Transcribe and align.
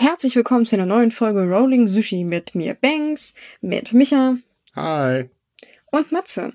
Herzlich 0.00 0.34
willkommen 0.34 0.64
zu 0.64 0.76
einer 0.76 0.86
neuen 0.86 1.10
Folge 1.10 1.42
Rolling 1.42 1.86
Sushi 1.86 2.24
mit 2.24 2.54
mir 2.54 2.72
Banks, 2.72 3.34
mit 3.60 3.92
Micha 3.92 4.38
Hi. 4.74 5.28
und 5.90 6.10
Matze. 6.10 6.54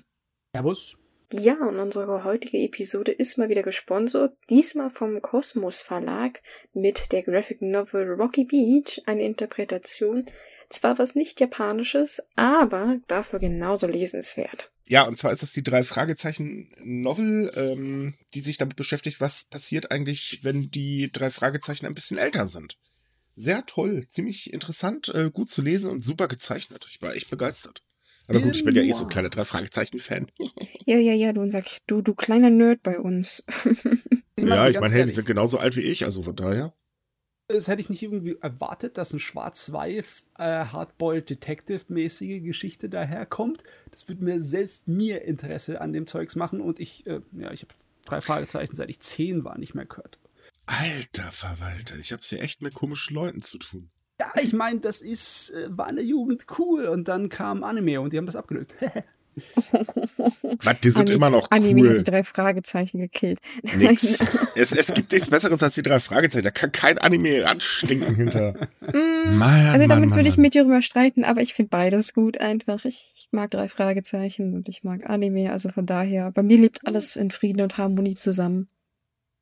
Servus. 0.52 0.96
Ja, 1.32 1.54
und 1.64 1.78
unsere 1.78 2.24
heutige 2.24 2.58
Episode 2.58 3.12
ist 3.12 3.38
mal 3.38 3.48
wieder 3.48 3.62
gesponsert, 3.62 4.36
diesmal 4.50 4.90
vom 4.90 5.22
Kosmos 5.22 5.80
Verlag 5.80 6.42
mit 6.72 7.12
der 7.12 7.22
Graphic 7.22 7.62
Novel 7.62 8.14
Rocky 8.14 8.46
Beach, 8.46 9.02
eine 9.06 9.22
Interpretation, 9.22 10.26
zwar 10.68 10.98
was 10.98 11.14
nicht 11.14 11.38
japanisches, 11.38 12.26
aber 12.34 12.96
dafür 13.06 13.38
genauso 13.38 13.86
lesenswert. 13.86 14.72
Ja, 14.86 15.06
und 15.06 15.18
zwar 15.18 15.32
ist 15.32 15.44
es 15.44 15.52
die 15.52 15.62
drei 15.62 15.84
Fragezeichen 15.84 16.74
Novel, 16.80 17.52
ähm, 17.54 18.14
die 18.34 18.40
sich 18.40 18.58
damit 18.58 18.74
beschäftigt, 18.74 19.20
was 19.20 19.44
passiert 19.44 19.92
eigentlich, 19.92 20.40
wenn 20.42 20.68
die 20.72 21.12
drei 21.12 21.30
Fragezeichen 21.30 21.86
ein 21.86 21.94
bisschen 21.94 22.18
älter 22.18 22.48
sind. 22.48 22.76
Sehr 23.36 23.66
toll, 23.66 24.08
ziemlich 24.08 24.52
interessant, 24.52 25.08
äh, 25.14 25.30
gut 25.30 25.50
zu 25.50 25.60
lesen 25.60 25.90
und 25.90 26.00
super 26.00 26.26
gezeichnet. 26.26 26.86
Ich 26.88 27.02
war 27.02 27.14
echt 27.14 27.30
begeistert. 27.30 27.82
Aber 28.28 28.40
gut, 28.40 28.56
ich 28.56 28.64
bin 28.64 28.74
ja 28.74 28.82
eh 28.82 28.92
so 28.92 29.04
ein 29.04 29.10
kleiner 29.10 29.28
drei 29.28 29.44
Fragezeichen-Fan. 29.44 30.26
Ja, 30.88 30.98
ja, 30.98 31.14
ja, 31.14 31.32
du 31.32 31.48
sag 31.50 31.64
du, 31.88 32.00
du 32.00 32.14
kleiner 32.14 32.48
Nerd 32.48 32.84
bei 32.84 33.00
uns. 33.00 33.44
ja, 34.38 34.68
ich 34.68 34.78
meine, 34.78 34.94
hey, 34.94 35.04
die 35.04 35.10
sind 35.10 35.26
genauso 35.26 35.58
alt 35.58 35.76
wie 35.76 35.80
ich, 35.80 36.04
also 36.04 36.22
von 36.22 36.36
daher. 36.36 36.74
Das 37.48 37.66
hätte 37.66 37.80
ich 37.80 37.90
nicht 37.90 38.04
irgendwie 38.04 38.36
erwartet, 38.40 38.96
dass 38.96 39.12
ein 39.12 39.18
schwarz-weiß 39.18 40.26
äh, 40.38 40.66
Hardboiled 40.66 41.28
Detective-mäßige 41.28 42.42
Geschichte 42.44 42.88
daherkommt. 42.88 43.64
Das 43.90 44.08
würde 44.08 44.22
mir 44.22 44.40
selbst 44.42 44.86
mir 44.86 45.22
Interesse 45.22 45.80
an 45.80 45.92
dem 45.92 46.06
Zeugs 46.06 46.36
machen 46.36 46.60
und 46.60 46.78
ich, 46.78 47.04
äh, 47.06 47.20
ja, 47.32 47.50
ich 47.50 47.62
habe 47.62 47.74
drei 48.04 48.20
Fragezeichen, 48.20 48.76
seit 48.76 48.90
ich 48.90 49.00
zehn 49.00 49.44
war, 49.44 49.58
nicht 49.58 49.74
mehr 49.74 49.86
gehört. 49.86 50.20
Alter 50.66 51.30
Verwalter, 51.32 51.96
ich 52.00 52.12
hab's 52.12 52.28
hier 52.28 52.42
echt 52.42 52.60
mit 52.62 52.74
komischen 52.74 53.14
Leuten 53.14 53.40
zu 53.40 53.58
tun. 53.58 53.90
Ja, 54.20 54.32
ich 54.42 54.52
meine, 54.52 54.80
das 54.80 55.00
ist, 55.00 55.50
äh, 55.50 55.68
war 55.70 55.88
in 55.90 55.96
der 55.96 56.04
Jugend 56.04 56.46
cool 56.58 56.86
und 56.86 57.06
dann 57.08 57.28
kam 57.28 57.62
Anime 57.62 58.00
und 58.00 58.12
die 58.12 58.18
haben 58.18 58.26
das 58.26 58.36
abgelöst. 58.36 58.74
Was, 60.62 60.80
die 60.82 60.88
sind 60.90 61.10
Ani- 61.10 61.12
immer 61.16 61.28
noch 61.28 61.50
Anime 61.50 61.82
hat 61.82 61.90
cool. 61.90 61.98
die 61.98 62.04
drei 62.10 62.24
Fragezeichen 62.24 62.98
gekillt. 62.98 63.38
Nix. 63.76 64.20
es, 64.56 64.72
es 64.72 64.94
gibt 64.94 65.12
nichts 65.12 65.28
Besseres 65.28 65.62
als 65.62 65.74
die 65.74 65.82
drei 65.82 66.00
Fragezeichen. 66.00 66.44
Da 66.44 66.50
kann 66.50 66.72
kein 66.72 66.96
Anime 66.98 67.46
anstinken 67.46 68.14
hinter. 68.14 68.54
Mm, 68.80 69.36
Mann, 69.36 69.66
Also 69.74 69.86
damit 69.86 70.08
Mann, 70.10 70.18
würde 70.18 70.28
ich 70.30 70.38
mit 70.38 70.54
dir 70.54 70.62
drüber 70.64 70.80
streiten, 70.80 71.22
aber 71.24 71.42
ich 71.42 71.52
finde 71.52 71.68
beides 71.68 72.14
gut 72.14 72.40
einfach. 72.40 72.86
Ich, 72.86 73.12
ich 73.16 73.28
mag 73.30 73.50
drei 73.50 73.68
Fragezeichen 73.68 74.54
und 74.54 74.68
ich 74.70 74.84
mag 74.84 75.08
Anime, 75.10 75.52
also 75.52 75.68
von 75.68 75.84
daher, 75.84 76.30
bei 76.32 76.42
mir 76.42 76.56
lebt 76.56 76.86
alles 76.86 77.16
in 77.16 77.30
Frieden 77.30 77.60
und 77.60 77.76
Harmonie 77.76 78.14
zusammen. 78.14 78.68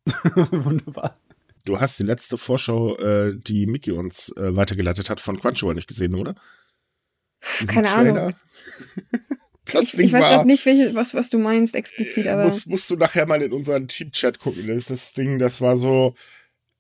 Wunderbar. 0.51 1.19
Du 1.65 1.81
hast 1.81 1.99
die 1.99 2.03
letzte 2.03 2.37
Vorschau, 2.37 2.97
äh, 2.99 3.35
die 3.37 3.67
Mickey 3.67 3.93
uns 3.93 4.31
äh, 4.37 4.55
weitergeleitet 4.55 5.09
hat, 5.09 5.21
von 5.21 5.41
Crunchyroll 5.41 5.75
nicht 5.75 5.89
gesehen, 5.89 6.15
oder? 6.15 6.35
Diesen 7.43 7.69
Keine 7.69 7.89
Trailer? 7.89 8.21
Ahnung. 8.23 8.35
Das 9.65 9.85
Ich, 9.95 9.99
ich 9.99 10.13
weiß 10.13 10.27
gerade 10.27 10.47
nicht, 10.47 10.67
welche, 10.67 10.95
was, 10.95 11.15
was 11.15 11.31
du 11.31 11.39
meinst 11.39 11.75
explizit, 11.75 12.29
aber 12.29 12.45
Musst, 12.45 12.67
musst 12.67 12.91
du 12.91 12.97
nachher 12.97 13.25
mal 13.25 13.41
in 13.41 13.51
unseren 13.53 13.89
Team-Chat 13.89 14.39
gucken. 14.39 14.67
ne? 14.67 14.83
Das 14.87 15.15
Ding, 15.15 15.39
das 15.39 15.63
war 15.63 15.79
so. 15.79 16.15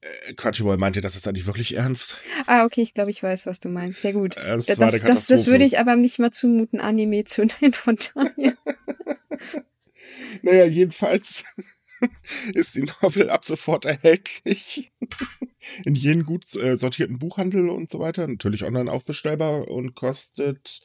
Äh, 0.02 0.34
Crunchyroll 0.34 0.76
meinte, 0.76 1.00
das 1.00 1.16
ist 1.16 1.26
eigentlich 1.26 1.46
wirklich 1.46 1.76
ernst. 1.76 2.18
ah, 2.46 2.64
okay, 2.66 2.82
ich 2.82 2.92
glaube, 2.92 3.10
ich 3.10 3.22
weiß, 3.22 3.46
was 3.46 3.58
du 3.60 3.70
meinst. 3.70 4.02
Sehr 4.02 4.12
gut. 4.12 4.36
Äh, 4.36 4.56
Das, 4.56 4.66
Das, 4.66 4.78
war 4.78 4.90
das, 4.90 5.00
das, 5.00 5.26
das 5.28 5.46
würde 5.46 5.64
ich 5.64 5.78
aber 5.78 5.96
nicht 5.96 6.18
mal 6.18 6.30
zumuten, 6.30 6.78
Anime 6.78 7.24
zu 7.24 7.46
nennen, 7.60 7.72
von 7.72 7.96
daher. 8.14 8.52
Naja, 10.42 10.66
jedenfalls 10.66 11.44
ist 12.54 12.74
die 12.74 12.86
Novel 13.02 13.30
ab 13.30 13.44
sofort 13.44 13.84
erhältlich. 13.84 14.92
In 15.84 15.94
jedem 15.94 16.24
gut 16.24 16.54
äh, 16.56 16.76
sortierten 16.76 17.18
Buchhandel 17.18 17.70
und 17.70 17.90
so 17.90 17.98
weiter. 17.98 18.26
Natürlich 18.26 18.64
online 18.64 18.90
auch 18.90 19.02
bestellbar 19.02 19.68
und 19.68 19.94
kostet 19.94 20.82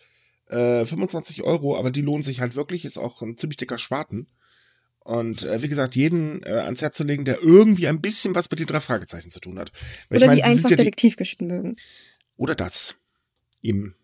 äh, 0.47 0.85
25 0.85 1.43
Euro, 1.43 1.77
aber 1.77 1.91
die 1.91 2.01
lohnen 2.01 2.23
sich 2.23 2.39
halt 2.39 2.55
wirklich. 2.55 2.85
Ist 2.85 2.97
auch 2.97 3.21
ein 3.21 3.37
ziemlich 3.37 3.57
dicker 3.57 3.77
Spaten. 3.77 4.27
Und 4.99 5.43
äh, 5.43 5.61
wie 5.61 5.67
gesagt, 5.67 5.95
jeden 5.95 6.43
äh, 6.43 6.49
ans 6.49 6.81
Herz 6.81 6.97
zu 6.97 7.03
legen, 7.03 7.25
der 7.25 7.41
irgendwie 7.41 7.87
ein 7.87 8.01
bisschen 8.01 8.35
was 8.35 8.49
mit 8.51 8.59
den 8.59 8.67
drei 8.67 8.79
Fragezeichen 8.79 9.29
zu 9.29 9.39
tun 9.39 9.57
hat. 9.57 9.71
Weil 10.09 10.17
Oder 10.17 10.25
ich 10.25 10.27
meine, 10.27 10.41
die 10.41 10.43
einfach 10.43 10.69
ja 10.69 10.77
Detektivgeschichten 10.77 11.47
mögen. 11.47 11.77
oder 12.37 12.55
das. 12.55 12.95
Eben. 13.61 13.95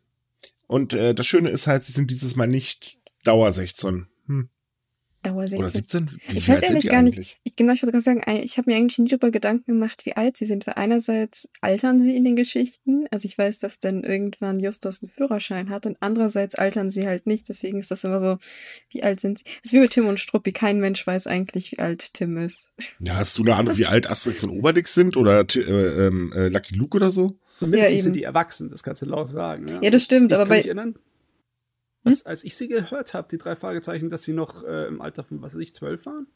Und 0.68 0.94
äh, 0.94 1.14
das 1.14 1.28
Schöne 1.28 1.50
ist 1.50 1.68
halt, 1.68 1.84
sie 1.84 1.92
sind 1.92 2.10
dieses 2.10 2.36
Mal 2.36 2.48
nicht 2.48 3.00
Dauer 3.24 3.54
16. 3.54 4.08
Hm. 4.28 4.50
Dauer 5.26 5.48
16. 5.48 5.60
Oder 5.60 5.70
17? 5.70 6.10
Wie 6.30 6.38
Ich 6.38 6.48
weiß 6.50 6.62
ehrlich 6.64 6.86
gar 6.88 7.02
nicht. 7.02 7.16
eigentlich? 7.18 7.38
Ich, 7.44 7.56
genau, 7.56 7.74
ich 7.74 7.82
wollte 7.84 7.92
gerade 7.92 8.04
sagen, 8.04 8.22
ich 8.44 8.58
habe 8.58 8.70
mir 8.70 8.78
eigentlich 8.78 8.98
nie 9.00 9.08
darüber 9.08 9.32
Gedanken 9.32 9.72
gemacht, 9.74 10.06
wie 10.06 10.16
alt 10.16 10.38
sie 10.38 10.46
sind, 10.46 10.68
weil 10.68 10.76
einerseits 10.76 11.50
altern 11.62 12.02
sie 12.02 12.16
in 12.16 12.24
den 12.24 12.36
Geschichten, 12.36 13.06
also 13.12 13.26
ich 13.28 13.38
weiß, 13.38 13.60
dass 13.60 13.80
dann 13.80 14.04
irgendwann 14.04 14.60
Justus 14.60 15.02
einen 15.02 15.10
Führerschein 15.10 15.70
hat 15.70 15.86
und 15.86 15.98
andererseits 16.00 16.56
altern 16.56 16.90
sie 16.90 17.08
halt 17.08 17.28
nicht, 17.28 17.50
deswegen 17.50 17.80
ist 17.80 17.92
das 17.92 18.04
immer 18.04 18.20
so, 18.20 18.38
wie 18.90 19.04
alt 19.04 19.20
sind 19.20 19.40
sie? 19.40 19.44
Das 19.46 19.56
ist 19.64 19.74
wie 19.74 19.80
mit 19.80 19.92
Tim 19.92 20.08
und 20.08 20.20
Struppi, 20.20 20.52
kein 20.52 20.80
Mensch 20.80 21.06
weiß 21.06 21.28
eigentlich, 21.28 21.72
wie 21.72 21.80
alt 21.80 22.14
Tim 22.14 22.38
ist. 22.38 22.72
Ja, 23.00 23.16
hast 23.16 23.38
du 23.38 23.44
eine 23.44 23.56
Ahnung, 23.56 23.78
wie 23.78 23.86
alt 23.86 24.10
Asterix 24.10 24.44
und 24.44 24.52
Obelix 24.52 24.94
sind? 24.94 25.18
Oder 25.18 25.42
äh, 25.56 25.60
ähm, 26.08 26.34
äh, 26.36 26.48
Lucky 26.50 26.76
Luke 26.76 26.96
oder 26.96 27.12
so? 27.12 27.38
Zumindest 27.60 27.90
Ja, 27.90 27.94
eben. 27.96 28.04
sind 28.04 28.14
die 28.14 28.24
erwachsen, 28.24 28.70
das 28.70 28.84
kannst 28.84 29.02
du 29.02 29.06
laut 29.06 29.30
sagen. 29.30 29.66
Ja, 29.82 29.90
das 29.90 30.04
stimmt, 30.04 30.34
ich 30.34 30.38
aber 30.38 30.48
kann 30.62 30.76
bei- 30.76 30.92
was, 32.06 32.26
als 32.26 32.44
ich 32.44 32.56
sie 32.56 32.68
gehört 32.68 33.14
habe, 33.14 33.28
die 33.30 33.38
drei 33.38 33.56
Fragezeichen, 33.56 34.10
dass 34.10 34.24
sie 34.24 34.34
noch 34.34 34.64
äh, 34.64 34.88
im 34.88 35.02
Alter 35.02 35.24
von, 35.24 35.42
was 35.42 35.54
weiß 35.54 35.62
ich, 35.62 35.74
zwölf 35.74 36.06
waren? 36.06 36.28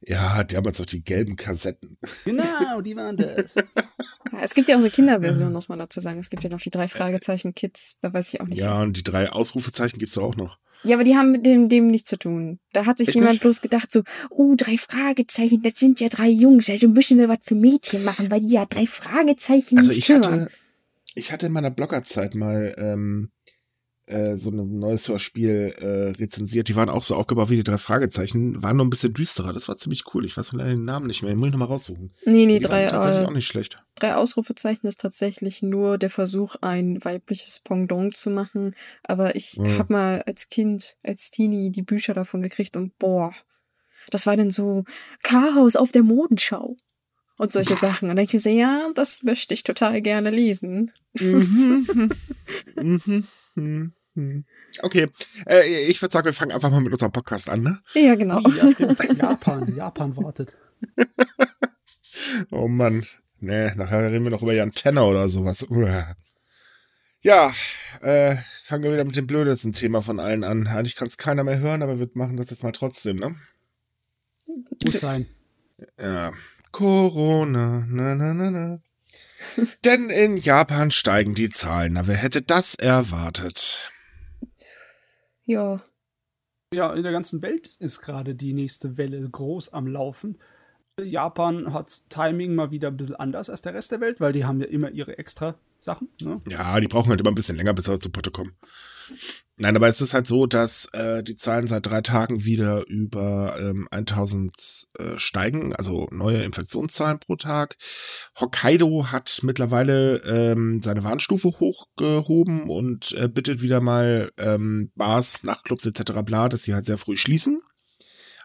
Ja, 0.00 0.44
die 0.44 0.56
haben 0.56 0.64
jetzt 0.64 0.80
auch 0.80 0.86
die 0.86 1.02
gelben 1.02 1.36
Kassetten. 1.36 1.98
Genau, 2.24 2.80
die 2.80 2.96
waren 2.96 3.16
das. 3.16 3.54
Es 4.40 4.54
gibt 4.54 4.68
ja 4.68 4.76
auch 4.76 4.80
eine 4.80 4.90
Kinderversion, 4.90 5.52
muss 5.52 5.68
man 5.68 5.78
dazu 5.80 6.00
sagen. 6.00 6.20
Es 6.20 6.30
gibt 6.30 6.44
ja 6.44 6.50
noch 6.50 6.60
die 6.60 6.70
drei 6.70 6.86
Fragezeichen 6.86 7.54
Kids, 7.54 7.98
da 8.00 8.12
weiß 8.12 8.32
ich 8.32 8.40
auch 8.40 8.46
nicht. 8.46 8.58
Ja, 8.58 8.82
und 8.82 8.96
die 8.96 9.02
drei 9.02 9.30
Ausrufezeichen 9.30 9.98
gibt's 9.98 10.14
da 10.14 10.20
auch 10.20 10.36
noch. 10.36 10.58
Ja, 10.84 10.94
aber 10.94 11.04
die 11.04 11.16
haben 11.16 11.32
mit 11.32 11.44
dem, 11.44 11.68
dem 11.68 11.88
nichts 11.88 12.08
zu 12.08 12.16
tun. 12.16 12.60
Da 12.72 12.86
hat 12.86 12.98
sich 12.98 13.08
Echt 13.08 13.16
jemand 13.16 13.32
nicht? 13.32 13.42
bloß 13.42 13.60
gedacht 13.60 13.90
so, 13.90 14.02
oh, 14.30 14.54
drei 14.56 14.76
Fragezeichen, 14.78 15.62
das 15.62 15.74
sind 15.74 15.98
ja 15.98 16.08
drei 16.08 16.28
Jungs, 16.28 16.70
also 16.70 16.88
müssen 16.88 17.18
wir 17.18 17.28
was 17.28 17.38
für 17.42 17.56
Mädchen 17.56 18.04
machen, 18.04 18.30
weil 18.30 18.40
die 18.40 18.54
ja 18.54 18.64
drei 18.64 18.86
Fragezeichen 18.86 19.78
Also 19.78 19.90
nicht 19.90 20.08
ich 20.08 20.14
hatte, 20.14 20.48
ich 21.14 21.32
hatte 21.32 21.46
in 21.46 21.52
meiner 21.52 21.70
Bloggerzeit 21.70 22.36
mal 22.36 22.76
ähm, 22.78 23.30
äh, 24.08 24.36
so 24.36 24.50
ein 24.50 24.78
neues 24.78 25.08
Hörspiel 25.08 25.74
äh, 25.78 26.10
rezensiert. 26.20 26.68
Die 26.68 26.76
waren 26.76 26.88
auch 26.88 27.02
so 27.02 27.14
aufgebaut 27.14 27.50
wie 27.50 27.56
die 27.56 27.62
drei 27.64 27.78
Fragezeichen, 27.78 28.62
waren 28.62 28.76
nur 28.76 28.86
ein 28.86 28.90
bisschen 28.90 29.12
düsterer. 29.14 29.52
Das 29.52 29.68
war 29.68 29.76
ziemlich 29.76 30.04
cool. 30.14 30.24
Ich 30.24 30.36
weiß 30.36 30.52
leider 30.52 30.70
den 30.70 30.84
Namen 30.84 31.06
nicht 31.06 31.22
mehr. 31.22 31.32
Den 31.32 31.38
muss 31.38 31.48
ich 31.48 31.52
nochmal 31.52 31.68
raussuchen. 31.68 32.12
Nee, 32.24 32.46
nee, 32.46 32.58
die 32.58 32.64
drei, 32.66 32.86
tatsächlich 32.86 33.22
äh, 33.24 33.26
auch 33.26 33.32
nicht 33.32 33.46
schlecht. 33.46 33.82
drei 33.96 34.14
Ausrufezeichen 34.14 34.86
ist 34.86 35.00
tatsächlich 35.00 35.62
nur 35.62 35.98
der 35.98 36.10
Versuch, 36.10 36.56
ein 36.60 37.04
weibliches 37.04 37.60
Pendant 37.60 38.16
zu 38.16 38.30
machen. 38.30 38.74
Aber 39.02 39.36
ich 39.36 39.58
Mhm. 39.58 39.78
hab 39.78 39.90
mal 39.90 40.22
als 40.26 40.48
Kind, 40.48 40.96
als 41.04 41.30
Teenie 41.30 41.70
die 41.70 41.82
Bücher 41.82 42.14
davon 42.14 42.42
gekriegt 42.42 42.76
und 42.76 42.98
boah, 42.98 43.32
das 44.10 44.26
war 44.26 44.36
dann 44.36 44.50
so 44.50 44.84
Chaos 45.22 45.76
auf 45.76 45.92
der 45.92 46.02
Modenschau. 46.02 46.76
Und 47.40 47.52
solche 47.52 47.76
Sachen. 47.76 48.10
Und 48.10 48.16
dann 48.16 48.24
ich 48.24 48.32
mir 48.32 48.40
so, 48.40 48.50
ja, 48.50 48.90
das 48.96 49.22
möchte 49.22 49.54
ich 49.54 49.62
total 49.62 50.00
gerne 50.00 50.30
lesen. 50.30 50.90
Mhm. 51.20 52.10
Mhm. 52.76 53.24
Mhm. 53.54 53.92
Mhm. 54.18 54.44
Okay, 54.82 55.06
äh, 55.46 55.86
ich 55.86 56.02
würde 56.02 56.12
sagen, 56.12 56.24
wir 56.26 56.32
fangen 56.32 56.50
einfach 56.50 56.70
mal 56.70 56.80
mit 56.80 56.92
unserem 56.92 57.12
Podcast 57.12 57.48
an, 57.48 57.62
ne? 57.62 57.78
Ja, 57.94 58.16
genau. 58.16 58.40
Ja. 58.40 58.70
Japan, 59.14 59.74
Japan 59.74 60.16
wartet. 60.16 60.54
Oh 62.50 62.68
Mann. 62.68 63.06
Nee, 63.40 63.72
nachher 63.76 64.10
reden 64.10 64.24
wir 64.24 64.30
noch 64.30 64.42
über 64.42 64.52
Jan 64.52 64.72
Tenner 64.72 65.06
oder 65.06 65.28
sowas. 65.28 65.64
Uah. 65.70 66.16
Ja, 67.22 67.52
äh, 68.02 68.36
fangen 68.36 68.82
wir 68.82 68.92
wieder 68.92 69.04
mit 69.04 69.16
dem 69.16 69.26
blödesten 69.26 69.72
Thema 69.72 70.02
von 70.02 70.20
allen 70.20 70.44
an. 70.44 70.66
Eigentlich 70.66 70.96
kann 70.96 71.08
es 71.08 71.16
keiner 71.16 71.44
mehr 71.44 71.58
hören, 71.58 71.82
aber 71.82 72.00
wir 72.00 72.10
machen 72.14 72.36
das 72.36 72.50
jetzt 72.50 72.64
mal 72.64 72.72
trotzdem, 72.72 73.16
ne? 73.16 73.36
Muss 74.84 75.00
sein. 75.00 75.26
Ja. 75.98 76.32
Corona, 76.72 77.86
na, 77.88 78.14
na, 78.14 78.34
na, 78.34 78.50
na. 78.50 78.80
Denn 79.84 80.10
in 80.10 80.36
Japan 80.36 80.90
steigen 80.90 81.34
die 81.34 81.50
Zahlen. 81.50 81.94
Na, 81.94 82.06
wer 82.06 82.16
hätte 82.16 82.42
das 82.42 82.74
erwartet? 82.74 83.90
Ja. 85.48 85.80
Ja, 86.74 86.92
in 86.92 87.02
der 87.02 87.12
ganzen 87.12 87.40
Welt 87.40 87.76
ist 87.76 88.00
gerade 88.02 88.34
die 88.34 88.52
nächste 88.52 88.98
Welle 88.98 89.26
groß 89.26 89.72
am 89.72 89.86
Laufen. 89.86 90.38
Japan 91.04 91.72
hat 91.72 92.02
Timing 92.08 92.54
mal 92.54 92.70
wieder 92.70 92.88
ein 92.88 92.96
bisschen 92.96 93.16
anders 93.16 93.50
als 93.50 93.62
der 93.62 93.74
Rest 93.74 93.92
der 93.92 94.00
Welt, 94.00 94.20
weil 94.20 94.32
die 94.32 94.44
haben 94.44 94.60
ja 94.60 94.66
immer 94.66 94.90
ihre 94.90 95.18
extra 95.18 95.54
Sachen. 95.80 96.08
Ne? 96.22 96.40
Ja, 96.48 96.80
die 96.80 96.88
brauchen 96.88 97.10
halt 97.10 97.20
immer 97.20 97.30
ein 97.30 97.34
bisschen 97.36 97.56
länger, 97.56 97.74
bis 97.74 97.86
sie 97.86 97.98
zu 97.98 98.10
Potte 98.10 98.30
kommen. 98.30 98.56
Nein, 99.56 99.74
aber 99.74 99.88
es 99.88 100.00
ist 100.00 100.14
halt 100.14 100.26
so, 100.26 100.46
dass 100.46 100.86
äh, 100.92 101.22
die 101.22 101.36
Zahlen 101.36 101.66
seit 101.66 101.86
drei 101.86 102.00
Tagen 102.00 102.44
wieder 102.44 102.86
über 102.86 103.56
ähm, 103.58 103.88
1000 103.90 104.52
äh, 104.98 105.18
steigen, 105.18 105.74
also 105.74 106.06
neue 106.12 106.42
Infektionszahlen 106.42 107.18
pro 107.18 107.34
Tag. 107.36 107.76
Hokkaido 108.38 109.06
hat 109.10 109.40
mittlerweile 109.42 110.18
ähm, 110.18 110.80
seine 110.80 111.02
Warnstufe 111.02 111.48
hochgehoben 111.48 112.68
und 112.70 113.12
äh, 113.12 113.28
bittet 113.28 113.60
wieder 113.62 113.80
mal 113.80 114.30
ähm, 114.36 114.92
Bars, 114.94 115.42
Nachtclubs 115.42 115.86
etc. 115.86 116.22
bla, 116.24 116.48
dass 116.48 116.62
sie 116.62 116.74
halt 116.74 116.84
sehr 116.84 116.98
früh 116.98 117.16
schließen. 117.16 117.58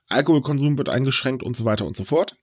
Alkoholkonsum 0.08 0.78
wird 0.78 0.90
eingeschränkt 0.90 1.44
und 1.44 1.56
so 1.56 1.66
weiter 1.66 1.86
und 1.86 1.96
so 1.96 2.06
fort. 2.06 2.36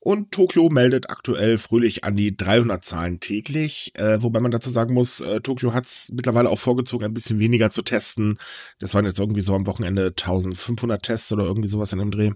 Und 0.00 0.30
Tokio 0.30 0.68
meldet 0.70 1.10
aktuell 1.10 1.58
fröhlich 1.58 2.04
an 2.04 2.14
die 2.14 2.36
300 2.36 2.84
Zahlen 2.84 3.18
täglich, 3.20 3.92
äh, 3.96 4.22
wobei 4.22 4.40
man 4.40 4.52
dazu 4.52 4.70
sagen 4.70 4.94
muss, 4.94 5.20
äh, 5.20 5.40
Tokio 5.40 5.74
hat 5.74 5.86
es 5.86 6.12
mittlerweile 6.14 6.50
auch 6.50 6.58
vorgezogen, 6.58 7.04
ein 7.04 7.14
bisschen 7.14 7.40
weniger 7.40 7.70
zu 7.70 7.82
testen. 7.82 8.38
Das 8.78 8.94
waren 8.94 9.04
jetzt 9.04 9.18
irgendwie 9.18 9.40
so 9.40 9.54
am 9.54 9.66
Wochenende 9.66 10.12
1500 10.16 11.02
Tests 11.02 11.32
oder 11.32 11.44
irgendwie 11.44 11.68
sowas 11.68 11.92
in 11.92 11.98
dem 11.98 12.12
Dreh. 12.12 12.30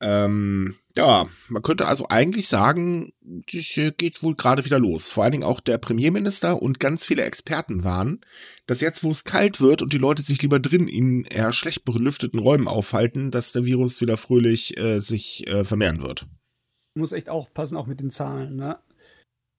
Ähm, 0.00 0.76
ja, 0.96 1.26
man 1.48 1.62
könnte 1.62 1.86
also 1.86 2.06
eigentlich 2.08 2.46
sagen, 2.48 3.12
das 3.20 3.94
geht 3.96 4.22
wohl 4.22 4.36
gerade 4.36 4.64
wieder 4.64 4.78
los. 4.78 5.10
Vor 5.10 5.24
allen 5.24 5.32
Dingen 5.32 5.44
auch 5.44 5.60
der 5.60 5.78
Premierminister 5.78 6.62
und 6.62 6.78
ganz 6.78 7.04
viele 7.04 7.22
Experten 7.22 7.82
waren, 7.82 8.20
dass 8.66 8.80
jetzt, 8.80 9.02
wo 9.02 9.10
es 9.10 9.24
kalt 9.24 9.60
wird 9.60 9.82
und 9.82 9.92
die 9.92 9.98
Leute 9.98 10.22
sich 10.22 10.40
lieber 10.42 10.60
drin 10.60 10.86
in 10.86 11.24
eher 11.24 11.52
schlecht 11.52 11.84
belüfteten 11.84 12.38
Räumen 12.38 12.68
aufhalten, 12.68 13.30
dass 13.30 13.52
der 13.52 13.64
Virus 13.64 14.00
wieder 14.00 14.16
fröhlich 14.16 14.76
äh, 14.78 15.00
sich 15.00 15.46
äh, 15.48 15.64
vermehren 15.64 16.02
wird. 16.02 16.26
Muss 16.98 17.12
echt 17.12 17.28
aufpassen, 17.28 17.76
auch 17.76 17.86
mit 17.86 18.00
den 18.00 18.10
Zahlen. 18.10 18.56
Ne? 18.56 18.78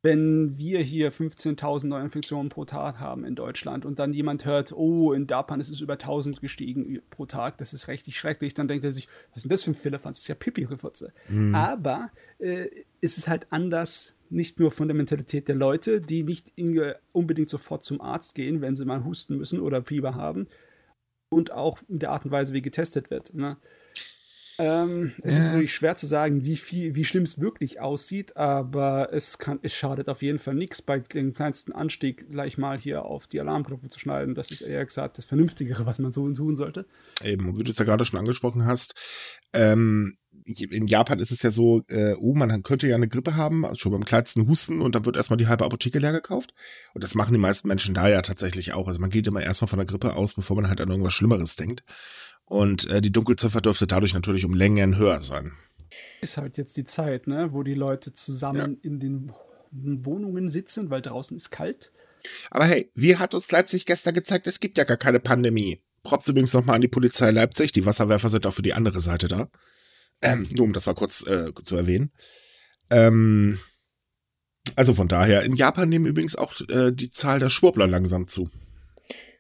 wenn 0.01 0.57
wir 0.57 0.80
hier 0.80 1.12
15.000 1.12 1.88
Neuinfektionen 1.88 2.50
pro 2.50 2.63
Tag 2.63 3.00
haben 3.00 3.25
in 3.25 3.36
Deutschland 3.36 3.86
und 3.86 4.00
dann 4.00 4.13
jemand 4.13 4.45
hört, 4.45 4.71
oh, 4.71 5.12
in 5.12 5.27
Japan 5.27 5.59
ist 5.59 5.69
es 5.69 5.81
über 5.81 5.94
1000 5.94 6.39
gestiegen 6.39 7.01
pro 7.09 7.25
Tag, 7.25 7.57
das 7.57 7.74
ist 7.74 7.89
richtig 7.89 8.18
schrecklich, 8.18 8.53
dann 8.53 8.69
denkt 8.69 8.86
er 8.86 8.94
sich, 8.94 9.09
was 9.31 9.38
ist 9.38 9.44
denn 9.44 9.50
das 9.50 9.63
für 9.63 9.71
ein 9.71 9.75
Philippans? 9.75 10.18
Das 10.18 10.24
ist 10.24 10.27
ja 10.30 10.36
Pipi-Refutze. 10.36 11.12
Mhm. 11.27 11.53
Aber 11.53 12.12
äh, 12.39 12.68
ist 13.01 13.18
es 13.18 13.27
halt 13.27 13.47
anders, 13.50 14.15
nicht 14.30 14.59
nur 14.59 14.71
von 14.71 14.88
der 14.88 14.95
Mentalität 14.95 15.50
der 15.50 15.56
Leute, 15.56 16.00
die 16.00 16.24
nicht 16.24 16.53
unbedingt 17.12 17.50
sofort 17.50 17.83
zum 17.83 18.00
Arzt 18.00 18.35
gehen, 18.35 18.62
wenn 18.62 18.77
sie 18.77 18.85
mal 18.85 19.03
husten 19.03 19.38
müssen 19.38 19.59
oder 19.59 19.83
Fieber 19.83 20.15
haben, 20.15 20.47
und 21.31 21.51
auch 21.51 21.80
in 21.88 22.00
der 22.00 22.12
Art 22.12 22.25
und 22.25 22.31
Weise, 22.31 22.53
wie 22.53 22.62
getestet 22.62 23.12
wird. 23.12 23.35
Ne? 23.35 23.57
Ähm, 24.59 25.13
es 25.23 25.35
ja. 25.35 25.39
ist 25.39 25.53
wirklich 25.53 25.73
schwer 25.73 25.95
zu 25.95 26.06
sagen, 26.06 26.44
wie 26.44 26.57
viel, 26.57 26.94
wie 26.94 27.06
schlimm 27.06 27.23
es 27.23 27.39
wirklich 27.39 27.79
aussieht, 27.79 28.35
aber 28.35 29.13
es 29.13 29.38
kann, 29.38 29.59
es 29.61 29.73
schadet 29.73 30.09
auf 30.09 30.21
jeden 30.21 30.38
Fall 30.38 30.53
nichts, 30.53 30.81
bei 30.81 31.00
dem 31.00 31.33
kleinsten 31.33 31.71
Anstieg 31.71 32.29
gleich 32.29 32.57
mal 32.57 32.77
hier 32.77 33.06
auf 33.06 33.25
die 33.25 33.39
Alarmglocke 33.39 33.88
zu 33.88 34.00
schneiden. 34.00 34.35
Das 34.35 34.51
ist 34.51 34.61
eher 34.61 34.85
gesagt 34.85 35.17
das 35.17 35.25
Vernünftigere, 35.25 35.85
was 35.85 36.00
man 36.00 36.11
so 36.11 36.29
tun 36.33 36.57
sollte. 36.57 36.85
Eben, 37.23 37.57
wie 37.57 37.63
du 37.63 37.71
es 37.71 37.79
ja 37.79 37.85
gerade 37.85 38.03
schon 38.03 38.19
angesprochen 38.19 38.65
hast, 38.65 38.95
ähm, 39.53 40.17
in 40.45 40.88
Japan 40.88 41.19
ist 41.19 41.31
es 41.31 41.44
ja 41.44 41.51
so, 41.51 41.83
äh, 41.88 42.15
oh, 42.19 42.33
man 42.33 42.63
könnte 42.63 42.88
ja 42.88 42.95
eine 42.95 43.07
Grippe 43.07 43.35
haben, 43.35 43.65
also 43.65 43.79
schon 43.79 43.91
beim 43.91 44.06
kleinsten 44.06 44.47
Husten 44.47 44.81
und 44.81 44.95
dann 44.95 45.06
wird 45.06 45.15
erstmal 45.15 45.38
die 45.38 45.47
halbe 45.47 45.65
Apotheke 45.65 46.00
leer 46.00 46.11
gekauft. 46.11 46.53
Und 46.94 47.03
das 47.03 47.15
machen 47.15 47.33
die 47.33 47.39
meisten 47.39 47.67
Menschen 47.67 47.94
da 47.94 48.09
ja 48.09 48.21
tatsächlich 48.21 48.73
auch. 48.73 48.88
Also 48.88 49.00
man 49.00 49.09
geht 49.09 49.27
immer 49.27 49.41
erstmal 49.41 49.67
von 49.67 49.79
der 49.79 49.85
Grippe 49.85 50.15
aus, 50.15 50.33
bevor 50.33 50.56
man 50.56 50.67
halt 50.67 50.81
an 50.81 50.89
irgendwas 50.89 51.13
Schlimmeres 51.13 51.56
denkt. 51.56 51.83
Und 52.50 52.90
äh, 52.90 53.00
die 53.00 53.12
Dunkelziffer 53.12 53.62
dürfte 53.62 53.88
dadurch 53.88 54.13
natürlich 54.13 54.44
um 54.44 54.54
Längen 54.54 54.98
höher 54.98 55.22
sein. 55.22 55.54
Ist 56.19 56.38
halt 56.38 56.57
jetzt 56.57 56.75
die 56.75 56.84
Zeit, 56.84 57.28
ne, 57.28 57.54
wo 57.54 57.63
die 57.63 57.75
Leute 57.75 58.13
zusammen 58.13 58.80
ja. 58.81 58.90
in 58.90 59.00
den 59.00 59.31
Wohnungen 59.72 60.50
sitzen, 60.50 60.90
weil 60.90 61.01
draußen 61.01 61.38
ist 61.38 61.51
kalt. 61.51 61.92
Aber 62.51 62.66
hey, 62.66 62.92
wie 62.96 63.16
hat 63.16 63.34
uns 63.34 63.51
Leipzig 63.51 63.86
gestern 63.86 64.13
gezeigt, 64.13 64.48
es 64.48 64.60
gibt 64.60 64.78
ja 64.78 64.84
gar 64.84 64.98
keine 64.98 65.19
Pandemie. 65.19 65.81
Props 66.04 66.28
übrigens 66.28 66.54
nochmal 66.54 66.75
an 66.75 66.81
die 66.81 66.88
Polizei 66.88 67.31
Leipzig. 67.31 67.72
Die 67.72 67.86
Wasserwerfer 67.86 68.30
sind 68.30 68.46
auch 68.48 68.54
für 68.54 68.62
die 68.62 68.74
andere 68.74 69.00
Seite 69.00 69.28
da. 69.28 69.50
Ähm, 70.22 70.48
nur 70.52 70.66
um 70.66 70.74
das 70.74 70.86
mal 70.86 70.95
kurz 70.95 71.25
äh, 71.28 71.52
zu 71.63 71.78
erwähnen. 71.78 72.12
Ähm, 72.90 73.60
also 74.75 74.94
von 74.94 75.07
daher, 75.07 75.44
in 75.44 75.54
Japan 75.54 75.88
nehmen 75.88 76.07
übrigens 76.07 76.36
auch 76.36 76.60
äh, 76.69 76.92
die 76.92 77.12
Zahl 77.12 77.40
der 77.40 77.50
Schwurbler 77.50 77.88
langsam 77.88 78.28
zu. 78.28 78.50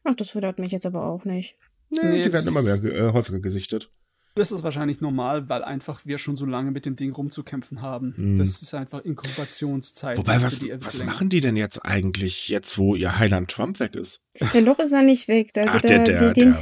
Ach, 0.03 0.15
das 0.15 0.35
wundert 0.35 0.59
mich 0.59 0.71
jetzt 0.71 0.85
aber 0.85 1.05
auch 1.05 1.25
nicht. 1.25 1.55
Nee, 1.89 1.99
nee 2.03 2.23
die 2.23 2.33
werden 2.33 2.47
immer 2.47 2.61
mehr 2.61 2.83
äh, 2.83 3.13
häufiger 3.13 3.39
gesichtet. 3.39 3.91
Das 4.35 4.51
ist 4.51 4.63
wahrscheinlich 4.63 5.01
normal, 5.01 5.49
weil 5.49 5.63
einfach 5.63 6.05
wir 6.05 6.17
schon 6.17 6.37
so 6.37 6.45
lange 6.45 6.71
mit 6.71 6.85
dem 6.85 6.95
Ding 6.95 7.11
rumzukämpfen 7.11 7.81
haben. 7.81 8.13
Mhm. 8.15 8.37
Das 8.37 8.61
ist 8.61 8.73
einfach 8.73 9.03
Inkubationszeit. 9.03 10.17
Wobei, 10.17 10.41
was, 10.41 10.61
was 10.63 11.03
machen 11.03 11.29
die 11.29 11.41
denn 11.41 11.57
jetzt 11.57 11.79
eigentlich, 11.79 12.47
jetzt 12.47 12.77
wo 12.77 12.95
ihr 12.95 13.17
Heiland 13.17 13.51
Trump 13.51 13.79
weg 13.79 13.95
ist? 13.95 14.23
Ja, 14.53 14.61
noch 14.61 14.79
ist 14.79 14.91
er 14.91 15.01
nicht 15.01 15.27
weg. 15.27 15.51
Also 15.55 15.77
Ach, 15.77 15.81
der, 15.81 16.03
der, 16.03 16.19
der, 16.19 16.33
den, 16.33 16.57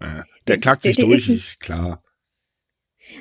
der, 0.00 0.26
der, 0.46 0.58
klagt 0.58 0.82
sich 0.82 0.96
durch, 0.96 1.28
ist, 1.28 1.60
klar. 1.60 2.02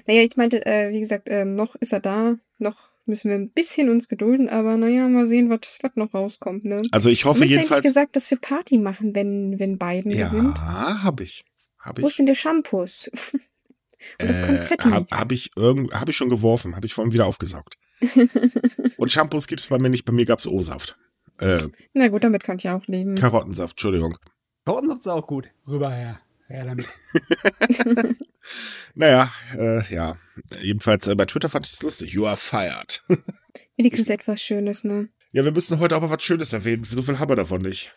Naja, 0.07 0.21
ich 0.23 0.35
meinte, 0.37 0.65
äh, 0.65 0.91
wie 0.91 0.99
gesagt, 0.99 1.27
äh, 1.27 1.45
noch 1.45 1.75
ist 1.75 1.93
er 1.93 1.99
da, 1.99 2.35
noch 2.57 2.77
müssen 3.07 3.29
wir 3.29 3.35
ein 3.35 3.49
bisschen 3.49 3.89
uns 3.89 4.07
gedulden, 4.07 4.49
aber 4.49 4.77
naja, 4.77 5.07
mal 5.07 5.25
sehen, 5.25 5.49
was, 5.49 5.79
was 5.81 5.91
noch 5.95 6.13
rauskommt. 6.13 6.65
Ne? 6.65 6.81
Also 6.91 7.09
ich 7.09 7.25
hoffe 7.25 7.45
jedenfalls. 7.45 7.79
Ich 7.79 7.83
gesagt, 7.83 8.15
dass 8.15 8.29
wir 8.29 8.37
Party 8.37 8.77
machen, 8.77 9.15
wenn, 9.15 9.59
wenn 9.59 9.77
Biden 9.77 10.11
ja, 10.11 10.29
gewinnt. 10.29 10.57
Ja, 10.57 11.03
habe 11.03 11.23
ich. 11.23 11.45
Hab 11.79 11.97
ich. 11.97 12.03
Wo 12.03 12.07
ist 12.07 12.19
denn 12.19 12.25
der 12.25 12.35
Shampoos? 12.35 13.09
Und 14.21 14.29
das 14.29 14.41
Konfetti. 14.41 14.89
Äh, 14.89 14.91
habe 14.91 15.07
hab 15.11 15.31
ich, 15.31 15.51
hab 15.57 16.09
ich 16.09 16.15
schon 16.15 16.29
geworfen, 16.29 16.75
habe 16.75 16.85
ich 16.85 16.93
vorhin 16.93 17.13
wieder 17.13 17.25
aufgesaugt. 17.25 17.77
Und 18.97 19.11
Shampoos 19.11 19.47
gibt 19.47 19.59
es 19.59 19.67
bei 19.67 19.79
mir 19.79 19.89
nicht, 19.89 20.05
bei 20.05 20.13
mir 20.13 20.25
gab 20.25 20.39
es 20.39 20.47
O-Saft. 20.47 20.97
Äh, 21.39 21.57
Na 21.93 22.07
gut, 22.07 22.23
damit 22.23 22.43
kann 22.43 22.57
ich 22.57 22.69
auch 22.69 22.85
leben. 22.87 23.15
Karottensaft, 23.15 23.73
Entschuldigung. 23.73 24.17
Karottensaft 24.65 25.01
ist 25.01 25.07
auch 25.07 25.25
gut. 25.25 25.49
Rüberher. 25.67 26.19
Ja, 26.49 26.63
damit. 26.63 26.87
naja, 28.97 29.31
äh, 29.57 29.93
ja. 29.93 30.17
Jedenfalls 30.61 31.07
äh, 31.07 31.15
bei 31.15 31.25
Twitter 31.25 31.49
fand 31.49 31.65
ich 31.67 31.73
es 31.73 31.83
lustig. 31.83 32.13
You 32.13 32.25
are 32.25 32.37
fired. 32.37 33.03
Wenigstens 33.77 34.09
etwas 34.09 34.41
Schönes, 34.41 34.83
ne? 34.83 35.09
Ja, 35.31 35.45
wir 35.45 35.51
müssen 35.51 35.79
heute 35.79 35.95
aber 35.95 36.09
was 36.09 36.23
Schönes 36.23 36.53
erwähnen. 36.53 36.83
So 36.83 37.01
viel 37.03 37.19
haben 37.19 37.29
wir 37.29 37.35
davon 37.35 37.61
nicht. 37.61 37.91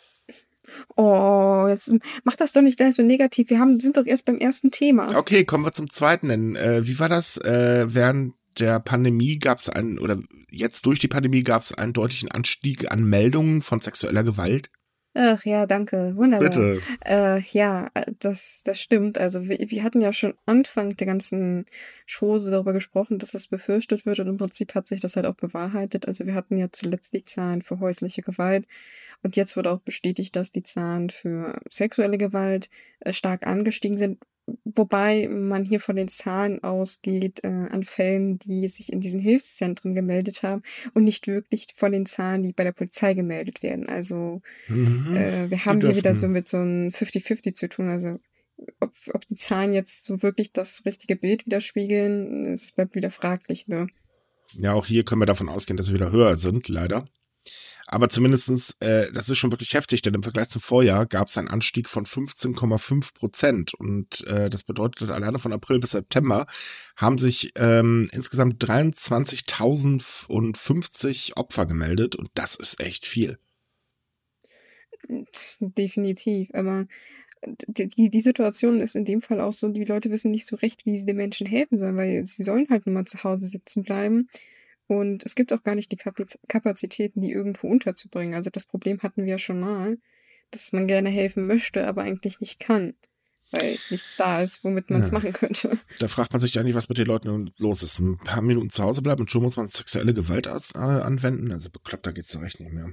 Oh, 0.96 1.66
jetzt 1.68 1.92
mach 2.24 2.36
das 2.36 2.52
doch 2.52 2.62
nicht 2.62 2.76
gleich 2.76 2.94
so 2.94 3.02
negativ. 3.02 3.50
Wir 3.50 3.58
haben, 3.58 3.80
sind 3.80 3.96
doch 3.96 4.06
erst 4.06 4.26
beim 4.26 4.38
ersten 4.38 4.70
Thema. 4.70 5.16
Okay, 5.16 5.44
kommen 5.44 5.64
wir 5.64 5.72
zum 5.72 5.90
zweiten. 5.90 6.54
Äh, 6.56 6.86
wie 6.86 6.98
war 6.98 7.08
das? 7.08 7.38
Äh, 7.38 7.86
während 7.88 8.34
der 8.58 8.78
Pandemie 8.80 9.38
gab 9.38 9.58
es 9.58 9.68
einen, 9.68 9.98
oder 9.98 10.18
jetzt 10.50 10.84
durch 10.86 10.98
die 10.98 11.08
Pandemie 11.08 11.42
gab 11.42 11.62
es 11.62 11.72
einen 11.72 11.92
deutlichen 11.92 12.30
Anstieg 12.30 12.90
an 12.90 13.04
Meldungen 13.04 13.62
von 13.62 13.80
sexueller 13.80 14.22
Gewalt 14.22 14.68
Ach 15.14 15.44
ja, 15.44 15.66
danke. 15.66 16.14
Wunderbar. 16.14 16.50
Bitte. 16.50 16.80
Äh, 17.04 17.40
ja, 17.50 17.90
das, 18.20 18.62
das 18.64 18.80
stimmt. 18.80 19.18
Also 19.18 19.48
wir, 19.48 19.58
wir 19.58 19.82
hatten 19.82 20.00
ja 20.00 20.12
schon 20.12 20.34
Anfang 20.46 20.90
der 20.90 21.06
ganzen 21.06 21.64
Chose 22.06 22.52
darüber 22.52 22.72
gesprochen, 22.72 23.18
dass 23.18 23.32
das 23.32 23.48
befürchtet 23.48 24.06
wird 24.06 24.20
und 24.20 24.28
im 24.28 24.36
Prinzip 24.36 24.74
hat 24.74 24.86
sich 24.86 25.00
das 25.00 25.16
halt 25.16 25.26
auch 25.26 25.34
bewahrheitet. 25.34 26.06
Also 26.06 26.26
wir 26.26 26.34
hatten 26.34 26.56
ja 26.56 26.68
zuletzt 26.70 27.12
die 27.12 27.24
Zahlen 27.24 27.62
für 27.62 27.80
häusliche 27.80 28.22
Gewalt 28.22 28.66
und 29.24 29.34
jetzt 29.34 29.56
wurde 29.56 29.72
auch 29.72 29.80
bestätigt, 29.80 30.36
dass 30.36 30.52
die 30.52 30.62
Zahlen 30.62 31.10
für 31.10 31.60
sexuelle 31.68 32.16
Gewalt 32.16 32.70
äh, 33.00 33.12
stark 33.12 33.46
angestiegen 33.46 33.98
sind, 33.98 34.18
wobei 34.64 35.28
man 35.28 35.64
hier 35.64 35.80
von 35.80 35.96
den 35.96 36.08
Zahlen 36.08 36.62
ausgeht 36.62 37.44
äh, 37.44 37.48
an 37.48 37.84
Fällen, 37.84 38.38
die 38.38 38.68
sich 38.68 38.92
in 38.92 39.00
diesen 39.00 39.20
Hilfszentren 39.20 39.94
gemeldet 39.94 40.42
haben 40.42 40.62
und 40.94 41.04
nicht 41.04 41.26
wirklich 41.26 41.66
von 41.74 41.92
den 41.92 42.06
Zahlen, 42.06 42.42
die 42.42 42.52
bei 42.52 42.64
der 42.64 42.72
Polizei 42.72 43.14
gemeldet 43.14 43.62
werden. 43.62 43.88
Also 43.88 44.42
mhm. 44.68 45.16
äh, 45.16 45.50
wir 45.50 45.64
haben 45.64 45.80
hier 45.80 45.96
wieder 45.96 46.14
so 46.14 46.28
mit 46.28 46.48
so 46.48 46.58
einem 46.58 46.88
50-50 46.88 47.54
zu 47.54 47.68
tun. 47.68 47.88
Also 47.88 48.18
ob, 48.80 48.92
ob 49.12 49.26
die 49.26 49.36
Zahlen 49.36 49.72
jetzt 49.72 50.04
so 50.04 50.22
wirklich 50.22 50.52
das 50.52 50.84
richtige 50.84 51.16
Bild 51.16 51.46
widerspiegeln, 51.46 52.52
ist 52.52 52.76
bleibt 52.76 52.94
wieder 52.94 53.10
fraglich. 53.10 53.68
Ne? 53.68 53.88
Ja, 54.54 54.74
auch 54.74 54.86
hier 54.86 55.04
können 55.04 55.22
wir 55.22 55.26
davon 55.26 55.48
ausgehen, 55.48 55.76
dass 55.76 55.86
sie 55.86 55.94
wieder 55.94 56.12
höher 56.12 56.36
sind, 56.36 56.68
leider. 56.68 57.06
Aber 57.92 58.08
zumindestens, 58.08 58.76
äh, 58.78 59.10
das 59.12 59.28
ist 59.28 59.38
schon 59.38 59.50
wirklich 59.50 59.74
heftig, 59.74 60.00
denn 60.00 60.14
im 60.14 60.22
Vergleich 60.22 60.48
zum 60.48 60.62
Vorjahr 60.62 61.06
gab 61.06 61.26
es 61.26 61.36
einen 61.36 61.48
Anstieg 61.48 61.88
von 61.88 62.06
15,5 62.06 63.14
Prozent. 63.14 63.74
Und 63.74 64.24
äh, 64.28 64.48
das 64.48 64.62
bedeutet, 64.62 65.10
alleine 65.10 65.40
von 65.40 65.52
April 65.52 65.80
bis 65.80 65.90
September 65.90 66.46
haben 66.94 67.18
sich 67.18 67.50
ähm, 67.56 68.08
insgesamt 68.12 68.64
23.050 68.64 71.36
Opfer 71.36 71.66
gemeldet. 71.66 72.14
Und 72.14 72.30
das 72.34 72.54
ist 72.54 72.78
echt 72.78 73.06
viel. 73.06 73.38
Definitiv. 75.58 76.50
Aber 76.54 76.86
die, 77.66 78.08
die 78.08 78.20
Situation 78.20 78.80
ist 78.80 78.94
in 78.94 79.04
dem 79.04 79.20
Fall 79.20 79.40
auch 79.40 79.52
so, 79.52 79.68
die 79.68 79.84
Leute 79.84 80.12
wissen 80.12 80.30
nicht 80.30 80.46
so 80.46 80.54
recht, 80.54 80.86
wie 80.86 80.96
sie 80.96 81.06
den 81.06 81.16
Menschen 81.16 81.48
helfen 81.48 81.76
sollen, 81.76 81.96
weil 81.96 82.24
sie 82.24 82.44
sollen 82.44 82.68
halt 82.70 82.86
nur 82.86 82.94
mal 82.94 83.06
zu 83.06 83.24
Hause 83.24 83.46
sitzen 83.46 83.82
bleiben. 83.82 84.28
Und 84.90 85.24
es 85.24 85.36
gibt 85.36 85.52
auch 85.52 85.62
gar 85.62 85.76
nicht 85.76 85.92
die 85.92 85.98
Kapazitäten, 86.48 87.20
die 87.20 87.30
irgendwo 87.30 87.68
unterzubringen. 87.68 88.34
Also 88.34 88.50
das 88.50 88.64
Problem 88.64 89.00
hatten 89.04 89.22
wir 89.22 89.30
ja 89.30 89.38
schon 89.38 89.60
mal, 89.60 89.98
dass 90.50 90.72
man 90.72 90.88
gerne 90.88 91.10
helfen 91.10 91.46
möchte, 91.46 91.86
aber 91.86 92.02
eigentlich 92.02 92.40
nicht 92.40 92.58
kann. 92.58 92.94
Weil 93.52 93.78
nichts 93.90 94.16
da 94.16 94.42
ist, 94.42 94.64
womit 94.64 94.90
man 94.90 95.00
es 95.00 95.10
ja. 95.10 95.14
machen 95.14 95.32
könnte. 95.32 95.78
Da 96.00 96.08
fragt 96.08 96.32
man 96.32 96.40
sich 96.40 96.58
eigentlich, 96.58 96.74
was 96.74 96.88
mit 96.88 96.98
den 96.98 97.06
Leuten 97.06 97.52
los 97.60 97.84
ist. 97.84 98.00
Ein 98.00 98.18
paar 98.18 98.42
Minuten 98.42 98.70
zu 98.70 98.82
Hause 98.82 99.00
bleiben 99.00 99.20
und 99.20 99.30
schon 99.30 99.44
muss 99.44 99.56
man 99.56 99.68
sexuelle 99.68 100.12
Gewalt 100.12 100.48
äh, 100.48 100.78
anwenden. 100.78 101.52
Also 101.52 101.70
bekloppt, 101.70 102.06
da 102.06 102.10
geht's 102.10 102.32
da 102.32 102.40
recht 102.40 102.58
nicht 102.58 102.72
mehr. 102.72 102.92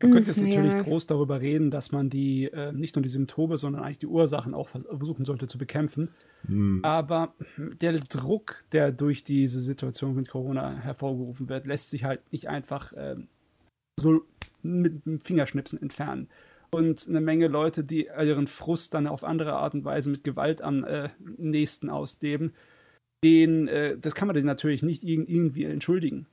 Man 0.00 0.12
könnte 0.12 0.28
jetzt 0.28 0.40
natürlich 0.40 0.72
ja. 0.72 0.82
groß 0.82 1.06
darüber 1.06 1.40
reden, 1.40 1.72
dass 1.72 1.90
man 1.90 2.08
die 2.08 2.44
äh, 2.44 2.72
nicht 2.72 2.94
nur 2.94 3.02
die 3.02 3.08
Symptome, 3.08 3.56
sondern 3.56 3.82
eigentlich 3.82 3.98
die 3.98 4.06
Ursachen 4.06 4.54
auch 4.54 4.68
versuchen 4.68 5.24
sollte 5.24 5.48
zu 5.48 5.58
bekämpfen. 5.58 6.10
Mhm. 6.46 6.80
Aber 6.84 7.34
der 7.56 7.94
Druck, 7.94 8.62
der 8.70 8.92
durch 8.92 9.24
diese 9.24 9.58
Situation 9.60 10.14
mit 10.14 10.28
Corona 10.28 10.76
hervorgerufen 10.76 11.48
wird, 11.48 11.66
lässt 11.66 11.90
sich 11.90 12.04
halt 12.04 12.20
nicht 12.32 12.48
einfach 12.48 12.92
äh, 12.92 13.16
so 13.98 14.22
mit 14.62 15.04
dem 15.04 15.20
Fingerschnipsen 15.20 15.82
entfernen. 15.82 16.28
Und 16.70 17.06
eine 17.08 17.20
Menge 17.20 17.48
Leute, 17.48 17.82
die 17.82 18.06
ihren 18.06 18.46
Frust 18.46 18.94
dann 18.94 19.06
auf 19.06 19.24
andere 19.24 19.54
Art 19.54 19.74
und 19.74 19.84
Weise 19.84 20.10
mit 20.10 20.22
Gewalt 20.22 20.62
am 20.62 20.84
äh, 20.84 21.08
nächsten 21.38 21.90
ausleben, 21.90 22.52
den, 23.24 23.66
äh, 23.68 23.98
das 23.98 24.14
kann 24.14 24.28
man 24.28 24.36
den 24.36 24.46
natürlich 24.46 24.82
nicht 24.82 25.02
irgendwie 25.02 25.64
entschuldigen. 25.64 26.26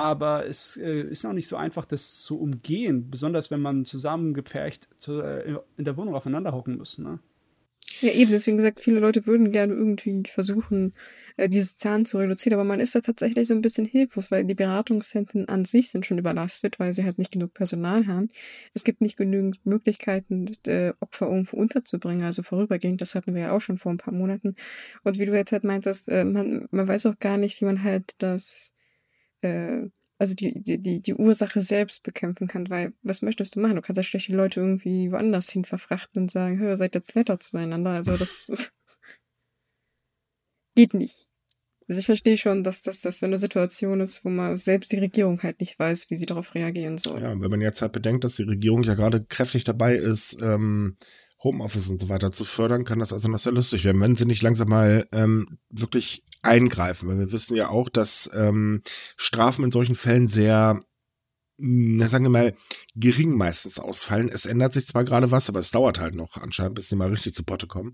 Aber 0.00 0.46
es 0.46 0.76
äh, 0.76 1.02
ist 1.02 1.24
auch 1.24 1.32
nicht 1.32 1.48
so 1.48 1.56
einfach, 1.56 1.84
das 1.84 2.22
zu 2.22 2.38
umgehen, 2.38 3.10
besonders 3.10 3.50
wenn 3.50 3.60
man 3.60 3.84
zusammengepfercht 3.84 4.88
zu, 4.98 5.20
äh, 5.20 5.58
in 5.76 5.84
der 5.84 5.96
Wohnung 5.96 6.14
aufeinander 6.14 6.52
hocken 6.52 6.78
muss. 6.78 6.98
Ne? 6.98 7.18
Ja, 8.00 8.12
eben, 8.12 8.30
deswegen 8.30 8.56
gesagt, 8.56 8.80
viele 8.80 9.00
Leute 9.00 9.26
würden 9.26 9.50
gerne 9.50 9.74
irgendwie 9.74 10.22
versuchen, 10.28 10.92
äh, 11.36 11.48
diese 11.48 11.76
Zahlen 11.76 12.04
zu 12.06 12.18
reduzieren, 12.18 12.54
aber 12.54 12.64
man 12.64 12.78
ist 12.78 12.94
da 12.94 13.00
tatsächlich 13.00 13.48
so 13.48 13.54
ein 13.54 13.60
bisschen 13.60 13.86
hilflos, 13.86 14.30
weil 14.30 14.44
die 14.44 14.54
Beratungszentren 14.54 15.48
an 15.48 15.64
sich 15.64 15.90
sind 15.90 16.06
schon 16.06 16.18
überlastet, 16.18 16.78
weil 16.78 16.92
sie 16.92 17.04
halt 17.04 17.18
nicht 17.18 17.32
genug 17.32 17.54
Personal 17.54 18.06
haben. 18.06 18.28
Es 18.72 18.84
gibt 18.84 19.00
nicht 19.00 19.16
genügend 19.16 19.64
Möglichkeiten, 19.66 20.48
äh, 20.66 20.92
Opfer 21.00 21.26
irgendwo 21.26 21.56
unterzubringen, 21.56 22.22
also 22.22 22.42
vorübergehend, 22.44 23.00
das 23.00 23.16
hatten 23.16 23.34
wir 23.34 23.42
ja 23.42 23.52
auch 23.52 23.60
schon 23.60 23.78
vor 23.78 23.92
ein 23.92 23.98
paar 23.98 24.14
Monaten. 24.14 24.54
Und 25.02 25.18
wie 25.18 25.26
du 25.26 25.34
jetzt 25.34 25.50
halt 25.52 25.64
meintest, 25.64 26.08
äh, 26.08 26.24
man, 26.24 26.68
man 26.70 26.86
weiß 26.86 27.06
auch 27.06 27.18
gar 27.18 27.36
nicht, 27.36 27.60
wie 27.60 27.64
man 27.64 27.82
halt 27.82 28.14
das 28.18 28.74
äh, 29.42 29.88
also 30.18 30.34
die, 30.34 30.60
die, 30.60 31.00
die, 31.00 31.14
Ursache 31.14 31.60
selbst 31.62 32.02
bekämpfen 32.02 32.48
kann, 32.48 32.68
weil 32.70 32.92
was 33.02 33.22
möchtest 33.22 33.54
du 33.54 33.60
machen? 33.60 33.76
Du 33.76 33.82
kannst 33.82 33.98
ja 33.98 34.02
schlecht 34.02 34.28
die 34.28 34.32
Leute 34.32 34.60
irgendwie 34.60 35.12
woanders 35.12 35.50
hin 35.50 35.64
verfrachten 35.64 36.22
und 36.22 36.30
sagen, 36.30 36.58
hör, 36.58 36.76
seid 36.76 36.96
jetzt 36.96 37.14
netter 37.14 37.38
zueinander. 37.38 37.90
Also 37.90 38.16
das 38.16 38.50
geht 40.74 40.94
nicht. 40.94 41.28
Also 41.88 42.00
ich 42.00 42.06
verstehe 42.06 42.36
schon, 42.36 42.64
dass 42.64 42.82
das, 42.82 43.00
das 43.00 43.20
so 43.20 43.26
eine 43.26 43.38
Situation 43.38 44.00
ist, 44.00 44.22
wo 44.24 44.28
man 44.28 44.56
selbst 44.56 44.92
die 44.92 44.98
Regierung 44.98 45.42
halt 45.42 45.60
nicht 45.60 45.78
weiß, 45.78 46.10
wie 46.10 46.16
sie 46.16 46.26
darauf 46.26 46.54
reagieren 46.54 46.98
soll. 46.98 47.20
Ja, 47.20 47.30
wenn 47.30 47.50
man 47.50 47.62
jetzt 47.62 47.80
halt 47.80 47.92
bedenkt, 47.92 48.24
dass 48.24 48.36
die 48.36 48.42
Regierung 48.42 48.82
ja 48.82 48.94
gerade 48.94 49.24
kräftig 49.24 49.64
dabei 49.64 49.96
ist, 49.96 50.42
ähm, 50.42 50.96
Homeoffice 51.42 51.88
und 51.88 52.00
so 52.00 52.08
weiter 52.08 52.32
zu 52.32 52.44
fördern, 52.44 52.84
kann 52.84 52.98
das 52.98 53.12
also 53.12 53.28
noch 53.28 53.38
sehr 53.38 53.52
lustig 53.52 53.84
werden, 53.84 54.00
wenn 54.00 54.16
sie 54.16 54.24
nicht 54.24 54.42
langsam 54.42 54.68
mal 54.68 55.06
ähm, 55.12 55.58
wirklich 55.70 56.24
eingreifen. 56.42 57.08
Weil 57.08 57.18
wir 57.18 57.32
wissen 57.32 57.56
ja 57.56 57.68
auch, 57.68 57.88
dass 57.88 58.30
ähm, 58.34 58.82
Strafen 59.16 59.64
in 59.64 59.70
solchen 59.70 59.94
Fällen 59.94 60.26
sehr, 60.26 60.80
na, 61.56 62.08
sagen 62.08 62.24
wir 62.24 62.30
mal, 62.30 62.54
gering 62.96 63.36
meistens 63.36 63.78
ausfallen. 63.78 64.28
Es 64.28 64.46
ändert 64.46 64.72
sich 64.72 64.86
zwar 64.86 65.04
gerade 65.04 65.30
was, 65.30 65.48
aber 65.48 65.60
es 65.60 65.70
dauert 65.70 66.00
halt 66.00 66.14
noch 66.14 66.36
anscheinend, 66.36 66.74
bis 66.74 66.88
die 66.88 66.96
mal 66.96 67.10
richtig 67.10 67.34
zu 67.34 67.44
Potte 67.44 67.66
kommen. 67.66 67.92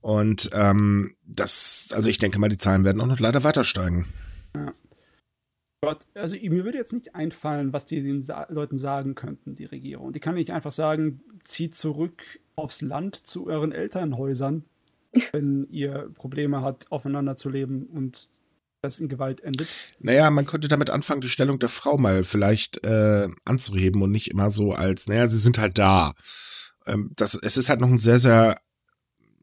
Und 0.00 0.50
ähm, 0.52 1.16
das, 1.26 1.88
also 1.92 2.10
ich 2.10 2.18
denke 2.18 2.38
mal, 2.38 2.50
die 2.50 2.58
Zahlen 2.58 2.84
werden 2.84 3.00
auch 3.00 3.06
noch 3.06 3.20
leider 3.20 3.44
weiter 3.44 3.64
steigen. 3.64 4.06
Ja. 4.54 4.74
Gott, 5.84 6.06
also 6.14 6.36
mir 6.36 6.64
würde 6.64 6.78
jetzt 6.78 6.92
nicht 6.92 7.14
einfallen, 7.14 7.72
was 7.72 7.86
die 7.86 8.02
den 8.02 8.22
Sa 8.22 8.46
Leuten 8.50 8.78
sagen 8.78 9.14
könnten, 9.14 9.54
die 9.54 9.64
Regierung. 9.64 10.12
Die 10.12 10.20
kann 10.20 10.34
nicht 10.34 10.50
einfach 10.50 10.72
sagen, 10.72 11.20
zieht 11.44 11.74
zurück 11.74 12.22
aufs 12.56 12.80
Land 12.82 13.26
zu 13.26 13.46
euren 13.46 13.72
Elternhäusern, 13.72 14.64
wenn 15.32 15.66
ihr 15.70 16.10
Probleme 16.14 16.62
habt, 16.62 16.90
aufeinander 16.92 17.36
zu 17.36 17.48
leben 17.48 17.86
und 17.86 18.28
das 18.82 18.98
in 18.98 19.08
Gewalt 19.08 19.40
endet. 19.40 19.68
Naja, 19.98 20.30
man 20.30 20.46
könnte 20.46 20.68
damit 20.68 20.90
anfangen, 20.90 21.22
die 21.22 21.28
Stellung 21.28 21.58
der 21.58 21.70
Frau 21.70 21.96
mal 21.96 22.22
vielleicht 22.22 22.84
äh, 22.84 23.28
anzuheben 23.44 24.02
und 24.02 24.10
nicht 24.10 24.30
immer 24.30 24.50
so 24.50 24.72
als, 24.72 25.06
naja, 25.08 25.26
sie 25.28 25.38
sind 25.38 25.58
halt 25.58 25.78
da. 25.78 26.12
Ähm, 26.86 27.10
das, 27.16 27.34
es 27.34 27.56
ist 27.56 27.70
halt 27.70 27.80
noch 27.80 27.88
ein 27.88 27.98
sehr, 27.98 28.18
sehr 28.18 28.54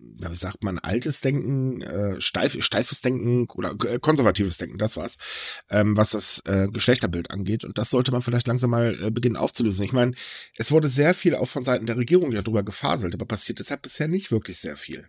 wie 0.02 0.36
sagt 0.36 0.64
man, 0.64 0.80
altes 0.80 1.22
Denken, 1.22 1.82
äh, 1.82 2.20
steif, 2.20 2.62
steifes 2.64 3.02
Denken 3.02 3.48
oder 3.54 3.76
äh, 3.88 4.00
konservatives 4.00 4.58
Denken, 4.58 4.78
das 4.78 4.98
war's, 4.98 5.18
ähm, 5.70 5.98
was 5.98 6.12
das 6.12 6.42
äh, 6.46 6.68
Geschlechterbild 6.68 7.32
angeht. 7.32 7.64
Und 7.64 7.78
das 7.78 7.90
sollte 7.90 8.12
man 8.12 8.22
vielleicht 8.22 8.48
langsam 8.48 8.70
mal 8.70 8.98
äh, 9.02 9.12
beginnen 9.12 9.38
aufzulösen. 9.38 9.86
Ich 9.86 9.94
meine, 9.94 10.14
es 10.58 10.72
wurde 10.72 10.88
sehr 10.88 11.14
viel 11.14 11.36
auch 11.36 11.48
von 11.48 11.64
Seiten 11.64 11.86
der 11.86 11.98
Regierung 11.98 12.32
ja 12.32 12.42
drüber 12.42 12.64
gefaselt, 12.64 13.14
aber 13.14 13.26
passiert 13.26 13.60
deshalb 13.60 13.82
bisher 13.82 14.08
nicht 14.08 14.32
wirklich 14.32 14.60
sehr 14.60 14.78
viel. 14.78 15.08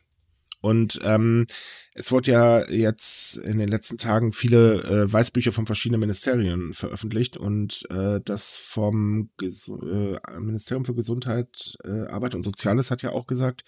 Und 0.63 1.01
ähm, 1.03 1.47
es 1.93 2.13
wurde 2.13 2.31
ja 2.31 2.71
jetzt 2.71 3.37
in 3.37 3.59
den 3.59 3.69
letzten 3.69 3.99
Tagen 3.99 4.33
viele 4.33 4.83
äh, 4.85 5.13
Weißbücher 5.13 5.53
von 5.53 5.67
verschiedenen 5.67 6.01
Ministerien 6.01 6.73
veröffentlicht 6.73 7.37
und 7.37 7.85
äh, 7.91 8.21
das 8.25 8.57
vom 8.57 9.31
Ges 9.39 9.69
äh, 9.69 10.19
Ministerium 10.39 10.85
für 10.85 10.95
Gesundheit, 10.95 11.77
äh, 11.85 12.07
Arbeit 12.07 12.37
und 12.37 12.45
Soziales 12.45 12.93
hat 12.93 13.03
ja 13.03 13.11
auch 13.11 13.27
gesagt, 13.27 13.65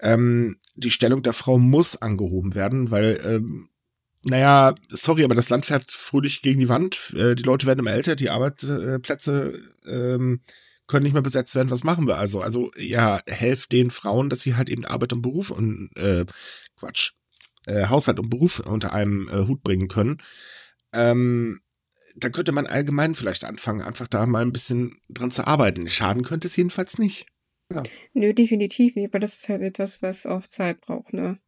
ähm, 0.00 0.56
die 0.74 0.90
Stellung 0.90 1.22
der 1.22 1.32
Frau 1.32 1.58
muss 1.58 1.96
angehoben 1.96 2.54
werden, 2.54 2.90
weil, 2.90 3.20
ähm, 3.24 3.68
naja, 4.22 4.74
sorry, 4.90 5.24
aber 5.24 5.34
das 5.34 5.48
Land 5.48 5.66
fährt 5.66 5.90
fröhlich 5.90 6.42
gegen 6.42 6.60
die 6.60 6.68
Wand. 6.68 7.14
Äh, 7.16 7.34
die 7.34 7.42
Leute 7.42 7.66
werden 7.66 7.80
immer 7.80 7.92
älter, 7.92 8.16
die 8.16 8.30
Arbeitsplätze 8.30 9.60
ähm, 9.86 10.40
können 10.86 11.04
nicht 11.04 11.12
mehr 11.12 11.22
besetzt 11.22 11.54
werden. 11.54 11.70
Was 11.70 11.84
machen 11.84 12.06
wir 12.06 12.18
also? 12.18 12.40
Also, 12.40 12.70
ja, 12.76 13.20
helft 13.26 13.72
den 13.72 13.90
Frauen, 13.90 14.30
dass 14.30 14.40
sie 14.40 14.56
halt 14.56 14.70
eben 14.70 14.84
Arbeit 14.84 15.12
und 15.12 15.22
Beruf 15.22 15.50
und 15.50 15.90
äh, 15.96 16.24
Quatsch, 16.76 17.12
äh, 17.66 17.86
Haushalt 17.86 18.18
und 18.18 18.30
Beruf 18.30 18.60
unter 18.60 18.92
einem 18.92 19.28
äh, 19.28 19.46
Hut 19.46 19.62
bringen 19.62 19.88
können. 19.88 20.18
Ähm, 20.92 21.60
da 22.16 22.30
könnte 22.30 22.52
man 22.52 22.66
allgemein 22.66 23.14
vielleicht 23.14 23.44
anfangen, 23.44 23.82
einfach 23.82 24.08
da 24.08 24.26
mal 24.26 24.42
ein 24.42 24.52
bisschen 24.52 25.00
dran 25.08 25.30
zu 25.30 25.46
arbeiten. 25.46 25.86
Schaden 25.88 26.24
könnte 26.24 26.48
es 26.48 26.56
jedenfalls 26.56 26.98
nicht. 26.98 27.26
Ja. 27.72 27.82
Nö, 28.14 28.32
definitiv 28.32 28.96
nicht, 28.96 29.08
aber 29.08 29.18
das 29.18 29.36
ist 29.36 29.48
halt 29.48 29.60
etwas, 29.60 30.02
was 30.02 30.26
auch 30.26 30.46
Zeit 30.46 30.80
braucht, 30.80 31.12
ne? 31.12 31.38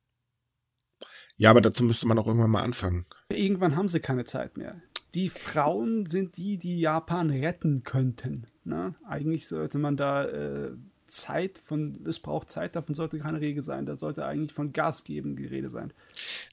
Ja, 1.36 1.50
aber 1.50 1.62
dazu 1.62 1.84
müsste 1.84 2.06
man 2.06 2.18
auch 2.18 2.26
irgendwann 2.26 2.50
mal 2.50 2.62
anfangen. 2.62 3.06
Irgendwann 3.30 3.74
haben 3.74 3.88
sie 3.88 4.00
keine 4.00 4.24
Zeit 4.24 4.58
mehr. 4.58 4.82
Die 5.14 5.30
Frauen 5.30 6.04
sind 6.04 6.36
die, 6.36 6.58
die 6.58 6.78
Japan 6.78 7.30
retten 7.30 7.82
könnten. 7.82 8.46
Ne? 8.64 8.94
Eigentlich 9.08 9.48
sollte 9.48 9.78
man 9.78 9.96
da 9.96 10.26
äh, 10.26 10.72
Zeit 11.06 11.62
von, 11.64 12.04
es 12.06 12.20
braucht 12.20 12.50
Zeit, 12.50 12.76
davon 12.76 12.94
sollte 12.94 13.18
keine 13.18 13.40
Rede 13.40 13.62
sein. 13.62 13.86
Da 13.86 13.96
sollte 13.96 14.26
eigentlich 14.26 14.52
von 14.52 14.74
Gas 14.74 15.02
geben 15.04 15.36
die 15.36 15.46
Rede 15.46 15.70
sein. 15.70 15.94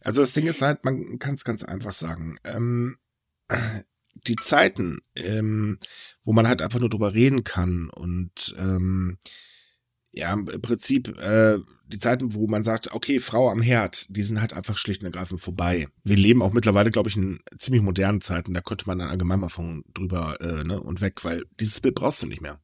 Also 0.01 0.21
das 0.21 0.31
Ding 0.31 0.47
ist 0.47 0.61
halt, 0.61 0.85
man 0.85 1.19
kann 1.19 1.35
es 1.35 1.43
ganz 1.43 1.65
einfach 1.65 1.91
sagen. 1.91 2.37
Ähm, 2.45 2.97
die 4.25 4.37
Zeiten, 4.37 5.01
ähm, 5.15 5.77
wo 6.23 6.31
man 6.31 6.47
halt 6.47 6.61
einfach 6.61 6.79
nur 6.79 6.89
drüber 6.89 7.13
reden 7.13 7.43
kann 7.43 7.89
und 7.89 8.55
ähm, 8.57 9.17
ja, 10.17 10.33
im 10.33 10.45
Prinzip 10.61 11.17
äh, 11.19 11.59
die 11.87 11.99
Zeiten, 11.99 12.33
wo 12.33 12.47
man 12.47 12.63
sagt, 12.63 12.93
okay, 12.93 13.19
Frau 13.19 13.49
am 13.49 13.61
Herd, 13.61 14.15
die 14.15 14.23
sind 14.23 14.41
halt 14.41 14.53
einfach 14.53 14.77
schlicht 14.77 15.01
und 15.01 15.05
ergreifend 15.05 15.39
vorbei. 15.39 15.87
Wir 16.03 16.17
leben 16.17 16.41
auch 16.41 16.53
mittlerweile, 16.53 16.91
glaube 16.91 17.09
ich, 17.09 17.15
in 17.15 17.39
ziemlich 17.57 17.81
modernen 17.81 18.21
Zeiten. 18.21 18.53
Da 18.53 18.61
könnte 18.61 18.87
man 18.87 18.99
dann 18.99 19.09
allgemein 19.09 19.39
mal 19.39 19.49
von 19.49 19.83
drüber 19.93 20.39
äh, 20.41 20.63
ne, 20.63 20.81
und 20.81 21.01
weg, 21.01 21.23
weil 21.23 21.43
dieses 21.59 21.79
Bild 21.79 21.95
brauchst 21.95 22.23
du 22.23 22.27
nicht 22.27 22.41
mehr. 22.41 22.59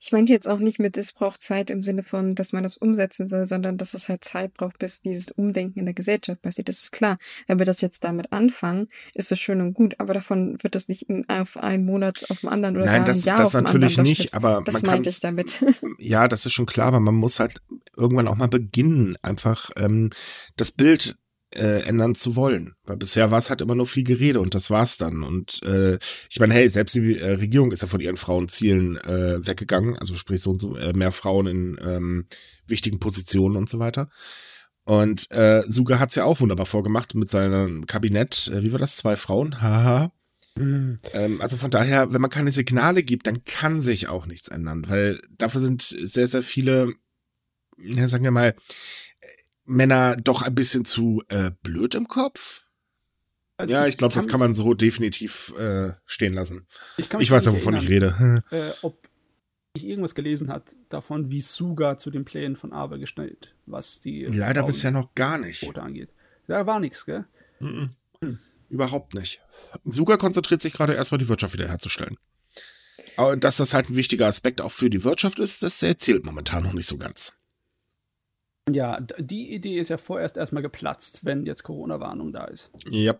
Ich 0.00 0.12
meinte 0.12 0.32
jetzt 0.32 0.48
auch 0.48 0.58
nicht 0.58 0.78
mit, 0.78 0.96
es 0.96 1.12
braucht 1.12 1.42
Zeit 1.42 1.70
im 1.70 1.82
Sinne 1.82 2.02
von, 2.02 2.34
dass 2.34 2.52
man 2.52 2.62
das 2.62 2.76
umsetzen 2.76 3.28
soll, 3.28 3.46
sondern 3.46 3.76
dass 3.78 3.94
es 3.94 4.08
halt 4.08 4.24
Zeit 4.24 4.54
braucht, 4.54 4.78
bis 4.78 5.02
dieses 5.02 5.30
Umdenken 5.30 5.78
in 5.80 5.84
der 5.86 5.94
Gesellschaft 5.94 6.42
passiert. 6.42 6.68
Das 6.68 6.80
ist 6.82 6.92
klar. 6.92 7.18
Wenn 7.46 7.58
wir 7.58 7.66
das 7.66 7.80
jetzt 7.80 8.04
damit 8.04 8.32
anfangen, 8.32 8.88
ist 9.14 9.30
das 9.30 9.38
schön 9.38 9.60
und 9.60 9.74
gut, 9.74 9.94
aber 9.98 10.14
davon 10.14 10.58
wird 10.62 10.74
das 10.74 10.88
nicht 10.88 11.02
in, 11.02 11.28
auf 11.28 11.56
einen 11.56 11.84
Monat 11.84 12.26
auf 12.30 12.40
dem 12.40 12.48
anderen 12.48 12.76
oder 12.76 12.86
Nein, 12.86 13.04
das, 13.04 13.18
ein 13.18 13.24
Jahr 13.24 13.38
das 13.38 13.46
auf 13.48 13.52
natürlich 13.54 13.98
anderen. 13.98 14.08
nicht, 14.08 14.34
aber 14.34 14.62
das 14.64 14.82
man 14.82 14.92
meinte 14.92 15.08
ich 15.08 15.20
damit. 15.20 15.64
Ja, 15.98 16.28
das 16.28 16.46
ist 16.46 16.52
schon 16.52 16.66
klar, 16.66 16.88
aber 16.88 17.00
man 17.00 17.14
muss 17.14 17.40
halt 17.40 17.60
irgendwann 17.96 18.28
auch 18.28 18.36
mal 18.36 18.48
beginnen, 18.48 19.16
einfach 19.22 19.70
ähm, 19.76 20.10
das 20.56 20.72
Bild 20.72 21.16
äh, 21.54 21.82
ändern 21.82 22.14
zu 22.14 22.36
wollen. 22.36 22.74
Weil 22.84 22.96
bisher 22.96 23.30
war 23.30 23.38
es 23.38 23.50
halt 23.50 23.60
immer 23.60 23.74
nur 23.74 23.86
viel 23.86 24.04
Gerede 24.04 24.40
und 24.40 24.54
das 24.54 24.70
war's 24.70 24.96
dann. 24.96 25.22
Und 25.22 25.62
äh, 25.62 25.98
ich 26.28 26.40
meine, 26.40 26.54
hey, 26.54 26.68
selbst 26.68 26.94
die 26.94 27.18
äh, 27.18 27.34
Regierung 27.34 27.72
ist 27.72 27.82
ja 27.82 27.88
von 27.88 28.00
ihren 28.00 28.16
Frauenzielen 28.16 28.96
äh, 28.98 29.46
weggegangen, 29.46 29.96
also 29.98 30.14
sprich 30.14 30.42
so 30.42 30.50
und 30.50 30.60
so 30.60 30.76
äh, 30.76 30.92
mehr 30.92 31.12
Frauen 31.12 31.46
in 31.46 31.78
ähm, 31.80 32.26
wichtigen 32.66 32.98
Positionen 32.98 33.56
und 33.56 33.68
so 33.68 33.78
weiter. 33.78 34.08
Und 34.84 35.30
äh, 35.32 35.62
Suga 35.66 35.98
hat's 35.98 36.14
ja 36.14 36.24
auch 36.24 36.40
wunderbar 36.40 36.66
vorgemacht 36.66 37.14
mit 37.14 37.28
seinem 37.28 37.86
Kabinett. 37.86 38.48
Äh, 38.48 38.62
wie 38.62 38.72
war 38.72 38.78
das? 38.78 38.96
Zwei 38.96 39.16
Frauen? 39.16 39.60
Haha. 39.60 40.12
Mhm. 40.56 41.00
Ähm, 41.12 41.40
also 41.40 41.56
von 41.56 41.70
daher, 41.70 42.12
wenn 42.12 42.20
man 42.20 42.30
keine 42.30 42.52
Signale 42.52 43.02
gibt, 43.02 43.26
dann 43.26 43.44
kann 43.44 43.80
sich 43.80 44.08
auch 44.08 44.26
nichts 44.26 44.48
ändern, 44.48 44.84
weil 44.88 45.20
dafür 45.30 45.60
sind 45.60 45.82
sehr, 45.82 46.26
sehr 46.26 46.42
viele, 46.42 46.94
ja, 47.78 48.08
sagen 48.08 48.24
wir 48.24 48.30
mal, 48.30 48.54
Männer 49.66 50.16
doch 50.16 50.42
ein 50.42 50.54
bisschen 50.54 50.84
zu 50.84 51.22
äh, 51.28 51.50
blöd 51.62 51.94
im 51.94 52.08
Kopf. 52.08 52.64
Also 53.56 53.74
ja, 53.74 53.86
ich 53.86 53.96
glaube, 53.96 54.14
das 54.14 54.26
kann 54.28 54.40
man 54.40 54.54
so 54.54 54.74
definitiv 54.74 55.54
äh, 55.58 55.92
stehen 56.04 56.34
lassen. 56.34 56.66
Ich, 56.98 57.12
ich 57.12 57.30
weiß 57.30 57.46
ja, 57.46 57.52
wovon 57.52 57.74
erinnern, 57.74 57.84
ich 57.84 57.90
rede. 57.90 58.44
Äh, 58.50 58.72
ob 58.82 59.08
ich 59.72 59.84
irgendwas 59.84 60.14
gelesen 60.14 60.50
hat 60.50 60.74
davon, 60.88 61.30
wie 61.30 61.40
Suga 61.40 61.98
zu 61.98 62.10
den 62.10 62.24
Plänen 62.24 62.56
von 62.56 62.72
Abe 62.72 62.98
gestellt, 62.98 63.54
was 63.66 64.00
die 64.00 64.24
leider 64.24 64.60
Frauen 64.60 64.72
bisher 64.72 64.90
noch 64.90 65.14
gar 65.14 65.38
nicht 65.38 65.78
angeht. 65.78 66.10
Da 66.46 66.66
war 66.66 66.80
nichts, 66.80 67.06
gell? 67.06 67.24
Mm 67.60 67.66
-mm. 67.66 67.90
Hm. 68.20 68.38
Überhaupt 68.68 69.14
nicht. 69.14 69.40
Suga 69.84 70.16
konzentriert 70.16 70.60
sich 70.60 70.72
gerade 70.72 70.94
erstmal 70.94 71.18
die 71.18 71.28
Wirtschaft 71.28 71.54
wiederherzustellen. 71.54 72.16
Aber 73.16 73.36
dass 73.36 73.56
das 73.56 73.74
halt 73.74 73.88
ein 73.88 73.96
wichtiger 73.96 74.26
Aspekt 74.26 74.60
auch 74.60 74.72
für 74.72 74.90
die 74.90 75.04
Wirtschaft 75.04 75.38
ist, 75.38 75.62
das 75.62 75.82
erzählt 75.82 76.24
momentan 76.24 76.64
noch 76.64 76.72
nicht 76.72 76.88
so 76.88 76.98
ganz. 76.98 77.32
Ja, 78.70 79.00
die 79.00 79.54
Idee 79.54 79.78
ist 79.78 79.90
ja 79.90 79.96
vorerst 79.96 80.36
erstmal 80.36 80.62
geplatzt, 80.62 81.24
wenn 81.24 81.46
jetzt 81.46 81.62
Corona-Warnung 81.62 82.32
da 82.32 82.44
ist. 82.46 82.70
Ja. 82.88 83.14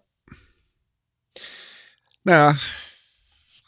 Naja, 2.25 2.57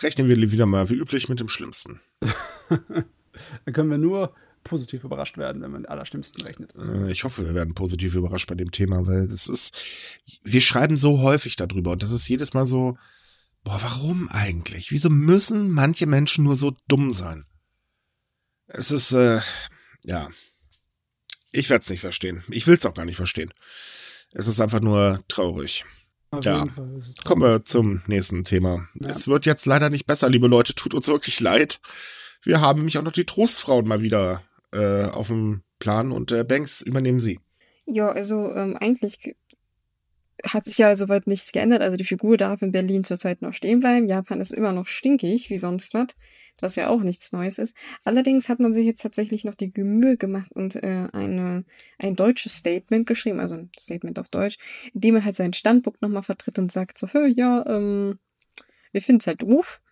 rechnen 0.02 0.26
wir 0.26 0.36
wieder 0.50 0.66
mal 0.66 0.90
wie 0.90 0.96
üblich 0.96 1.28
mit 1.28 1.38
dem 1.38 1.48
Schlimmsten. 1.48 2.00
Dann 2.68 3.72
können 3.72 3.90
wir 3.90 3.98
nur 3.98 4.34
positiv 4.64 5.04
überrascht 5.04 5.38
werden, 5.38 5.62
wenn 5.62 5.70
man 5.70 5.82
mit 5.82 5.90
allerschlimmsten 5.90 6.44
rechnet. 6.44 6.74
Äh, 6.74 7.12
ich 7.12 7.22
hoffe, 7.22 7.46
wir 7.46 7.54
werden 7.54 7.74
positiv 7.74 8.16
überrascht 8.16 8.48
bei 8.48 8.56
dem 8.56 8.72
Thema, 8.72 9.06
weil 9.06 9.28
das 9.28 9.46
ist, 9.46 9.84
wir 10.42 10.60
schreiben 10.60 10.96
so 10.96 11.20
häufig 11.20 11.54
darüber 11.54 11.92
und 11.92 12.02
das 12.02 12.10
ist 12.10 12.28
jedes 12.28 12.54
Mal 12.54 12.66
so, 12.66 12.98
boah, 13.62 13.78
warum 13.80 14.28
eigentlich? 14.28 14.90
Wieso 14.90 15.10
müssen 15.10 15.70
manche 15.70 16.06
Menschen 16.06 16.44
nur 16.44 16.56
so 16.56 16.74
dumm 16.88 17.12
sein? 17.12 17.44
Es 18.66 18.90
ist, 18.90 19.12
äh, 19.12 19.40
ja, 20.02 20.28
ich 21.52 21.70
werde 21.70 21.82
es 21.82 21.90
nicht 21.90 22.00
verstehen. 22.00 22.44
Ich 22.48 22.66
will 22.66 22.76
es 22.76 22.86
auch 22.86 22.94
gar 22.94 23.04
nicht 23.04 23.16
verstehen. 23.16 23.52
Es 24.32 24.46
ist 24.46 24.60
einfach 24.60 24.80
nur 24.80 25.20
traurig. 25.28 25.84
Auf 26.30 26.44
ja, 26.44 26.66
kommen 27.24 27.42
wir 27.42 27.64
zum 27.64 28.02
nächsten 28.06 28.44
Thema. 28.44 28.86
Ja. 29.00 29.08
Es 29.08 29.28
wird 29.28 29.46
jetzt 29.46 29.64
leider 29.64 29.88
nicht 29.88 30.06
besser, 30.06 30.28
liebe 30.28 30.46
Leute. 30.46 30.74
Tut 30.74 30.92
uns 30.94 31.08
wirklich 31.08 31.40
leid. 31.40 31.80
Wir 32.42 32.60
haben 32.60 32.80
nämlich 32.80 32.98
auch 32.98 33.02
noch 33.02 33.12
die 33.12 33.24
Trostfrauen 33.24 33.88
mal 33.88 34.02
wieder 34.02 34.42
äh, 34.72 35.04
auf 35.04 35.28
dem 35.28 35.62
Plan 35.78 36.12
und 36.12 36.30
äh, 36.32 36.44
Banks 36.44 36.82
übernehmen 36.82 37.20
sie. 37.20 37.40
Ja, 37.86 38.10
also 38.10 38.52
ähm, 38.54 38.76
eigentlich 38.78 39.34
hat 40.44 40.64
sich 40.64 40.78
ja 40.78 40.94
soweit 40.94 41.26
nichts 41.26 41.52
geändert. 41.52 41.80
Also 41.80 41.96
die 41.96 42.04
Figur 42.04 42.36
darf 42.36 42.62
in 42.62 42.72
Berlin 42.72 43.04
zurzeit 43.04 43.42
noch 43.42 43.54
stehen 43.54 43.80
bleiben. 43.80 44.06
Japan 44.06 44.40
ist 44.40 44.52
immer 44.52 44.72
noch 44.72 44.86
stinkig, 44.86 45.50
wie 45.50 45.58
sonst 45.58 45.94
was, 45.94 46.08
was 46.62 46.76
ja 46.76 46.88
auch 46.88 47.02
nichts 47.02 47.32
Neues 47.32 47.58
ist. 47.58 47.76
Allerdings 48.04 48.48
hat 48.48 48.60
man 48.60 48.74
sich 48.74 48.86
jetzt 48.86 49.02
tatsächlich 49.02 49.44
noch 49.44 49.54
die 49.54 49.72
Mühe 49.76 50.16
gemacht 50.16 50.52
und 50.52 50.76
äh, 50.76 51.08
eine, 51.12 51.64
ein 51.98 52.16
deutsches 52.16 52.54
Statement 52.54 53.06
geschrieben, 53.06 53.40
also 53.40 53.56
ein 53.56 53.70
Statement 53.78 54.18
auf 54.18 54.28
Deutsch, 54.28 54.58
in 54.94 55.00
dem 55.00 55.14
man 55.14 55.24
halt 55.24 55.36
seinen 55.36 55.52
Standpunkt 55.52 56.02
nochmal 56.02 56.22
vertritt 56.22 56.58
und 56.58 56.72
sagt 56.72 56.98
so, 56.98 57.06
ja, 57.26 57.64
ähm, 57.66 58.18
wir 58.92 59.02
finden 59.02 59.20
es 59.20 59.26
halt 59.26 59.42
doof, 59.42 59.82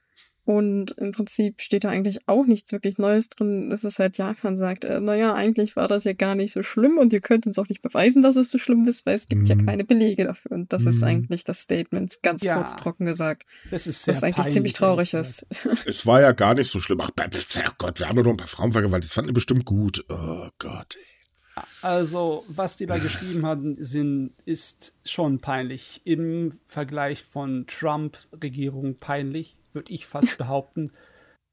und 0.47 0.93
im 0.93 1.11
Prinzip 1.11 1.61
steht 1.61 1.83
da 1.83 1.89
eigentlich 1.89 2.29
auch 2.29 2.47
nichts 2.47 2.71
wirklich 2.71 2.99
Neues 2.99 3.29
drin. 3.29 3.69
Das 3.69 3.83
ist 3.83 3.99
halt 3.99 4.17
Japan 4.17 4.57
sagt, 4.57 4.85
äh, 4.85 5.01
naja, 5.01 5.35
eigentlich 5.35 5.75
war 5.75 5.89
das 5.89 6.05
ja 6.05 6.13
gar 6.13 6.37
nicht 6.37 6.53
so 6.53 6.63
schlimm 6.63 6.99
und 6.99 7.13
ihr 7.13 7.21
könnt 7.21 7.49
uns 7.49 7.59
auch 7.59 7.69
nicht 7.69 7.83
beweisen, 7.83 8.23
dass 8.23 8.37
es 8.37 8.51
so 8.51 8.57
schlimm 8.57 8.87
ist, 8.87 9.05
weil 9.07 9.17
es 9.17 9.27
gibt 9.27 9.43
mm. 9.43 9.47
ja 9.47 9.55
mhm. 9.57 9.67
keine 9.67 9.85
Belege 9.85 10.23
dafür. 10.23 10.53
Und 10.53 10.73
das 10.73 10.85
mm. 10.85 10.89
ist 10.89 11.01
mhm. 11.01 11.09
eigentlich 11.09 11.43
das 11.43 11.59
Statement, 11.63 12.23
ganz 12.23 12.45
ja, 12.45 12.55
kurz 12.55 12.77
trocken 12.77 13.07
gesagt. 13.07 13.45
Das 13.73 13.89
ist, 13.89 14.05
sehr 14.05 14.15
was 14.15 14.23
eigentlich 14.23 14.51
ziemlich 14.51 14.73
traurig 14.73 15.15
ist. 15.15 15.45
Es 15.85 16.07
war 16.07 16.21
ja 16.21 16.31
gar 16.31 16.55
nicht 16.55 16.71
so 16.71 16.79
schlimm. 16.79 17.01
Ach, 17.01 17.11
oh 17.11 17.71
Gott, 17.79 17.99
wir 17.99 18.09
haben 18.09 18.15
nur 18.15 18.25
noch 18.25 18.33
ein 18.33 18.37
paar 18.37 18.47
Frauen 18.47 18.71
vergewaltigt. 18.71 19.11
Das 19.11 19.15
fanden 19.15 19.29
die 19.29 19.35
bestimmt 19.35 19.65
gut. 19.65 20.05
Oh 20.09 20.49
Gott, 20.59 20.97
ey. 20.97 21.65
Also, 21.83 22.45
was 22.49 22.77
die 22.77 22.87
da 22.87 22.99
geschrieben 22.99 23.47
haben, 23.47 23.77
sind, 23.85 24.31
ist 24.45 24.95
schon 25.05 25.41
peinlich. 25.41 26.03
Im 26.05 26.61
Vergleich 26.67 27.25
von 27.25 27.67
Trump-Regierung 27.67 28.97
peinlich 28.97 29.57
würde 29.77 29.93
ich 29.93 30.07
fast 30.07 30.39
behaupten, 30.39 30.91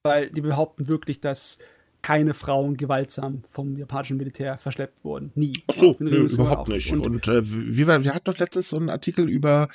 weil 0.04 0.32
die 0.32 0.42
behaupten 0.42 0.88
wirklich, 0.88 1.22
dass 1.22 1.60
keine 2.02 2.34
Frauen 2.34 2.76
gewaltsam 2.76 3.44
vom 3.52 3.78
japanischen 3.78 4.18
Militär 4.18 4.58
verschleppt 4.58 5.06
wurden. 5.06 5.32
Nie. 5.36 5.54
Ach 5.68 5.76
so, 5.76 5.96
nö, 6.00 6.28
überhaupt 6.28 6.68
nicht. 6.68 6.92
Und, 6.92 7.00
und 7.00 7.28
äh, 7.28 7.42
wie 7.46 7.88
wir, 7.88 8.04
wir 8.04 8.14
hatten 8.14 8.26
doch 8.26 8.38
letztens 8.38 8.72
so 8.72 8.78
einen 8.78 8.90
Artikel 8.90 9.30
über 9.30 9.70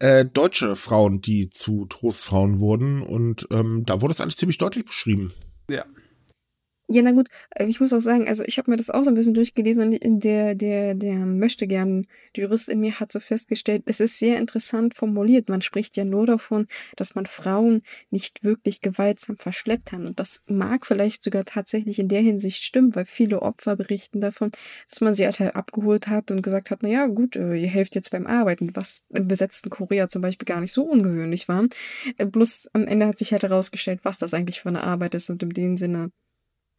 äh, 0.00 0.24
deutsche 0.24 0.74
Frauen, 0.74 1.20
die 1.20 1.50
zu 1.50 1.86
Trostfrauen 1.86 2.58
wurden 2.58 3.02
und 3.02 3.46
ähm, 3.52 3.84
da 3.86 4.00
wurde 4.00 4.12
es 4.12 4.20
eigentlich 4.20 4.36
ziemlich 4.36 4.58
deutlich 4.58 4.86
beschrieben. 4.86 5.32
Ja. 5.70 5.84
Ja, 6.92 7.00
na 7.00 7.12
gut, 7.12 7.28
äh, 7.54 7.64
ich 7.66 7.80
muss 7.80 7.94
auch 7.94 8.00
sagen, 8.00 8.28
also 8.28 8.44
ich 8.44 8.58
habe 8.58 8.70
mir 8.70 8.76
das 8.76 8.90
auch 8.90 9.02
so 9.02 9.08
ein 9.10 9.14
bisschen 9.14 9.32
durchgelesen 9.32 9.98
und 9.98 10.24
der, 10.24 10.54
der, 10.54 10.94
der 10.94 11.14
möchte 11.14 11.66
gern, 11.66 12.06
der 12.36 12.44
Jurist 12.44 12.68
in 12.68 12.80
mir 12.80 13.00
hat 13.00 13.10
so 13.12 13.18
festgestellt, 13.18 13.84
es 13.86 13.98
ist 14.00 14.18
sehr 14.18 14.36
interessant 14.38 14.92
formuliert. 14.94 15.48
Man 15.48 15.62
spricht 15.62 15.96
ja 15.96 16.04
nur 16.04 16.26
davon, 16.26 16.66
dass 16.96 17.14
man 17.14 17.24
Frauen 17.24 17.80
nicht 18.10 18.44
wirklich 18.44 18.82
gewaltsam 18.82 19.38
verschleppt 19.38 19.92
hat. 19.92 20.00
Und 20.00 20.20
das 20.20 20.42
mag 20.48 20.84
vielleicht 20.84 21.24
sogar 21.24 21.46
tatsächlich 21.46 21.98
in 21.98 22.08
der 22.08 22.20
Hinsicht 22.20 22.62
stimmen, 22.62 22.94
weil 22.94 23.06
viele 23.06 23.40
Opfer 23.40 23.74
berichten 23.74 24.20
davon, 24.20 24.50
dass 24.86 25.00
man 25.00 25.14
sie 25.14 25.24
halt 25.24 25.40
abgeholt 25.40 26.08
hat 26.08 26.30
und 26.30 26.42
gesagt 26.42 26.70
hat, 26.70 26.80
na 26.82 26.90
ja, 26.90 27.06
gut, 27.06 27.36
äh, 27.36 27.54
ihr 27.54 27.68
helft 27.68 27.94
jetzt 27.94 28.10
beim 28.10 28.26
Arbeiten, 28.26 28.76
was 28.76 29.04
im 29.08 29.28
besetzten 29.28 29.70
Korea 29.70 30.08
zum 30.08 30.20
Beispiel 30.20 30.44
gar 30.44 30.60
nicht 30.60 30.72
so 30.72 30.82
ungewöhnlich 30.84 31.48
war. 31.48 31.64
Äh, 32.18 32.26
bloß 32.26 32.68
am 32.74 32.86
Ende 32.86 33.06
hat 33.06 33.18
sich 33.18 33.32
halt 33.32 33.44
herausgestellt, 33.44 34.00
was 34.02 34.18
das 34.18 34.34
eigentlich 34.34 34.60
für 34.60 34.68
eine 34.68 34.84
Arbeit 34.84 35.14
ist 35.14 35.30
und 35.30 35.42
in 35.42 35.50
dem 35.50 35.76
Sinne 35.78 36.10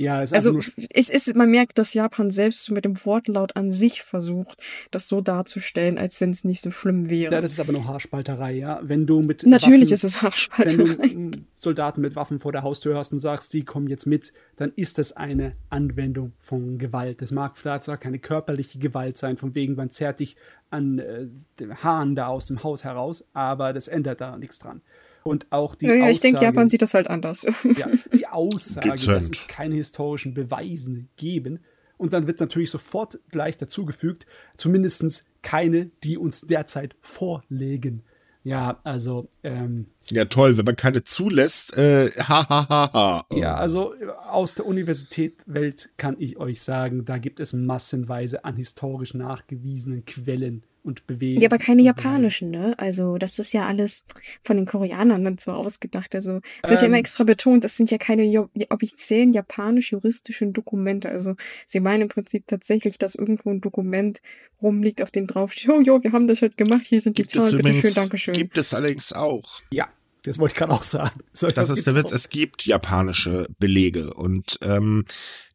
ja, 0.01 0.21
es 0.21 0.33
also 0.33 0.57
es 0.57 1.09
ist, 1.09 1.35
man 1.35 1.51
merkt, 1.51 1.77
dass 1.77 1.93
Japan 1.93 2.31
selbst 2.31 2.69
mit 2.71 2.83
dem 2.83 3.05
Wortlaut 3.05 3.55
an 3.55 3.71
sich 3.71 4.01
versucht, 4.01 4.61
das 4.91 5.07
so 5.07 5.21
darzustellen, 5.21 5.97
als 5.97 6.19
wenn 6.19 6.31
es 6.31 6.43
nicht 6.43 6.61
so 6.61 6.71
schlimm 6.71 7.09
wäre. 7.09 7.33
Ja, 7.33 7.41
das 7.41 7.53
ist 7.53 7.59
aber 7.59 7.73
nur 7.73 7.85
Haarspalterei, 7.85 8.53
ja. 8.53 8.79
Wenn 8.83 9.05
du 9.05 9.21
mit 9.21 9.45
Natürlich 9.45 9.91
Waffen, 9.91 9.93
ist 9.93 10.03
es 10.03 10.21
Haarspalterei. 10.21 10.97
Wenn 10.97 11.31
du 11.31 11.39
Soldaten 11.55 12.01
mit 12.01 12.15
Waffen 12.15 12.39
vor 12.39 12.51
der 12.51 12.63
Haustür 12.63 12.97
hast 12.97 13.13
und 13.13 13.19
sagst, 13.19 13.53
die 13.53 13.63
kommen 13.63 13.87
jetzt 13.87 14.07
mit, 14.07 14.33
dann 14.55 14.73
ist 14.75 14.97
das 14.97 15.13
eine 15.13 15.55
Anwendung 15.69 16.33
von 16.39 16.79
Gewalt. 16.79 17.21
Das 17.21 17.31
mag 17.31 17.57
vielleicht 17.57 17.83
zwar 17.83 17.97
keine 17.97 18.19
körperliche 18.19 18.79
Gewalt 18.79 19.17
sein, 19.17 19.37
von 19.37 19.53
wegen 19.55 19.75
man 19.75 19.91
zerrt 19.91 20.19
dich 20.19 20.35
an 20.71 20.99
äh, 20.99 21.27
den 21.59 21.83
Haaren 21.83 22.15
da 22.15 22.27
aus 22.27 22.47
dem 22.47 22.63
Haus 22.63 22.83
heraus, 22.83 23.27
aber 23.33 23.73
das 23.73 23.87
ändert 23.87 24.21
da 24.21 24.37
nichts 24.37 24.59
dran. 24.59 24.81
Und 25.23 25.47
auch 25.51 25.75
die 25.75 25.85
ja, 25.85 25.93
ja, 25.93 25.97
Aussage, 26.01 26.11
ich 26.11 26.19
denke, 26.21 26.43
Japan 26.43 26.69
sieht 26.69 26.81
das 26.81 26.93
halt 26.93 27.07
anders. 27.07 27.45
Ja, 27.63 27.87
die 28.11 28.27
Aussage, 28.27 28.89
dass 28.89 29.29
es 29.29 29.47
keine 29.47 29.75
historischen 29.75 30.33
Beweisen 30.33 31.09
geben. 31.15 31.59
Und 31.97 32.11
dann 32.13 32.27
wird 32.27 32.39
natürlich 32.39 32.69
sofort 32.69 33.19
gleich 33.29 33.57
dazugefügt, 33.57 34.25
zumindest 34.57 35.25
keine, 35.41 35.85
die 36.03 36.17
uns 36.17 36.41
derzeit 36.41 36.95
vorlegen. 37.01 38.03
Ja, 38.43 38.79
also. 38.83 39.29
Ähm, 39.43 39.87
ja, 40.09 40.25
toll, 40.25 40.57
wenn 40.57 40.65
man 40.65 40.75
keine 40.75 41.03
zulässt. 41.03 41.77
Äh, 41.77 42.09
ha, 42.27 42.49
ha, 42.49 42.67
ha, 42.69 42.89
ha. 42.93 43.25
Ja, 43.35 43.55
also 43.55 43.93
aus 44.29 44.55
der 44.55 44.65
Universitätswelt 44.65 45.89
kann 45.97 46.15
ich 46.19 46.37
euch 46.37 46.61
sagen, 46.61 47.05
da 47.05 47.17
gibt 47.17 47.39
es 47.39 47.53
massenweise 47.53 48.45
an 48.45 48.55
historisch 48.55 49.13
nachgewiesenen 49.13 50.05
Quellen 50.05 50.63
und 50.83 51.07
bewegen. 51.07 51.41
Ja, 51.41 51.47
aber 51.47 51.57
keine 51.57 51.81
japanischen, 51.81 52.51
ne? 52.51 52.75
Also, 52.77 53.17
das 53.17 53.39
ist 53.39 53.53
ja 53.53 53.65
alles 53.65 54.03
von 54.43 54.57
den 54.57 54.65
Koreanern 54.65 55.23
dann 55.23 55.37
so 55.37 55.51
ausgedacht. 55.51 56.13
Also, 56.13 56.41
es 56.61 56.69
wird 56.69 56.81
ähm, 56.81 56.85
ja 56.85 56.87
immer 56.87 56.97
ähm. 56.97 56.99
extra 56.99 57.23
betont, 57.23 57.63
das 57.63 57.77
sind 57.77 57.89
ja 57.89 57.97
keine 57.97 58.49
offiziellen 58.69 59.33
japanisch-juristischen 59.33 60.53
Dokumente. 60.53 61.09
Also, 61.09 61.35
sie 61.65 61.79
meinen 61.79 62.03
im 62.03 62.07
Prinzip 62.09 62.47
tatsächlich, 62.47 62.97
dass 62.97 63.15
irgendwo 63.15 63.49
ein 63.49 63.61
Dokument 63.61 64.21
rumliegt, 64.61 65.01
auf 65.01 65.11
dem 65.11 65.25
draufsteht, 65.25 65.69
oh, 65.69 65.81
jo, 65.81 66.03
wir 66.03 66.11
haben 66.11 66.27
das 66.27 66.41
halt 66.41 66.57
gemacht, 66.57 66.83
hier 66.83 67.01
sind 67.01 67.17
die 67.17 67.27
Zahlen, 67.27 67.57
bitteschön, 67.57 67.93
Dankeschön. 67.93 68.33
Gibt 68.33 68.57
es 68.57 68.73
allerdings 68.73 69.13
auch. 69.13 69.61
Ja. 69.71 69.89
Das 70.23 70.39
wollte 70.39 70.53
ich 70.53 70.57
gerade 70.57 70.73
auch 70.73 70.83
sagen. 70.83 71.21
So, 71.33 71.47
das, 71.47 71.67
das 71.67 71.77
ist 71.77 71.87
der 71.87 71.95
Witz. 71.95 72.07
Auch. 72.07 72.15
Es 72.15 72.29
gibt 72.29 72.65
japanische 72.65 73.47
Belege 73.59 74.13
und 74.13 74.57
ähm, 74.61 75.05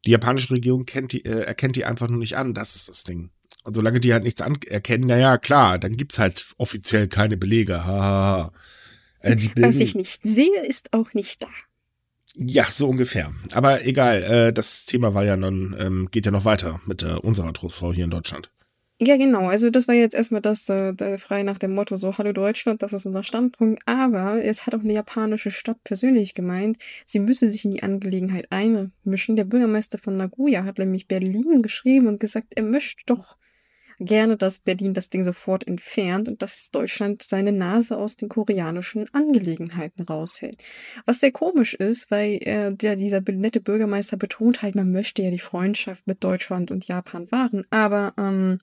die 0.05 0.11
japanische 0.11 0.51
Regierung 0.51 0.85
kennt 0.85 1.11
die, 1.11 1.25
äh, 1.25 1.41
erkennt 1.41 1.75
die 1.75 1.85
einfach 1.85 2.07
nur 2.07 2.19
nicht 2.19 2.37
an. 2.37 2.53
Das 2.53 2.75
ist 2.75 2.87
das 2.87 3.03
Ding. 3.03 3.31
Und 3.63 3.73
solange 3.73 3.99
die 3.99 4.13
halt 4.13 4.23
nichts 4.23 4.41
anerkennen, 4.41 5.07
naja, 5.07 5.37
klar, 5.37 5.79
dann 5.79 5.97
gibt's 5.97 6.19
halt 6.19 6.53
offiziell 6.57 7.07
keine 7.07 7.35
Belege. 7.35 7.85
Ha, 7.85 7.91
ha, 7.91 8.01
ha. 8.01 8.51
Äh, 9.21 9.37
Was 9.57 9.79
ich 9.79 9.95
nicht 9.95 10.21
sehe, 10.23 10.63
ist 10.67 10.93
auch 10.93 11.13
nicht 11.13 11.43
da. 11.43 11.47
Ja, 12.35 12.65
so 12.69 12.87
ungefähr. 12.87 13.33
Aber 13.51 13.85
egal, 13.85 14.23
äh, 14.23 14.53
das 14.53 14.85
Thema 14.85 15.13
war 15.13 15.25
ja 15.25 15.35
nun, 15.35 15.75
ähm, 15.77 16.09
geht 16.11 16.25
ja 16.25 16.31
noch 16.31 16.45
weiter 16.45 16.79
mit 16.85 17.03
äh, 17.03 17.15
unserer 17.15 17.51
Trostfrau 17.53 17.91
hier 17.91 18.05
in 18.05 18.11
Deutschland. 18.11 18.51
Ja, 19.01 19.15
genau. 19.15 19.47
Also 19.47 19.69
das 19.69 19.87
war 19.87 19.95
jetzt 19.95 20.13
erstmal 20.13 20.41
das 20.41 20.67
äh, 20.67 21.17
frei 21.17 21.43
nach 21.43 21.57
dem 21.57 21.73
Motto 21.73 21.95
so 21.95 22.17
Hallo 22.17 22.33
Deutschland, 22.33 22.81
das 22.81 22.91
ist 22.91 23.05
unser 23.05 23.23
Standpunkt. 23.23 23.81
Aber 23.85 24.43
es 24.43 24.65
hat 24.67 24.75
auch 24.75 24.81
eine 24.81 24.93
japanische 24.93 25.51
Stadt 25.51 25.81
persönlich 25.85 26.33
gemeint, 26.33 26.77
sie 27.05 27.19
müsse 27.19 27.49
sich 27.49 27.63
in 27.63 27.71
die 27.71 27.81
Angelegenheit 27.81 28.51
einmischen. 28.51 29.37
Der 29.37 29.45
Bürgermeister 29.45 29.97
von 29.97 30.17
Nagoya 30.17 30.65
hat 30.65 30.79
nämlich 30.79 31.07
Berlin 31.07 31.61
geschrieben 31.61 32.07
und 32.07 32.19
gesagt, 32.19 32.53
er 32.57 32.63
möchte 32.63 33.03
doch 33.05 33.37
gerne, 33.99 34.37
dass 34.37 34.59
Berlin 34.59 34.93
das 34.93 35.09
Ding 35.09 35.23
sofort 35.23 35.67
entfernt 35.67 36.27
und 36.27 36.41
dass 36.41 36.71
Deutschland 36.71 37.21
seine 37.21 37.51
Nase 37.51 37.97
aus 37.97 38.15
den 38.15 38.29
koreanischen 38.29 39.07
Angelegenheiten 39.13 40.03
raushält. 40.03 40.57
Was 41.05 41.19
sehr 41.19 41.31
komisch 41.31 41.73
ist, 41.73 42.09
weil 42.09 42.39
äh, 42.41 42.73
der, 42.73 42.95
dieser 42.95 43.21
nette 43.21 43.61
Bürgermeister 43.61 44.17
betont 44.17 44.61
halt, 44.61 44.75
man 44.75 44.91
möchte 44.91 45.21
ja 45.21 45.31
die 45.31 45.39
Freundschaft 45.39 46.07
mit 46.07 46.23
Deutschland 46.23 46.71
und 46.71 46.85
Japan 46.87 47.31
wahren, 47.31 47.65
aber 47.69 48.13
ähm, 48.17 48.59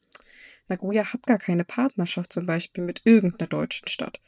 Nagoya 0.68 1.12
hat 1.12 1.26
gar 1.26 1.38
keine 1.38 1.64
Partnerschaft 1.64 2.32
zum 2.32 2.46
Beispiel 2.46 2.84
mit 2.84 3.02
irgendeiner 3.04 3.48
deutschen 3.48 3.88
Stadt. 3.88 4.20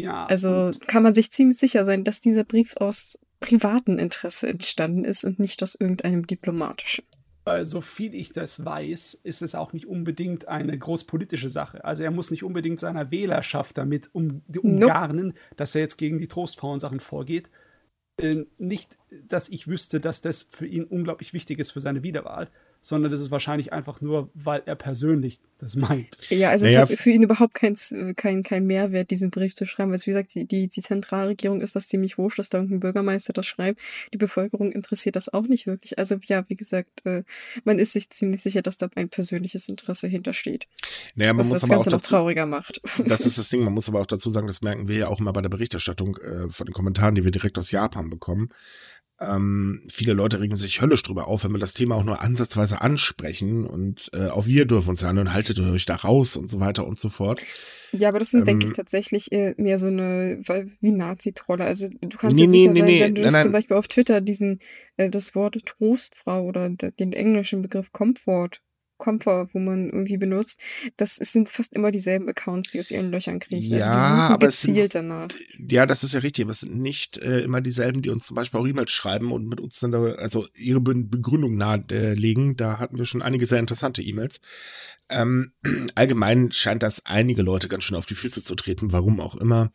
Ja. 0.00 0.26
Also 0.26 0.72
kann 0.86 1.02
man 1.02 1.14
sich 1.14 1.32
ziemlich 1.32 1.58
sicher 1.58 1.84
sein, 1.84 2.04
dass 2.04 2.20
dieser 2.20 2.44
Brief 2.44 2.76
aus 2.76 3.18
privatem 3.40 3.98
Interesse 3.98 4.48
entstanden 4.48 5.04
ist 5.04 5.24
und 5.24 5.38
nicht 5.38 5.62
aus 5.62 5.74
irgendeinem 5.74 6.26
diplomatischen 6.26 7.04
weil 7.46 7.64
so 7.64 7.80
viel 7.80 8.12
ich 8.12 8.32
das 8.32 8.64
weiß, 8.64 9.20
ist 9.22 9.40
es 9.40 9.54
auch 9.54 9.72
nicht 9.72 9.86
unbedingt 9.86 10.48
eine 10.48 10.76
großpolitische 10.76 11.48
Sache. 11.48 11.84
Also 11.84 12.02
er 12.02 12.10
muss 12.10 12.32
nicht 12.32 12.42
unbedingt 12.42 12.80
seiner 12.80 13.12
Wählerschaft 13.12 13.78
damit 13.78 14.10
um, 14.12 14.42
umgarnen, 14.60 15.28
nope. 15.28 15.38
dass 15.56 15.76
er 15.76 15.82
jetzt 15.82 15.96
gegen 15.96 16.18
die 16.18 16.26
Trostfrauen-Sachen 16.26 16.98
vorgeht. 16.98 17.48
Äh, 18.20 18.46
nicht, 18.58 18.98
dass 19.28 19.48
ich 19.48 19.68
wüsste, 19.68 20.00
dass 20.00 20.20
das 20.20 20.42
für 20.42 20.66
ihn 20.66 20.84
unglaublich 20.84 21.34
wichtig 21.34 21.60
ist 21.60 21.70
für 21.70 21.80
seine 21.80 22.02
Wiederwahl, 22.02 22.50
sondern 22.86 23.10
das 23.10 23.20
ist 23.20 23.32
wahrscheinlich 23.32 23.72
einfach 23.72 24.00
nur, 24.00 24.30
weil 24.34 24.62
er 24.64 24.76
persönlich 24.76 25.40
das 25.58 25.74
meint. 25.74 26.16
Ja, 26.28 26.50
also 26.50 26.66
Naja, 26.66 26.84
es 26.84 26.90
hat 26.90 26.98
für 26.98 27.10
ihn 27.10 27.24
überhaupt 27.24 27.54
kein, 27.54 27.74
kein, 28.14 28.44
kein 28.44 28.64
Mehrwert, 28.64 29.10
diesen 29.10 29.30
Brief 29.30 29.56
zu 29.56 29.66
schreiben. 29.66 29.90
Weil, 29.90 29.98
wie 29.98 30.10
gesagt, 30.10 30.36
die, 30.36 30.44
die, 30.44 30.68
die 30.68 30.82
Zentralregierung 30.82 31.62
ist 31.62 31.74
das 31.74 31.88
ziemlich 31.88 32.16
wurscht, 32.16 32.38
dass 32.38 32.48
da 32.48 32.58
irgendein 32.58 32.78
Bürgermeister 32.78 33.32
das 33.32 33.44
schreibt. 33.44 33.80
Die 34.14 34.18
Bevölkerung 34.18 34.70
interessiert 34.70 35.16
das 35.16 35.28
auch 35.28 35.48
nicht 35.48 35.66
wirklich. 35.66 35.98
Also 35.98 36.18
ja, 36.26 36.44
wie 36.46 36.54
gesagt, 36.54 37.04
äh, 37.04 37.24
man 37.64 37.80
ist 37.80 37.94
sich 37.94 38.08
ziemlich 38.10 38.40
sicher, 38.40 38.62
dass 38.62 38.76
da 38.76 38.88
ein 38.94 39.08
persönliches 39.08 39.68
Interesse 39.68 40.06
hintersteht. 40.06 40.68
Naja, 41.16 41.32
man 41.32 41.40
Was 41.40 41.48
muss 41.48 41.60
das 41.62 41.64
aber 41.64 41.80
auch 41.80 41.84
Ganze 41.84 41.90
noch 41.90 41.98
dazu, 42.02 42.10
trauriger 42.14 42.46
macht. 42.46 42.80
das 43.04 43.26
ist 43.26 43.36
das 43.38 43.48
Ding, 43.48 43.64
man 43.64 43.72
muss 43.72 43.88
aber 43.88 44.00
auch 44.00 44.06
dazu 44.06 44.30
sagen, 44.30 44.46
das 44.46 44.62
merken 44.62 44.86
wir 44.86 44.96
ja 44.96 45.08
auch 45.08 45.18
immer 45.18 45.32
bei 45.32 45.42
der 45.42 45.48
Berichterstattung 45.48 46.18
äh, 46.18 46.48
von 46.50 46.66
den 46.66 46.72
Kommentaren, 46.72 47.16
die 47.16 47.24
wir 47.24 47.32
direkt 47.32 47.58
aus 47.58 47.72
Japan 47.72 48.10
bekommen. 48.10 48.50
Ähm, 49.18 49.82
viele 49.88 50.12
Leute 50.12 50.40
regen 50.40 50.56
sich 50.56 50.82
höllisch 50.82 51.02
drüber 51.02 51.26
auf, 51.26 51.44
wenn 51.44 51.52
wir 51.52 51.58
das 51.58 51.72
Thema 51.72 51.94
auch 51.94 52.04
nur 52.04 52.20
ansatzweise 52.20 52.82
ansprechen 52.82 53.66
und 53.66 54.10
äh, 54.12 54.28
auch 54.28 54.46
wir 54.46 54.66
dürfen 54.66 54.90
uns 54.90 55.00
sagen 55.00 55.18
und 55.18 55.32
haltet 55.32 55.58
euch 55.60 55.86
da 55.86 55.96
raus 55.96 56.36
und 56.36 56.50
so 56.50 56.60
weiter 56.60 56.86
und 56.86 56.98
so 56.98 57.08
fort. 57.08 57.40
Ja, 57.92 58.08
aber 58.08 58.18
das 58.18 58.30
sind, 58.30 58.46
denke 58.46 58.66
Ähm, 58.66 58.70
ich, 58.72 58.76
tatsächlich 58.76 59.32
äh, 59.32 59.54
mehr 59.56 59.78
so 59.78 59.86
eine, 59.86 60.40
wie 60.80 60.90
Nazi-Trolle. 60.90 61.64
Also 61.64 61.88
du 61.88 62.16
kannst 62.18 62.36
Nee, 62.36 62.46
nee, 62.46 62.58
sicher 62.68 62.72
nee, 62.72 62.80
sein, 62.80 62.86
nee, 62.86 63.00
wenn 63.00 63.14
du 63.14 63.22
nein, 63.22 63.32
das 63.32 63.42
zum 63.42 63.50
nein. 63.50 63.52
Beispiel 63.52 63.76
auf 63.76 63.88
Twitter 63.88 64.20
diesen, 64.20 64.58
äh, 64.96 65.08
das 65.08 65.34
Wort 65.34 65.56
Trostfrau 65.64 66.42
oder 66.44 66.68
den 66.68 67.12
englischen 67.12 67.62
Begriff 67.62 67.92
Comfort, 67.92 68.60
Comfort, 68.98 69.48
wo 69.52 69.58
man 69.58 69.90
irgendwie 69.90 70.16
benutzt, 70.16 70.60
das 70.96 71.16
sind 71.16 71.48
fast 71.48 71.74
immer 71.74 71.90
dieselben 71.90 72.28
Accounts, 72.28 72.70
die 72.70 72.80
aus 72.80 72.90
ihren 72.90 73.10
Löchern 73.10 73.38
kriechen. 73.38 73.74
also 73.74 73.84
Ja, 73.90 73.92
suchen 73.92 74.34
aber 74.34 74.48
es 74.48 74.60
sind- 74.60 74.74
gezielt 74.74 74.94
danach. 74.94 75.28
Ja, 75.70 75.86
das 75.86 76.02
ist 76.04 76.14
ja 76.14 76.20
richtig, 76.20 76.44
aber 76.44 76.52
es 76.52 76.60
sind 76.60 76.76
nicht 76.76 77.18
äh, 77.18 77.40
immer 77.40 77.60
dieselben, 77.60 78.02
die 78.02 78.10
uns 78.10 78.26
zum 78.26 78.34
Beispiel 78.34 78.60
auch 78.60 78.66
E-Mails 78.66 78.90
schreiben 78.90 79.32
und 79.32 79.46
mit 79.46 79.60
uns 79.60 79.78
dann 79.80 79.92
da, 79.92 80.02
also 80.14 80.46
ihre 80.56 80.80
Be 80.80 80.94
Begründung 80.94 81.56
nahelegen. 81.56 82.56
Da 82.56 82.78
hatten 82.78 82.98
wir 82.98 83.06
schon 83.06 83.22
einige 83.22 83.46
sehr 83.46 83.58
interessante 83.60 84.02
E-Mails. 84.02 84.40
Ähm, 85.08 85.52
allgemein 85.94 86.50
scheint 86.52 86.82
das 86.82 87.04
einige 87.06 87.42
Leute 87.42 87.68
ganz 87.68 87.84
schön 87.84 87.96
auf 87.96 88.06
die 88.06 88.14
Füße 88.14 88.42
zu 88.42 88.54
treten, 88.54 88.92
warum 88.92 89.20
auch 89.20 89.36
immer. 89.36 89.72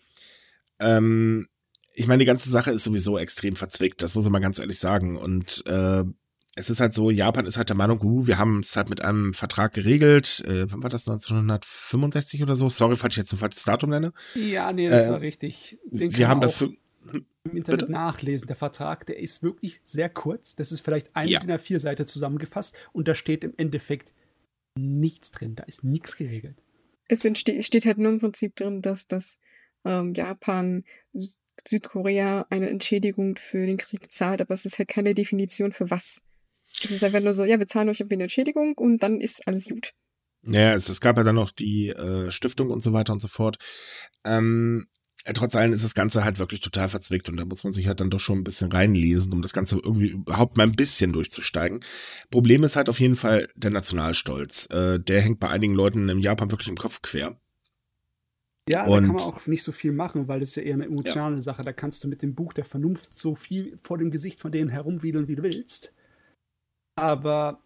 Ähm, 0.79 1.47
ich 1.93 2.07
meine, 2.07 2.19
die 2.19 2.25
ganze 2.25 2.49
Sache 2.49 2.71
ist 2.71 2.83
sowieso 2.85 3.17
extrem 3.17 3.55
verzwickt, 3.55 4.01
das 4.01 4.15
muss 4.15 4.27
man 4.29 4.41
ganz 4.41 4.59
ehrlich 4.59 4.79
sagen. 4.79 5.17
Und 5.17 5.63
äh, 5.67 6.03
es 6.55 6.69
ist 6.69 6.79
halt 6.81 6.93
so, 6.93 7.09
Japan 7.11 7.45
ist 7.45 7.57
halt 7.57 7.69
der 7.69 7.75
Meinung, 7.77 8.01
uh, 8.01 8.27
wir 8.27 8.37
haben 8.37 8.59
es 8.59 8.75
halt 8.75 8.89
mit 8.89 9.01
einem 9.03 9.33
Vertrag 9.33 9.73
geregelt. 9.73 10.43
Äh, 10.47 10.71
wann 10.71 10.83
war 10.83 10.89
das? 10.89 11.07
1965 11.07 12.43
oder 12.43 12.55
so? 12.55 12.67
Sorry, 12.69 12.95
falls 12.95 13.13
ich 13.13 13.17
jetzt 13.17 13.33
ein 13.33 13.37
falsches 13.39 13.63
Datum 13.63 13.89
nenne. 13.91 14.13
Ja, 14.35 14.71
nee, 14.73 14.87
das 14.89 15.03
Äh, 15.03 15.09
war 15.09 15.21
richtig. 15.21 15.79
Den 15.85 16.15
wir 16.17 16.27
haben 16.27 16.41
dafür. 16.41 16.73
im 17.13 17.55
Internet 17.57 17.79
Bitte? 17.81 17.91
nachlesen. 17.91 18.47
Der 18.47 18.55
Vertrag, 18.55 19.05
der 19.07 19.17
ist 19.19 19.41
wirklich 19.43 19.79
sehr 19.83 20.09
kurz. 20.09 20.55
Das 20.55 20.71
ist 20.71 20.81
vielleicht 20.81 21.15
eine 21.15 21.31
Ja. 21.31 21.39
DIN 21.39 21.51
A4-Seite 21.51 22.05
zusammengefasst 22.05 22.75
und 22.93 23.07
da 23.07 23.15
steht 23.15 23.43
im 23.43 23.53
Endeffekt 23.57 24.11
nichts 24.77 25.31
drin. 25.31 25.55
Da 25.55 25.63
ist 25.63 25.83
nichts 25.83 26.15
geregelt. 26.17 26.55
Es 27.07 27.21
steht 27.25 27.85
halt 27.85 27.97
nur 27.97 28.11
im 28.11 28.19
Prinzip 28.19 28.55
drin, 28.55 28.81
dass 28.81 29.07
das 29.07 29.39
ähm, 29.83 30.13
Japan 30.13 30.83
Sü- 31.15 31.33
Südkorea 31.67 32.45
eine 32.49 32.69
Entschädigung 32.69 33.35
für 33.37 33.65
den 33.65 33.77
Krieg 33.77 34.11
zahlt, 34.11 34.39
aber 34.41 34.53
es 34.53 34.65
ist 34.65 34.77
halt 34.79 34.87
keine 34.89 35.13
Definition 35.13 35.71
für 35.73 35.89
was. 35.89 36.21
Es 36.83 36.91
ist 36.91 37.03
einfach 37.03 37.21
nur 37.21 37.33
so, 37.33 37.43
ja, 37.45 37.59
wir 37.59 37.67
zahlen 37.67 37.89
euch 37.89 37.99
irgendwie 37.99 38.15
eine 38.15 38.23
Entschädigung 38.23 38.73
und 38.77 39.03
dann 39.03 39.19
ist 39.21 39.47
alles 39.47 39.67
gut. 39.69 39.91
Ja, 40.43 40.73
es, 40.73 40.89
es 40.89 41.01
gab 41.01 41.17
ja 41.17 41.23
dann 41.23 41.35
noch 41.35 41.51
die 41.51 41.89
äh, 41.89 42.31
Stiftung 42.31 42.69
und 42.71 42.81
so 42.81 42.93
weiter 42.93 43.13
und 43.13 43.19
so 43.19 43.27
fort. 43.27 43.57
Ähm, 44.25 44.87
äh, 45.23 45.33
trotz 45.33 45.55
allem 45.55 45.71
ist 45.73 45.83
das 45.83 45.93
Ganze 45.93 46.23
halt 46.23 46.39
wirklich 46.39 46.61
total 46.61 46.89
verzwickt 46.89 47.29
und 47.29 47.37
da 47.37 47.45
muss 47.45 47.63
man 47.63 47.73
sich 47.73 47.87
halt 47.87 47.99
dann 48.01 48.09
doch 48.09 48.19
schon 48.19 48.39
ein 48.39 48.43
bisschen 48.43 48.71
reinlesen, 48.71 49.33
um 49.33 49.43
das 49.43 49.53
Ganze 49.53 49.77
irgendwie 49.77 50.09
überhaupt 50.09 50.57
mal 50.57 50.63
ein 50.63 50.71
bisschen 50.75 51.13
durchzusteigen. 51.13 51.81
Problem 52.31 52.63
ist 52.63 52.75
halt 52.75 52.89
auf 52.89 52.99
jeden 52.99 53.15
Fall 53.15 53.47
der 53.55 53.69
Nationalstolz. 53.71 54.67
Äh, 54.71 54.99
der 54.99 55.21
hängt 55.21 55.39
bei 55.39 55.49
einigen 55.49 55.75
Leuten 55.75 56.09
in 56.09 56.19
Japan 56.19 56.49
wirklich 56.49 56.69
im 56.69 56.77
Kopf 56.77 57.01
quer. 57.03 57.39
Ja, 58.69 58.85
da 58.85 58.91
Und- 58.91 59.05
kann 59.05 59.15
man 59.15 59.23
auch 59.23 59.45
nicht 59.47 59.63
so 59.63 59.71
viel 59.71 59.91
machen, 59.91 60.27
weil 60.27 60.39
das 60.39 60.49
ist 60.49 60.55
ja 60.55 60.63
eher 60.63 60.75
eine 60.75 60.85
emotionale 60.85 61.41
Sache. 61.41 61.61
Da 61.61 61.73
kannst 61.73 62.03
du 62.03 62.07
mit 62.07 62.21
dem 62.21 62.33
Buch 62.33 62.53
der 62.53 62.65
Vernunft 62.65 63.13
so 63.13 63.35
viel 63.35 63.77
vor 63.83 63.97
dem 63.97 64.11
Gesicht 64.11 64.39
von 64.39 64.51
denen 64.51 64.69
herumwiedeln, 64.69 65.27
wie 65.27 65.35
du 65.35 65.43
willst. 65.43 65.93
Aber 66.95 67.61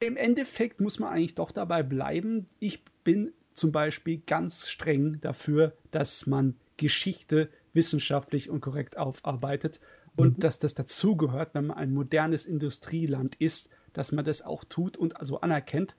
im 0.00 0.16
Endeffekt 0.16 0.80
muss 0.80 0.98
man 0.98 1.12
eigentlich 1.12 1.34
doch 1.34 1.50
dabei 1.50 1.82
bleiben. 1.82 2.46
Ich 2.60 2.84
bin 3.04 3.32
zum 3.54 3.72
Beispiel 3.72 4.18
ganz 4.18 4.68
streng 4.68 5.20
dafür, 5.20 5.76
dass 5.90 6.26
man 6.26 6.56
Geschichte 6.76 7.50
wissenschaftlich 7.72 8.50
und 8.50 8.60
korrekt 8.60 8.96
aufarbeitet 8.96 9.80
und 10.16 10.44
dass 10.44 10.58
das 10.58 10.74
dazugehört, 10.74 11.54
wenn 11.54 11.66
man 11.66 11.76
ein 11.76 11.92
modernes 11.92 12.46
Industrieland 12.46 13.34
ist, 13.36 13.70
dass 13.92 14.12
man 14.12 14.24
das 14.24 14.42
auch 14.42 14.64
tut 14.64 14.96
und 14.96 15.16
also 15.16 15.40
anerkennt. 15.40 15.96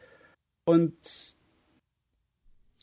Und 0.66 0.96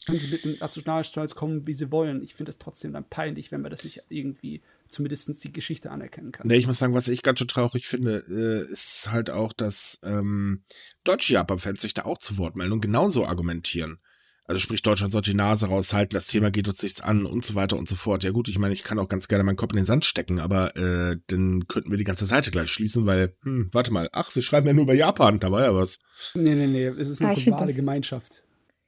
können 0.06 0.18
sie 0.18 0.30
mit 0.30 0.44
dem 0.44 0.58
Nationalstolz 0.58 1.34
kommen, 1.34 1.66
wie 1.66 1.74
sie 1.74 1.90
wollen. 1.90 2.22
Ich 2.22 2.34
finde 2.34 2.50
es 2.50 2.58
trotzdem 2.58 2.92
dann 2.92 3.08
peinlich, 3.08 3.52
wenn 3.52 3.62
man 3.62 3.70
das 3.70 3.84
nicht 3.84 4.02
irgendwie 4.08 4.62
zumindest 4.92 5.42
die 5.44 5.52
Geschichte 5.52 5.90
anerkennen 5.90 6.30
kann. 6.32 6.46
Ne, 6.46 6.56
ich 6.56 6.66
muss 6.66 6.78
sagen, 6.78 6.94
was 6.94 7.08
ich 7.08 7.22
ganz 7.22 7.38
schön 7.38 7.48
traurig 7.48 7.86
finde, 7.88 8.22
äh, 8.28 8.72
ist 8.72 9.08
halt 9.10 9.30
auch, 9.30 9.52
dass 9.52 9.98
ähm, 10.04 10.62
deutsche 11.04 11.32
Japan-Fans 11.34 11.82
sich 11.82 11.94
da 11.94 12.02
auch 12.02 12.18
zu 12.18 12.38
Wort 12.38 12.54
melden 12.56 12.72
und 12.72 12.80
genauso 12.80 13.26
argumentieren. 13.26 13.98
Also 14.44 14.58
sprich, 14.58 14.82
Deutschland 14.82 15.12
sollte 15.12 15.30
die 15.30 15.36
Nase 15.36 15.66
raushalten, 15.66 16.14
das 16.14 16.26
Thema 16.26 16.50
geht 16.50 16.66
uns 16.66 16.82
nichts 16.82 17.00
an 17.00 17.26
und 17.26 17.44
so 17.44 17.54
weiter 17.54 17.78
und 17.78 17.88
so 17.88 17.94
fort. 17.94 18.24
Ja 18.24 18.32
gut, 18.32 18.48
ich 18.48 18.58
meine, 18.58 18.74
ich 18.74 18.82
kann 18.82 18.98
auch 18.98 19.08
ganz 19.08 19.28
gerne 19.28 19.44
meinen 19.44 19.56
Kopf 19.56 19.70
in 19.72 19.76
den 19.76 19.86
Sand 19.86 20.04
stecken, 20.04 20.40
aber 20.40 20.76
äh, 20.76 21.16
dann 21.28 21.68
könnten 21.68 21.90
wir 21.92 21.96
die 21.96 22.04
ganze 22.04 22.26
Seite 22.26 22.50
gleich 22.50 22.68
schließen, 22.70 23.06
weil, 23.06 23.36
hm, 23.44 23.68
warte 23.72 23.92
mal, 23.92 24.08
ach, 24.12 24.34
wir 24.34 24.42
schreiben 24.42 24.66
ja 24.66 24.72
nur 24.72 24.82
über 24.82 24.94
Japan, 24.94 25.38
da 25.38 25.52
war 25.52 25.62
ja 25.62 25.74
was. 25.74 26.00
Nee, 26.34 26.54
nee, 26.56 26.66
nee, 26.66 26.86
es 26.86 27.08
ist 27.08 27.22
eine 27.22 27.30
Ah, 27.30 27.34
globale 27.34 27.66
das- 27.66 27.76
Gemeinschaft. 27.76 28.41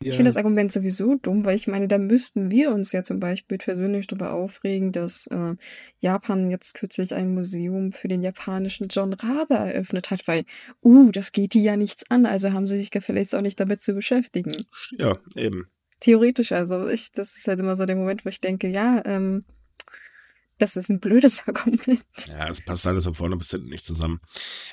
Ich 0.06 0.12
Ja. 0.12 0.16
finde 0.16 0.28
das 0.28 0.36
Argument 0.36 0.70
sowieso 0.70 1.14
dumm, 1.14 1.46
weil 1.46 1.56
ich 1.56 1.66
meine, 1.66 1.88
da 1.88 1.96
müssten 1.96 2.50
wir 2.50 2.72
uns 2.72 2.92
ja 2.92 3.02
zum 3.02 3.20
Beispiel 3.20 3.56
persönlich 3.56 4.06
darüber 4.06 4.32
aufregen, 4.32 4.92
dass 4.92 5.26
äh, 5.28 5.54
Japan 5.98 6.50
jetzt 6.50 6.74
kürzlich 6.74 7.14
ein 7.14 7.32
Museum 7.32 7.90
für 7.90 8.06
den 8.06 8.22
japanischen 8.22 8.88
John 8.88 9.14
Rabe 9.14 9.54
eröffnet 9.54 10.10
hat, 10.10 10.28
weil, 10.28 10.44
uh, 10.82 11.10
das 11.10 11.32
geht 11.32 11.54
die 11.54 11.62
ja 11.62 11.78
nichts 11.78 12.04
an, 12.10 12.26
also 12.26 12.52
haben 12.52 12.66
sie 12.66 12.76
sich 12.76 12.90
gefälligst 12.90 13.34
auch 13.34 13.40
nicht 13.40 13.58
damit 13.58 13.80
zu 13.80 13.94
beschäftigen. 13.94 14.66
Ja, 14.98 15.16
eben. 15.36 15.68
Theoretisch, 16.00 16.52
also 16.52 16.86
ich, 16.86 17.12
das 17.12 17.34
ist 17.38 17.48
halt 17.48 17.60
immer 17.60 17.74
so 17.74 17.86
der 17.86 17.96
Moment, 17.96 18.26
wo 18.26 18.28
ich 18.28 18.42
denke, 18.42 18.68
ja, 18.68 19.00
ähm, 19.06 19.46
das 20.58 20.76
ist 20.76 20.88
ein 20.88 21.00
blödes 21.00 21.42
Argument. 21.46 22.04
Ja, 22.28 22.48
es 22.48 22.60
passt 22.60 22.86
alles 22.86 23.04
von 23.04 23.14
vorne 23.14 23.36
bis 23.36 23.50
hinten 23.50 23.68
nicht 23.68 23.84
zusammen. 23.84 24.20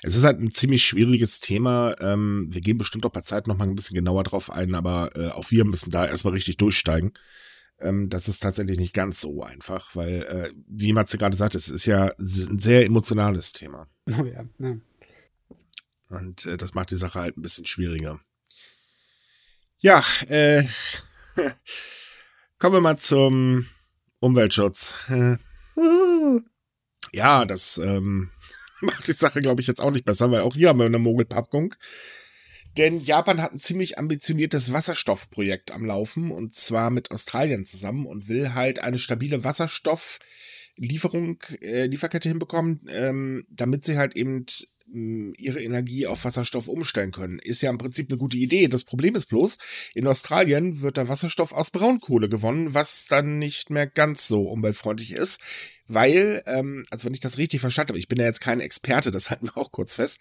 Es 0.03 0.15
ist 0.15 0.23
halt 0.23 0.39
ein 0.39 0.51
ziemlich 0.51 0.83
schwieriges 0.83 1.39
Thema. 1.39 1.95
Ähm, 1.99 2.47
wir 2.49 2.61
gehen 2.61 2.77
bestimmt 2.77 3.05
auch 3.05 3.11
bei 3.11 3.21
Zeit 3.21 3.47
noch 3.47 3.57
mal 3.57 3.67
ein 3.67 3.75
bisschen 3.75 3.95
genauer 3.95 4.23
drauf 4.23 4.51
ein, 4.51 4.75
aber 4.75 5.15
äh, 5.15 5.29
auch 5.29 5.51
wir 5.51 5.65
müssen 5.65 5.91
da 5.91 6.05
erstmal 6.05 6.33
richtig 6.33 6.57
durchsteigen. 6.57 7.13
Ähm, 7.79 8.09
das 8.09 8.27
ist 8.27 8.41
tatsächlich 8.41 8.77
nicht 8.77 8.93
ganz 8.93 9.19
so 9.21 9.43
einfach, 9.43 9.95
weil, 9.95 10.23
äh, 10.23 10.53
wie 10.67 10.93
Matze 10.93 11.17
gerade 11.17 11.35
sagt, 11.35 11.55
es 11.55 11.69
ist 11.69 11.85
ja 11.85 12.13
ein 12.17 12.57
sehr 12.57 12.85
emotionales 12.85 13.53
Thema. 13.53 13.87
Oh 14.07 14.25
ja, 14.25 14.43
ja. 14.59 14.75
Und 16.09 16.45
äh, 16.45 16.57
das 16.57 16.73
macht 16.73 16.91
die 16.91 16.95
Sache 16.95 17.19
halt 17.19 17.37
ein 17.37 17.41
bisschen 17.41 17.65
schwieriger. 17.65 18.19
Ja, 19.79 20.03
äh, 20.27 20.63
kommen 22.59 22.75
wir 22.75 22.81
mal 22.81 22.97
zum 22.97 23.67
Umweltschutz. 24.19 24.95
Ja, 27.13 27.45
das 27.45 27.77
ähm, 27.77 28.29
macht 28.81 29.07
die 29.07 29.13
Sache, 29.13 29.41
glaube 29.41 29.61
ich, 29.61 29.67
jetzt 29.67 29.81
auch 29.81 29.91
nicht 29.91 30.05
besser, 30.05 30.31
weil 30.31 30.41
auch 30.41 30.55
hier 30.55 30.69
haben 30.69 30.79
wir 30.79 30.85
eine 30.85 30.99
Mogelpackung. 30.99 31.75
Denn 32.77 33.01
Japan 33.01 33.41
hat 33.41 33.51
ein 33.51 33.59
ziemlich 33.59 33.97
ambitioniertes 33.97 34.71
Wasserstoffprojekt 34.71 35.71
am 35.71 35.85
Laufen 35.85 36.31
und 36.31 36.53
zwar 36.53 36.89
mit 36.89 37.11
Australien 37.11 37.65
zusammen 37.65 38.05
und 38.05 38.29
will 38.29 38.53
halt 38.53 38.79
eine 38.79 38.97
stabile 38.97 39.43
Wasserstofflieferung, 39.43 41.41
äh, 41.61 41.87
Lieferkette 41.87 42.29
hinbekommen, 42.29 42.85
ähm, 42.87 43.45
damit 43.49 43.83
sie 43.83 43.97
halt 43.97 44.15
eben 44.15 44.45
ihre 44.93 45.61
Energie 45.61 46.05
auf 46.07 46.25
Wasserstoff 46.25 46.67
umstellen 46.67 47.11
können. 47.11 47.39
Ist 47.39 47.61
ja 47.61 47.69
im 47.69 47.77
Prinzip 47.77 48.09
eine 48.09 48.17
gute 48.17 48.37
Idee. 48.37 48.67
Das 48.67 48.83
Problem 48.83 49.15
ist 49.15 49.27
bloß, 49.27 49.57
in 49.93 50.07
Australien 50.07 50.81
wird 50.81 50.97
der 50.97 51.07
Wasserstoff 51.07 51.53
aus 51.53 51.71
Braunkohle 51.71 52.29
gewonnen, 52.29 52.73
was 52.73 53.07
dann 53.07 53.39
nicht 53.39 53.69
mehr 53.69 53.87
ganz 53.87 54.27
so 54.27 54.43
umweltfreundlich 54.43 55.13
ist, 55.13 55.39
weil, 55.87 56.43
ähm, 56.45 56.83
also 56.89 57.05
wenn 57.05 57.13
ich 57.13 57.19
das 57.19 57.37
richtig 57.37 57.61
verstanden 57.61 57.89
habe, 57.89 57.99
ich 57.99 58.07
bin 58.07 58.19
ja 58.19 58.25
jetzt 58.25 58.41
kein 58.41 58.59
Experte, 58.59 59.11
das 59.11 59.29
halten 59.29 59.47
wir 59.47 59.57
auch 59.57 59.71
kurz 59.71 59.95
fest, 59.95 60.19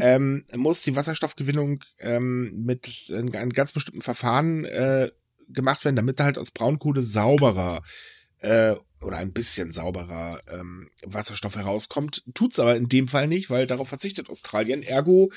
ähm, 0.00 0.44
muss 0.54 0.82
die 0.82 0.96
Wasserstoffgewinnung 0.96 1.82
ähm, 1.98 2.52
mit 2.64 3.10
einem 3.12 3.50
ganz 3.50 3.72
bestimmten 3.72 4.02
Verfahren 4.02 4.64
äh, 4.64 5.10
gemacht 5.48 5.84
werden, 5.84 5.96
damit 5.96 6.20
halt 6.20 6.38
aus 6.38 6.50
Braunkohle 6.50 7.02
sauberer 7.02 7.78
äh, 7.78 8.19
oder 9.02 9.16
ein 9.16 9.32
bisschen 9.32 9.72
sauberer 9.72 10.40
ähm, 10.52 10.90
Wasserstoff 11.04 11.56
herauskommt. 11.56 12.22
Tut's 12.34 12.60
aber 12.60 12.76
in 12.76 12.88
dem 12.88 13.08
Fall 13.08 13.28
nicht, 13.28 13.48
weil 13.48 13.66
darauf 13.66 13.88
verzichtet 13.88 14.28
Australien. 14.28 14.82
Ergo, 14.82 15.30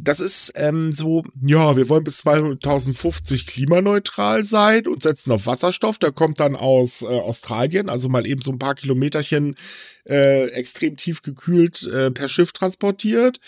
das 0.00 0.20
ist 0.20 0.52
ähm, 0.54 0.92
so, 0.92 1.24
ja, 1.44 1.76
wir 1.76 1.88
wollen 1.88 2.04
bis 2.04 2.18
2050 2.18 3.46
klimaneutral 3.46 4.44
sein 4.44 4.86
und 4.86 5.02
setzen 5.02 5.32
auf 5.32 5.46
Wasserstoff. 5.46 5.98
Der 5.98 6.12
kommt 6.12 6.38
dann 6.38 6.54
aus 6.54 7.02
äh, 7.02 7.06
Australien, 7.06 7.88
also 7.88 8.08
mal 8.08 8.26
eben 8.26 8.40
so 8.42 8.52
ein 8.52 8.58
paar 8.58 8.76
Kilometerchen 8.76 9.56
äh, 10.08 10.46
extrem 10.50 10.96
tief 10.96 11.22
gekühlt 11.22 11.82
äh, 11.88 12.12
per 12.12 12.28
Schiff 12.28 12.52
transportiert. 12.52 13.40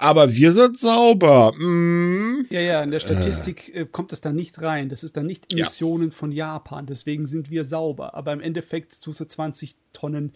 Aber 0.00 0.34
wir 0.34 0.52
sind 0.52 0.78
sauber. 0.78 1.52
Mm. 1.52 2.46
Ja, 2.48 2.60
ja, 2.60 2.82
in 2.82 2.90
der 2.90 3.00
Statistik 3.00 3.74
äh. 3.74 3.84
kommt 3.84 4.12
das 4.12 4.22
da 4.22 4.32
nicht 4.32 4.60
rein. 4.62 4.88
Das 4.88 5.02
ist 5.02 5.16
dann 5.16 5.26
nicht 5.26 5.52
Emissionen 5.52 6.08
ja. 6.08 6.14
von 6.14 6.32
Japan. 6.32 6.86
Deswegen 6.86 7.26
sind 7.26 7.50
wir 7.50 7.66
sauber. 7.66 8.14
Aber 8.14 8.32
im 8.32 8.40
Endeffekt 8.40 9.02
tust 9.02 9.20
du 9.20 9.26
20 9.26 9.76
Tonnen 9.92 10.32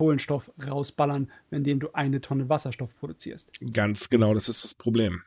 Kohlenstoff 0.00 0.50
rausballern, 0.66 1.30
indem 1.52 1.78
du 1.78 1.92
eine 1.92 2.20
Tonne 2.20 2.48
Wasserstoff 2.48 2.96
produzierst. 2.96 3.52
Ganz 3.72 4.10
genau, 4.10 4.34
das 4.34 4.48
ist 4.48 4.64
das 4.64 4.74
Problem. 4.74 5.22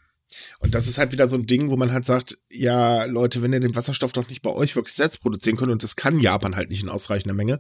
Und 0.60 0.75
das 0.75 0.88
ist 0.88 0.97
halt 0.97 1.13
wieder 1.13 1.29
so 1.29 1.38
ein 1.38 1.45
Ding, 1.45 1.69
wo 1.69 1.77
man 1.77 1.93
halt 1.93 2.05
sagt, 2.05 2.38
ja, 2.49 3.05
Leute, 3.05 3.41
wenn 3.41 3.53
ihr 3.53 3.60
den 3.62 3.75
Wasserstoff 3.75 4.12
doch 4.12 4.27
nicht 4.27 4.41
bei 4.41 4.49
euch 4.49 4.75
wirklich 4.75 4.95
selbst 4.95 5.21
produzieren 5.21 5.55
könnt, 5.55 5.71
und 5.71 5.84
das 5.84 5.95
kann 5.95 6.19
Japan 6.19 6.55
halt 6.55 6.69
nicht 6.69 6.84
in 6.84 6.89
ausreichender 6.89 7.36
Menge, 7.36 7.60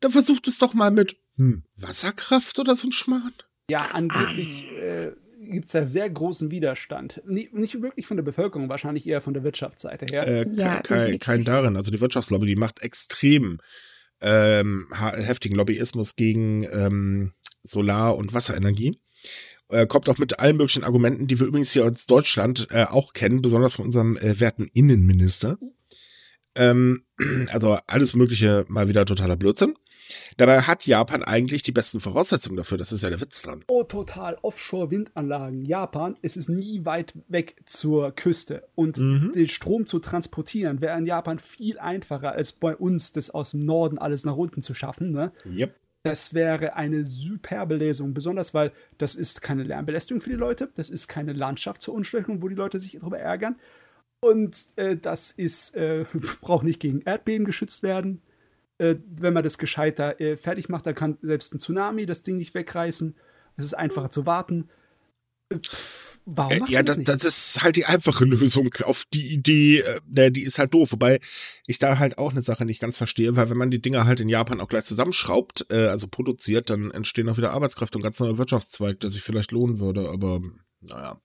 dann 0.00 0.10
versucht 0.10 0.48
es 0.48 0.58
doch 0.58 0.72
mal 0.72 0.90
mit 0.90 1.16
hm, 1.36 1.64
Wasserkraft 1.76 2.58
oder 2.58 2.74
so 2.74 2.88
ein 2.88 2.92
Schmarrn. 2.92 3.32
Ja, 3.70 3.90
angeblich 3.92 4.66
ah. 4.78 4.82
äh, 4.82 5.12
gibt 5.50 5.66
es 5.66 5.72
da 5.72 5.86
sehr 5.86 6.08
großen 6.08 6.50
Widerstand. 6.50 7.22
Nicht, 7.26 7.52
wirklich 7.82 8.06
von 8.06 8.16
der 8.16 8.24
Bevölkerung, 8.24 8.68
wahrscheinlich 8.68 9.06
eher 9.06 9.20
von 9.20 9.34
der 9.34 9.44
Wirtschaftsseite 9.44 10.06
her. 10.10 10.26
Äh, 10.26 10.46
ja, 10.52 10.80
kein, 10.80 11.18
kein 11.18 11.44
darin. 11.44 11.76
Also 11.76 11.90
die 11.90 12.00
Wirtschaftslobby, 12.00 12.46
die 12.46 12.56
macht 12.56 12.82
extrem 12.82 13.58
ähm, 14.20 14.86
heftigen 14.92 15.56
Lobbyismus 15.56 16.16
gegen 16.16 16.64
ähm, 16.64 17.32
Solar- 17.62 18.16
und 18.16 18.34
Wasserenergie. 18.34 18.92
Äh, 19.68 19.86
kommt 19.86 20.08
auch 20.08 20.18
mit 20.18 20.38
allen 20.38 20.56
möglichen 20.56 20.84
Argumenten, 20.84 21.26
die 21.26 21.38
wir 21.38 21.46
übrigens 21.46 21.72
hier 21.72 21.84
aus 21.84 22.06
Deutschland 22.06 22.68
äh, 22.70 22.84
auch 22.84 23.12
kennen, 23.12 23.42
besonders 23.42 23.74
von 23.74 23.86
unserem 23.86 24.16
äh, 24.16 24.40
werten 24.40 24.68
Innenminister. 24.74 25.58
Ähm, 26.56 27.04
also 27.50 27.78
alles 27.86 28.14
Mögliche 28.14 28.64
mal 28.68 28.88
wieder 28.88 29.04
totaler 29.04 29.36
Blödsinn. 29.36 29.74
Dabei 30.36 30.62
hat 30.62 30.86
Japan 30.86 31.22
eigentlich 31.22 31.62
die 31.62 31.72
besten 31.72 32.00
Voraussetzungen 32.00 32.56
dafür. 32.56 32.78
Das 32.78 32.92
ist 32.92 33.02
ja 33.02 33.10
der 33.10 33.20
Witz 33.20 33.42
dran. 33.42 33.64
Oh, 33.68 33.84
total. 33.84 34.38
Offshore-Windanlagen. 34.42 35.64
Japan, 35.64 36.14
es 36.22 36.36
ist 36.36 36.48
nie 36.48 36.84
weit 36.84 37.14
weg 37.28 37.56
zur 37.66 38.12
Küste. 38.12 38.68
Und 38.74 38.98
mhm. 38.98 39.32
den 39.34 39.48
Strom 39.48 39.86
zu 39.86 39.98
transportieren 39.98 40.80
wäre 40.80 40.98
in 40.98 41.06
Japan 41.06 41.38
viel 41.38 41.78
einfacher, 41.78 42.32
als 42.32 42.52
bei 42.52 42.74
uns 42.76 43.12
das 43.12 43.30
aus 43.30 43.52
dem 43.52 43.64
Norden 43.64 43.98
alles 43.98 44.24
nach 44.24 44.36
unten 44.36 44.62
zu 44.62 44.74
schaffen. 44.74 45.12
Ne? 45.12 45.32
Yep. 45.46 45.74
Das 46.02 46.32
wäre 46.32 46.74
eine 46.76 47.04
superbe 47.04 47.76
Lesung, 47.76 48.14
besonders 48.14 48.54
weil 48.54 48.72
das 48.96 49.14
ist 49.14 49.42
keine 49.42 49.64
Lärmbelästigung 49.64 50.22
für 50.22 50.30
die 50.30 50.36
Leute, 50.36 50.70
das 50.76 50.88
ist 50.88 51.08
keine 51.08 51.34
Landschaftsverunschlechtung, 51.34 52.40
wo 52.40 52.48
die 52.48 52.54
Leute 52.54 52.80
sich 52.80 52.92
darüber 52.92 53.18
ärgern. 53.18 53.56
Und 54.20 54.66
äh, 54.76 54.96
das 54.96 55.30
ist, 55.30 55.74
äh, 55.76 56.06
braucht 56.40 56.64
nicht 56.64 56.80
gegen 56.80 57.02
Erdbeben 57.02 57.44
geschützt 57.44 57.82
werden. 57.82 58.22
Äh, 58.80 58.96
wenn 59.10 59.34
man 59.34 59.44
das 59.44 59.58
gescheiter 59.58 60.18
äh, 60.22 60.38
fertig 60.38 60.70
macht, 60.70 60.86
dann 60.86 60.94
kann 60.94 61.18
selbst 61.20 61.52
ein 61.52 61.60
Tsunami 61.60 62.06
das 62.06 62.22
Ding 62.22 62.38
nicht 62.38 62.54
wegreißen. 62.54 63.14
Es 63.58 63.66
ist 63.66 63.74
einfacher 63.74 64.08
zu 64.08 64.24
warten. 64.24 64.70
Äh, 65.50 65.58
pff, 65.58 66.18
warum 66.24 66.66
äh, 66.66 66.72
ja, 66.72 66.82
das, 66.82 66.96
das, 66.96 67.18
das, 67.18 67.24
ist 67.24 67.62
halt 67.62 67.76
die 67.76 67.84
einfache 67.84 68.24
Lösung 68.24 68.72
auf 68.84 69.04
die 69.12 69.34
Idee, 69.34 69.84
äh, 70.14 70.30
die 70.30 70.44
ist 70.44 70.58
halt 70.58 70.72
doof. 70.72 70.92
Wobei 70.92 71.18
ich 71.66 71.78
da 71.78 71.98
halt 71.98 72.16
auch 72.16 72.30
eine 72.30 72.40
Sache 72.40 72.64
nicht 72.64 72.80
ganz 72.80 72.96
verstehe, 72.96 73.36
weil 73.36 73.50
wenn 73.50 73.58
man 73.58 73.70
die 73.70 73.82
Dinger 73.82 74.06
halt 74.06 74.20
in 74.20 74.30
Japan 74.30 74.62
auch 74.62 74.68
gleich 74.68 74.84
zusammenschraubt, 74.84 75.66
äh, 75.70 75.88
also 75.88 76.08
produziert, 76.08 76.70
dann 76.70 76.90
entstehen 76.90 77.28
auch 77.28 77.36
wieder 77.36 77.52
Arbeitskräfte 77.52 77.98
und 77.98 78.02
ganz 78.02 78.18
neuer 78.18 78.38
Wirtschaftszweig, 78.38 78.98
der 79.00 79.10
sich 79.10 79.20
vielleicht 79.20 79.52
lohnen 79.52 79.78
würde. 79.78 80.08
Aber 80.08 80.40
naja. 80.80 81.20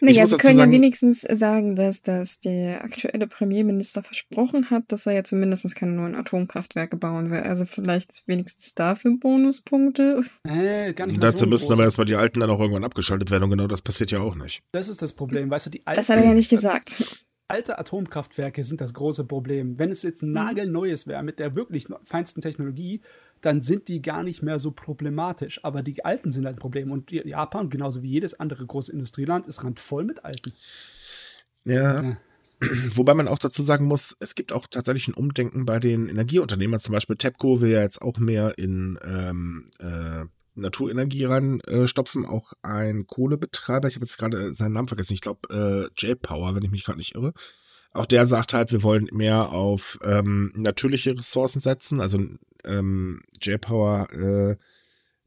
Naja, 0.00 0.28
wir 0.28 0.38
können 0.38 0.56
sagen, 0.56 0.72
ja 0.72 0.76
wenigstens 0.76 1.20
sagen, 1.20 1.76
dass, 1.76 2.02
dass 2.02 2.40
der 2.40 2.84
aktuelle 2.84 3.26
Premierminister 3.26 4.02
versprochen 4.02 4.70
hat, 4.70 4.84
dass 4.88 5.06
er 5.06 5.12
ja 5.12 5.24
zumindest 5.24 5.74
keine 5.76 5.92
neuen 5.92 6.14
Atomkraftwerke 6.14 6.96
bauen 6.96 7.30
will. 7.30 7.40
Also 7.40 7.64
vielleicht 7.64 8.26
wenigstens 8.26 8.74
dafür 8.74 9.16
Bonuspunkte. 9.18 10.22
Äh, 10.44 10.92
gar 10.92 11.06
nicht 11.06 11.22
Dazu 11.22 11.44
so 11.44 11.46
müssen 11.46 11.72
aber 11.72 11.84
erstmal 11.84 12.04
die 12.04 12.14
alten 12.14 12.40
dann 12.40 12.50
auch 12.50 12.58
irgendwann 12.58 12.84
abgeschaltet 12.84 13.30
werden 13.30 13.44
und 13.44 13.50
genau 13.50 13.66
das 13.66 13.80
passiert 13.80 14.10
ja 14.10 14.20
auch 14.20 14.34
nicht. 14.34 14.62
Das 14.72 14.88
ist 14.88 15.00
das 15.00 15.12
Problem, 15.12 15.50
weißt 15.50 15.66
du, 15.66 15.70
die 15.70 15.86
alten. 15.86 15.98
Das 15.98 16.08
hat 16.08 16.18
er 16.18 16.24
ja 16.24 16.34
nicht 16.34 16.50
gesagt. 16.50 17.26
Alte 17.48 17.78
Atomkraftwerke 17.78 18.64
sind 18.64 18.80
das 18.80 18.94
große 18.94 19.24
Problem. 19.24 19.78
Wenn 19.78 19.90
es 19.90 20.02
jetzt 20.02 20.22
ein 20.22 20.28
mhm. 20.28 20.34
nagelneues 20.34 21.06
wäre 21.06 21.22
mit 21.22 21.38
der 21.38 21.54
wirklich 21.54 21.86
feinsten 22.04 22.40
Technologie, 22.40 23.02
dann 23.42 23.60
sind 23.60 23.88
die 23.88 24.00
gar 24.00 24.22
nicht 24.22 24.42
mehr 24.42 24.58
so 24.58 24.70
problematisch. 24.70 25.62
Aber 25.64 25.82
die 25.82 26.04
alten 26.04 26.32
sind 26.32 26.46
halt 26.46 26.56
ein 26.56 26.60
Problem. 26.60 26.90
Und 26.90 27.10
Japan, 27.10 27.68
genauso 27.68 28.02
wie 28.02 28.08
jedes 28.08 28.38
andere 28.38 28.64
große 28.64 28.92
Industrieland, 28.92 29.46
ist 29.46 29.62
randvoll 29.62 30.04
mit 30.04 30.24
alten. 30.24 30.52
Ja. 31.64 32.02
ja. 32.02 32.16
Wobei 32.94 33.14
man 33.14 33.28
auch 33.28 33.38
dazu 33.38 33.62
sagen 33.62 33.86
muss, 33.86 34.16
es 34.20 34.34
gibt 34.34 34.52
auch 34.52 34.66
tatsächlich 34.68 35.08
ein 35.08 35.14
Umdenken 35.14 35.66
bei 35.66 35.80
den 35.80 36.08
Energieunternehmen. 36.08 36.78
Zum 36.78 36.92
Beispiel 36.92 37.16
TEPCO 37.16 37.60
will 37.60 37.70
ja 37.70 37.82
jetzt 37.82 38.00
auch 38.00 38.18
mehr 38.18 38.56
in 38.56 38.98
ähm, 39.04 39.66
äh, 39.80 40.24
Naturenergie 40.54 41.24
reinstopfen. 41.24 42.24
Äh, 42.24 42.28
auch 42.28 42.52
ein 42.62 43.06
Kohlebetreiber, 43.06 43.88
ich 43.88 43.96
habe 43.96 44.04
jetzt 44.04 44.18
gerade 44.18 44.52
seinen 44.52 44.72
Namen 44.72 44.88
vergessen, 44.88 45.14
ich 45.14 45.20
glaube 45.20 45.48
äh, 45.50 46.00
J-Power, 46.00 46.54
wenn 46.54 46.62
ich 46.62 46.70
mich 46.70 46.84
gerade 46.84 46.98
nicht 46.98 47.14
irre. 47.14 47.32
Auch 47.92 48.06
der 48.06 48.26
sagt 48.26 48.54
halt, 48.54 48.72
wir 48.72 48.82
wollen 48.82 49.08
mehr 49.12 49.50
auf 49.50 49.98
ähm, 50.02 50.52
natürliche 50.56 51.16
Ressourcen 51.16 51.60
setzen, 51.60 52.00
also 52.00 52.20
ähm, 52.64 53.22
J-Power 53.40 54.08
äh, 54.12 54.56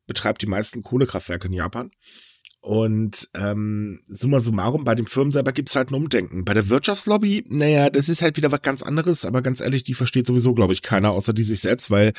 betreibt 0.07 0.41
die 0.41 0.47
meisten 0.47 0.81
Kohlekraftwerke 0.81 1.47
in 1.47 1.53
Japan. 1.53 1.91
Und 2.61 3.29
ähm, 3.35 4.01
summa 4.07 4.39
summarum, 4.39 4.85
bei 4.85 4.95
den 4.95 5.05
Firmen 5.05 5.31
selber 5.31 5.51
gibt 5.51 5.69
es 5.69 5.75
halt 5.75 5.91
ein 5.91 5.95
Umdenken. 5.95 6.45
Bei 6.45 6.55
der 6.55 6.67
Wirtschaftslobby, 6.67 7.45
naja, 7.47 7.91
das 7.91 8.09
ist 8.09 8.23
halt 8.23 8.37
wieder 8.37 8.51
was 8.51 8.63
ganz 8.63 8.81
anderes, 8.81 9.23
aber 9.23 9.43
ganz 9.43 9.61
ehrlich, 9.61 9.83
die 9.83 9.93
versteht 9.93 10.25
sowieso, 10.25 10.55
glaube 10.55 10.73
ich, 10.73 10.81
keiner, 10.81 11.11
außer 11.11 11.31
die 11.31 11.43
sich 11.43 11.59
selbst, 11.59 11.91
weil 11.91 12.13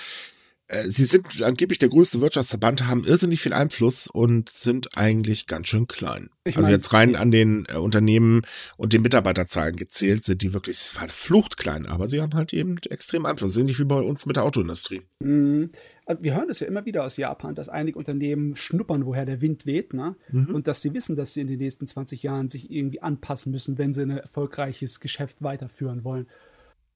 sie 0.87 1.05
sind 1.05 1.43
angeblich 1.43 1.79
der 1.79 1.89
größte 1.89 2.21
Wirtschaftsverband, 2.21 2.87
haben 2.87 3.05
irrsinnig 3.05 3.41
viel 3.41 3.53
Einfluss 3.53 4.09
und 4.09 4.51
sind 4.51 4.97
eigentlich 4.97 5.47
ganz 5.47 5.69
schön 5.69 5.87
klein. 5.87 6.31
Ich 6.45 6.57
also 6.57 6.71
jetzt 6.71 6.93
rein 6.93 7.15
an 7.15 7.31
den 7.31 7.67
äh, 7.69 7.77
Unternehmen 7.77 8.43
und 8.77 8.93
den 8.93 9.03
Mitarbeiterzahlen 9.03 9.77
gezählt, 9.77 10.25
sind 10.25 10.43
die 10.43 10.53
wirklich 10.53 10.79
verflucht 10.79 11.57
klein, 11.57 11.87
aber 11.87 12.09
sie 12.09 12.21
haben 12.21 12.35
halt 12.35 12.53
eben 12.53 12.79
extrem 12.91 13.27
Einfluss, 13.27 13.57
ähnlich 13.57 13.79
wie 13.79 13.85
bei 13.85 14.01
uns 14.01 14.27
mit 14.27 14.37
der 14.37 14.45
Autoindustrie. 14.45 15.03
Mhm. 15.21 15.71
Also 16.05 16.23
wir 16.23 16.35
hören 16.37 16.49
das 16.49 16.61
ja 16.61 16.67
immer 16.67 16.85
wieder 16.85 17.05
aus 17.05 17.17
Japan, 17.17 17.55
dass 17.55 17.69
einige 17.69 17.99
Unternehmen 17.99 18.57
schnuppern, 18.57 19.07
woher 19.07 19.25
der 19.25 19.41
Wind 19.41 19.67
weht, 19.67 19.93
ne? 19.93 20.17
Mhm. 20.31 20.55
Und 20.55 20.67
dass 20.67 20.81
sie 20.81 20.95
wissen, 20.95 21.17
dass 21.17 21.33
sie 21.33 21.41
in 21.41 21.49
den 21.49 21.59
nächsten 21.59 21.87
20 21.87 22.23
Jahren 22.23 22.49
sich 22.49 22.71
irgendwie 22.71 23.03
anpassen 23.03 23.53
müssen, 23.53 23.79
wenn 23.79 23.95
sie 23.95 24.03
ein 24.03 24.11
erfolgreiches 24.11 25.01
Geschäft 25.01 25.37
weiterführen 25.41 26.05
wollen. 26.05 26.27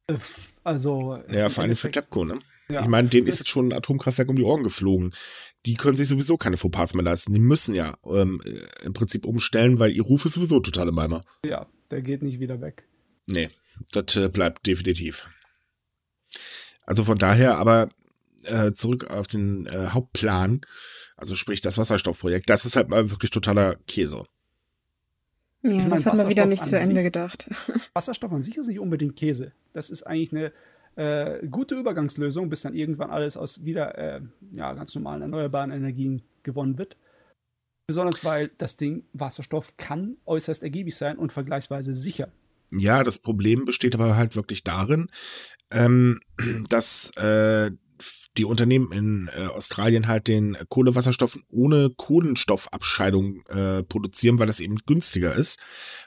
Äh, 0.06 0.14
also. 0.64 1.18
Ja, 1.28 1.48
vor 1.48 1.64
allem 1.64 1.76
für 1.76 1.90
TEPCO, 1.90 2.24
ne? 2.24 2.38
Ja. 2.70 2.83
Ich 2.83 2.88
meine, 2.88 3.09
denen 3.09 3.26
ist 3.26 3.38
jetzt 3.38 3.48
schon 3.48 3.68
ein 3.68 3.72
Atomkraftwerk 3.72 4.28
um 4.28 4.37
die 4.37 4.42
Ohren 4.42 4.62
geflogen. 4.62 5.12
Die 5.66 5.74
können 5.74 5.96
sich 5.96 6.09
sowieso 6.09 6.37
keine 6.37 6.56
Fauxpas 6.56 6.94
mehr 6.94 7.04
leisten. 7.04 7.35
Die 7.35 7.40
müssen 7.40 7.74
ja 7.74 7.96
ähm, 8.04 8.40
im 8.83 8.92
Prinzip 8.92 9.26
umstellen, 9.26 9.78
weil 9.78 9.92
ihr 9.92 10.02
Ruf 10.02 10.24
ist 10.24 10.35
sowieso 10.35 10.61
total 10.61 10.88
im 10.88 10.98
Eimer. 10.98 11.20
Ja, 11.44 11.66
der 11.90 12.02
geht 12.02 12.22
nicht 12.22 12.40
wieder 12.40 12.61
weg. 12.61 12.85
Nee, 13.26 13.48
das 13.92 14.16
äh, 14.16 14.28
bleibt 14.28 14.66
definitiv. 14.66 15.28
Also 16.85 17.04
von 17.04 17.18
daher, 17.18 17.56
aber 17.56 17.88
äh, 18.44 18.72
zurück 18.72 19.11
auf 19.11 19.26
den 19.26 19.66
äh, 19.66 19.88
Hauptplan, 19.88 20.62
also 21.16 21.35
sprich 21.35 21.61
das 21.61 21.78
Wasserstoffprojekt, 21.78 22.48
das 22.48 22.64
ist 22.64 22.76
halt 22.76 22.88
mal 22.88 23.11
wirklich 23.11 23.30
totaler 23.30 23.76
Käse. 23.87 24.24
Ja, 25.62 25.88
das 25.88 26.06
hat 26.06 26.16
man 26.16 26.28
wieder 26.28 26.46
nicht 26.46 26.64
zu 26.64 26.78
Ende 26.78 27.02
gedacht. 27.02 27.48
Wasserstoff 27.92 28.33
an 28.33 28.42
sich 28.42 28.56
ist 28.56 28.66
nicht 28.66 28.78
unbedingt 28.78 29.16
Käse. 29.16 29.52
Das 29.72 29.90
ist 29.90 30.06
eigentlich 30.06 30.33
eine 30.33 30.52
äh, 31.01 31.47
gute 31.49 31.77
Übergangslösung, 31.77 32.51
bis 32.51 32.61
dann 32.61 32.75
irgendwann 32.75 33.11
alles 33.11 33.39
aus 33.39 33.65
wieder 33.65 33.97
äh, 33.97 34.21
ja, 34.53 34.75
ganz 34.75 34.95
normalen 34.95 35.23
erneuerbaren 35.23 35.71
Energien 35.71 36.21
gewonnen 36.43 36.77
wird. 36.77 36.99
Besonders 37.87 38.23
weil 38.23 38.51
das 38.59 38.77
Ding 38.77 39.05
Wasserstoff 39.15 39.79
kann 39.79 40.19
äußerst 40.27 40.63
ergiebig 40.63 40.95
sein 40.95 41.17
und 41.17 41.33
vergleichsweise 41.33 41.95
sicher. 41.95 42.29
Ja, 42.71 43.03
das 43.03 43.19
Problem 43.19 43.65
besteht 43.65 43.95
aber 43.95 44.17
halt 44.17 44.37
wirklich 44.37 44.63
darin, 44.63 45.09
ähm, 45.71 46.21
dass 46.69 47.11
äh, 47.17 47.71
die 48.37 48.45
Unternehmen 48.45 48.93
in 48.93 49.31
äh, 49.35 49.47
Australien 49.47 50.07
halt 50.07 50.29
den 50.29 50.57
Kohlewasserstoff 50.69 51.38
ohne 51.49 51.90
Kohlenstoffabscheidung 51.97 53.45
äh, 53.49 53.83
produzieren, 53.83 54.38
weil 54.38 54.47
das 54.47 54.61
eben 54.61 54.77
günstiger 54.87 55.35
ist. 55.35 55.61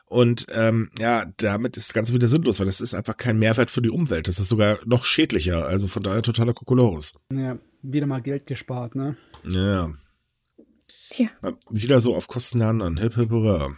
Und 0.06 0.48
ähm, 0.52 0.92
ja, 1.00 1.26
damit 1.38 1.76
ist 1.76 1.88
das 1.88 1.94
Ganze 1.94 2.14
wieder 2.14 2.28
sinnlos, 2.28 2.60
weil 2.60 2.68
das 2.68 2.82
ist 2.82 2.94
einfach 2.94 3.18
kein 3.18 3.40
Mehrwert 3.40 3.72
für 3.72 3.82
die 3.82 3.90
Umwelt. 3.90 4.28
Das 4.28 4.40
ist 4.40 4.50
sogar 4.50 4.78
noch 4.86 5.06
schädlicher. 5.06 5.66
Also 5.66 5.88
von 5.88 6.04
daher 6.04 6.22
totaler 6.22 6.54
Kokolores. 6.54 7.16
Ja, 7.32 7.58
wieder 7.82 8.06
mal 8.06 8.22
Geld 8.22 8.48
gespart, 8.48 8.96
ne? 8.96 9.18
Ja. 9.44 9.92
Tja. 11.10 11.30
Wieder 11.70 12.00
so 12.00 12.16
auf 12.16 12.28
Kosten 12.28 12.60
der 12.60 12.70
anderen. 12.70 12.98
Hip, 12.98 13.16
hip, 13.16 13.30
hurra. 13.30 13.76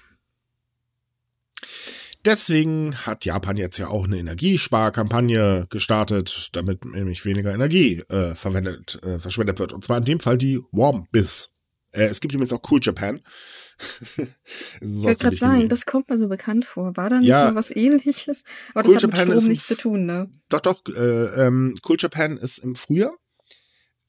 Deswegen 2.26 2.96
hat 3.06 3.24
Japan 3.24 3.56
jetzt 3.56 3.78
ja 3.78 3.88
auch 3.88 4.06
eine 4.06 4.18
Energiesparkampagne 4.18 5.68
gestartet, 5.70 6.50
damit 6.54 6.84
nämlich 6.84 7.24
weniger 7.24 7.54
Energie 7.54 8.04
äh, 8.10 8.34
verwendet, 8.34 9.00
äh, 9.04 9.20
verschwendet 9.20 9.60
wird. 9.60 9.74
Und 9.74 9.84
zwar 9.84 10.00
in 10.00 10.06
dem 10.06 10.20
Fall 10.20 10.38
die 10.38 10.60
Warm 10.72 11.08
Biz. 11.12 11.50
Äh, 11.92 12.06
es 12.06 12.22
gibt 12.22 12.34
übrigens 12.34 12.52
auch 12.52 12.62
Cool 12.70 12.80
Japan. 12.82 13.22
ich 14.18 14.28
wollte 14.82 15.20
gerade 15.20 15.38
sagen, 15.38 15.70
das 15.70 15.86
kommt 15.86 16.10
mir 16.10 16.18
so 16.18 16.28
bekannt 16.28 16.66
vor. 16.66 16.98
War 16.98 17.10
da 17.10 17.20
nicht 17.20 17.28
ja, 17.28 17.46
mal 17.46 17.56
was 17.56 17.70
ähnliches? 17.70 18.44
Aber 18.74 18.84
das 18.84 18.92
cool 18.92 18.96
hat 18.96 19.02
Japan 19.04 19.28
mit 19.28 19.38
Strom 19.38 19.50
nichts 19.50 19.68
zu 19.68 19.78
tun, 19.78 20.06
ne? 20.06 20.32
Doch, 20.50 20.62
doch. 20.62 20.82
Äh, 20.88 21.46
ähm, 21.46 21.76
cool 21.88 21.98
Japan 22.00 22.38
ist 22.38 22.58
im 22.58 22.76
Frühjahr. 22.76 23.14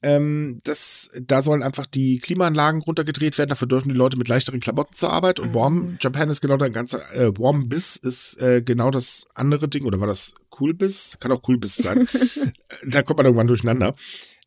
Ähm, 0.03 0.59
das, 0.63 1.09
da 1.19 1.41
sollen 1.41 1.63
einfach 1.63 1.87
die 1.87 2.19
Klimaanlagen 2.19 2.81
runtergedreht 2.81 3.37
werden. 3.37 3.49
Dafür 3.49 3.67
dürfen 3.67 3.89
die 3.89 3.95
Leute 3.95 4.17
mit 4.17 4.27
leichteren 4.27 4.59
Klamotten 4.59 4.93
zur 4.93 5.11
Arbeit. 5.11 5.39
Und 5.39 5.53
Warm 5.55 5.75
Mhm. 5.77 5.97
Japan 5.99 6.29
ist 6.29 6.41
genau 6.41 6.57
der 6.57 6.69
ganze, 6.69 7.03
äh, 7.13 7.31
Warm 7.37 7.67
Biss 7.67 7.95
ist 7.95 8.39
äh, 8.39 8.61
genau 8.61 8.91
das 8.91 9.27
andere 9.33 9.67
Ding. 9.67 9.85
Oder 9.85 9.99
war 9.99 10.07
das 10.07 10.35
Cool 10.59 10.73
Biss? 10.73 11.17
Kann 11.19 11.31
auch 11.31 11.41
Cool 11.47 11.57
Biss 11.57 11.77
sein. 11.77 12.07
Äh, 12.69 12.89
da 12.89 13.01
kommt 13.01 13.17
man 13.17 13.25
irgendwann 13.25 13.47
durcheinander. 13.47 13.95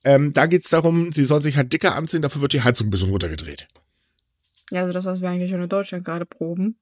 Ähm, 0.04 0.32
da 0.32 0.46
geht's 0.46 0.70
darum, 0.70 1.12
sie 1.12 1.24
sollen 1.24 1.42
sich 1.42 1.56
halt 1.56 1.72
dicker 1.72 1.94
anziehen, 1.94 2.22
dafür 2.22 2.40
wird 2.42 2.52
die 2.52 2.62
Heizung 2.62 2.86
ein 2.86 2.90
bisschen 2.90 3.10
runtergedreht. 3.10 3.66
Ja, 4.70 4.82
also 4.82 4.92
das, 4.92 5.04
was 5.04 5.20
wir 5.20 5.28
eigentlich 5.28 5.50
schon 5.50 5.62
in 5.62 5.68
Deutschland 5.68 6.04
gerade 6.04 6.24
proben. 6.26 6.76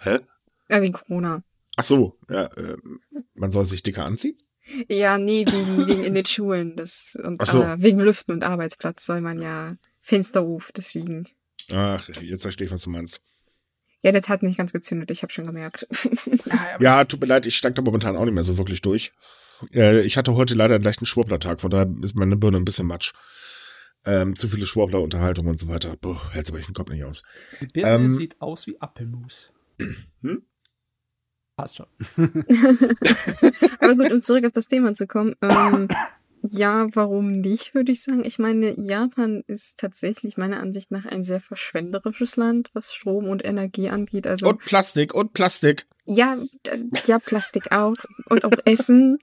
Hä? 0.00 0.18
Äh, 0.68 0.80
wegen 0.80 0.94
Corona. 0.94 1.42
Ach 1.76 1.84
so, 1.84 2.16
ja, 2.28 2.50
ähm, 2.56 3.00
man 3.34 3.50
soll 3.50 3.64
sich 3.64 3.82
dicker 3.82 4.04
anziehen? 4.04 4.36
Ja, 4.88 5.18
nee, 5.18 5.44
wegen, 5.46 5.86
wegen 5.88 6.04
in 6.04 6.14
den 6.14 6.26
Schulen. 6.26 6.76
Das, 6.76 7.16
und 7.22 7.44
so. 7.46 7.62
äh, 7.62 7.80
wegen 7.80 8.00
Lüften 8.00 8.32
und 8.32 8.44
Arbeitsplatz 8.44 9.04
soll 9.06 9.20
man 9.20 9.40
ja 9.40 9.76
Fensterruf, 9.98 10.72
deswegen. 10.72 11.26
Ach, 11.72 12.08
jetzt 12.20 12.42
verstehe 12.42 12.66
ich, 12.66 12.72
was 12.72 12.82
du 12.82 12.90
meinst. 12.90 13.20
Ja, 14.02 14.12
das 14.12 14.28
hat 14.28 14.42
nicht 14.42 14.56
ganz 14.58 14.72
gezündet, 14.72 15.10
ich 15.10 15.22
habe 15.22 15.32
schon 15.32 15.44
gemerkt. 15.44 15.86
Ja, 16.80 17.04
tut 17.04 17.20
mir 17.20 17.26
leid, 17.26 17.46
ich 17.46 17.56
steig 17.56 17.74
da 17.74 17.82
momentan 17.82 18.16
auch 18.16 18.24
nicht 18.24 18.34
mehr 18.34 18.44
so 18.44 18.56
wirklich 18.56 18.80
durch. 18.80 19.12
Äh, 19.74 20.02
ich 20.02 20.16
hatte 20.16 20.34
heute 20.36 20.54
leider 20.54 20.76
einen 20.76 20.84
leichten 20.84 21.04
Schwurblertag, 21.06 21.60
von 21.60 21.70
daher 21.70 21.92
ist 22.02 22.14
meine 22.14 22.36
Birne 22.36 22.58
ein 22.58 22.64
bisschen 22.64 22.86
matsch. 22.86 23.12
Ähm, 24.06 24.36
zu 24.36 24.48
viele 24.48 24.64
Schwurbler-Unterhaltungen 24.64 25.50
und 25.50 25.58
so 25.58 25.66
weiter. 25.68 25.96
Boah, 26.00 26.32
hält's 26.32 26.50
aber 26.50 26.60
ich 26.60 26.66
den 26.66 26.74
Kopf 26.74 26.90
nicht 26.90 27.02
aus. 27.04 27.24
Die 27.60 27.66
Birne 27.66 28.04
Ähm, 28.04 28.10
sieht 28.10 28.40
aus 28.40 28.66
wie 28.68 28.80
Apfelmus. 28.80 29.50
Hm? 30.22 30.42
Passt 31.58 31.74
schon. 31.74 31.86
Aber 33.80 33.96
gut, 33.96 34.12
um 34.12 34.20
zurück 34.20 34.46
auf 34.46 34.52
das 34.52 34.68
Thema 34.68 34.94
zu 34.94 35.08
kommen. 35.08 35.34
Ähm, 35.42 35.88
ja, 36.42 36.86
warum 36.94 37.40
nicht, 37.40 37.74
würde 37.74 37.90
ich 37.90 38.04
sagen. 38.04 38.24
Ich 38.24 38.38
meine, 38.38 38.78
Japan 38.80 39.42
ist 39.48 39.76
tatsächlich 39.76 40.36
meiner 40.36 40.60
Ansicht 40.60 40.92
nach 40.92 41.04
ein 41.04 41.24
sehr 41.24 41.40
verschwenderisches 41.40 42.36
Land, 42.36 42.70
was 42.74 42.94
Strom 42.94 43.28
und 43.28 43.44
Energie 43.44 43.88
angeht. 43.88 44.28
Also 44.28 44.48
Und 44.50 44.60
Plastik, 44.60 45.14
und 45.14 45.32
Plastik. 45.32 45.88
ja, 46.06 46.38
ja, 47.06 47.18
Plastik 47.18 47.72
auch. 47.72 47.96
Und 48.28 48.44
auch 48.44 48.52
Essen. 48.64 49.18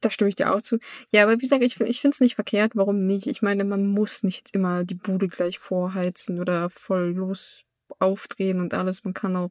Da 0.00 0.10
stimme 0.10 0.28
ich 0.30 0.34
dir 0.34 0.52
auch 0.52 0.60
zu. 0.60 0.80
Ja, 1.12 1.22
aber 1.22 1.34
wie 1.34 1.42
gesagt, 1.42 1.62
ich, 1.62 1.80
ich 1.80 2.00
finde 2.00 2.14
es 2.16 2.20
nicht 2.20 2.34
verkehrt. 2.34 2.72
Warum 2.74 3.06
nicht? 3.06 3.28
Ich 3.28 3.42
meine, 3.42 3.62
man 3.62 3.86
muss 3.86 4.24
nicht 4.24 4.56
immer 4.56 4.82
die 4.82 4.96
Bude 4.96 5.28
gleich 5.28 5.60
vorheizen 5.60 6.40
oder 6.40 6.68
voll 6.68 7.12
los 7.14 7.62
aufdrehen 8.00 8.60
und 8.60 8.74
alles. 8.74 9.04
Man 9.04 9.14
kann 9.14 9.36
auch 9.36 9.50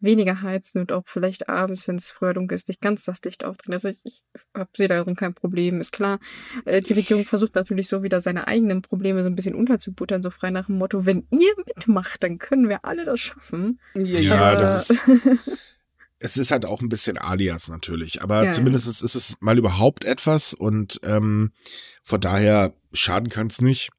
weniger 0.00 0.42
heizen 0.42 0.80
und 0.80 0.92
auch 0.92 1.02
vielleicht 1.06 1.48
abends, 1.48 1.88
wenn 1.88 1.96
es 1.96 2.12
früher 2.12 2.34
dunkel 2.34 2.54
ist, 2.54 2.68
nicht 2.68 2.80
ganz 2.80 3.04
das 3.04 3.22
Licht 3.24 3.44
aufdrehen. 3.44 3.72
Also 3.74 3.88
ich, 3.88 3.98
ich 4.04 4.22
hab, 4.56 4.76
sehe 4.76 4.88
darin 4.88 5.16
kein 5.16 5.34
Problem. 5.34 5.80
Ist 5.80 5.92
klar, 5.92 6.18
äh, 6.64 6.80
die 6.80 6.92
Regierung 6.92 7.24
versucht 7.24 7.54
natürlich 7.54 7.88
so 7.88 8.02
wieder 8.02 8.20
seine 8.20 8.46
eigenen 8.48 8.82
Probleme 8.82 9.22
so 9.22 9.28
ein 9.28 9.34
bisschen 9.36 9.54
unterzubuttern, 9.54 10.22
so 10.22 10.30
frei 10.30 10.50
nach 10.50 10.66
dem 10.66 10.78
Motto, 10.78 11.04
wenn 11.06 11.26
ihr 11.30 11.52
mitmacht, 11.56 12.22
dann 12.22 12.38
können 12.38 12.68
wir 12.68 12.84
alle 12.84 13.04
das 13.04 13.20
schaffen. 13.20 13.80
Ja, 13.94 14.52
Aber- 14.52 14.60
das 14.60 14.90
ist. 14.90 15.04
Es 16.20 16.36
ist 16.36 16.50
halt 16.50 16.66
auch 16.66 16.80
ein 16.80 16.88
bisschen 16.88 17.16
Alias 17.16 17.68
natürlich, 17.68 18.22
aber 18.22 18.44
Ja, 18.46 18.50
zumindest 18.50 18.88
ist 18.88 19.14
es 19.14 19.36
mal 19.38 19.56
überhaupt 19.56 20.04
etwas 20.04 20.52
und 20.52 20.98
ähm, 21.04 21.52
von 22.02 22.20
daher 22.20 22.72
schaden 22.92 23.28
kann 23.28 23.46
es 23.46 23.60
nicht. 23.60 23.90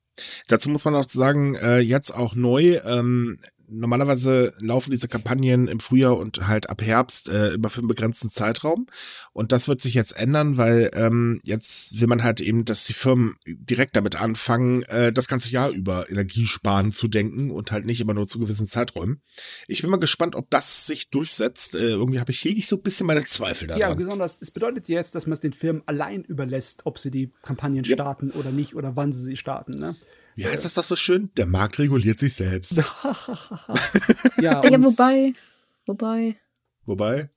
Dazu 0.50 0.70
muss 0.70 0.84
man 0.84 0.96
auch 0.96 1.08
sagen, 1.08 1.56
äh, 1.56 1.80
jetzt 1.80 2.14
auch 2.14 2.36
neu, 2.36 2.82
ähm, 2.84 3.40
normalerweise 3.70 4.54
laufen 4.60 4.92
diese 4.92 5.08
Kampagnen 5.08 5.68
im 5.68 5.80
Frühjahr 5.80 6.18
und 6.18 6.48
halt 6.48 6.70
ab 6.70 6.82
Herbst 6.82 7.30
äh, 7.30 7.54
immer 7.54 7.70
für 7.70 7.80
einen 7.80 7.88
begrenzten 7.88 8.30
Zeitraum. 8.30 8.88
Und 9.34 9.52
das 9.52 9.68
wird 9.68 9.82
sich 9.82 9.94
jetzt 9.94 10.16
ändern, 10.18 10.58
weil 10.58 10.92
ähm, 10.94 11.40
jetzt 11.44 12.00
will 12.00 12.08
man 12.08 12.24
halt 12.24 12.42
eben, 12.42 12.66
dass 12.66 12.86
die 12.86 12.94
Firmen 12.94 13.36
direkt 13.46 13.96
damit 13.96 14.20
anfangen, 14.20 14.84
äh, 14.84 15.12
das 15.14 15.28
ganze 15.28 15.52
Jahr 15.52 15.70
über 15.70 16.10
Energiesparen 16.10 16.92
zu 16.92 17.08
denken 17.08 17.52
und 17.52 17.72
halt 17.72 17.86
nicht 17.86 18.02
immer 18.02 18.14
nur 18.14 18.28
zu 18.28 18.40
gewissen 18.40 18.68
Zeiträumen. 18.68 19.22
Ich 19.68 19.82
bin 19.82 19.90
mal 19.92 19.98
gespannt, 19.98 20.36
ob 20.36 20.50
das 20.50 20.86
sich 20.88 21.10
durchsetzt. 21.10 21.76
Äh, 21.76 21.90
irgendwie 21.90 22.20
habe 22.20 22.32
ich 22.32 22.44
hege 22.44 22.60
ich 22.60 22.68
so 22.68 22.76
ein 22.78 22.82
bisschen 22.82 23.08
meine 23.08 23.24
Zweifel 23.26 23.70
Ja, 23.70 23.78
daran. 23.78 23.98
besonders, 23.98 24.38
es 24.42 24.52
bedeutet 24.52 24.88
jetzt, 24.90 25.16
dass 25.16 25.26
man 25.28 25.34
es 25.34 25.40
den 25.40 25.54
Firmen 25.54 25.84
allein 25.86 26.24
überlässt, 26.24 26.86
ob 26.86 27.00
sie 27.00 27.12
die 27.12 27.32
Kampagnen 27.44 27.86
Yep. 27.86 27.94
starten 27.94 28.32
oder 28.32 28.52
nicht 28.52 28.76
oder 28.76 28.96
wann 28.96 29.14
sie 29.14 29.24
sie 29.24 29.38
starten. 29.38 29.72
Ne? 29.80 29.96
Wie 30.36 30.46
heißt 30.46 30.66
das 30.66 30.74
doch 30.74 30.84
so 30.84 30.96
schön? 30.96 31.30
Der 31.38 31.46
Markt 31.46 31.80
reguliert 31.80 32.20
sich 32.20 32.34
selbst. 32.34 32.78
ja, 34.42 34.64
ja, 34.66 34.84
wobei, 34.84 35.34
wobei. 35.86 36.36
Wobei, 36.86 37.30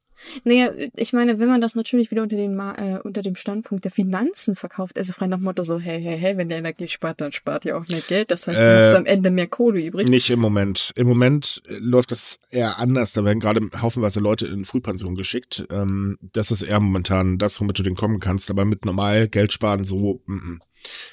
Naja, 0.44 0.70
ich 0.96 1.12
meine, 1.12 1.38
wenn 1.38 1.48
man 1.48 1.60
das 1.60 1.74
natürlich 1.74 2.10
wieder 2.10 2.22
unter, 2.22 2.36
den 2.36 2.54
Ma 2.54 2.74
äh, 2.74 2.98
unter 3.02 3.22
dem 3.22 3.34
Standpunkt 3.36 3.84
der 3.84 3.90
Finanzen 3.90 4.54
verkauft, 4.54 4.96
also 4.98 5.12
frei 5.12 5.26
nach 5.26 5.38
dem 5.38 5.44
Motto 5.44 5.62
so, 5.62 5.78
hey, 5.78 6.00
hey, 6.00 6.18
hey, 6.18 6.36
wenn 6.36 6.48
der 6.48 6.58
Energie 6.58 6.88
spart, 6.88 7.20
dann 7.20 7.32
spart 7.32 7.64
ihr 7.64 7.76
auch 7.76 7.86
mehr 7.88 8.00
Geld. 8.00 8.30
Das 8.30 8.46
heißt, 8.46 8.58
Äh, 8.58 8.90
ihr 8.90 8.96
am 8.96 9.06
Ende 9.06 9.30
mehr 9.30 9.46
Kohle 9.48 9.80
übrig. 9.84 10.08
nicht 10.08 10.30
im 10.30 10.38
Moment. 10.40 10.92
Im 10.96 11.08
Moment 11.08 11.62
äh, 11.66 11.74
läuft 11.80 12.12
das 12.12 12.38
eher 12.50 12.78
anders. 12.78 13.12
Da 13.12 13.24
werden 13.24 13.40
gerade 13.40 13.60
haufenweise 13.80 14.20
Leute 14.20 14.46
in 14.46 14.64
Frühpension 14.64 15.14
geschickt. 15.16 15.66
Ähm, 15.70 16.18
das 16.32 16.50
ist 16.50 16.62
eher 16.62 16.80
momentan 16.80 17.38
das, 17.38 17.60
womit 17.60 17.78
du 17.78 17.82
den 17.82 17.94
kommen 17.96 18.20
kannst. 18.20 18.50
Aber 18.50 18.64
mit 18.64 18.84
normal 18.84 19.28
Geld 19.28 19.52
sparen 19.52 19.84
so, 19.84 20.20
mm 20.26 20.32
-mm. 20.32 20.58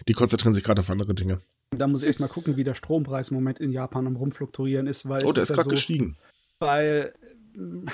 die 0.08 0.14
konzentrieren 0.14 0.54
sich 0.54 0.64
gerade 0.64 0.82
auf 0.82 0.90
andere 0.90 1.14
Dinge. 1.14 1.40
Da 1.76 1.88
muss 1.88 2.02
ich 2.04 2.10
echt 2.10 2.20
mal 2.20 2.28
gucken, 2.28 2.58
wie 2.58 2.64
der 2.64 2.74
Strompreis 2.74 3.30
im 3.30 3.36
Moment 3.36 3.60
in 3.60 3.72
Japan 3.72 4.08
am 4.08 4.16
rumfluktuieren 4.16 4.88
ist, 4.88 5.08
weil 5.08 5.24
Oh, 5.24 5.30
es 5.30 5.34
der 5.36 5.44
ist 5.44 5.50
ja 5.50 5.56
gerade 5.56 5.70
so, 5.70 5.76
gestiegen. 5.76 6.18
Weil 6.60 7.14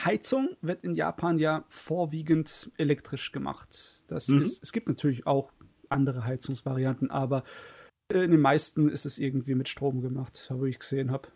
Heizung 0.06 0.56
wird 0.62 0.84
in 0.84 0.96
Japan 0.96 1.40
ja 1.40 1.66
vorwiegend 1.68 2.72
elektrisch 2.78 3.32
gemacht. 3.32 4.04
Das 4.08 4.28
Mhm. 4.28 4.42
ist, 4.42 4.64
es 4.64 4.72
gibt 4.72 4.88
natürlich 4.88 5.26
auch 5.26 5.52
andere 5.90 6.26
Heizungsvarianten, 6.26 7.10
aber 7.12 7.44
in 8.10 8.32
den 8.32 8.42
meisten 8.42 8.90
ist 8.90 9.06
es 9.06 9.18
irgendwie 9.18 9.56
mit 9.56 9.68
Strom 9.68 10.02
gemacht, 10.02 10.48
wo 10.54 10.66
ich 10.66 10.80
gesehen 10.80 11.12
habe. 11.12 11.30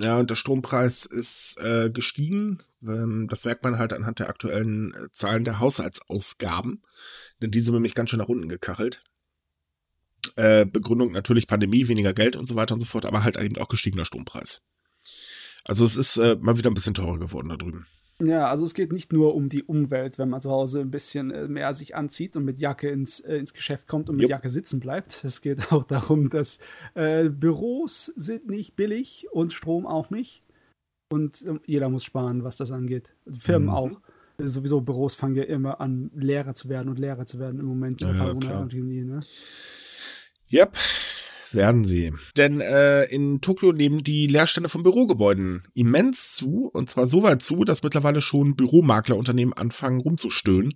Ja, 0.00 0.18
und 0.18 0.30
der 0.30 0.36
Strompreis 0.36 1.06
ist 1.06 1.58
äh, 1.58 1.90
gestiegen. 1.90 2.62
Ähm, 2.82 3.26
das 3.28 3.44
merkt 3.44 3.64
man 3.64 3.78
halt 3.78 3.92
anhand 3.92 4.20
der 4.20 4.28
aktuellen 4.28 4.94
äh, 4.94 5.10
Zahlen 5.10 5.44
der 5.44 5.58
Haushaltsausgaben. 5.58 6.82
Denn 7.42 7.50
die 7.50 7.60
sind 7.60 7.74
nämlich 7.74 7.94
ganz 7.94 8.10
schön 8.10 8.20
nach 8.20 8.28
unten 8.28 8.48
gekachelt. 8.48 9.02
Äh, 10.36 10.66
Begründung 10.66 11.10
natürlich 11.12 11.48
Pandemie, 11.48 11.88
weniger 11.88 12.12
Geld 12.14 12.36
und 12.36 12.46
so 12.46 12.54
weiter 12.54 12.74
und 12.74 12.80
so 12.80 12.86
fort, 12.86 13.06
aber 13.06 13.24
halt 13.24 13.36
eben 13.38 13.56
auch 13.58 13.68
gestiegener 13.68 14.04
Strompreis. 14.04 14.62
Also 15.68 15.84
es 15.84 15.96
ist 15.96 16.16
äh, 16.16 16.36
mal 16.40 16.56
wieder 16.58 16.70
ein 16.70 16.74
bisschen 16.74 16.94
teurer 16.94 17.18
geworden 17.18 17.48
da 17.50 17.56
drüben. 17.56 17.86
Ja, 18.20 18.48
also 18.50 18.64
es 18.64 18.74
geht 18.74 18.92
nicht 18.92 19.12
nur 19.12 19.36
um 19.36 19.48
die 19.48 19.62
Umwelt, 19.62 20.18
wenn 20.18 20.28
man 20.28 20.40
zu 20.40 20.50
Hause 20.50 20.80
ein 20.80 20.90
bisschen 20.90 21.30
äh, 21.30 21.46
mehr 21.46 21.72
sich 21.74 21.94
anzieht 21.94 22.36
und 22.36 22.44
mit 22.44 22.58
Jacke 22.58 22.88
ins, 22.90 23.20
äh, 23.20 23.36
ins 23.36 23.52
Geschäft 23.54 23.86
kommt 23.86 24.08
und 24.10 24.16
mit 24.16 24.24
Jupp. 24.24 24.30
Jacke 24.30 24.50
sitzen 24.50 24.80
bleibt. 24.80 25.22
Es 25.22 25.40
geht 25.40 25.70
auch 25.72 25.84
darum, 25.84 26.28
dass 26.28 26.58
äh, 26.94 27.28
Büros 27.28 28.06
sind 28.16 28.48
nicht 28.48 28.74
billig 28.74 29.26
und 29.30 29.52
Strom 29.52 29.86
auch 29.86 30.10
nicht. 30.10 30.42
Und 31.10 31.44
ähm, 31.46 31.60
jeder 31.64 31.88
muss 31.90 32.02
sparen, 32.04 32.42
was 32.42 32.56
das 32.56 32.72
angeht. 32.72 33.14
Firmen 33.38 33.68
Mhm. 33.68 33.74
auch. 33.74 33.90
Sowieso 34.40 34.80
Büros 34.80 35.14
fangen 35.14 35.34
ja 35.36 35.44
immer 35.44 35.80
an, 35.80 36.10
leerer 36.14 36.54
zu 36.54 36.68
werden 36.68 36.88
und 36.88 36.98
leerer 36.98 37.26
zu 37.26 37.38
werden 37.38 37.60
im 37.60 37.66
Moment. 37.66 38.00
Ja, 38.00 38.12
ja, 38.12 38.24
Corona-Epidemie, 38.24 39.02
ne? 39.02 39.20
Yep, 40.52 40.76
werden 41.52 41.84
sie. 41.84 42.12
Denn 42.36 42.60
äh, 42.60 43.04
in 43.04 43.40
Tokio 43.40 43.72
nehmen 43.72 44.02
die 44.04 44.26
Leerstände 44.26 44.68
von 44.68 44.82
Bürogebäuden 44.82 45.62
immens 45.74 46.34
zu. 46.34 46.70
Und 46.72 46.90
zwar 46.90 47.06
so 47.06 47.22
weit 47.22 47.42
zu, 47.42 47.64
dass 47.64 47.82
mittlerweile 47.82 48.20
schon 48.20 48.56
Büromaklerunternehmen 48.56 49.54
anfangen 49.54 50.00
rumzustöhnen. 50.00 50.74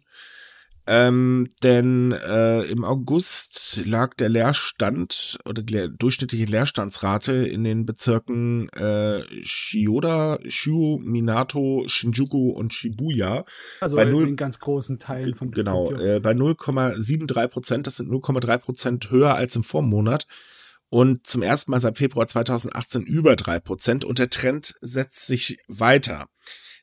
Ähm, 0.84 1.48
denn 1.62 2.10
äh, 2.10 2.62
im 2.62 2.84
August 2.84 3.82
lag 3.84 4.14
der 4.14 4.28
Leerstand 4.28 5.38
oder 5.44 5.62
die 5.62 5.88
durchschnittliche 5.96 6.46
Leerstandsrate 6.46 7.32
in 7.34 7.62
den 7.62 7.86
Bezirken 7.86 8.68
äh, 8.70 9.22
Shioda, 9.44 10.38
Shio, 10.48 10.98
Minato, 11.00 11.84
Shinjuku 11.86 12.50
und 12.50 12.74
Shibuya 12.74 13.44
Also 13.80 13.94
Bei 13.94 14.02
in 14.02 14.10
null- 14.10 14.26
den 14.26 14.36
ganz 14.36 14.58
großen 14.58 14.98
Teilen 14.98 15.36
von 15.36 15.52
Genau, 15.52 15.92
äh, 15.92 16.18
bei 16.18 16.32
0,73 16.32 17.46
Prozent. 17.46 17.86
Das 17.86 17.98
sind 17.98 18.10
0,3 18.10 18.58
Prozent 18.58 19.10
höher 19.12 19.34
als 19.34 19.54
im 19.54 19.62
Vormonat. 19.62 20.26
Und 20.92 21.26
zum 21.26 21.40
ersten 21.40 21.70
Mal 21.70 21.80
seit 21.80 21.96
Februar 21.96 22.28
2018 22.28 23.04
über 23.04 23.34
drei 23.34 23.60
Prozent. 23.60 24.04
Und 24.04 24.18
der 24.18 24.28
Trend 24.28 24.74
setzt 24.82 25.26
sich 25.26 25.56
weiter. 25.66 26.26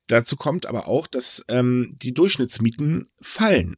Dazu 0.08 0.36
kommt 0.36 0.66
aber 0.66 0.88
auch, 0.88 1.06
dass 1.06 1.46
ähm, 1.48 1.96
die 2.02 2.16
Durchschnittsmieten 2.16 3.08
fallen. 3.22 3.76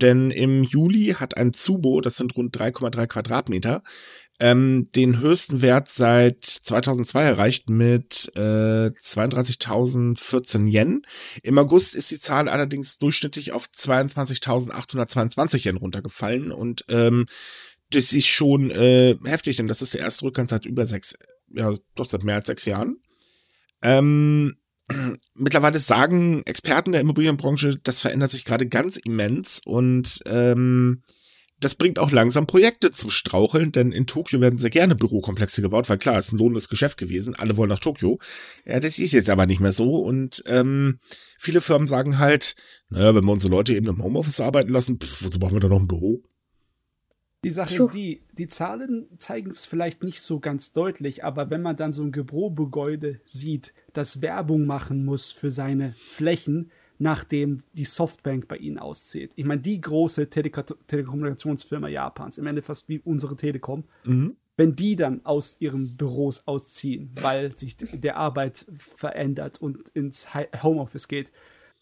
Denn 0.00 0.32
im 0.32 0.64
Juli 0.64 1.14
hat 1.16 1.36
ein 1.36 1.52
Zubo, 1.52 2.00
das 2.00 2.16
sind 2.16 2.36
rund 2.36 2.56
3,3 2.56 3.06
Quadratmeter, 3.06 3.84
ähm, 4.40 4.88
den 4.96 5.20
höchsten 5.20 5.62
Wert 5.62 5.88
seit 5.88 6.44
2002 6.44 7.22
erreicht 7.22 7.70
mit 7.70 8.32
äh, 8.34 8.90
32.014 8.90 10.66
Yen. 10.66 11.02
Im 11.44 11.58
August 11.58 11.94
ist 11.94 12.10
die 12.10 12.18
Zahl 12.18 12.48
allerdings 12.48 12.98
durchschnittlich 12.98 13.52
auf 13.52 13.66
22.822 13.66 15.66
Yen 15.66 15.76
runtergefallen 15.76 16.50
und 16.50 16.86
ähm, 16.88 17.26
das 17.90 18.12
ist 18.12 18.26
schon 18.26 18.70
äh, 18.70 19.16
heftig, 19.24 19.56
denn 19.56 19.68
das 19.68 19.82
ist 19.82 19.94
der 19.94 20.02
erste 20.02 20.24
Rückgang 20.24 20.48
seit 20.48 20.64
über 20.64 20.86
sechs, 20.86 21.14
ja, 21.52 21.74
doch 21.94 22.06
seit 22.06 22.24
mehr 22.24 22.36
als 22.36 22.46
sechs 22.46 22.64
Jahren. 22.64 22.96
Ähm, 23.82 24.56
mittlerweile 25.34 25.78
sagen 25.78 26.42
Experten 26.46 26.92
der 26.92 27.00
Immobilienbranche, 27.00 27.78
das 27.82 28.00
verändert 28.00 28.30
sich 28.30 28.44
gerade 28.44 28.66
ganz 28.66 28.96
immens 28.96 29.60
und 29.64 30.20
ähm, 30.26 31.02
das 31.60 31.74
bringt 31.74 31.98
auch 31.98 32.10
langsam 32.10 32.46
Projekte 32.46 32.90
zum 32.90 33.10
Straucheln, 33.10 33.70
denn 33.70 33.92
in 33.92 34.06
Tokio 34.06 34.40
werden 34.40 34.58
sehr 34.58 34.70
gerne 34.70 34.94
Bürokomplexe 34.94 35.60
gebaut, 35.60 35.90
weil 35.90 35.98
klar, 35.98 36.16
es 36.16 36.28
ist 36.28 36.32
ein 36.32 36.38
lohnendes 36.38 36.70
Geschäft 36.70 36.96
gewesen, 36.96 37.34
alle 37.34 37.58
wollen 37.58 37.68
nach 37.68 37.78
Tokio. 37.78 38.18
Ja, 38.64 38.80
das 38.80 38.98
ist 38.98 39.12
jetzt 39.12 39.28
aber 39.28 39.44
nicht 39.44 39.60
mehr 39.60 39.74
so 39.74 39.98
und 39.98 40.42
ähm, 40.46 41.00
viele 41.38 41.60
Firmen 41.60 41.86
sagen 41.86 42.18
halt, 42.18 42.54
naja, 42.88 43.14
wenn 43.14 43.24
wir 43.24 43.32
unsere 43.32 43.50
Leute 43.50 43.74
eben 43.74 43.86
im 43.88 44.02
Homeoffice 44.02 44.40
arbeiten 44.40 44.72
lassen, 44.72 44.98
pff, 44.98 45.24
wozu 45.24 45.38
brauchen 45.38 45.56
wir 45.56 45.60
da 45.60 45.68
noch 45.68 45.80
ein 45.80 45.88
Büro? 45.88 46.22
Die 47.42 47.50
Sache 47.50 47.74
ist 47.74 47.94
die, 47.94 48.20
die 48.32 48.48
Zahlen 48.48 49.06
zeigen 49.18 49.50
es 49.50 49.64
vielleicht 49.64 50.02
nicht 50.02 50.20
so 50.20 50.40
ganz 50.40 50.72
deutlich, 50.72 51.24
aber 51.24 51.48
wenn 51.48 51.62
man 51.62 51.76
dann 51.76 51.92
so 51.92 52.02
ein 52.02 52.10
Bürogebäude 52.10 53.20
sieht, 53.24 53.72
das 53.94 54.20
Werbung 54.20 54.66
machen 54.66 55.04
muss 55.06 55.30
für 55.30 55.50
seine 55.50 55.94
Flächen, 55.98 56.70
nachdem 56.98 57.62
die 57.72 57.86
Softbank 57.86 58.46
bei 58.46 58.58
ihnen 58.58 58.78
auszieht. 58.78 59.32
Ich 59.36 59.46
meine, 59.46 59.62
die 59.62 59.80
große 59.80 60.28
Teleka 60.28 60.64
Telekommunikationsfirma 60.86 61.88
Japans, 61.88 62.36
im 62.36 62.46
Ende 62.46 62.60
fast 62.60 62.90
wie 62.90 62.98
unsere 62.98 63.36
Telekom, 63.36 63.84
mhm. 64.04 64.36
wenn 64.58 64.76
die 64.76 64.96
dann 64.96 65.24
aus 65.24 65.56
ihren 65.60 65.96
Büros 65.96 66.46
ausziehen, 66.46 67.10
weil 67.22 67.56
sich 67.56 67.78
der 67.78 68.18
Arbeit 68.18 68.66
verändert 68.76 69.62
und 69.62 69.88
ins 69.90 70.26
Homeoffice 70.62 71.08
geht 71.08 71.32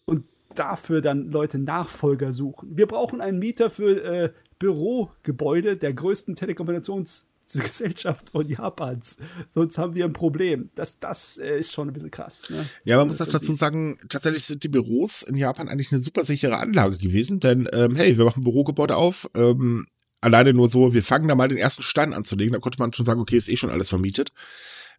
und 0.04 0.24
dafür 0.54 1.00
dann 1.00 1.32
Leute 1.32 1.59
Nachfolger 1.59 2.32
suchen. 2.32 2.76
Wir 2.76 2.86
brauchen 2.86 3.20
einen 3.20 3.40
Mieter 3.40 3.70
für 3.70 4.02
äh, 4.04 4.32
Bürogebäude 4.59 5.76
der 5.76 5.92
größten 5.92 6.34
Telekommunikationsgesellschaft 6.34 8.30
von 8.30 8.48
Japans. 8.48 9.18
Sonst 9.48 9.78
haben 9.78 9.94
wir 9.94 10.04
ein 10.04 10.12
Problem. 10.12 10.70
Das, 10.74 10.98
das 10.98 11.38
äh, 11.38 11.61
ist 11.61 11.72
schon 11.72 11.88
ein 11.88 11.92
bisschen 11.92 12.11
krass. 12.11 12.50
Ne? 12.50 12.64
Ja, 12.84 12.96
man 12.96 13.06
muss 13.09 13.20
auch 13.20 13.28
dazu 13.28 13.52
sagen, 13.52 13.98
tatsächlich 14.09 14.44
sind 14.44 14.64
die 14.64 14.68
Büros 14.68 15.22
in 15.22 15.36
Japan 15.36 15.68
eigentlich 15.68 15.92
eine 15.92 16.00
super 16.00 16.24
sichere 16.24 16.59
Anlage 16.59 16.98
gewesen, 16.98 17.40
denn 17.40 17.68
ähm, 17.72 17.96
hey, 17.96 18.18
wir 18.18 18.24
machen 18.24 18.44
Bürogebäude 18.44 18.96
auf. 18.96 19.30
Ähm, 19.34 19.86
alleine 20.20 20.52
nur 20.52 20.68
so, 20.68 20.94
wir 20.94 21.02
fangen 21.02 21.28
da 21.28 21.34
mal 21.34 21.48
den 21.48 21.59
ersten 21.59 21.82
Stein 21.82 22.12
anzulegen. 22.12 22.52
Da 22.52 22.59
konnte 22.59 22.78
man 22.78 22.92
schon 22.92 23.06
sagen, 23.06 23.20
okay, 23.20 23.36
ist 23.36 23.48
eh 23.48 23.56
schon 23.56 23.70
alles 23.70 23.88
vermietet. 23.88 24.32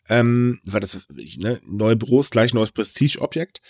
Ähm, 0.07 0.59
weil 0.63 0.79
das, 0.79 1.07
ne, 1.37 1.59
neue 1.65 1.95
Büros 1.95 2.29
gleich 2.29 2.53
neues 2.53 2.71
Prestigeobjekt. 2.71 3.61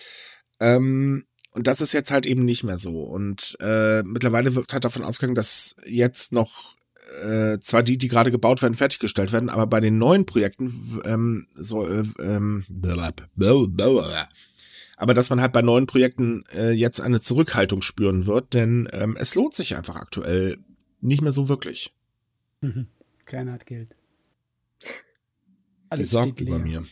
Ähm, 0.60 1.26
und 1.54 1.68
das 1.68 1.82
ist 1.82 1.94
jetzt 1.94 2.12
halt 2.12 2.26
eben 2.26 2.46
nicht 2.46 2.64
mehr 2.64 2.78
so. 2.78 3.02
Und 3.02 3.58
äh, 3.60 4.04
mittlerweile 4.04 4.56
wird 4.56 4.72
halt 4.74 4.86
davon 4.86 5.04
ausgegangen, 5.04 5.36
dass 5.36 5.76
jetzt 5.86 6.32
noch 6.32 6.76
äh, 7.24 7.60
zwar 7.60 7.82
die, 7.82 7.98
die 7.98 8.08
gerade 8.08 8.32
gebaut 8.32 8.62
werden, 8.62 8.76
fertiggestellt 8.76 9.32
werden, 9.32 9.50
aber 9.50 9.66
bei 9.66 9.80
den 9.80 9.98
neuen 9.98 10.26
Projekten 10.26 11.02
ähm, 11.06 11.48
so 11.56 11.88
äh, 11.88 12.04
ähm, 12.20 12.66
aber 14.98 15.14
dass 15.14 15.30
man 15.30 15.42
halt 15.42 15.54
bei 15.54 15.62
neuen 15.62 15.88
Projekten 15.88 16.44
äh, 16.54 16.72
jetzt 16.72 17.00
eine 17.00 17.22
Zurückhaltung 17.22 17.82
spüren 17.82 18.28
wird, 18.28 18.54
denn 18.54 18.88
ähm, 18.92 19.16
es 19.18 19.34
lohnt 19.34 19.54
sich 19.54 19.76
einfach 19.76 19.96
aktuell 19.96 20.58
nicht 21.02 21.22
mehr 21.22 21.32
so 21.32 21.50
wirklich. 21.50 21.92
Mhm. 22.62 22.88
Keiner 23.26 23.54
hat 23.54 23.66
Geld. 23.66 23.96
Alles 25.90 26.08
Die 26.08 26.12
sorgt 26.12 26.42
über 26.42 26.60
mir 26.60 26.86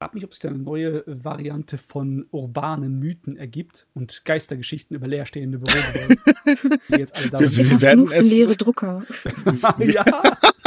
frage 0.00 0.14
mich, 0.14 0.24
ob 0.24 0.32
sich 0.32 0.40
da 0.40 0.48
eine 0.48 0.56
neue 0.56 1.04
Variante 1.06 1.76
von 1.76 2.26
urbanen 2.30 2.98
Mythen 2.98 3.36
ergibt 3.36 3.86
und 3.92 4.24
Geistergeschichten 4.24 4.96
über 4.96 5.06
leerstehende 5.06 5.58
Büros. 5.58 5.74
wir, 6.88 7.06
wir 7.10 7.80
werden 7.82 8.10
es 8.10 8.30
leere 8.30 8.56
Drucker. 8.56 9.02
ja, 9.78 10.04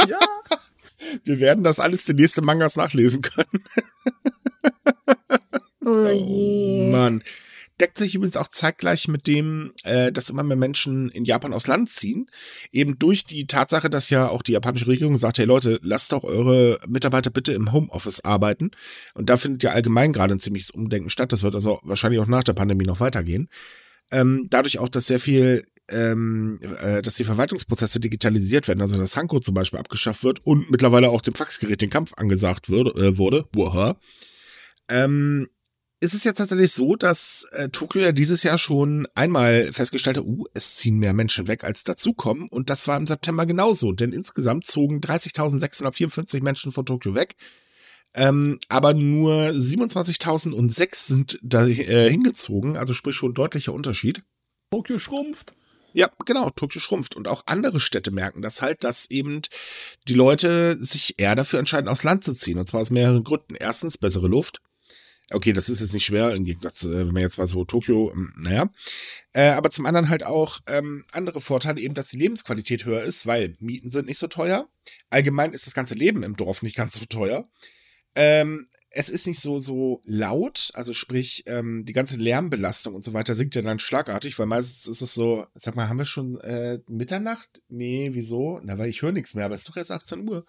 ja. 0.06 0.20
Wir 1.24 1.40
werden 1.40 1.64
das 1.64 1.80
alles 1.80 2.04
die 2.04 2.14
nächste 2.14 2.42
Mangas 2.42 2.76
nachlesen 2.76 3.22
können. 3.22 3.64
oh 5.84 6.06
je. 6.06 6.88
Oh 6.88 6.92
Mann 6.92 7.20
deckt 7.80 7.98
sich 7.98 8.14
übrigens 8.14 8.36
auch 8.36 8.48
zeitgleich 8.48 9.08
mit 9.08 9.26
dem, 9.26 9.72
äh, 9.84 10.12
dass 10.12 10.30
immer 10.30 10.42
mehr 10.42 10.56
Menschen 10.56 11.10
in 11.10 11.24
Japan 11.24 11.52
aus 11.52 11.66
Land 11.66 11.90
ziehen. 11.90 12.28
Eben 12.72 12.98
durch 12.98 13.24
die 13.24 13.46
Tatsache, 13.46 13.90
dass 13.90 14.10
ja 14.10 14.28
auch 14.28 14.42
die 14.42 14.52
japanische 14.52 14.86
Regierung 14.86 15.16
sagt, 15.16 15.38
hey 15.38 15.44
Leute, 15.44 15.80
lasst 15.82 16.12
doch 16.12 16.22
eure 16.22 16.80
Mitarbeiter 16.86 17.30
bitte 17.30 17.52
im 17.52 17.72
Homeoffice 17.72 18.20
arbeiten. 18.20 18.70
Und 19.14 19.30
da 19.30 19.36
findet 19.36 19.62
ja 19.62 19.70
allgemein 19.70 20.12
gerade 20.12 20.34
ein 20.34 20.40
ziemliches 20.40 20.70
Umdenken 20.70 21.10
statt. 21.10 21.32
Das 21.32 21.42
wird 21.42 21.54
also 21.54 21.80
wahrscheinlich 21.82 22.20
auch 22.20 22.26
nach 22.26 22.44
der 22.44 22.52
Pandemie 22.52 22.86
noch 22.86 23.00
weitergehen. 23.00 23.48
Ähm, 24.10 24.46
dadurch 24.50 24.78
auch, 24.78 24.88
dass 24.88 25.06
sehr 25.06 25.20
viel 25.20 25.64
ähm, 25.88 26.58
äh, 26.80 27.02
dass 27.02 27.16
die 27.16 27.24
Verwaltungsprozesse 27.24 28.00
digitalisiert 28.00 28.68
werden, 28.68 28.80
also 28.80 28.96
dass 28.96 29.16
Hanko 29.16 29.40
zum 29.40 29.54
Beispiel 29.54 29.78
abgeschafft 29.78 30.24
wird 30.24 30.46
und 30.46 30.70
mittlerweile 30.70 31.10
auch 31.10 31.20
dem 31.20 31.34
Faxgerät 31.34 31.82
den 31.82 31.90
Kampf 31.90 32.14
angesagt 32.16 32.70
würde, 32.70 32.90
äh, 32.92 33.18
wurde. 33.18 33.44
Wow. 33.52 33.96
Ähm, 34.88 35.48
ist 36.04 36.14
es 36.14 36.24
jetzt 36.24 36.36
tatsächlich 36.36 36.72
so, 36.72 36.96
dass 36.96 37.46
äh, 37.52 37.70
Tokio 37.70 38.02
ja 38.02 38.12
dieses 38.12 38.42
Jahr 38.42 38.58
schon 38.58 39.08
einmal 39.14 39.72
festgestellt 39.72 40.18
hat, 40.18 40.24
uh, 40.24 40.44
es 40.52 40.76
ziehen 40.76 40.98
mehr 40.98 41.14
Menschen 41.14 41.48
weg, 41.48 41.64
als 41.64 41.82
dazukommen. 41.82 42.48
Und 42.48 42.68
das 42.68 42.86
war 42.86 42.96
im 42.98 43.06
September 43.06 43.46
genauso, 43.46 43.92
denn 43.92 44.12
insgesamt 44.12 44.66
zogen 44.66 45.00
30.654 45.00 46.42
Menschen 46.42 46.72
von 46.72 46.84
Tokio 46.84 47.14
weg. 47.14 47.36
Ähm, 48.14 48.60
aber 48.68 48.92
nur 48.92 49.34
27.006 49.48 51.06
sind 51.06 51.38
da 51.42 51.66
äh, 51.66 52.10
hingezogen, 52.10 52.76
also 52.76 52.92
sprich 52.92 53.16
schon 53.16 53.34
deutlicher 53.34 53.72
Unterschied. 53.72 54.22
Tokio 54.70 54.98
schrumpft. 54.98 55.54
Ja, 55.94 56.10
genau, 56.26 56.50
Tokio 56.50 56.80
schrumpft. 56.80 57.16
Und 57.16 57.28
auch 57.28 57.44
andere 57.46 57.80
Städte 57.80 58.10
merken 58.10 58.42
das 58.42 58.60
halt, 58.60 58.84
dass 58.84 59.10
eben 59.10 59.40
die 60.06 60.14
Leute 60.14 60.76
sich 60.84 61.14
eher 61.18 61.34
dafür 61.34 61.60
entscheiden, 61.60 61.88
aufs 61.88 62.02
Land 62.02 62.24
zu 62.24 62.34
ziehen. 62.34 62.58
Und 62.58 62.68
zwar 62.68 62.82
aus 62.82 62.90
mehreren 62.90 63.24
Gründen. 63.24 63.54
Erstens, 63.54 63.96
bessere 63.96 64.28
Luft. 64.28 64.60
Okay, 65.30 65.52
das 65.54 65.68
ist 65.68 65.80
jetzt 65.80 65.94
nicht 65.94 66.04
schwer, 66.04 66.34
im 66.34 66.44
Gegensatz, 66.44 66.84
äh, 66.84 67.06
wenn 67.06 67.12
man 67.12 67.22
jetzt 67.22 67.38
mal 67.38 67.48
so 67.48 67.64
Tokio, 67.64 68.12
ähm, 68.12 68.32
naja. 68.36 68.70
Äh, 69.32 69.50
aber 69.50 69.70
zum 69.70 69.86
anderen 69.86 70.10
halt 70.10 70.24
auch 70.24 70.60
ähm, 70.66 71.04
andere 71.12 71.40
Vorteile, 71.40 71.80
eben, 71.80 71.94
dass 71.94 72.08
die 72.08 72.18
Lebensqualität 72.18 72.84
höher 72.84 73.02
ist, 73.02 73.26
weil 73.26 73.54
Mieten 73.58 73.90
sind 73.90 74.06
nicht 74.06 74.18
so 74.18 74.26
teuer. 74.26 74.68
Allgemein 75.08 75.54
ist 75.54 75.66
das 75.66 75.74
ganze 75.74 75.94
Leben 75.94 76.22
im 76.22 76.36
Dorf 76.36 76.62
nicht 76.62 76.76
ganz 76.76 76.94
so 76.94 77.06
teuer. 77.06 77.48
Ähm, 78.14 78.68
es 78.90 79.08
ist 79.08 79.26
nicht 79.26 79.40
so, 79.40 79.58
so 79.58 80.00
laut, 80.04 80.70
also 80.74 80.92
sprich, 80.92 81.42
ähm, 81.46 81.84
die 81.84 81.92
ganze 81.92 82.16
Lärmbelastung 82.16 82.94
und 82.94 83.02
so 83.02 83.12
weiter 83.12 83.34
sinkt 83.34 83.56
ja 83.56 83.62
dann 83.62 83.80
schlagartig, 83.80 84.38
weil 84.38 84.46
meistens 84.46 84.86
ist 84.86 85.02
es 85.02 85.14
so, 85.14 85.46
sag 85.54 85.74
mal, 85.74 85.88
haben 85.88 85.98
wir 85.98 86.04
schon 86.04 86.38
äh, 86.40 86.78
Mitternacht? 86.86 87.60
Nee, 87.68 88.10
wieso? 88.12 88.60
Na, 88.62 88.78
weil 88.78 88.90
ich 88.90 89.02
höre 89.02 89.10
nichts 89.10 89.34
mehr, 89.34 89.46
aber 89.46 89.56
es 89.56 89.62
ist 89.62 89.68
doch 89.70 89.76
erst 89.76 89.90
18 89.90 90.28
Uhr. 90.28 90.44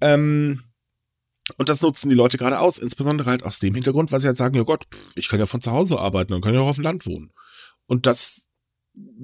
Ähm, 0.00 0.64
und 1.56 1.68
das 1.68 1.82
nutzen 1.82 2.08
die 2.08 2.14
Leute 2.14 2.38
gerade 2.38 2.60
aus, 2.60 2.78
insbesondere 2.78 3.30
halt 3.30 3.42
aus 3.42 3.58
dem 3.60 3.74
Hintergrund, 3.74 4.12
weil 4.12 4.20
sie 4.20 4.28
halt 4.28 4.36
sagen, 4.36 4.56
ja 4.56 4.62
Gott, 4.62 4.86
ich 5.14 5.28
kann 5.28 5.40
ja 5.40 5.46
von 5.46 5.60
zu 5.60 5.72
Hause 5.72 5.98
arbeiten 5.98 6.32
und 6.32 6.42
kann 6.42 6.54
ja 6.54 6.60
auch 6.60 6.68
auf 6.68 6.76
dem 6.76 6.84
Land 6.84 7.06
wohnen. 7.06 7.32
Und 7.86 8.06
das 8.06 8.48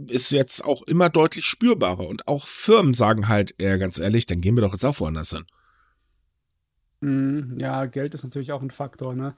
ist 0.06 0.30
jetzt 0.30 0.64
auch 0.64 0.82
immer 0.82 1.08
deutlich 1.08 1.44
spürbarer. 1.44 2.06
Und 2.06 2.28
auch 2.28 2.46
Firmen 2.46 2.94
sagen 2.94 3.28
halt, 3.28 3.54
ja, 3.60 3.76
ganz 3.76 3.98
ehrlich, 3.98 4.26
dann 4.26 4.40
gehen 4.40 4.56
wir 4.56 4.62
doch 4.62 4.72
jetzt 4.72 4.84
auch 4.84 5.00
woanders 5.00 5.30
hin. 5.30 5.44
Mhm, 7.00 7.58
ja, 7.60 7.84
Geld 7.86 8.14
ist 8.14 8.24
natürlich 8.24 8.52
auch 8.52 8.62
ein 8.62 8.70
Faktor, 8.70 9.14
ne? 9.14 9.34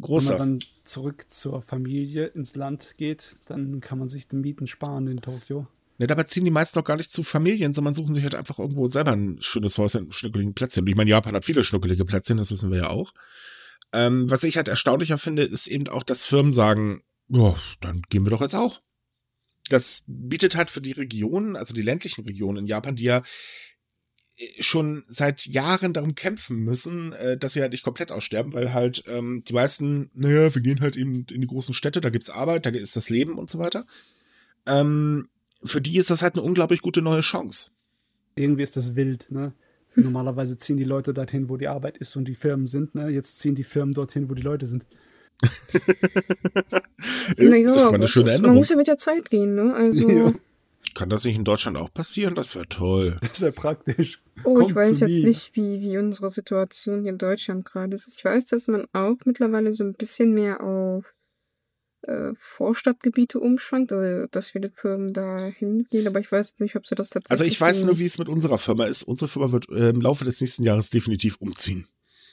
Großer. 0.00 0.30
Wenn 0.30 0.38
man 0.38 0.58
dann 0.58 0.68
zurück 0.84 1.26
zur 1.28 1.62
Familie 1.62 2.26
ins 2.26 2.56
Land 2.56 2.94
geht, 2.96 3.36
dann 3.46 3.80
kann 3.80 3.98
man 3.98 4.08
sich 4.08 4.26
die 4.26 4.36
Mieten 4.36 4.66
sparen 4.66 5.06
in 5.06 5.18
Tokio. 5.18 5.68
Ne, 5.98 6.08
dabei 6.08 6.24
ziehen 6.24 6.44
die 6.44 6.50
meisten 6.50 6.78
noch 6.78 6.84
gar 6.84 6.96
nicht 6.96 7.12
zu 7.12 7.22
Familien, 7.22 7.72
sondern 7.72 7.94
suchen 7.94 8.14
sich 8.14 8.24
halt 8.24 8.34
einfach 8.34 8.58
irgendwo 8.58 8.88
selber 8.88 9.12
ein 9.12 9.38
schönes 9.40 9.78
Haus, 9.78 9.94
ein 9.94 10.10
schnuckeligen 10.10 10.54
Plätzchen. 10.54 10.86
Ich 10.86 10.96
meine, 10.96 11.10
Japan 11.10 11.36
hat 11.36 11.44
viele 11.44 11.62
schnuckelige 11.62 12.04
Plätzchen, 12.04 12.36
das 12.36 12.50
wissen 12.50 12.72
wir 12.72 12.78
ja 12.78 12.88
auch. 12.90 13.14
Ähm, 13.92 14.28
was 14.28 14.42
ich 14.42 14.56
halt 14.56 14.66
erstaunlicher 14.66 15.18
finde, 15.18 15.42
ist 15.42 15.68
eben 15.68 15.86
auch, 15.86 16.02
dass 16.02 16.26
Firmen 16.26 16.52
sagen, 16.52 17.02
ja, 17.28 17.54
dann 17.80 18.02
gehen 18.10 18.26
wir 18.26 18.30
doch 18.30 18.40
jetzt 18.40 18.56
auch. 18.56 18.80
Das 19.68 20.02
bietet 20.08 20.56
halt 20.56 20.68
für 20.68 20.80
die 20.80 20.92
Regionen, 20.92 21.54
also 21.56 21.74
die 21.74 21.80
ländlichen 21.80 22.24
Regionen 22.24 22.58
in 22.58 22.66
Japan, 22.66 22.96
die 22.96 23.04
ja 23.04 23.22
äh, 24.36 24.62
schon 24.62 25.04
seit 25.06 25.46
Jahren 25.46 25.92
darum 25.92 26.16
kämpfen 26.16 26.56
müssen, 26.58 27.12
äh, 27.12 27.38
dass 27.38 27.52
sie 27.52 27.60
halt 27.60 27.70
nicht 27.70 27.84
komplett 27.84 28.10
aussterben, 28.10 28.52
weil 28.52 28.74
halt 28.74 29.04
ähm, 29.06 29.44
die 29.46 29.52
meisten, 29.52 30.10
naja, 30.12 30.52
wir 30.52 30.60
gehen 30.60 30.80
halt 30.80 30.96
eben 30.96 31.24
in 31.30 31.40
die 31.40 31.46
großen 31.46 31.72
Städte, 31.72 32.00
da 32.00 32.10
gibt's 32.10 32.30
Arbeit, 32.30 32.66
da 32.66 32.70
ist 32.70 32.96
das 32.96 33.10
Leben 33.10 33.38
und 33.38 33.48
so 33.48 33.60
weiter. 33.60 33.86
Ähm, 34.66 35.28
für 35.64 35.80
die 35.80 35.96
ist 35.96 36.10
das 36.10 36.22
halt 36.22 36.34
eine 36.34 36.42
unglaublich 36.42 36.82
gute 36.82 37.02
neue 37.02 37.20
Chance. 37.20 37.70
Irgendwie 38.36 38.62
ist 38.62 38.76
das 38.76 38.96
wild, 38.96 39.30
ne? 39.30 39.52
Normalerweise 39.96 40.58
ziehen 40.58 40.76
die 40.76 40.84
Leute 40.84 41.14
dorthin, 41.14 41.48
wo 41.48 41.56
die 41.56 41.68
Arbeit 41.68 41.98
ist 41.98 42.16
und 42.16 42.26
die 42.26 42.34
Firmen 42.34 42.66
sind, 42.66 42.94
ne? 42.94 43.08
Jetzt 43.08 43.38
ziehen 43.38 43.54
die 43.54 43.64
Firmen 43.64 43.94
dorthin, 43.94 44.28
wo 44.28 44.34
die 44.34 44.42
Leute 44.42 44.66
sind. 44.66 44.84
naja, 47.36 47.72
das 47.72 47.86
war 47.86 47.94
eine 47.94 48.08
schöne 48.08 48.30
Änderung. 48.32 48.52
Man 48.52 48.58
muss 48.58 48.68
ja 48.68 48.76
mit 48.76 48.86
der 48.86 48.98
Zeit 48.98 49.30
gehen, 49.30 49.54
ne? 49.54 49.74
Also. 49.74 50.08
Ja. 50.08 50.32
Kann 50.94 51.08
das 51.10 51.24
nicht 51.24 51.36
in 51.36 51.44
Deutschland 51.44 51.76
auch 51.76 51.92
passieren? 51.92 52.36
Das 52.36 52.54
wäre 52.54 52.68
toll. 52.68 53.18
Das 53.28 53.40
wäre 53.40 53.52
praktisch. 53.52 54.22
Oh, 54.44 54.54
Kommt 54.54 54.70
ich 54.70 54.76
weiß 54.76 55.00
jetzt 55.00 55.18
mir. 55.18 55.26
nicht, 55.26 55.56
wie, 55.56 55.80
wie 55.80 55.98
unsere 55.98 56.30
Situation 56.30 57.02
hier 57.02 57.10
in 57.10 57.18
Deutschland 57.18 57.64
gerade 57.64 57.94
ist. 57.94 58.16
Ich 58.16 58.24
weiß, 58.24 58.46
dass 58.46 58.68
man 58.68 58.86
auch 58.92 59.16
mittlerweile 59.24 59.74
so 59.74 59.82
ein 59.82 59.94
bisschen 59.94 60.34
mehr 60.34 60.62
auf 60.62 61.14
äh, 62.06 62.32
Vorstadtgebiete 62.36 63.38
umschwankt, 63.38 63.92
also 63.92 64.26
dass 64.30 64.50
viele 64.50 64.70
Firmen 64.74 65.12
da 65.12 65.46
hingehen, 65.46 66.06
aber 66.06 66.20
ich 66.20 66.30
weiß 66.30 66.54
nicht, 66.60 66.76
ob 66.76 66.86
sie 66.86 66.94
das 66.94 67.10
tatsächlich. 67.10 67.30
Also 67.30 67.44
ich 67.44 67.60
weiß 67.60 67.84
nur, 67.84 67.98
wie 67.98 68.06
es 68.06 68.18
mit 68.18 68.28
unserer 68.28 68.58
Firma 68.58 68.84
ist. 68.84 69.02
Unsere 69.02 69.28
Firma 69.28 69.52
wird 69.52 69.68
äh, 69.70 69.90
im 69.90 70.00
Laufe 70.00 70.24
des 70.24 70.40
nächsten 70.40 70.64
Jahres 70.64 70.90
definitiv 70.90 71.36
umziehen. 71.40 71.88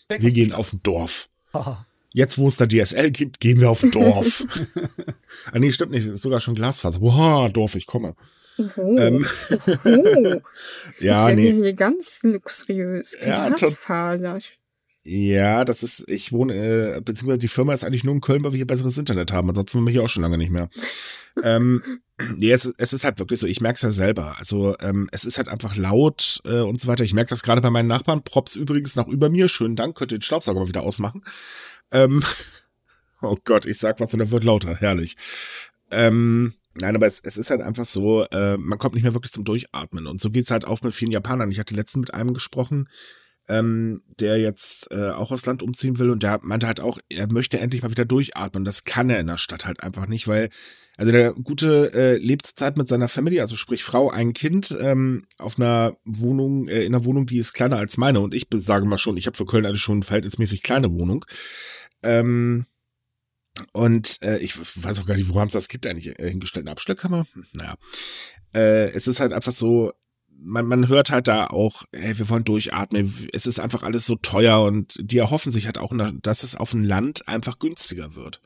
Wir 0.10 0.32
gehen 0.32 0.52
auf 0.52 0.74
ein 0.74 0.82
Dorf. 0.84 1.30
Jetzt, 2.14 2.38
wo 2.38 2.48
es 2.48 2.58
da 2.58 2.68
DSL 2.68 3.12
gibt, 3.12 3.40
gehen 3.40 3.60
wir 3.60 3.70
auf 3.70 3.82
Dorf. 3.82 4.46
ah, 5.52 5.60
nee, 5.60 5.72
stimmt 5.72 5.92
nicht. 5.92 6.06
Ist 6.06 6.22
sogar 6.22 6.42
schon 6.42 6.56
Glasfaser. 6.56 7.00
Boah, 7.00 7.50
Dorf, 7.50 7.76
ich 7.76 7.86
komme. 7.86 8.16
Oho. 8.58 8.98
Ähm, 8.98 9.26
Oho. 9.86 10.42
ja, 11.00 11.18
Jetzt 11.18 11.28
werden 11.28 11.38
wir 11.38 11.54
nee. 11.54 11.62
hier 11.62 11.74
ganz 11.74 12.22
luxuriös. 12.24 13.18
Glasfaser. 13.22 14.38
Ja, 14.38 14.38
das 15.04 15.84
ist, 15.84 16.10
ich 16.10 16.32
wohne, 16.32 16.54
äh, 16.54 17.02
beziehungsweise 17.02 17.40
die 17.40 17.48
Firma 17.48 17.74
ist 17.74 17.84
eigentlich 17.84 18.04
nur 18.04 18.14
in 18.14 18.22
Köln, 18.22 18.44
weil 18.44 18.52
wir 18.52 18.58
hier 18.58 18.68
besseres 18.68 18.98
Internet 18.98 19.32
haben. 19.32 19.50
Ansonsten 19.50 19.80
sind 19.80 19.86
wir 19.86 19.92
hier 19.92 20.04
auch 20.04 20.10
schon 20.10 20.22
lange 20.22 20.38
nicht 20.38 20.52
mehr. 20.52 20.70
ähm, 21.44 21.82
nee, 22.36 22.52
es, 22.52 22.72
es 22.78 22.94
ist 22.94 23.04
halt 23.04 23.18
wirklich 23.18 23.40
so, 23.40 23.48
ich 23.48 23.62
merke 23.62 23.76
es 23.76 23.82
ja 23.82 23.92
selber. 23.92 24.38
Also 24.38 24.76
ähm, 24.80 25.10
es 25.12 25.26
ist 25.26 25.38
halt 25.38 25.48
einfach 25.48 25.76
laut 25.76 26.42
äh, 26.46 26.60
und 26.60 26.80
so 26.80 26.88
weiter. 26.88 27.04
Ich 27.04 27.14
merke 27.14 27.30
das 27.30 27.42
gerade 27.44 27.62
bei 27.62 27.72
meinen 27.72 27.88
Nachbarn. 27.88 28.24
Props 28.24 28.56
übrigens 28.56 28.96
nach 28.96 29.08
über 29.08 29.30
mir. 29.30 29.50
Schönen 29.50 29.76
Dank. 29.76 29.98
Könnt 29.98 30.12
ihr 30.12 30.20
den 30.20 30.24
Staubsauger 30.24 30.60
mal 30.60 30.68
wieder 30.68 30.84
ausmachen. 30.84 31.24
Ähm, 31.92 32.24
oh 33.22 33.38
Gott, 33.44 33.66
ich 33.66 33.80
sag 33.80 34.00
was 34.00 34.14
und 34.14 34.20
er 34.20 34.32
wird 34.32 34.44
lauter. 34.44 34.76
Herrlich. 34.76 35.18
Ähm, 35.90 36.54
Nein, 36.74 36.96
aber 36.96 37.06
es, 37.06 37.20
es 37.20 37.38
ist 37.38 37.50
halt 37.50 37.62
einfach 37.62 37.86
so, 37.86 38.24
äh, 38.32 38.56
man 38.58 38.80
kommt 38.80 38.96
nicht 38.96 39.04
mehr 39.04 39.14
wirklich 39.14 39.34
zum 39.34 39.44
Durchatmen. 39.44 40.08
Und 40.08 40.22
so 40.22 40.30
geht's 40.30 40.52
halt 40.52 40.66
auch 40.66 40.82
mit 40.84 40.94
vielen 40.94 41.12
Japanern. 41.12 41.52
Ich 41.52 41.60
hatte 41.60 41.76
letztens 41.76 42.02
mit 42.02 42.14
einem 42.14 42.34
gesprochen, 42.34 42.88
ähm, 43.52 44.02
der 44.20 44.38
jetzt 44.40 44.90
äh, 44.92 45.10
auch 45.10 45.30
aufs 45.30 45.46
Land 45.46 45.62
umziehen 45.62 46.00
will 46.00 46.10
und 46.10 46.24
der 46.24 46.40
meinte 46.42 46.68
halt 46.68 46.80
auch, 46.80 47.00
er 47.10 47.32
möchte 47.32 47.60
endlich 47.60 47.82
mal 47.82 47.92
wieder 47.92 48.06
durchatmen. 48.06 48.64
Das 48.64 48.86
kann 48.86 49.10
er 49.10 49.20
in 49.20 49.28
der 49.28 49.38
Stadt 49.38 49.66
halt 49.66 49.84
einfach 49.84 50.08
nicht, 50.08 50.26
weil, 50.30 50.50
also 50.96 51.12
der 51.12 51.34
Gute 51.34 51.94
äh, 51.94 52.18
lebt 52.18 52.50
mit 52.78 52.88
seiner 52.88 53.10
Familie, 53.10 53.42
also 53.42 53.58
sprich 53.58 53.84
Frau, 53.84 54.10
ein 54.10 54.32
Kind, 54.32 54.76
ähm, 54.80 55.26
auf 55.38 55.60
einer 55.60 55.98
Wohnung, 56.06 56.70
äh, 56.70 56.84
in 56.84 56.96
einer 56.96 57.04
Wohnung, 57.04 57.26
die 57.26 57.40
ist 57.40 57.52
kleiner 57.52 57.78
als 57.78 57.98
meine. 57.98 58.22
Und 58.22 58.34
ich 58.34 58.48
sage 58.56 58.86
mal 58.86 58.98
schon, 58.98 59.18
ich 59.18 59.28
habe 59.28 59.36
für 59.36 59.46
Köln 59.46 59.66
eine 59.66 59.76
schon 59.76 60.04
verhältnismäßig 60.04 60.64
kleine 60.64 60.94
Wohnung. 60.94 61.26
Ähm, 62.04 62.68
und 63.74 64.18
äh, 64.22 64.38
ich 64.38 64.58
weiß 64.58 65.02
auch 65.02 65.06
gar 65.06 65.18
nicht, 65.18 65.28
wo 65.28 65.40
haben 65.40 65.50
sie 65.50 65.58
das 65.58 65.68
Kind 65.68 65.86
eigentlich 65.88 66.18
äh, 66.18 66.30
hingestellt? 66.30 66.66
Eine 66.66 66.72
Abstellkammer? 66.72 67.26
Naja. 67.58 67.76
Äh, 68.54 68.92
es 68.92 69.08
ist 69.08 69.20
halt 69.20 69.34
einfach 69.34 69.54
so, 69.54 69.92
man, 70.44 70.66
man 70.66 70.88
hört 70.88 71.12
halt 71.12 71.28
da 71.28 71.48
auch, 71.48 71.84
ey, 71.92 72.18
wir 72.18 72.30
wollen 72.30 72.44
durchatmen, 72.44 73.14
es 73.34 73.46
ist 73.46 73.60
einfach 73.60 73.84
alles 73.84 74.06
so 74.06 74.16
teuer 74.16 74.62
und 74.62 74.96
die 75.00 75.18
erhoffen 75.18 75.52
sich 75.52 75.66
halt 75.66 75.78
auch, 75.78 75.94
dass 76.22 76.44
es 76.44 76.56
auf 76.56 76.72
dem 76.72 76.84
Land 76.84 77.28
einfach 77.28 77.60
günstiger 77.60 78.16
wird. 78.16 78.42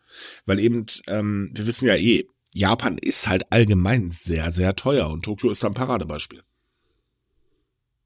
Weil 0.45 0.59
eben, 0.59 0.85
ähm, 1.07 1.51
wir 1.53 1.65
wissen 1.65 1.87
ja 1.87 1.95
eh, 1.95 2.25
Japan 2.53 2.97
ist 2.97 3.27
halt 3.27 3.51
allgemein 3.51 4.11
sehr, 4.11 4.51
sehr 4.51 4.75
teuer 4.75 5.09
und 5.09 5.23
Tokio 5.23 5.49
ist 5.49 5.63
da 5.63 5.67
ein 5.67 5.73
Paradebeispiel. 5.73 6.41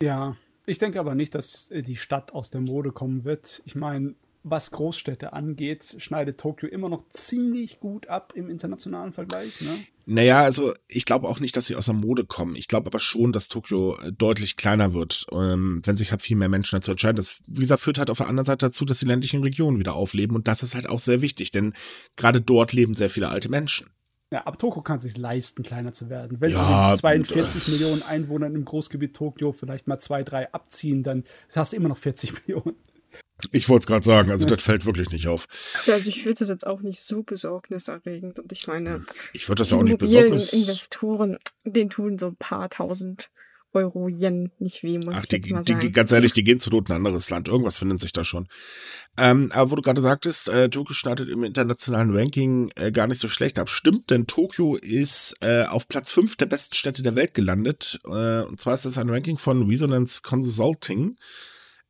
Ja, 0.02 0.36
ich 0.66 0.80
denke 0.80 1.00
aber 1.00 1.14
nicht, 1.14 1.36
dass 1.36 1.70
die 1.70 1.98
Stadt 1.98 2.32
aus 2.34 2.50
der 2.50 2.62
Mode 2.62 2.92
kommen 2.92 3.26
wird. 3.26 3.62
Ich 3.66 3.76
meine, 3.76 4.16
was 4.44 4.72
Großstädte 4.72 5.34
angeht, 5.34 5.96
schneidet 5.98 6.40
Tokio 6.40 6.70
immer 6.70 6.90
noch 6.90 7.04
ziemlich 7.10 7.80
gut 7.80 8.08
ab 8.08 8.34
im 8.36 8.50
internationalen 8.50 9.12
Vergleich. 9.12 9.60
Ne? 9.62 9.80
Naja, 10.06 10.42
also 10.42 10.74
ich 10.88 11.06
glaube 11.06 11.28
auch 11.28 11.40
nicht, 11.40 11.56
dass 11.58 11.68
sie 11.68 11.76
aus 11.76 11.86
der 11.86 11.96
Mode 11.96 12.26
kommen. 12.26 12.56
Ich 12.56 12.68
glaube 12.68 12.88
aber 12.88 13.00
schon, 13.00 13.32
dass 13.32 13.50
Tokio 13.50 13.98
äh, 13.98 14.12
deutlich 14.12 14.56
kleiner 14.56 14.94
wird, 14.94 15.28
ähm, 15.32 15.82
wenn 15.84 15.98
sich 15.98 16.12
halt 16.12 16.22
viel 16.22 16.38
mehr 16.38 16.50
Menschen 16.50 16.78
dazu 16.78 16.92
entscheiden. 16.92 17.18
Das, 17.18 17.42
wie 17.48 17.62
gesagt, 17.62 17.82
führt 17.82 18.00
halt 18.00 18.10
auf 18.10 18.18
der 18.18 18.28
anderen 18.28 18.46
Seite 18.46 18.66
dazu, 18.68 18.86
dass 18.86 19.00
die 19.00 19.06
ländlichen 19.06 19.44
Regionen 19.44 19.78
wieder 19.78 19.94
aufleben. 19.94 20.36
Und 20.36 20.48
das 20.48 20.64
ist 20.64 20.74
halt 20.76 20.90
auch 20.90 21.00
sehr 21.00 21.22
wichtig, 21.22 21.52
denn 21.52 21.74
gerade 22.16 22.42
dort 22.42 22.74
leben 22.74 22.94
sehr 22.94 23.10
viele 23.10 23.30
alte 23.30 23.50
Menschen. 23.50 23.90
Ja, 24.32 24.46
aber 24.46 24.58
Tokio 24.58 24.84
kann 24.84 25.00
sich 25.00 25.18
leisten, 25.18 25.64
kleiner 25.64 25.92
zu 25.92 26.10
werden. 26.10 26.40
Wenn 26.40 26.52
Ja, 26.52 26.96
sie 26.96 27.08
mit 27.18 27.28
42 27.28 27.68
Millionen 27.70 28.04
Einwohnern 28.04 28.54
im 28.54 28.64
Großgebiet 28.64 29.16
Tokio 29.16 29.52
vielleicht 29.52 29.88
mal 29.88 30.00
zwei, 30.00 30.24
drei 30.24 30.52
abziehen, 30.54 31.02
dann 31.04 31.24
hast 31.56 31.74
du 31.74 31.76
immer 31.78 31.90
noch 31.90 31.98
40 31.98 32.34
Millionen. 32.48 32.76
Ich 33.52 33.70
wollte 33.70 33.84
es 33.84 33.88
gerade 33.88 34.06
sagen, 34.06 34.32
also 34.32 34.46
das 34.46 34.62
fällt 34.62 34.86
wirklich 34.86 35.12
nicht 35.12 35.28
auf. 35.28 35.48
Also 35.88 36.10
ich 36.10 36.24
finde 36.24 36.40
das 36.40 36.50
jetzt 36.50 36.68
auch 36.68 36.82
nicht 36.82 37.00
so 37.00 37.24
besorgniserregend. 37.24 38.38
Und 38.38 38.52
ich 38.52 38.68
meine, 38.68 39.06
Ich 39.32 39.48
würde 39.48 39.62
das 39.62 39.72
ja 39.72 39.78
auch 39.78 39.84
nicht 39.84 39.98
besorgnis. 39.98 40.52
Investoren, 40.52 41.38
denen 41.64 41.90
tun 41.90 42.20
so 42.20 42.28
ein 42.28 42.36
paar 42.36 42.70
tausend 42.70 43.30
Euro 43.74 44.08
Yen 44.08 44.52
nicht 44.58 44.82
weh, 44.84 44.98
muss 44.98 45.16
Ach, 45.18 45.24
ich 45.24 45.30
die, 45.30 45.36
jetzt 45.38 45.52
mal 45.52 45.64
die, 45.64 45.74
sagen. 45.74 45.92
ganz 45.92 46.12
ehrlich, 46.12 46.34
die 46.34 46.44
gehen 46.44 46.60
zu 46.60 46.70
Not 46.72 46.90
in 46.90 46.96
ein 46.96 47.06
anderes 47.06 47.30
Land. 47.30 47.48
Irgendwas 47.48 47.78
findet 47.78 48.00
sich 48.00 48.12
da 48.12 48.26
schon. 48.26 48.48
Ähm, 49.18 49.52
aber 49.54 49.72
wo 49.72 49.76
du 49.76 49.82
gerade 49.84 50.02
sagtest, 50.02 50.50
äh, 50.50 50.70
Tokio 50.70 50.94
startet 50.94 51.30
im 51.30 51.44
internationalen 51.44 52.16
Ranking 52.16 52.72
äh, 52.76 52.92
gar 52.92 53.08
nicht 53.08 53.22
so 53.22 53.30
schlecht 53.30 53.60
ab. 53.60 53.70
Stimmt, 53.70 54.10
denn 54.10 54.26
Tokio 54.26 54.76
ist 54.76 55.36
äh, 55.42 55.64
auf 55.66 55.88
Platz 55.88 56.12
5 56.12 56.36
der 56.38 56.48
besten 56.48 56.76
Städte 56.76 57.04
der 57.04 57.16
Welt 57.16 57.36
gelandet. 57.36 58.00
Äh, 58.06 58.42
und 58.42 58.60
zwar 58.60 58.74
ist 58.74 58.86
das 58.86 58.98
ein 58.98 59.10
Ranking 59.10 59.38
von 59.38 59.68
Resonance 59.68 60.24
Consulting. 60.24 61.16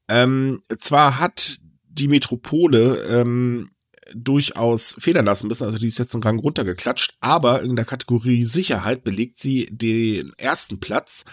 Ähm, 0.10 0.62
zwar 0.78 1.20
hat 1.20 1.60
die 1.88 2.08
Metropole 2.08 3.04
ähm, 3.04 3.72
durchaus 4.16 4.96
federn 5.00 5.26
lassen 5.26 5.48
müssen, 5.48 5.66
also 5.66 5.78
die 5.78 5.88
ist 5.88 6.00
jetzt 6.00 6.14
einen 6.16 6.24
Rang 6.24 6.40
runtergeklatscht, 6.40 7.16
aber 7.20 7.62
in 7.62 7.76
der 7.76 7.86
Kategorie 7.86 8.44
Sicherheit 8.44 9.04
belegt 9.04 9.40
sie 9.40 9.68
den 9.72 10.34
ersten 10.38 10.80
Platz 10.80 11.26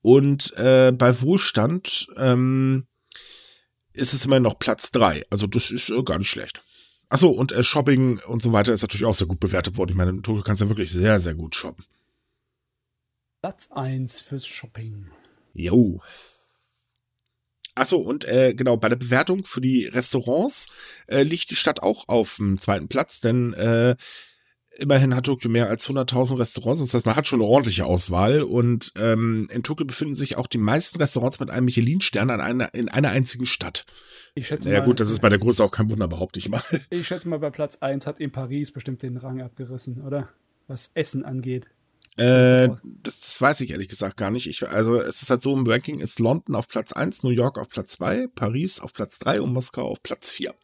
und 0.00 0.56
äh, 0.56 0.92
bei 0.92 1.20
Wohlstand 1.22 2.06
ähm, 2.16 2.86
ist 3.92 4.12
es 4.12 4.24
immerhin 4.26 4.42
noch 4.42 4.58
Platz 4.58 4.90
drei. 4.90 5.24
Also 5.30 5.46
das 5.46 5.70
ist 5.70 5.88
äh, 5.88 6.02
gar 6.02 6.18
nicht 6.18 6.28
schlecht. 6.28 6.62
Achso, 7.08 7.30
und 7.30 7.52
äh, 7.52 7.62
Shopping 7.62 8.20
und 8.26 8.42
so 8.42 8.52
weiter 8.52 8.72
ist 8.72 8.82
natürlich 8.82 9.04
auch 9.04 9.14
sehr 9.14 9.28
gut 9.28 9.40
bewertet 9.40 9.78
worden. 9.78 9.90
Ich 9.90 9.96
meine, 9.96 10.10
in 10.10 10.22
Tokio 10.22 10.42
kannst 10.42 10.60
du 10.60 10.66
ja 10.66 10.70
wirklich 10.70 10.92
sehr, 10.92 11.20
sehr 11.20 11.34
gut 11.34 11.54
shoppen. 11.54 11.84
Platz 13.40 13.68
1 13.70 14.20
fürs 14.20 14.46
Shopping. 14.46 15.10
Jo. 15.52 16.00
Achso, 17.74 17.96
und 17.96 18.24
äh, 18.24 18.54
genau, 18.54 18.76
bei 18.76 18.88
der 18.88 18.96
Bewertung 18.96 19.44
für 19.44 19.60
die 19.60 19.86
Restaurants 19.86 20.68
äh, 21.06 21.22
liegt 21.22 21.50
die 21.50 21.56
Stadt 21.56 21.82
auch 21.82 22.08
auf 22.08 22.36
dem 22.36 22.58
zweiten 22.58 22.88
Platz, 22.88 23.20
denn 23.20 23.52
äh, 23.54 23.96
immerhin 24.78 25.14
hat 25.14 25.26
Tokio 25.26 25.50
mehr 25.50 25.68
als 25.68 25.88
100.000 25.88 26.38
Restaurants. 26.38 26.80
Das 26.80 26.94
heißt, 26.94 27.06
man 27.06 27.16
hat 27.16 27.26
schon 27.26 27.40
eine 27.40 27.48
ordentliche 27.48 27.86
Auswahl. 27.86 28.42
Und 28.42 28.92
ähm, 28.96 29.48
in 29.50 29.62
Tokio 29.62 29.86
befinden 29.86 30.14
sich 30.14 30.36
auch 30.36 30.46
die 30.46 30.58
meisten 30.58 30.98
Restaurants 30.98 31.40
mit 31.40 31.50
einem 31.50 31.66
Michelin-Stern 31.66 32.30
an 32.30 32.40
einer, 32.40 32.74
in 32.74 32.88
einer 32.88 33.10
einzigen 33.10 33.46
Stadt. 33.46 33.84
Ich 34.34 34.48
schätze 34.48 34.70
Ja 34.70 34.80
mal, 34.80 34.86
gut, 34.86 35.00
das 35.00 35.10
ist 35.10 35.20
bei 35.20 35.28
der 35.28 35.38
Größe 35.38 35.62
auch 35.62 35.70
kein 35.70 35.90
Wunder, 35.90 36.08
behaupte 36.08 36.38
ich 36.38 36.48
mal. 36.48 36.62
ich 36.90 37.06
schätze 37.06 37.28
mal, 37.28 37.38
bei 37.38 37.50
Platz 37.50 37.76
1 37.76 38.06
hat 38.06 38.20
in 38.20 38.32
Paris 38.32 38.72
bestimmt 38.72 39.02
den 39.02 39.16
Rang 39.16 39.40
abgerissen, 39.40 40.02
oder? 40.02 40.28
Was 40.66 40.90
Essen 40.94 41.24
angeht. 41.24 41.66
Äh, 42.16 42.68
das, 43.02 43.20
das 43.20 43.40
weiß 43.40 43.60
ich 43.62 43.70
ehrlich 43.70 43.88
gesagt 43.88 44.16
gar 44.16 44.30
nicht. 44.30 44.46
Ich, 44.46 44.66
also 44.68 44.96
es 45.00 45.22
ist 45.22 45.30
halt 45.30 45.42
so, 45.42 45.52
im 45.56 45.66
Ranking 45.66 46.00
ist 46.00 46.20
London 46.20 46.54
auf 46.54 46.68
Platz 46.68 46.92
1, 46.92 47.22
New 47.24 47.30
York 47.30 47.58
auf 47.58 47.68
Platz 47.68 47.92
2, 47.92 48.28
Paris 48.34 48.80
auf 48.80 48.92
Platz 48.92 49.18
3 49.18 49.40
und 49.40 49.52
Moskau 49.52 49.88
auf 49.88 50.02
Platz 50.02 50.30
4. 50.30 50.54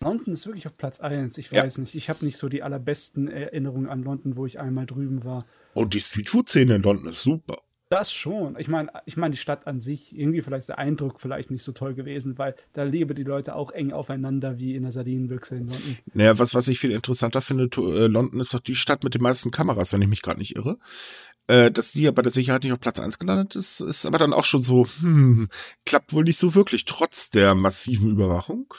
London 0.00 0.32
ist 0.32 0.46
wirklich 0.46 0.66
auf 0.66 0.76
Platz 0.76 1.00
1. 1.00 1.36
Ich 1.38 1.50
Ja. 1.50 1.62
weiß 1.64 1.78
nicht. 1.78 1.94
Ich 1.94 2.08
habe 2.08 2.24
nicht 2.24 2.38
so 2.38 2.48
die 2.48 2.62
allerbesten 2.62 3.28
Erinnerungen 3.28 3.88
an 3.88 4.02
London, 4.02 4.36
wo 4.36 4.46
ich 4.46 4.58
einmal 4.58 4.86
drüben 4.86 5.24
war. 5.24 5.44
Und 5.74 5.92
die 5.94 6.00
Streetfood-Szene 6.00 6.76
in 6.76 6.82
London 6.82 7.08
ist 7.08 7.22
super. 7.22 7.58
Das 7.90 8.12
schon. 8.12 8.56
Ich 8.56 8.68
meine, 8.68 8.88
ich 9.04 9.16
meine, 9.16 9.32
die 9.32 9.36
Stadt 9.36 9.66
an 9.66 9.80
sich, 9.80 10.16
irgendwie 10.16 10.42
vielleicht 10.42 10.60
ist 10.60 10.68
der 10.68 10.78
Eindruck 10.78 11.20
vielleicht 11.20 11.50
nicht 11.50 11.64
so 11.64 11.72
toll 11.72 11.94
gewesen, 11.94 12.38
weil 12.38 12.54
da 12.72 12.84
leben 12.84 13.16
die 13.16 13.24
Leute 13.24 13.56
auch 13.56 13.72
eng 13.72 13.92
aufeinander 13.92 14.60
wie 14.60 14.76
in 14.76 14.84
der 14.84 14.92
Sardinenbüchse 14.92 15.56
in 15.56 15.68
London. 15.68 15.98
Naja, 16.14 16.38
was, 16.38 16.54
was 16.54 16.68
ich 16.68 16.78
viel 16.78 16.92
interessanter 16.92 17.42
finde, 17.42 17.64
äh, 17.64 18.06
London 18.06 18.38
ist 18.38 18.54
doch 18.54 18.60
die 18.60 18.76
Stadt 18.76 19.02
mit 19.02 19.14
den 19.14 19.22
meisten 19.22 19.50
Kameras, 19.50 19.92
wenn 19.92 20.02
ich 20.02 20.08
mich 20.08 20.22
gerade 20.22 20.38
nicht 20.38 20.54
irre. 20.54 20.78
Äh, 21.48 21.72
dass 21.72 21.90
die 21.90 22.02
ja 22.02 22.12
bei 22.12 22.22
der 22.22 22.30
Sicherheit 22.30 22.62
nicht 22.62 22.72
auf 22.72 22.78
Platz 22.78 23.00
1 23.00 23.18
gelandet 23.18 23.56
ist, 23.56 23.80
ist 23.80 24.06
aber 24.06 24.18
dann 24.18 24.34
auch 24.34 24.44
schon 24.44 24.62
so, 24.62 24.86
hm, 25.00 25.48
klappt 25.84 26.12
wohl 26.12 26.22
nicht 26.22 26.38
so 26.38 26.54
wirklich, 26.54 26.84
trotz 26.84 27.30
der 27.30 27.56
massiven 27.56 28.08
Überwachung. 28.08 28.72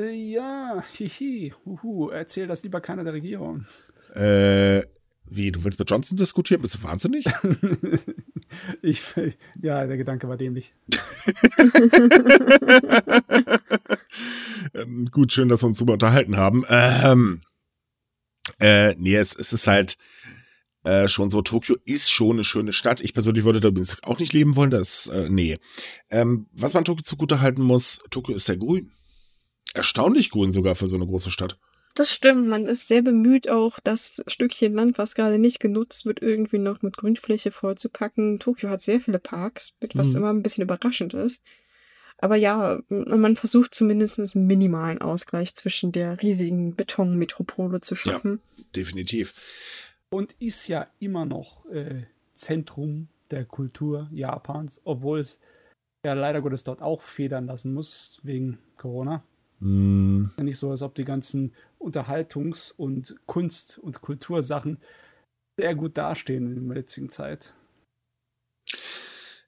Ja, 0.00 0.82
hihi, 0.94 1.52
huhu, 1.66 2.08
erzähl 2.08 2.46
das 2.46 2.62
lieber 2.62 2.80
keiner 2.80 3.04
der 3.04 3.12
Regierung. 3.12 3.66
Äh, 4.14 4.84
wie, 5.30 5.52
du 5.52 5.64
willst 5.64 5.78
mit 5.78 5.90
Johnson 5.90 6.16
diskutieren? 6.16 6.62
Bist 6.62 6.76
du 6.76 6.82
wahnsinnig? 6.82 7.26
ich, 8.82 9.02
ja, 9.62 9.86
der 9.86 9.96
Gedanke 9.96 10.28
war 10.28 10.36
dämlich. 10.36 10.74
ähm, 14.74 15.08
gut, 15.10 15.32
schön, 15.32 15.48
dass 15.48 15.62
wir 15.62 15.68
uns 15.68 15.78
darüber 15.78 15.94
unterhalten 15.94 16.36
haben. 16.36 16.64
Ähm, 16.68 17.40
äh, 18.60 18.94
nee, 18.96 19.16
es, 19.16 19.36
es 19.36 19.52
ist 19.52 19.66
halt 19.66 19.96
äh, 20.84 21.08
schon 21.08 21.30
so, 21.30 21.42
Tokio 21.42 21.76
ist 21.84 22.10
schon 22.10 22.36
eine 22.36 22.44
schöne 22.44 22.72
Stadt. 22.72 23.00
Ich 23.00 23.12
persönlich 23.12 23.44
würde 23.44 23.60
da 23.60 23.68
übrigens 23.68 24.02
auch 24.04 24.18
nicht 24.18 24.32
leben 24.32 24.56
wollen, 24.56 24.70
das, 24.70 25.08
äh, 25.08 25.28
nee. 25.28 25.58
Ähm, 26.10 26.46
was 26.52 26.74
man 26.74 26.84
Tokio 26.84 27.02
zugute 27.02 27.40
halten 27.40 27.62
muss, 27.62 28.00
Tokio 28.10 28.34
ist 28.34 28.46
sehr 28.46 28.56
grün. 28.56 28.92
Erstaunlich 29.74 30.30
grün 30.30 30.52
sogar 30.52 30.74
für 30.74 30.88
so 30.88 30.96
eine 30.96 31.06
große 31.06 31.30
Stadt. 31.30 31.58
Das 31.94 32.12
stimmt, 32.12 32.46
man 32.46 32.66
ist 32.66 32.86
sehr 32.86 33.02
bemüht, 33.02 33.48
auch 33.48 33.80
das 33.80 34.22
Stückchen 34.28 34.74
Land, 34.74 34.98
was 34.98 35.14
gerade 35.14 35.38
nicht 35.38 35.58
genutzt 35.58 36.06
wird, 36.06 36.22
irgendwie 36.22 36.58
noch 36.58 36.82
mit 36.82 36.96
Grünfläche 36.96 37.50
vollzupacken. 37.50 38.38
Tokio 38.38 38.68
hat 38.68 38.82
sehr 38.82 39.00
viele 39.00 39.18
Parks, 39.18 39.74
mit 39.80 39.96
was 39.96 40.10
Mhm. 40.10 40.16
immer 40.16 40.30
ein 40.30 40.42
bisschen 40.42 40.62
überraschend 40.62 41.14
ist. 41.14 41.42
Aber 42.18 42.36
ja, 42.36 42.80
man 42.88 43.36
versucht 43.36 43.74
zumindest 43.74 44.18
einen 44.18 44.46
minimalen 44.46 45.00
Ausgleich 45.00 45.54
zwischen 45.54 45.92
der 45.92 46.20
riesigen 46.22 46.74
Betonmetropole 46.74 47.80
zu 47.80 47.94
schaffen. 47.94 48.40
Definitiv. 48.74 49.94
Und 50.10 50.34
ist 50.40 50.66
ja 50.68 50.88
immer 50.98 51.26
noch 51.26 51.64
äh, 51.66 52.04
Zentrum 52.34 53.08
der 53.30 53.44
Kultur 53.44 54.08
Japans, 54.12 54.80
obwohl 54.84 55.20
es 55.20 55.38
ja 56.04 56.12
leider 56.14 56.42
Gottes 56.42 56.64
dort 56.64 56.82
auch 56.82 57.02
federn 57.02 57.46
lassen 57.46 57.72
muss 57.74 58.20
wegen 58.22 58.58
Corona. 58.76 59.22
Mm. 59.60 60.26
Ja 60.36 60.44
nicht 60.44 60.58
so, 60.58 60.70
als 60.70 60.82
ob 60.82 60.94
die 60.94 61.04
ganzen 61.04 61.52
Unterhaltungs- 61.78 62.72
und 62.72 63.16
Kunst- 63.26 63.78
und 63.78 64.00
Kultursachen 64.00 64.78
sehr 65.58 65.74
gut 65.74 65.96
dastehen 65.98 66.56
in 66.56 66.68
der 66.68 66.78
jetzigen 66.78 67.10
Zeit. 67.10 67.54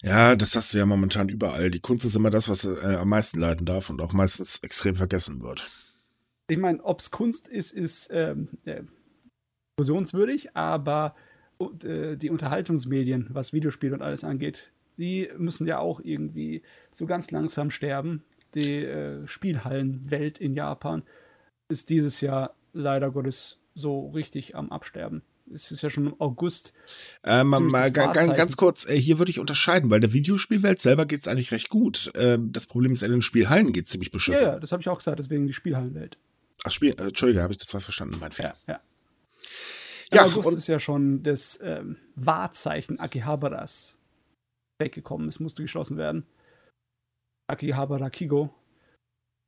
Ja, 0.02 0.34
das 0.34 0.56
hast 0.56 0.72
du 0.72 0.78
ja 0.78 0.86
momentan 0.86 1.28
überall. 1.28 1.70
Die 1.70 1.80
Kunst 1.80 2.04
ist 2.04 2.16
immer 2.16 2.30
das, 2.30 2.48
was 2.48 2.64
äh, 2.64 2.96
am 2.96 3.08
meisten 3.08 3.38
leiden 3.38 3.66
darf 3.66 3.90
und 3.90 4.00
auch 4.00 4.12
meistens 4.12 4.62
extrem 4.62 4.96
vergessen 4.96 5.42
wird. 5.42 5.70
Ich 6.48 6.56
meine, 6.56 6.82
ob 6.82 7.00
es 7.00 7.10
Kunst 7.10 7.48
ist, 7.48 7.72
ist 7.72 8.08
ähm, 8.12 8.48
äh, 8.64 8.82
diskussionswürdig, 9.76 10.56
aber 10.56 11.14
äh, 11.84 12.16
die 12.16 12.30
Unterhaltungsmedien, 12.30 13.28
was 13.30 13.52
Videospiele 13.52 13.94
und 13.94 14.02
alles 14.02 14.24
angeht, 14.24 14.70
die 14.96 15.30
müssen 15.36 15.66
ja 15.66 15.78
auch 15.78 16.00
irgendwie 16.00 16.62
so 16.92 17.06
ganz 17.06 17.30
langsam 17.30 17.70
sterben. 17.70 18.24
Die 18.54 18.84
äh, 18.84 19.26
Spielhallenwelt 19.26 20.38
in 20.38 20.54
Japan 20.54 21.02
ist 21.70 21.90
dieses 21.90 22.20
Jahr 22.20 22.54
leider 22.72 23.10
Gottes 23.10 23.58
so 23.74 24.10
richtig 24.10 24.56
am 24.56 24.70
Absterben 24.70 25.22
es 25.54 25.70
ist 25.70 25.82
ja 25.82 25.90
schon 25.90 26.06
im 26.06 26.20
August. 26.20 26.72
Ähm, 27.24 27.48
mal 27.48 27.90
ganz, 27.90 28.14
ganz 28.34 28.56
kurz, 28.56 28.88
äh, 28.88 28.96
hier 28.96 29.18
würde 29.18 29.30
ich 29.30 29.38
unterscheiden, 29.38 29.90
weil 29.90 30.00
der 30.00 30.12
Videospielwelt 30.12 30.80
selber 30.80 31.06
geht 31.06 31.20
es 31.20 31.28
eigentlich 31.28 31.52
recht 31.52 31.68
gut. 31.68 32.10
Ähm, 32.14 32.52
das 32.52 32.66
Problem 32.66 32.92
ist, 32.92 33.02
in 33.02 33.10
den 33.10 33.22
Spielhallen 33.22 33.72
geht 33.72 33.86
es 33.86 33.90
ziemlich 33.90 34.10
beschissen. 34.10 34.42
Ja, 34.42 34.52
ja 34.52 34.60
das 34.60 34.72
habe 34.72 34.82
ich 34.82 34.88
auch 34.88 34.98
gesagt, 34.98 35.18
deswegen 35.18 35.46
die 35.46 35.52
Spielhallenwelt. 35.52 36.18
Ach, 36.64 36.70
Spiel, 36.70 36.94
äh, 36.98 37.08
Entschuldige, 37.08 37.42
habe 37.42 37.52
ich 37.52 37.58
das 37.58 37.72
mal 37.72 37.80
verstanden, 37.80 38.18
mein 38.20 38.32
Fehler. 38.32 38.54
Ja, 38.66 38.74
ja. 38.74 38.80
Ja, 40.12 40.24
August 40.24 40.52
ist 40.54 40.66
ja 40.66 40.80
schon 40.80 41.22
das 41.22 41.60
ähm, 41.62 41.96
Wahrzeichen 42.16 42.98
Akihabaras 42.98 43.96
weggekommen. 44.78 45.28
Es 45.28 45.38
musste 45.38 45.62
geschlossen 45.62 45.98
werden. 45.98 46.26
Akihabara 47.46 48.10
Kigo. 48.10 48.52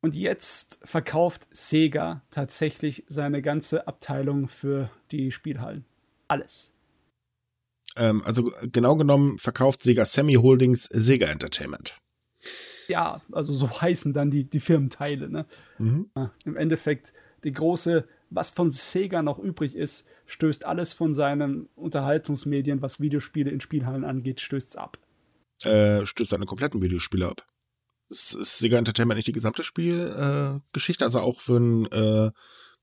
Und 0.02 0.16
jetzt 0.16 0.80
verkauft 0.84 1.46
Sega 1.52 2.22
tatsächlich 2.30 3.04
seine 3.08 3.40
ganze 3.40 3.86
Abteilung 3.86 4.48
für 4.48 4.90
die 5.12 5.30
Spielhallen 5.30 5.84
alles. 6.26 6.72
Ähm, 7.96 8.22
also 8.24 8.50
genau 8.72 8.96
genommen 8.96 9.38
verkauft 9.38 9.82
Sega 9.82 10.04
Semi 10.04 10.34
Holdings 10.34 10.84
Sega 10.84 11.28
Entertainment. 11.28 11.96
Ja, 12.88 13.22
also 13.30 13.52
so 13.52 13.70
heißen 13.80 14.12
dann 14.12 14.30
die, 14.32 14.44
die 14.44 14.60
Firmenteile. 14.60 15.28
Ne? 15.28 15.46
Mhm. 15.78 16.10
Ja, 16.16 16.32
Im 16.44 16.56
Endeffekt 16.56 17.12
die 17.44 17.52
große, 17.52 18.06
was 18.30 18.50
von 18.50 18.70
Sega 18.70 19.22
noch 19.22 19.38
übrig 19.38 19.76
ist, 19.76 20.08
stößt 20.26 20.64
alles 20.64 20.92
von 20.94 21.14
seinen 21.14 21.68
Unterhaltungsmedien, 21.76 22.82
was 22.82 23.00
Videospiele 23.00 23.50
in 23.50 23.60
Spielhallen 23.60 24.04
angeht, 24.04 24.40
stößt 24.40 24.70
es 24.70 24.76
ab. 24.76 24.98
Äh, 25.64 26.06
stößt 26.06 26.30
seine 26.30 26.46
kompletten 26.46 26.82
Videospiele 26.82 27.28
ab. 27.28 27.46
Ist, 28.12 28.34
ist 28.34 28.58
Sega 28.58 28.76
Entertainment 28.76 29.16
nicht 29.16 29.26
die 29.26 29.32
gesamte 29.32 29.64
Spielgeschichte, 29.64 31.02
äh, 31.02 31.06
also 31.06 31.20
auch 31.20 31.40
für 31.40 31.58
den 31.58 31.86
äh, 31.86 32.30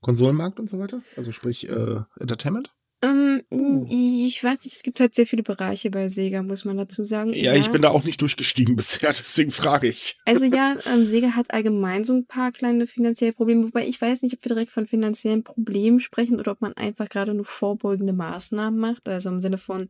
Konsolenmarkt 0.00 0.58
und 0.58 0.68
so 0.68 0.80
weiter? 0.80 1.02
Also 1.16 1.30
sprich 1.30 1.68
äh, 1.68 2.00
Entertainment? 2.18 2.72
Ähm. 3.02 3.42
Ich 3.88 4.42
weiß 4.42 4.64
nicht, 4.64 4.74
es 4.74 4.82
gibt 4.82 4.98
halt 5.00 5.14
sehr 5.14 5.24
viele 5.24 5.44
Bereiche 5.44 5.90
bei 5.90 6.08
Sega, 6.08 6.42
muss 6.42 6.64
man 6.64 6.76
dazu 6.76 7.04
sagen. 7.04 7.32
Ja, 7.32 7.54
ja. 7.54 7.60
ich 7.60 7.70
bin 7.70 7.80
da 7.80 7.90
auch 7.90 8.02
nicht 8.02 8.20
durchgestiegen 8.20 8.74
bisher, 8.76 9.10
deswegen 9.10 9.52
frage 9.52 9.86
ich. 9.86 10.16
Also 10.24 10.46
ja, 10.46 10.76
ähm, 10.92 11.06
Sega 11.06 11.36
hat 11.36 11.54
allgemein 11.54 12.04
so 12.04 12.12
ein 12.12 12.26
paar 12.26 12.50
kleine 12.50 12.88
finanzielle 12.88 13.32
Probleme, 13.32 13.64
wobei 13.64 13.86
ich 13.86 14.00
weiß 14.00 14.22
nicht, 14.22 14.34
ob 14.34 14.44
wir 14.44 14.50
direkt 14.50 14.72
von 14.72 14.88
finanziellen 14.88 15.44
Problemen 15.44 16.00
sprechen 16.00 16.40
oder 16.40 16.52
ob 16.52 16.60
man 16.60 16.74
einfach 16.74 17.08
gerade 17.08 17.32
nur 17.32 17.44
vorbeugende 17.44 18.12
Maßnahmen 18.12 18.78
macht. 18.78 19.08
Also 19.08 19.30
im 19.30 19.40
Sinne 19.40 19.58
von, 19.58 19.86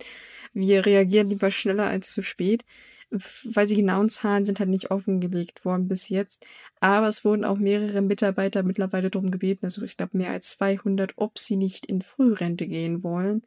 wir 0.53 0.84
reagieren 0.84 1.30
lieber 1.30 1.51
schneller 1.51 1.86
als 1.86 2.12
zu 2.12 2.22
spät 2.22 2.64
weil 3.11 3.67
die 3.67 3.77
genauen 3.77 4.09
Zahlen 4.09 4.45
sind 4.45 4.61
halt 4.61 4.71
nicht 4.71 4.91
offengelegt 4.91 5.65
worden 5.65 5.89
bis 5.89 6.09
jetzt. 6.09 6.47
Aber 6.79 7.09
es 7.09 7.25
wurden 7.25 7.45
auch 7.45 7.59
mehrere 7.59 8.03
Mitarbeiter 8.03 8.63
mittlerweile 8.63 9.11
darum 9.11 9.31
gebeten, 9.31 9.67
also 9.67 9.83
ich 9.83 9.97
glaube 9.97 10.17
mehr 10.17 10.31
als 10.31 10.51
200, 10.59 11.15
ob 11.17 11.39
sie 11.39 11.57
nicht 11.57 11.87
in 11.87 12.03
Frührente 12.03 12.67
gehen 12.67 13.03
wollen. 13.03 13.43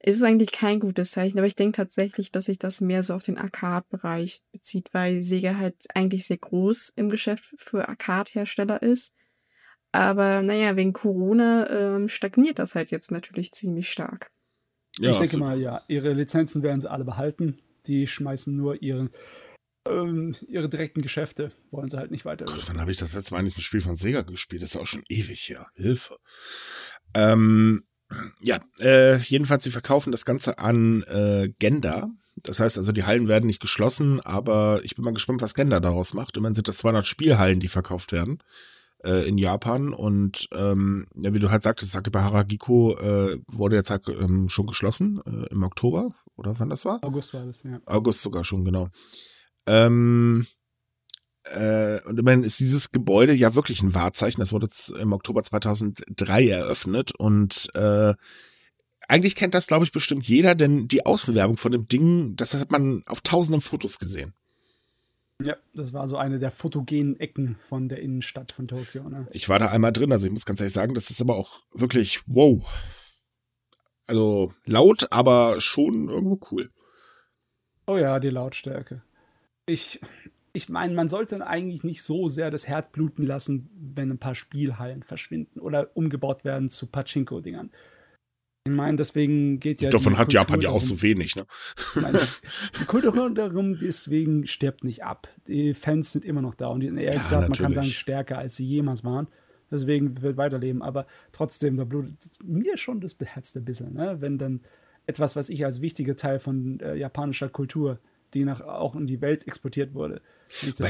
Ist 0.00 0.22
eigentlich 0.22 0.52
kein 0.52 0.80
gutes 0.80 1.10
Zeichen, 1.10 1.38
aber 1.38 1.46
ich 1.46 1.56
denke 1.56 1.76
tatsächlich, 1.76 2.30
dass 2.30 2.46
sich 2.46 2.58
das 2.58 2.80
mehr 2.80 3.02
so 3.02 3.14
auf 3.14 3.24
den 3.24 3.36
Arcade-Bereich 3.36 4.42
bezieht, 4.52 4.88
weil 4.92 5.22
Sega 5.22 5.56
halt 5.56 5.74
eigentlich 5.94 6.24
sehr 6.24 6.38
groß 6.38 6.92
im 6.94 7.08
Geschäft 7.08 7.52
für 7.56 7.88
Arcade-Hersteller 7.88 8.80
ist. 8.80 9.12
Aber 9.90 10.42
naja, 10.42 10.76
wegen 10.76 10.92
Corona 10.92 11.68
ähm, 11.68 12.08
stagniert 12.08 12.58
das 12.58 12.74
halt 12.74 12.90
jetzt 12.90 13.10
natürlich 13.10 13.52
ziemlich 13.52 13.88
stark. 13.88 14.30
Ja, 14.98 15.10
ich 15.10 15.18
denke 15.18 15.38
mal, 15.38 15.60
ja, 15.60 15.82
ihre 15.88 16.12
Lizenzen 16.12 16.62
werden 16.62 16.80
sie 16.80 16.90
alle 16.90 17.04
behalten 17.04 17.56
die 17.86 18.06
schmeißen 18.06 18.54
nur 18.54 18.82
ihren, 18.82 19.10
ähm, 19.86 20.34
ihre 20.48 20.68
direkten 20.68 21.02
Geschäfte, 21.02 21.52
wollen 21.70 21.90
sie 21.90 21.98
halt 21.98 22.10
nicht 22.10 22.24
weiter. 22.24 22.44
Gott, 22.44 22.68
wann 22.68 22.80
habe 22.80 22.90
ich 22.90 22.96
das 22.96 23.14
letzte 23.14 23.34
Mal 23.34 23.42
nicht 23.42 23.58
ein 23.58 23.62
Spiel 23.62 23.80
von 23.80 23.96
Sega 23.96 24.22
gespielt? 24.22 24.62
Das 24.62 24.74
ist 24.74 24.80
auch 24.80 24.86
schon 24.86 25.04
ewig 25.08 25.48
her. 25.48 25.66
Hilfe. 25.76 26.16
Ähm, 27.14 27.84
ja, 28.40 28.60
äh, 28.80 29.18
jedenfalls, 29.18 29.64
sie 29.64 29.70
verkaufen 29.70 30.12
das 30.12 30.24
Ganze 30.24 30.58
an 30.58 31.02
äh, 31.04 31.50
Genda. 31.58 32.08
Das 32.36 32.60
heißt 32.60 32.78
also, 32.78 32.92
die 32.92 33.04
Hallen 33.04 33.28
werden 33.28 33.46
nicht 33.46 33.60
geschlossen, 33.60 34.20
aber 34.20 34.80
ich 34.84 34.94
bin 34.94 35.04
mal 35.04 35.12
gespannt, 35.12 35.42
was 35.42 35.54
Genda 35.54 35.80
daraus 35.80 36.14
macht. 36.14 36.36
Immerhin 36.36 36.54
sind 36.54 36.68
das 36.68 36.78
200 36.78 37.06
Spielhallen, 37.06 37.60
die 37.60 37.68
verkauft 37.68 38.12
werden 38.12 38.42
äh, 39.04 39.28
in 39.28 39.38
Japan. 39.38 39.92
Und 39.92 40.48
ähm, 40.52 41.06
ja, 41.14 41.32
wie 41.32 41.38
du 41.38 41.50
halt 41.50 41.62
sagtest, 41.62 41.92
Sakibahara 41.92 42.42
Giko 42.42 42.96
äh, 42.96 43.38
wurde 43.46 43.76
jetzt 43.76 43.90
halt 43.90 44.08
ähm, 44.08 44.48
schon 44.48 44.66
geschlossen 44.66 45.20
äh, 45.26 45.52
im 45.52 45.62
Oktober 45.62 46.12
oder 46.36 46.58
wann 46.58 46.70
das 46.70 46.84
war? 46.84 47.02
August 47.02 47.34
war 47.34 47.44
das, 47.46 47.62
ja. 47.62 47.80
August 47.86 48.22
sogar 48.22 48.44
schon, 48.44 48.64
genau. 48.64 48.88
Ähm, 49.66 50.46
äh, 51.44 52.00
und 52.02 52.18
immerhin 52.18 52.42
ist 52.42 52.60
dieses 52.60 52.90
Gebäude 52.90 53.32
ja 53.32 53.54
wirklich 53.54 53.82
ein 53.82 53.94
Wahrzeichen. 53.94 54.40
Das 54.40 54.52
wurde 54.52 54.66
jetzt 54.66 54.90
im 54.90 55.12
Oktober 55.12 55.42
2003 55.42 56.48
eröffnet 56.48 57.12
und 57.14 57.68
äh, 57.74 58.14
eigentlich 59.08 59.34
kennt 59.34 59.54
das, 59.54 59.66
glaube 59.66 59.86
ich, 59.86 59.92
bestimmt 59.92 60.28
jeder, 60.28 60.54
denn 60.54 60.86
die 60.86 61.06
Außenwerbung 61.06 61.56
von 61.56 61.72
dem 61.72 61.88
Ding, 61.88 62.36
das 62.36 62.52
hat 62.52 62.70
man 62.70 63.02
auf 63.06 63.22
tausenden 63.22 63.62
Fotos 63.62 63.98
gesehen. 63.98 64.34
Ja, 65.40 65.56
das 65.72 65.92
war 65.92 66.08
so 66.08 66.16
eine 66.16 66.40
der 66.40 66.50
fotogenen 66.50 67.18
Ecken 67.20 67.56
von 67.68 67.88
der 67.88 68.00
Innenstadt 68.00 68.50
von 68.50 68.66
Tokio. 68.66 69.08
Ne? 69.08 69.28
Ich 69.30 69.48
war 69.48 69.60
da 69.60 69.68
einmal 69.68 69.92
drin, 69.92 70.10
also 70.10 70.26
ich 70.26 70.32
muss 70.32 70.46
ganz 70.46 70.60
ehrlich 70.60 70.74
sagen, 70.74 70.94
das 70.94 71.10
ist 71.10 71.20
aber 71.20 71.36
auch 71.36 71.60
wirklich 71.72 72.22
wow. 72.26 72.66
Also 74.06 74.52
laut, 74.64 75.06
aber 75.12 75.60
schon 75.60 76.08
irgendwo 76.08 76.40
cool. 76.50 76.70
Oh 77.86 77.96
ja, 77.96 78.18
die 78.18 78.30
Lautstärke. 78.30 79.02
Ich, 79.66 80.00
ich 80.52 80.68
meine, 80.68 80.94
man 80.94 81.08
sollte 81.08 81.46
eigentlich 81.46 81.84
nicht 81.84 82.02
so 82.02 82.28
sehr 82.28 82.50
das 82.50 82.66
Herz 82.66 82.90
bluten 82.90 83.24
lassen, 83.24 83.70
wenn 83.94 84.10
ein 84.10 84.18
paar 84.18 84.34
Spielhallen 84.34 85.04
verschwinden 85.04 85.60
oder 85.60 85.96
umgebaut 85.96 86.44
werden 86.44 86.68
zu 86.68 86.86
Pachinko-Dingern. 86.86 87.70
Ich 88.70 88.76
meine, 88.76 88.96
deswegen 88.96 89.60
geht 89.60 89.80
ja. 89.80 89.90
Davon 89.90 90.18
hat 90.18 90.32
Japan 90.32 90.60
ja 90.60 90.70
auch 90.70 90.80
so 90.80 91.00
wenig, 91.02 91.36
ne? 91.36 91.46
Meine, 91.94 92.20
die 92.80 92.84
Kultur 92.86 93.30
darum, 93.34 93.78
deswegen 93.78 94.46
stirbt 94.46 94.84
nicht 94.84 95.04
ab. 95.04 95.28
Die 95.46 95.74
Fans 95.74 96.12
sind 96.12 96.24
immer 96.24 96.42
noch 96.42 96.54
da 96.54 96.68
und 96.68 96.82
ehrlich 96.82 97.14
ja, 97.14 97.22
gesagt, 97.22 97.48
natürlich. 97.48 97.60
man 97.60 97.72
kann 97.74 97.82
sagen, 97.82 97.88
stärker 97.88 98.38
als 98.38 98.56
sie 98.56 98.66
jemals 98.66 99.04
waren. 99.04 99.28
Deswegen 99.70 100.22
wird 100.22 100.36
weiterleben, 100.36 100.82
aber 100.82 101.06
trotzdem, 101.32 101.76
da 101.76 101.84
blutet 101.84 102.30
mir 102.42 102.78
schon 102.78 103.00
das 103.00 103.16
Herz 103.22 103.54
ein 103.54 103.64
bisschen, 103.64 103.92
ne? 103.92 104.16
wenn 104.20 104.38
dann 104.38 104.60
etwas, 105.06 105.36
was 105.36 105.48
ich 105.48 105.64
als 105.64 105.80
wichtiger 105.80 106.16
Teil 106.16 106.38
von 106.38 106.80
äh, 106.80 106.94
japanischer 106.94 107.48
Kultur, 107.48 107.98
die 108.34 108.44
nach, 108.44 108.60
auch 108.60 108.94
in 108.94 109.06
die 109.06 109.20
Welt 109.20 109.46
exportiert 109.46 109.94
wurde. 109.94 110.20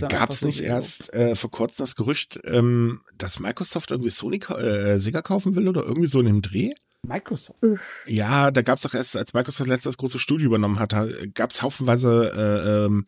Gab 0.08 0.30
es 0.30 0.44
nicht 0.44 0.58
so 0.58 0.64
erst 0.64 1.12
äh, 1.14 1.34
vor 1.36 1.50
kurzem 1.50 1.84
das 1.84 1.96
Gerücht, 1.96 2.40
ähm, 2.44 3.00
dass 3.16 3.40
Microsoft 3.40 3.90
irgendwie 3.90 4.10
Sony 4.10 4.40
äh, 4.56 4.98
Sega 4.98 5.22
kaufen 5.22 5.54
will 5.54 5.68
oder 5.68 5.84
irgendwie 5.84 6.08
so 6.08 6.20
in 6.20 6.26
dem 6.26 6.42
Dreh? 6.42 6.72
Microsoft. 7.06 7.58
Ja, 8.06 8.50
da 8.50 8.62
gab 8.62 8.76
es 8.76 8.82
doch 8.82 8.94
erst, 8.94 9.16
als 9.16 9.34
Microsoft 9.34 9.68
letztes 9.68 9.96
große 9.98 10.18
Studio 10.18 10.46
übernommen 10.46 10.78
hat, 10.78 10.94
gab 11.34 11.50
es 11.50 11.62
haufenweise 11.62 12.32
äh, 12.34 12.86
ähm, 12.86 13.06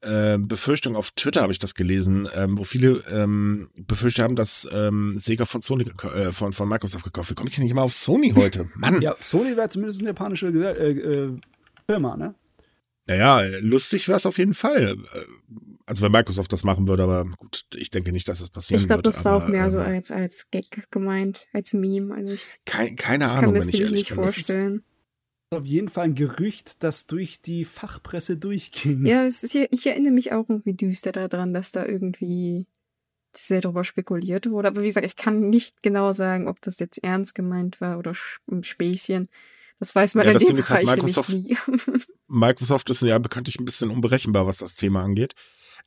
äh, 0.00 0.38
Befürchtungen 0.38 0.96
auf 0.96 1.10
Twitter, 1.12 1.42
habe 1.42 1.52
ich 1.52 1.58
das 1.58 1.74
gelesen, 1.74 2.28
ähm, 2.34 2.56
wo 2.58 2.64
viele 2.64 3.02
ähm, 3.10 3.70
befürchtet 3.76 4.22
haben, 4.22 4.36
dass 4.36 4.68
ähm, 4.72 5.14
Sega 5.16 5.44
von 5.44 5.60
Sony 5.60 5.90
äh, 6.14 6.32
von, 6.32 6.52
von 6.52 6.68
Microsoft 6.68 7.04
gekauft 7.04 7.30
wird. 7.30 7.36
Komme 7.36 7.50
ich 7.50 7.56
denn 7.56 7.64
nicht 7.64 7.74
mal 7.74 7.82
auf 7.82 7.94
Sony 7.94 8.30
heute? 8.36 8.68
Mann. 8.76 9.00
Ja, 9.00 9.16
Sony 9.20 9.56
wäre 9.56 9.68
zumindest 9.68 10.00
eine 10.00 10.10
japanische 10.10 10.48
äh, 10.48 10.90
äh, 10.90 11.36
Firma, 11.86 12.16
ne? 12.16 12.34
Naja, 13.06 13.40
lustig 13.60 14.06
wäre 14.06 14.18
es 14.18 14.26
auf 14.26 14.36
jeden 14.38 14.54
Fall. 14.54 14.98
Also 15.88 16.02
wenn 16.02 16.12
Microsoft 16.12 16.52
das 16.52 16.64
machen 16.64 16.86
würde, 16.86 17.04
aber 17.04 17.24
gut, 17.38 17.64
ich 17.74 17.90
denke 17.90 18.12
nicht, 18.12 18.28
dass 18.28 18.40
das 18.40 18.50
passieren 18.50 18.78
ich 18.78 18.86
glaub, 18.86 18.98
würde. 18.98 19.08
Ich 19.08 19.22
glaube, 19.22 19.38
das 19.38 19.42
war 19.42 19.46
auch 19.46 19.48
mehr 19.48 19.64
ähm, 19.64 19.70
so 19.70 19.78
als, 19.78 20.10
als 20.10 20.50
Gag 20.50 20.90
gemeint, 20.90 21.46
als 21.54 21.72
Meme. 21.72 22.14
Also 22.14 22.34
ich, 22.34 22.60
kein, 22.66 22.94
keine 22.94 23.24
ich 23.24 23.30
Ahnung, 23.30 23.54
wenn 23.54 23.66
ich 23.66 23.80
ehrlich 23.80 24.10
nicht 24.10 24.12
vorstellen. 24.12 24.84
Das 25.48 25.56
ist 25.56 25.62
auf 25.62 25.66
jeden 25.66 25.88
Fall 25.88 26.04
ein 26.04 26.14
Gerücht, 26.14 26.82
das 26.82 27.06
durch 27.06 27.40
die 27.40 27.64
Fachpresse 27.64 28.36
durchging. 28.36 29.06
Ja, 29.06 29.24
es 29.24 29.42
ist 29.42 29.52
hier, 29.52 29.72
ich 29.72 29.86
erinnere 29.86 30.12
mich 30.12 30.32
auch 30.32 30.50
irgendwie 30.50 30.74
düster 30.74 31.10
daran, 31.12 31.54
dass 31.54 31.72
da 31.72 31.86
irgendwie 31.86 32.66
sehr 33.34 33.62
darüber 33.62 33.82
spekuliert 33.82 34.50
wurde. 34.50 34.68
Aber 34.68 34.82
wie 34.82 34.88
gesagt, 34.88 35.06
ich 35.06 35.16
kann 35.16 35.48
nicht 35.48 35.82
genau 35.82 36.12
sagen, 36.12 36.48
ob 36.48 36.60
das 36.60 36.78
jetzt 36.80 37.02
ernst 37.02 37.34
gemeint 37.34 37.80
war 37.80 37.98
oder 37.98 38.12
ein 38.50 38.62
Späßchen. 38.62 39.26
Das 39.78 39.94
weiß 39.94 40.16
man 40.16 40.26
ja, 40.26 40.32
in 40.32 40.38
dem 40.38 40.56
Bereich 40.56 40.86
halt 40.86 40.86
Microsoft, 40.86 41.30
nie. 41.30 41.56
Microsoft 42.28 42.90
ist 42.90 43.00
ja 43.00 43.18
bekanntlich 43.18 43.58
ein 43.58 43.64
bisschen 43.64 43.90
unberechenbar, 43.90 44.46
was 44.46 44.58
das 44.58 44.74
Thema 44.74 45.02
angeht. 45.02 45.34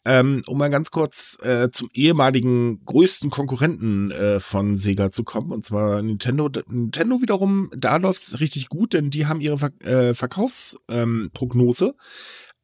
Ähm, 0.03 0.41
um 0.47 0.57
mal 0.57 0.69
ganz 0.69 0.89
kurz 0.89 1.37
äh, 1.43 1.69
zum 1.71 1.87
ehemaligen 1.93 2.83
größten 2.85 3.29
Konkurrenten 3.29 4.09
äh, 4.09 4.39
von 4.39 4.75
Sega 4.75 5.11
zu 5.11 5.23
kommen, 5.23 5.51
und 5.51 5.63
zwar 5.63 6.01
Nintendo. 6.01 6.49
Nintendo 6.67 7.21
wiederum, 7.21 7.69
da 7.75 7.97
läuft's 7.97 8.39
richtig 8.39 8.69
gut, 8.69 8.93
denn 8.93 9.11
die 9.11 9.27
haben 9.27 9.41
ihre 9.41 9.59
Ver 9.59 9.71
äh, 9.81 10.15
Verkaufsprognose 10.15 11.85
ähm, 11.85 11.93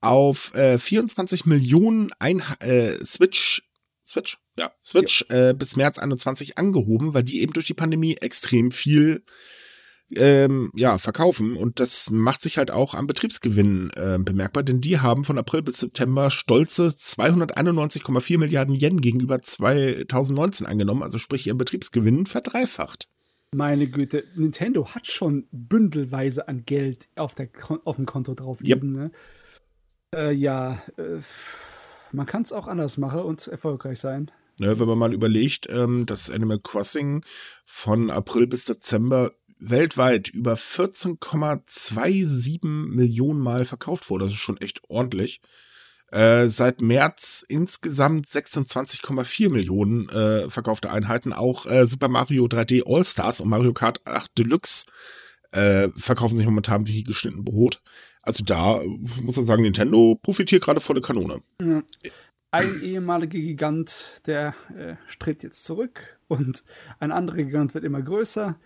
auf 0.01 0.55
äh, 0.55 0.79
24 0.79 1.45
Millionen 1.45 2.09
Ein 2.19 2.41
äh, 2.59 2.93
Switch 3.05 3.61
Switch, 4.07 4.37
ja, 4.57 4.71
Switch 4.83 5.25
ja. 5.29 5.49
Äh, 5.49 5.53
bis 5.53 5.75
März 5.75 5.99
21 5.99 6.57
angehoben, 6.57 7.13
weil 7.13 7.23
die 7.23 7.41
eben 7.41 7.53
durch 7.53 7.65
die 7.65 7.73
Pandemie 7.73 8.15
extrem 8.15 8.71
viel 8.71 9.21
ähm, 10.15 10.71
ja, 10.75 10.97
verkaufen. 10.97 11.57
Und 11.57 11.79
das 11.79 12.09
macht 12.09 12.41
sich 12.41 12.57
halt 12.57 12.71
auch 12.71 12.93
am 12.93 13.07
Betriebsgewinn 13.07 13.91
äh, 13.95 14.17
bemerkbar, 14.19 14.63
denn 14.63 14.81
die 14.81 14.99
haben 14.99 15.23
von 15.23 15.37
April 15.37 15.61
bis 15.61 15.79
September 15.79 16.31
stolze 16.31 16.87
291,4 16.87 18.37
Milliarden 18.37 18.75
Yen 18.75 19.01
gegenüber 19.01 19.41
2019 19.41 20.65
angenommen, 20.65 21.03
also 21.03 21.17
sprich 21.17 21.47
ihren 21.47 21.57
Betriebsgewinn 21.57 22.25
verdreifacht. 22.25 23.07
Meine 23.55 23.87
Güte, 23.87 24.25
Nintendo 24.35 24.93
hat 24.93 25.07
schon 25.07 25.47
bündelweise 25.51 26.47
an 26.47 26.65
Geld 26.65 27.07
auf, 27.15 27.33
der, 27.33 27.49
auf 27.85 27.95
dem 27.95 28.05
Konto 28.05 28.33
drauf 28.33 28.59
liegen. 28.59 28.71
Yep. 28.71 28.83
Ne? 28.83 29.11
Äh, 30.15 30.33
ja, 30.33 30.83
äh, 30.97 31.19
man 32.11 32.25
kann 32.25 32.43
es 32.43 32.51
auch 32.51 32.67
anders 32.67 32.97
machen 32.97 33.21
und 33.21 33.47
erfolgreich 33.47 33.99
sein. 33.99 34.31
Ne, 34.59 34.79
wenn 34.79 34.87
man 34.87 34.97
mal 34.97 35.13
überlegt, 35.13 35.67
ähm, 35.69 36.05
dass 36.07 36.31
Animal 36.31 36.59
Crossing 36.59 37.23
von 37.65 38.09
April 38.09 38.47
bis 38.47 38.65
Dezember 38.65 39.31
weltweit 39.59 40.29
über 40.29 40.55
14,27 40.55 42.65
Millionen 42.65 43.39
Mal 43.39 43.65
verkauft 43.65 44.09
wurde. 44.09 44.25
Das 44.25 44.33
ist 44.33 44.39
schon 44.39 44.57
echt 44.57 44.81
ordentlich. 44.89 45.41
Äh, 46.11 46.47
seit 46.47 46.81
März 46.81 47.43
insgesamt 47.47 48.27
26,4 48.27 49.49
Millionen 49.49 50.07
äh, 50.09 50.49
verkaufte 50.49 50.91
Einheiten. 50.91 51.33
Auch 51.33 51.65
äh, 51.65 51.85
Super 51.85 52.07
Mario 52.07 52.45
3D 52.45 52.83
All 52.87 53.03
Stars 53.03 53.41
und 53.41 53.49
Mario 53.49 53.73
Kart 53.73 53.99
8 54.05 54.37
Deluxe 54.37 54.85
äh, 55.51 55.89
verkaufen 55.89 56.37
sich 56.37 56.45
momentan 56.45 56.87
wie 56.87 57.03
geschnitten 57.03 57.43
Brot. 57.43 57.81
Also 58.21 58.43
da 58.43 58.81
muss 59.21 59.35
man 59.35 59.45
sagen, 59.45 59.63
Nintendo 59.63 60.17
profitiert 60.21 60.63
gerade 60.63 60.79
volle 60.79 61.01
Kanone. 61.01 61.41
Ein 62.51 62.81
ehemaliger 62.81 63.39
Gigant, 63.39 64.21
der 64.25 64.55
äh, 64.77 64.95
tritt 65.19 65.43
jetzt 65.43 65.65
zurück 65.65 66.17
und 66.27 66.63
ein 66.99 67.11
anderer 67.11 67.37
Gigant 67.37 67.73
wird 67.73 67.83
immer 67.83 68.01
größer. 68.01 68.57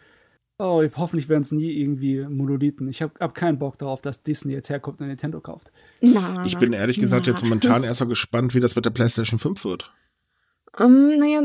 Oh, 0.63 0.83
hoffentlich 0.95 1.27
werden 1.27 1.41
es 1.41 1.51
nie 1.51 1.71
irgendwie 1.71 2.23
Monolithen. 2.23 2.87
Ich 2.87 3.01
habe 3.01 3.13
hab 3.19 3.33
keinen 3.33 3.57
Bock 3.57 3.79
darauf, 3.79 3.99
dass 3.99 4.21
Disney 4.21 4.53
jetzt 4.53 4.69
herkommt 4.69 5.01
und 5.01 5.07
Nintendo 5.07 5.41
kauft. 5.41 5.71
Na, 6.01 6.45
ich 6.45 6.59
bin 6.59 6.71
ehrlich 6.71 6.99
gesagt 6.99 7.25
na. 7.25 7.33
jetzt 7.33 7.41
momentan 7.41 7.83
erst 7.83 7.97
so 7.97 8.05
gespannt, 8.05 8.53
wie 8.53 8.59
das 8.59 8.75
mit 8.75 8.85
der 8.85 8.91
PlayStation 8.91 9.39
5 9.39 9.65
wird. 9.65 9.91
Um, 10.77 10.85
ähm, 10.85 11.17
naja, 11.17 11.41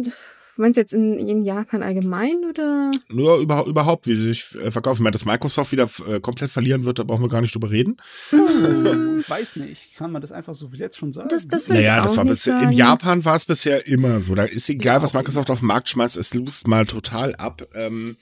meinst 0.57 0.77
du 0.77 0.83
jetzt 0.83 0.93
in, 0.93 1.19
in 1.19 1.41
Japan 1.41 1.83
allgemein 1.83 2.45
oder? 2.47 2.93
Nur 3.09 3.39
über, 3.39 3.65
überhaupt, 3.65 4.07
wie 4.07 4.17
sie 4.17 4.25
sich 4.25 4.55
äh, 4.57 4.71
verkaufen. 4.71 4.99
Ich 4.99 5.05
meine, 5.05 5.13
dass 5.13 5.25
Microsoft 5.25 5.73
wieder 5.73 5.89
äh, 6.07 6.21
komplett 6.21 6.51
verlieren 6.51 6.85
wird, 6.85 6.99
da 6.99 7.03
brauchen 7.05 7.23
wir 7.23 7.31
gar 7.31 7.41
nicht 7.41 7.55
drüber 7.55 7.71
reden. 7.71 7.97
Hm. 8.29 9.21
ich 9.21 9.31
weiß 9.31 9.57
nicht. 9.57 9.97
Kann 9.97 10.13
man 10.13 10.21
das 10.21 10.31
einfach 10.31 10.55
so 10.55 10.73
wie 10.73 10.77
jetzt 10.77 10.99
schon 10.99 11.15
sagen? 11.15 11.29
Das, 11.31 11.49
das 11.49 11.69
naja, 11.69 12.03
das 12.03 12.19
war 12.19 12.27
bisher, 12.27 12.61
in 12.61 12.73
Japan 12.73 13.25
war 13.25 13.37
es 13.37 13.47
bisher 13.47 13.87
immer 13.87 14.21
so. 14.21 14.35
Da 14.35 14.45
ist 14.45 14.69
egal, 14.69 14.97
ja, 14.97 15.03
was 15.03 15.15
Microsoft 15.15 15.51
auf 15.51 15.61
den 15.61 15.69
Markt 15.69 15.89
schmeißt, 15.89 16.19
es 16.19 16.35
lust 16.35 16.69
mal 16.69 16.85
total 16.85 17.35
ab. 17.37 17.67
Ähm, 17.75 18.19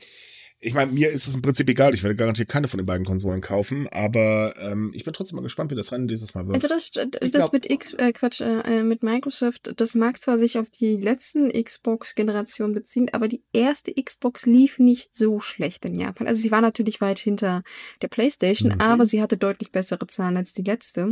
ich 0.64 0.74
meine, 0.74 0.90
mir 0.90 1.10
ist 1.10 1.28
es 1.28 1.34
im 1.34 1.42
Prinzip 1.42 1.68
egal. 1.68 1.94
Ich 1.94 2.02
werde 2.02 2.16
garantiert 2.16 2.48
keine 2.48 2.68
von 2.68 2.78
den 2.78 2.86
beiden 2.86 3.04
Konsolen 3.04 3.40
kaufen, 3.40 3.88
aber 3.88 4.54
ähm, 4.58 4.90
ich 4.94 5.04
bin 5.04 5.12
trotzdem 5.12 5.36
mal 5.36 5.42
gespannt, 5.42 5.70
wie 5.70 5.74
das 5.74 5.92
Rennen 5.92 6.08
dieses 6.08 6.34
Mal 6.34 6.46
wird. 6.46 6.54
Also 6.54 6.68
das, 6.68 6.90
das 6.90 7.30
glaub, 7.30 7.52
mit 7.52 7.70
X, 7.70 7.92
äh, 7.94 8.12
Quatsch, 8.12 8.40
äh, 8.40 8.82
mit 8.82 9.02
Microsoft, 9.02 9.72
das 9.76 9.94
mag 9.94 10.20
zwar 10.20 10.38
sich 10.38 10.58
auf 10.58 10.70
die 10.70 10.96
letzten 10.96 11.50
Xbox-Generationen 11.50 12.74
beziehen, 12.74 13.10
aber 13.12 13.28
die 13.28 13.42
erste 13.52 13.92
Xbox 13.92 14.46
lief 14.46 14.78
nicht 14.78 15.14
so 15.14 15.40
schlecht 15.40 15.84
in 15.84 15.94
Japan. 15.94 16.26
Also 16.26 16.40
sie 16.40 16.50
war 16.50 16.62
natürlich 16.62 17.00
weit 17.00 17.18
hinter 17.18 17.62
der 18.00 18.08
PlayStation, 18.08 18.72
mhm. 18.72 18.80
aber 18.80 19.04
sie 19.04 19.20
hatte 19.20 19.36
deutlich 19.36 19.70
bessere 19.70 20.06
Zahlen 20.06 20.36
als 20.36 20.54
die 20.54 20.62
letzte. 20.62 21.10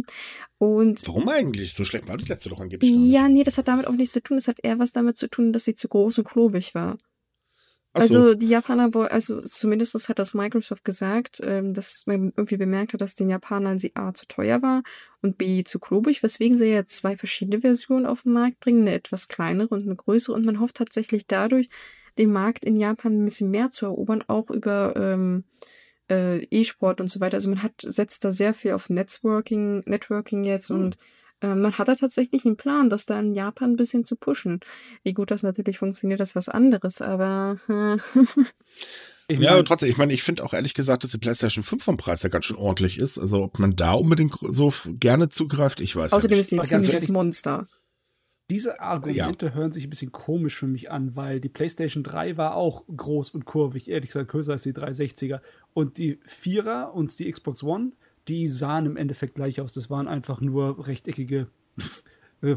Und 0.59 1.07
Warum 1.07 1.29
eigentlich? 1.29 1.75
So 1.75 1.85
schlecht 1.85 2.09
war 2.09 2.17
die 2.17 2.25
letzte 2.25 2.49
doch 2.49 2.61
angeblich. 2.61 2.91
Ja, 2.91 3.29
nee, 3.29 3.43
das 3.43 3.59
hat 3.59 3.69
damit 3.69 3.87
auch 3.87 3.93
nichts 3.93 4.13
zu 4.13 4.23
tun. 4.23 4.37
Das 4.37 4.49
hat 4.49 4.59
eher 4.63 4.79
was 4.79 4.93
damit 4.93 5.19
zu 5.19 5.29
tun, 5.29 5.53
dass 5.53 5.65
sie 5.65 5.75
zu 5.75 5.89
groß 5.89 6.19
und 6.19 6.25
klobig 6.25 6.75
war. 6.75 6.97
Also 7.95 8.35
die 8.35 8.49
Japaner, 8.49 8.91
also 9.11 9.41
zumindest 9.43 10.09
hat 10.09 10.19
das 10.19 10.33
Microsoft 10.33 10.85
gesagt, 10.85 11.41
ähm, 11.45 11.75
dass 11.75 12.05
man 12.07 12.33
irgendwie 12.37 12.57
bemerkt 12.57 12.95
hat, 12.95 13.03
dass 13.03 13.15
den 13.15 13.29
Japanern 13.29 13.79
sie 13.79 13.93
A 13.95 14.15
zu 14.15 14.27
teuer 14.27 14.63
war 14.63 14.83
und 15.21 15.37
B 15.37 15.63
zu 15.63 15.79
klobig, 15.79 16.23
weswegen 16.23 16.57
sie 16.57 16.67
jetzt 16.67 16.97
zwei 16.97 17.17
verschiedene 17.17 17.61
Versionen 17.61 18.07
auf 18.07 18.23
den 18.23 18.33
Markt 18.33 18.61
bringen, 18.61 18.83
eine 18.83 18.95
etwas 18.95 19.29
kleinere 19.29 19.69
und 19.69 19.83
eine 19.83 19.97
größere. 19.97 20.35
Und 20.35 20.47
man 20.47 20.61
hofft 20.61 20.77
tatsächlich 20.77 21.27
dadurch, 21.27 21.69
den 22.19 22.33
Markt 22.33 22.65
in 22.65 22.77
Japan 22.77 23.23
ein 23.23 23.25
bisschen 23.25 23.51
mehr 23.51 23.71
zu 23.71 23.87
erobern, 23.87 24.25
auch 24.27 24.51
über 24.51 24.95
ähm, 24.97 25.45
äh, 26.11 26.45
E-Sport 26.45 27.01
und 27.01 27.11
so 27.11 27.21
weiter. 27.21 27.37
Also 27.37 27.49
man 27.49 27.63
hat 27.63 27.75
setzt 27.79 28.25
da 28.25 28.33
sehr 28.33 28.55
viel 28.55 28.73
auf 28.73 28.91
Networking, 28.91 29.81
Networking 29.87 30.45
jetzt 30.45 30.71
mhm. 30.71 30.77
und 30.77 30.97
man 31.43 31.77
hat 31.77 31.89
da 31.89 31.95
tatsächlich 31.95 32.45
einen 32.45 32.57
Plan, 32.57 32.89
das 32.91 33.07
da 33.07 33.19
in 33.19 33.33
Japan 33.33 33.73
ein 33.73 33.77
bisschen 33.77 34.05
zu 34.05 34.17
pushen. 34.17 34.61
Wie 35.03 35.13
gut 35.13 35.31
das 35.31 35.43
natürlich 35.43 35.79
funktioniert, 35.79 36.21
das 36.21 36.31
ist 36.31 36.37
was 36.37 36.49
anderes, 36.49 37.01
aber. 37.01 37.57
Ich 39.29 39.39
mein, 39.39 39.43
ja, 39.43 39.53
aber 39.53 39.65
trotzdem, 39.65 39.91
ich 39.91 39.97
meine, 39.97 40.13
ich 40.13 40.23
finde 40.23 40.45
auch 40.45 40.53
ehrlich 40.53 40.75
gesagt, 40.75 41.05
dass 41.05 41.13
die 41.13 41.19
PlayStation 41.19 41.65
5 41.65 41.83
vom 41.83 41.97
Preis 41.97 42.23
ja 42.23 42.29
ganz 42.29 42.47
schön 42.47 42.57
ordentlich 42.57 42.99
ist. 42.99 43.19
Also, 43.19 43.45
ob 43.45 43.59
man 43.59 43.77
da 43.77 43.93
unbedingt 43.93 44.37
so 44.41 44.73
gerne 44.87 45.29
zugreift, 45.29 45.81
ich 45.81 45.95
weiß 45.97 46.13
Außerdem 46.13 46.37
ja 46.37 46.41
ist 46.41 46.53
die 46.53 46.61
ein 46.61 46.67
ziemliches 46.67 47.09
Monster. 47.09 47.67
Diese 48.51 48.81
Argumente 48.81 49.47
ja. 49.47 49.53
hören 49.53 49.73
sich 49.73 49.85
ein 49.85 49.91
bisschen 49.91 50.13
komisch 50.13 50.57
für 50.57 50.67
mich 50.67 50.91
an, 50.91 51.17
weil 51.17 51.41
die 51.41 51.49
PlayStation 51.49 52.03
3 52.03 52.37
war 52.37 52.55
auch 52.55 52.85
groß 52.95 53.31
und 53.31 53.47
kurvig, 53.47 53.89
ehrlich 53.89 54.11
gesagt 54.11 54.31
größer 54.31 54.53
als 54.53 54.65
die 54.65 54.75
360er. 54.75 55.41
Und 55.73 55.97
die 55.97 56.19
4er 56.29 56.91
und 56.91 57.19
die 57.19 57.31
Xbox 57.31 57.63
One 57.63 57.93
die 58.29 58.47
sahen 58.47 58.87
im 58.87 58.97
Endeffekt 58.97 59.35
gleich 59.35 59.61
aus. 59.61 59.75
Das 59.75 59.91
waren 59.91 60.09
einfach 60.09 60.41
nur 60.41 60.87
rechteckige 60.87 61.49
äh, 62.43 62.57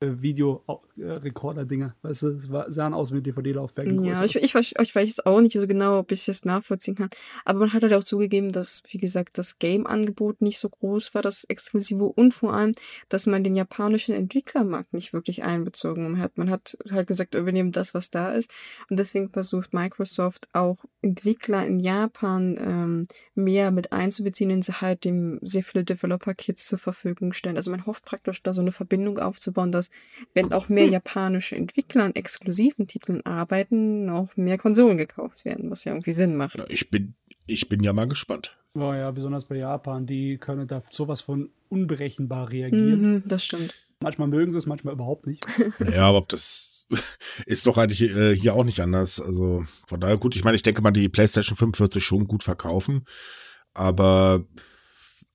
Videorekorder-Dinger. 0.00 1.96
Weißt 2.02 2.22
du, 2.22 2.28
es 2.28 2.50
war, 2.50 2.70
sahen 2.70 2.94
aus 2.94 3.12
wie 3.12 3.20
DVD-Laufwerke. 3.20 3.92
Ja, 4.04 4.24
ich, 4.24 4.36
ich, 4.36 4.54
ich, 4.54 4.76
ich 4.78 4.94
weiß 4.94 5.26
auch 5.26 5.40
nicht 5.40 5.54
so 5.54 5.66
genau, 5.66 5.98
ob 5.98 6.12
ich 6.12 6.24
das 6.24 6.44
nachvollziehen 6.44 6.94
kann. 6.94 7.08
Aber 7.44 7.58
man 7.60 7.72
hat 7.72 7.82
halt 7.82 7.92
auch 7.94 8.04
zugegeben, 8.04 8.52
dass, 8.52 8.82
wie 8.90 8.98
gesagt, 8.98 9.38
das 9.38 9.58
Game-Angebot 9.58 10.40
nicht 10.40 10.60
so 10.60 10.68
groß 10.68 11.14
war, 11.14 11.22
das 11.22 11.44
Exklusive 11.44 12.04
und 12.04 12.32
vor 12.32 12.54
allem, 12.54 12.74
dass 13.08 13.26
man 13.26 13.42
den 13.42 13.56
japanischen 13.56 14.14
Entwicklermarkt 14.14 14.92
nicht 14.92 15.12
wirklich 15.12 15.42
einbezogen 15.42 16.20
hat. 16.20 16.38
Man 16.38 16.50
hat 16.50 16.78
halt 16.90 17.08
gesagt, 17.08 17.34
übernehmen 17.34 17.72
das, 17.72 17.92
was 17.92 18.10
da 18.10 18.32
ist. 18.32 18.52
Und 18.88 18.98
deswegen 18.98 19.30
versucht 19.30 19.74
Microsoft 19.74 20.48
auch 20.52 20.84
Entwickler 21.02 21.66
in 21.66 21.80
Japan 21.80 22.56
ähm, 22.60 23.06
mehr 23.34 23.72
mit 23.72 23.92
einzubeziehen, 23.92 24.50
indem 24.50 24.62
sie 24.62 24.80
halt 24.80 25.04
dem 25.04 25.40
sehr 25.42 25.64
viele 25.64 25.82
Developer-Kits 25.84 26.66
zur 26.66 26.78
Verfügung 26.78 27.32
stellen. 27.32 27.56
Also 27.56 27.70
man 27.72 27.84
hofft 27.84 28.04
praktisch 28.04 28.42
da 28.42 28.54
so 28.54 28.60
eine 28.60 28.72
Verbindung 28.72 29.18
aufzubauen, 29.18 29.72
dass 29.72 29.87
wenn 30.34 30.52
auch 30.52 30.68
mehr 30.68 30.86
hm. 30.86 30.92
japanische 30.92 31.56
Entwickler 31.56 32.04
an 32.04 32.14
exklusiven 32.14 32.86
Titeln 32.86 33.24
arbeiten, 33.24 34.10
auch 34.10 34.36
mehr 34.36 34.58
Konsolen 34.58 34.98
gekauft 34.98 35.44
werden, 35.44 35.70
was 35.70 35.84
ja 35.84 35.92
irgendwie 35.92 36.12
Sinn 36.12 36.36
macht. 36.36 36.62
Ich 36.68 36.90
bin, 36.90 37.14
ich 37.46 37.68
bin 37.68 37.82
ja 37.82 37.92
mal 37.92 38.08
gespannt. 38.08 38.58
Oh 38.74 38.92
ja, 38.92 39.10
besonders 39.10 39.46
bei 39.46 39.56
Japan, 39.56 40.06
die 40.06 40.38
können 40.38 40.68
da 40.68 40.82
sowas 40.90 41.20
von 41.20 41.50
unberechenbar 41.68 42.50
reagieren. 42.50 43.14
Mhm, 43.14 43.22
das 43.26 43.44
stimmt. 43.44 43.74
Manchmal 44.00 44.28
mögen 44.28 44.52
sie 44.52 44.58
es, 44.58 44.66
manchmal 44.66 44.94
überhaupt 44.94 45.26
nicht. 45.26 45.44
ja, 45.92 46.08
aber 46.08 46.24
das 46.28 46.86
ist 47.46 47.66
doch 47.66 47.76
eigentlich 47.78 48.02
äh, 48.02 48.34
hier 48.34 48.54
auch 48.54 48.64
nicht 48.64 48.80
anders. 48.80 49.20
Also 49.20 49.64
von 49.86 50.00
daher 50.00 50.16
gut, 50.16 50.36
ich 50.36 50.44
meine, 50.44 50.56
ich 50.56 50.62
denke 50.62 50.82
mal, 50.82 50.90
die 50.90 51.08
PlayStation 51.08 51.56
5 51.56 51.80
wird 51.80 51.92
sich 51.92 52.04
schon 52.04 52.26
gut 52.26 52.42
verkaufen, 52.42 53.04
aber 53.74 54.44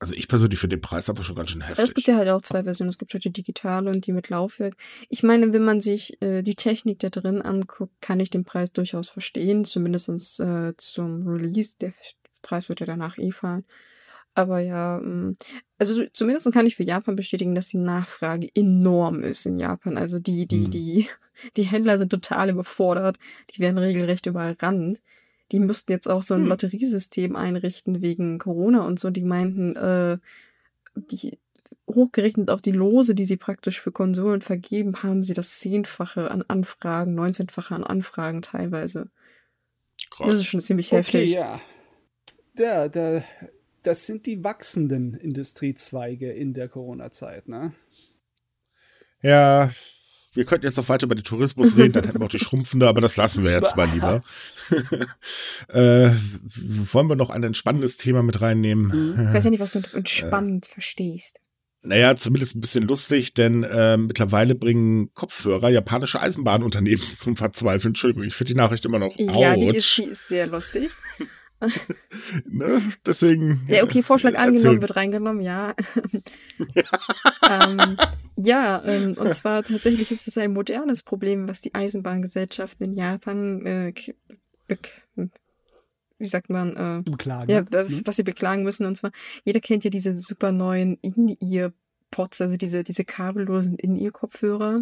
also 0.04 0.16
ich 0.16 0.28
persönlich 0.28 0.60
finde 0.60 0.76
den 0.76 0.82
Preis 0.82 1.10
einfach 1.10 1.24
schon 1.24 1.38
ganz 1.38 1.52
schön 1.52 1.62
heftig. 1.62 1.82
Es 1.82 1.94
gibt 1.94 2.10
ja 2.10 2.18
halt 2.18 2.28
auch 2.28 2.42
zwei 2.42 2.66
Versionen. 2.66 2.90
Es 2.90 2.98
gibt 2.98 3.14
halt 3.14 3.24
die 3.24 3.32
digitale 3.32 3.90
und 3.90 4.06
die 4.06 4.12
mit 4.12 4.28
Laufwerk. 4.28 4.74
Ich 5.08 5.24
meine, 5.24 5.54
wenn 5.54 5.64
man 5.64 5.80
sich 5.80 6.22
äh, 6.22 6.42
die 6.42 6.56
Technik 6.56 7.00
da 7.00 7.10
drin 7.10 7.42
anguckt, 7.42 7.94
kann 8.02 8.20
ich 8.20 8.30
den 8.30 8.44
Preis 8.44 8.74
durchaus 8.74 9.08
verstehen. 9.08 9.64
Zumindest 9.64 10.42
äh, 10.42 10.74
zum 10.76 11.26
Release. 11.26 11.78
Der 11.80 11.94
Preis 12.42 12.68
wird 12.68 12.82
ja 12.82 12.86
danach 12.86 13.18
eh 13.18 13.32
fallen. 13.32 13.64
Aber 14.34 14.60
ja, 14.60 15.00
mm, 15.00 15.38
also 15.78 16.04
zumindest 16.12 16.52
kann 16.52 16.66
ich 16.66 16.76
für 16.76 16.84
Japan 16.84 17.16
bestätigen, 17.16 17.56
dass 17.56 17.70
die 17.70 17.78
Nachfrage 17.78 18.50
enorm 18.54 19.24
ist 19.24 19.46
in 19.46 19.58
Japan. 19.58 19.98
Also 19.98 20.20
die, 20.20 20.48
die, 20.48 20.66
hm. 20.66 20.70
die, 20.70 21.08
die 21.56 21.64
Händler 21.64 21.98
sind 21.98 22.10
total 22.10 22.50
überfordert. 22.50 23.18
Die 23.52 23.60
werden 23.60 23.78
regelrecht 23.78 24.26
überrannt 24.26 25.02
die 25.54 25.60
müssten 25.60 25.92
jetzt 25.92 26.10
auch 26.10 26.24
so 26.24 26.34
ein 26.34 26.42
hm. 26.42 26.50
Lotteriesystem 26.50 27.36
einrichten 27.36 28.02
wegen 28.02 28.40
Corona 28.40 28.86
und 28.86 29.00
so. 29.00 29.12
Die 29.12 29.24
meinten, 29.24 29.76
äh, 29.76 30.18
die 30.96 31.38
hochgerechnet 31.88 32.50
auf 32.50 32.62
die 32.62 32.72
Lose, 32.72 33.14
die 33.14 33.26
sie 33.26 33.38
praktisch 33.38 33.80
für 33.80 33.92
Konsolen 33.92 34.42
vergeben, 34.42 35.04
haben 35.04 35.22
sie 35.22 35.36
das 35.36 35.60
Zehnfache 35.60 36.32
an 36.32 36.44
Anfragen, 36.48 37.18
19-fache 37.18 37.76
an 37.76 37.84
Anfragen 37.84 38.42
teilweise. 38.42 39.10
Krass. 40.10 40.28
Das 40.28 40.38
ist 40.40 40.46
schon 40.48 40.60
ziemlich 40.60 40.88
okay, 40.88 40.98
heftig. 40.98 41.34
Ja. 41.34 41.62
Ja, 42.58 42.88
da, 42.90 43.24
das 43.84 44.08
sind 44.08 44.26
die 44.26 44.44
wachsenden 44.44 45.14
Industriezweige 45.14 46.32
in 46.32 46.56
der 46.56 46.68
Corona-Zeit, 46.68 47.48
ne? 47.48 47.74
Ja, 49.22 49.72
wir 50.34 50.46
könnten 50.46 50.66
jetzt 50.66 50.78
noch 50.78 50.90
weiter 50.90 51.06
über 51.06 51.16
den 51.16 51.24
Tourismus 51.24 51.78
reden, 51.78 51.94
dann 51.94 52.04
hätten 52.04 52.20
wir 52.20 52.26
auch 52.26 52.30
die 52.30 52.40
schrumpfende, 52.44 52.88
aber 52.88 53.02
das 53.02 53.18
lassen 53.18 53.44
wir 53.44 53.52
jetzt 53.52 53.76
mal 53.78 53.90
lieber. 53.90 54.22
äh, 55.70 56.10
wollen 56.92 57.08
wir 57.08 57.16
noch 57.16 57.30
ein 57.30 57.44
entspannendes 57.44 57.98
Thema 57.98 58.24
mit 58.24 58.42
reinnehmen? 58.42 59.28
Ich 59.28 59.34
weiß 59.34 59.44
ja 59.46 59.50
nicht, 59.50 59.60
was 59.60 59.74
du 59.74 59.82
entspannt 59.94 60.68
äh, 60.68 60.74
verstehst. 60.74 61.40
Naja, 61.86 62.16
zumindest 62.16 62.56
ein 62.56 62.62
bisschen 62.62 62.88
lustig, 62.88 63.34
denn 63.34 63.64
äh, 63.64 63.98
mittlerweile 63.98 64.56
bringen 64.56 65.14
Kopfhörer 65.14 65.70
japanische 65.70 66.22
Eisenbahnunternehmen 66.22 67.02
zum 67.02 67.36
Verzweifeln. 67.36 67.92
Entschuldigung, 67.92 68.24
ich 68.24 68.34
finde 68.34 68.54
die 68.54 68.58
Nachricht 68.58 68.86
immer 68.86 69.00
noch 69.00 69.14
Ja, 69.18 69.58
die 69.58 69.68
ist, 69.68 69.98
die 69.98 70.04
ist 70.04 70.30
sehr 70.30 70.48
lustig. 70.48 70.90
Ne? 72.46 72.82
Deswegen. 73.06 73.62
Ja, 73.68 73.84
okay, 73.84 74.04
Vorschlag 74.04 74.34
erzählen. 74.34 74.56
angenommen, 74.56 74.82
wird 74.82 74.96
reingenommen, 74.96 75.42
ja. 75.42 75.74
ähm, 77.50 77.98
ja, 78.36 78.84
ähm, 78.86 79.14
und 79.18 79.36
zwar 79.36 79.64
tatsächlich 79.64 80.12
ist 80.12 80.28
es 80.28 80.38
ein 80.38 80.54
modernes 80.54 81.04
Problem, 81.04 81.48
was 81.48 81.62
die 81.62 81.74
Eisenbahngesellschaften 81.76 82.86
in 82.86 82.94
Japan, 82.94 83.66
äh, 83.66 83.94
wie 86.18 86.28
sagt 86.28 86.50
man, 86.50 86.76
äh, 86.76 87.10
beklagen. 87.10 87.52
Ja, 87.52 87.64
was, 87.72 87.98
hm? 87.98 88.02
was 88.06 88.16
sie 88.16 88.24
beklagen 88.24 88.64
müssen. 88.64 88.86
Und 88.86 88.96
zwar, 88.96 89.12
jeder 89.44 89.60
kennt 89.60 89.84
ja 89.84 89.90
diese 89.90 90.14
super 90.14 90.52
neuen 90.52 90.98
In-Ear-Pods, 91.02 92.42
also 92.42 92.58
diese, 92.58 92.84
diese 92.84 93.06
kabellosen 93.06 93.76
In-Ear-Kopfhörer. 93.76 94.80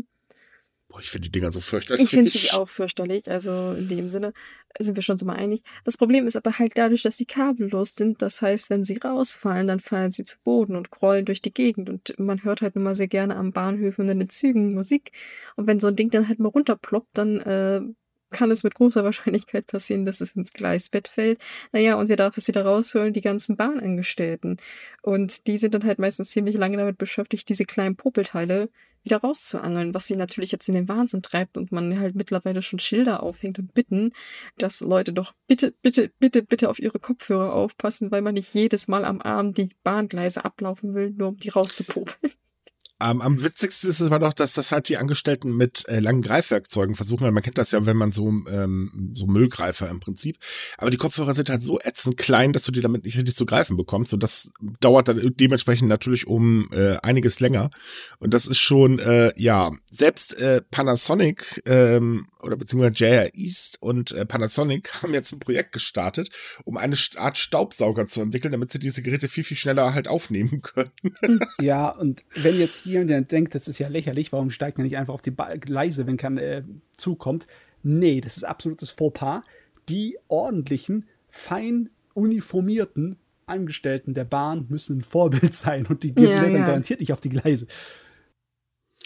Boah, 0.92 1.00
ich 1.00 1.10
finde 1.10 1.30
die 1.30 1.32
Dinger 1.32 1.54
so 1.54 1.62
fürchterlich. 1.62 2.04
Ich 2.04 2.10
finde 2.10 2.30
sie 2.30 2.52
auch 2.52 2.68
fürchterlich. 2.68 3.32
Also 3.32 3.72
in 3.72 3.88
dem 3.88 4.10
Sinne 4.10 4.34
sind 4.78 4.96
wir 4.96 5.04
schon 5.04 5.18
so 5.18 5.26
mal 5.26 5.38
einig. 5.38 5.64
Das 5.86 5.96
Problem 5.96 6.28
ist 6.28 6.36
aber 6.36 6.60
halt 6.60 6.74
dadurch, 6.76 7.02
dass 7.04 7.16
sie 7.16 7.26
kabellos 7.26 7.96
sind. 7.96 8.22
Das 8.22 8.42
heißt, 8.42 8.70
wenn 8.70 8.84
sie 8.84 8.98
rausfallen, 8.98 9.68
dann 9.68 9.80
fallen 9.80 10.12
sie 10.12 10.24
zu 10.24 10.38
Boden 10.44 10.76
und 10.76 10.90
rollen 11.02 11.24
durch 11.24 11.42
die 11.42 11.54
Gegend. 11.54 11.90
Und 11.90 12.14
man 12.20 12.44
hört 12.44 12.62
halt 12.62 12.76
immer 12.76 12.94
sehr 12.94 13.08
gerne 13.08 13.38
am 13.38 13.54
Bahnhöfen 13.54 14.04
und 14.04 14.12
in 14.12 14.20
den 14.20 14.30
Zügen 14.30 14.74
Musik. 14.74 15.12
Und 15.56 15.66
wenn 15.66 15.80
so 15.80 15.88
ein 15.88 15.96
Ding 15.96 16.10
dann 16.10 16.28
halt 16.28 16.40
mal 16.40 16.50
runterploppt, 16.50 17.18
dann 17.18 17.40
äh, 17.40 17.82
kann 18.32 18.52
es 18.52 18.64
mit 18.64 18.76
großer 18.76 19.04
Wahrscheinlichkeit 19.04 19.68
passieren, 19.68 20.06
dass 20.06 20.22
es 20.22 20.36
ins 20.36 20.54
Gleisbett 20.54 21.08
fällt. 21.08 21.40
Naja, 21.72 21.96
und 21.96 22.10
wer 22.10 22.16
darf 22.16 22.38
es 22.38 22.48
wieder 22.48 22.66
rausholen? 22.66 23.14
Die 23.14 23.22
ganzen 23.22 23.58
Bahnangestellten. 23.58 24.58
Und 25.02 25.48
die 25.48 25.58
sind 25.58 25.74
dann 25.74 25.86
halt 25.86 26.00
meistens 26.00 26.32
ziemlich 26.32 26.56
lange 26.56 26.78
damit 26.78 26.98
beschäftigt, 26.98 27.50
diese 27.50 27.66
kleinen 27.66 27.96
Popelteile 27.96 28.70
wieder 29.04 29.18
rauszuangeln, 29.18 29.94
was 29.94 30.08
sie 30.08 30.16
natürlich 30.16 30.52
jetzt 30.52 30.68
in 30.70 30.76
den 30.76 30.88
Wahnsinn 30.88 31.22
treibt 31.22 31.58
und 31.58 31.72
man 31.72 32.00
halt 32.00 32.16
mittlerweile 32.16 32.62
schon 32.62 32.80
Schilder 32.80 33.24
aufhängt 33.24 33.60
und 33.60 33.74
bitten, 33.74 34.14
dass 34.58 34.82
Leute 34.82 35.14
doch 35.14 35.34
bitte, 35.48 35.74
bitte, 35.82 36.12
bitte, 36.20 36.44
bitte 36.44 36.70
auf 36.70 36.80
ihre 36.80 37.00
Kopfhörer 37.00 37.54
aufpassen, 37.54 38.12
weil 38.12 38.22
man 38.22 38.36
nicht 38.36 38.54
jedes 38.54 38.88
Mal 38.88 39.06
am 39.06 39.22
Abend 39.22 39.58
die 39.58 39.72
Bahngleise 39.84 40.46
ablaufen 40.46 40.94
will, 40.94 41.12
nur 41.12 41.30
um 41.30 41.38
die 41.38 41.50
rauszupopeln. 41.50 42.34
Am, 43.02 43.22
am 43.22 43.42
witzigsten 43.44 43.90
ist 43.90 44.00
es 44.00 44.08
aber 44.08 44.20
doch, 44.20 44.34
dass 44.34 44.54
das 44.54 44.72
halt 44.72 44.90
die 44.90 44.98
Angestellten 44.98 45.56
mit 45.56 45.88
äh, 45.88 46.00
langen 46.00 46.22
Greifwerkzeugen 46.22 46.96
versuchen. 46.96 47.32
Man 47.34 47.44
kennt 47.44 47.58
das 47.58 47.72
ja, 47.72 47.86
wenn 47.86 47.98
man 47.98 48.12
so, 48.12 48.28
ähm, 48.28 49.12
so 49.14 49.28
Müllgreifer 49.28 49.90
im 49.90 50.00
Prinzip. 50.00 50.38
Aber 50.78 50.90
die 50.90 50.98
Kopfhörer 50.98 51.36
sind 51.36 51.50
halt 51.50 51.62
so 51.62 51.80
ätzend 51.80 52.18
klein, 52.18 52.54
dass 52.54 52.64
du 52.64 52.72
die 52.72 52.82
damit 52.82 53.04
nicht 53.04 53.18
richtig 53.18 53.36
zu 53.36 53.46
greifen 53.46 53.78
bekommst. 53.78 54.14
Und 54.14 54.24
das 54.24 54.52
dauert 54.80 55.08
dann 55.08 55.34
dementsprechend 55.40 55.90
natürlich 55.90 56.28
um 56.28 56.70
äh, 56.72 56.98
einiges 56.98 57.40
länger. 57.40 57.72
Und 58.20 58.34
das 58.34 58.48
ist 58.48 58.60
schon, 58.60 59.00
äh, 59.00 59.34
ja, 59.36 59.72
selbst 59.90 60.40
äh, 60.40 60.62
Panasonic 60.70 61.62
ähm, 61.66 62.28
oder 62.44 62.56
beziehungsweise 62.58 62.94
JR 62.94 63.36
East 63.36 63.82
und 63.82 64.12
äh, 64.12 64.26
Panasonic 64.26 64.94
haben 65.02 65.14
jetzt 65.14 65.32
ein 65.32 65.40
Projekt 65.40 65.72
gestartet, 65.72 66.30
um 66.66 66.78
eine 66.78 66.96
Art 67.18 67.38
Staubsauger 67.38 68.08
zu 68.08 68.22
entwickeln, 68.22 68.52
damit 68.52 68.72
sie 68.72 68.80
diese 68.80 69.02
Geräte 69.02 69.28
viel, 69.28 69.44
viel 69.44 69.58
schneller 69.58 69.94
halt 69.94 70.08
aufnehmen 70.08 70.62
können. 70.62 71.40
ja, 71.60 71.90
und 71.90 72.24
wenn 72.36 72.60
jetzt 72.60 72.82
hier 72.84 73.06
denkt, 73.06 73.56
das 73.56 73.68
ist 73.68 73.80
ja 73.80 73.88
lächerlich, 73.88 74.32
warum 74.32 74.52
steigt 74.52 74.78
er 74.78 74.84
nicht 74.84 74.98
einfach 74.98 75.14
auf 75.14 75.22
die 75.22 75.36
Gleise, 75.60 76.08
wenn 76.08 76.18
kein 76.18 76.38
äh, 76.38 76.64
Zug 76.98 77.20
kommt? 77.20 77.48
Nee, 77.84 78.22
das 78.22 78.38
ist 78.38 78.44
absolutes 78.44 78.92
Fauxpas. 78.92 79.42
Die 79.90 80.18
ordentlichen, 80.28 81.08
fein 81.30 81.90
uniformierten 82.14 83.18
Angestellten 83.46 84.14
der 84.14 84.24
Bahn 84.24 84.66
müssen 84.70 85.00
ein 85.00 85.02
Vorbild 85.02 85.54
sein 85.54 85.86
und 85.86 86.04
die 86.04 86.14
gehen 86.14 86.30
ja, 86.30 86.42
dann 86.42 86.56
ja. 86.56 86.66
garantiert 86.66 87.00
nicht 87.00 87.14
auf 87.14 87.22
die 87.22 87.30
Gleise. 87.30 87.68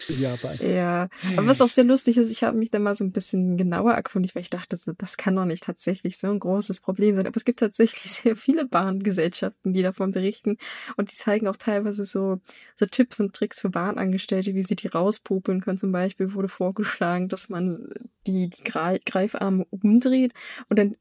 Japan. 0.07 0.57
Ja, 0.61 1.09
aber 1.35 1.47
was 1.47 1.61
auch 1.61 1.69
sehr 1.69 1.83
lustig 1.83 2.17
ist, 2.17 2.31
ich 2.31 2.43
habe 2.43 2.57
mich 2.57 2.69
da 2.69 2.79
mal 2.79 2.95
so 2.95 3.03
ein 3.03 3.11
bisschen 3.11 3.57
genauer 3.57 3.93
erkundigt, 3.93 4.35
weil 4.35 4.41
ich 4.41 4.49
dachte, 4.49 4.77
das 4.97 5.17
kann 5.17 5.35
doch 5.35 5.45
nicht 5.45 5.63
tatsächlich 5.63 6.17
so 6.17 6.27
ein 6.27 6.39
großes 6.39 6.81
Problem 6.81 7.15
sein. 7.15 7.27
Aber 7.27 7.37
es 7.37 7.45
gibt 7.45 7.59
tatsächlich 7.59 8.03
sehr 8.11 8.35
viele 8.35 8.65
Bahngesellschaften, 8.65 9.73
die 9.73 9.81
davon 9.81 10.11
berichten 10.11 10.57
und 10.97 11.11
die 11.11 11.15
zeigen 11.15 11.47
auch 11.47 11.57
teilweise 11.57 12.05
so, 12.05 12.39
so 12.75 12.85
Tipps 12.85 13.19
und 13.19 13.33
Tricks 13.33 13.61
für 13.61 13.69
Bahnangestellte, 13.69 14.55
wie 14.55 14.63
sie 14.63 14.75
die 14.75 14.87
rauspopeln 14.87 15.61
können. 15.61 15.77
Zum 15.77 15.91
Beispiel 15.91 16.33
wurde 16.33 16.49
vorgeschlagen, 16.49 17.29
dass 17.29 17.49
man 17.49 17.89
die, 18.27 18.49
die 18.49 18.63
Greifarme 18.63 19.65
umdreht 19.69 20.33
und 20.69 20.79
dann 20.79 20.95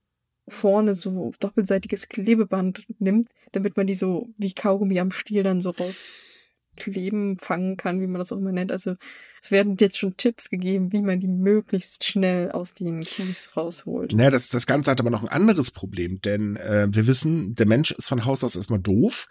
vorne 0.47 0.95
so 0.95 1.33
doppelseitiges 1.41 2.09
Klebeband 2.09 2.87
nimmt, 2.99 3.31
damit 3.53 3.77
man 3.77 3.87
die 3.87 3.95
so 3.95 4.29
wie 4.37 4.53
Kaugummi 4.53 5.01
am 5.01 5.11
Stiel 5.11 5.43
dann 5.43 5.61
so 5.61 5.71
raus 5.71 6.21
Kleben 6.77 7.39
fangen 7.39 7.77
kann, 7.77 8.01
wie 8.01 8.07
man 8.07 8.19
das 8.19 8.33
auch 8.33 8.39
immer 8.39 8.53
nennt. 8.53 8.73
Also 8.73 8.95
es 9.43 9.51
werden 9.51 9.77
jetzt 9.79 9.99
schon 9.99 10.17
Tipps 10.17 10.49
gegeben, 10.49 10.93
wie 10.93 11.03
man 11.03 11.21
die 11.21 11.29
möglichst 11.29 12.05
schnell 12.05 12.51
aus 12.51 12.73
den 12.73 13.03
Kies 13.03 13.57
rausholt. 13.57 14.13
Naja, 14.15 14.31
das, 14.31 14.49
das 14.49 14.67
Ganze 14.67 14.91
hat 14.91 15.01
aber 15.01 15.11
noch 15.11 15.23
ein 15.23 15.29
anderes 15.29 15.71
Problem, 15.71 16.21
denn 16.23 16.57
äh, 16.57 16.87
wir 16.91 17.07
wissen, 17.07 17.55
der 17.55 17.67
Mensch 17.67 17.91
ist 17.91 18.09
von 18.09 18.25
Haus 18.25 18.43
aus 18.43 18.57
erstmal 18.57 18.81
doof. 18.81 19.27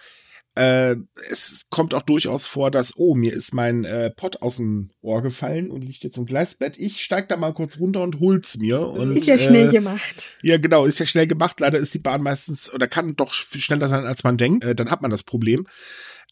Äh, 0.56 0.98
es 1.32 1.66
kommt 1.72 1.96
auch 1.96 2.04
durchaus 2.04 2.46
vor, 2.46 2.70
dass, 2.70 2.96
oh, 2.96 3.16
mir 3.16 3.34
ist 3.34 3.56
mein 3.56 3.86
äh, 3.86 4.12
Pott 4.12 4.44
aus 4.44 4.58
dem 4.58 4.92
Ohr 5.02 5.24
gefallen 5.24 5.72
und 5.72 5.84
liegt 5.84 6.04
jetzt 6.04 6.18
im 6.18 6.28
Gleisbett. 6.28 6.78
Ich 6.78 7.02
steig 7.02 7.28
da 7.28 7.38
mal 7.38 7.56
kurz 7.56 7.80
runter 7.80 8.02
und 8.02 8.20
hol's 8.20 8.58
mir. 8.58 8.88
Und, 8.88 9.16
ist 9.16 9.28
ja 9.28 9.40
schnell 9.40 9.70
äh, 9.70 9.72
gemacht. 9.72 10.38
Ja, 10.44 10.58
genau, 10.60 10.86
ist 10.86 11.00
ja 11.00 11.08
schnell 11.08 11.26
gemacht. 11.26 11.60
Leider 11.60 11.80
ist 11.80 11.96
die 11.96 12.00
Bahn 12.00 12.22
meistens, 12.22 12.72
oder 12.72 12.88
kann 12.88 13.16
doch 13.16 13.34
schneller 13.34 13.88
sein, 13.88 14.06
als 14.06 14.24
man 14.24 14.38
denkt. 14.38 14.64
Äh, 14.64 14.76
dann 14.76 14.92
hat 14.92 15.02
man 15.02 15.10
das 15.10 15.24
Problem. 15.24 15.66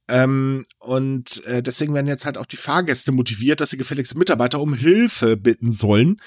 Ähm, 0.07 0.63
und 0.79 1.45
äh, 1.45 1.63
deswegen 1.63 1.93
werden 1.93 2.07
jetzt 2.07 2.25
halt 2.25 2.37
auch 2.37 2.45
die 2.45 2.57
Fahrgäste 2.57 3.11
motiviert, 3.11 3.61
dass 3.61 3.69
sie 3.69 3.77
gefälligst 3.77 4.15
Mitarbeiter 4.15 4.59
um 4.59 4.73
Hilfe 4.73 5.37
bitten 5.37 5.71
sollen. 5.71 6.21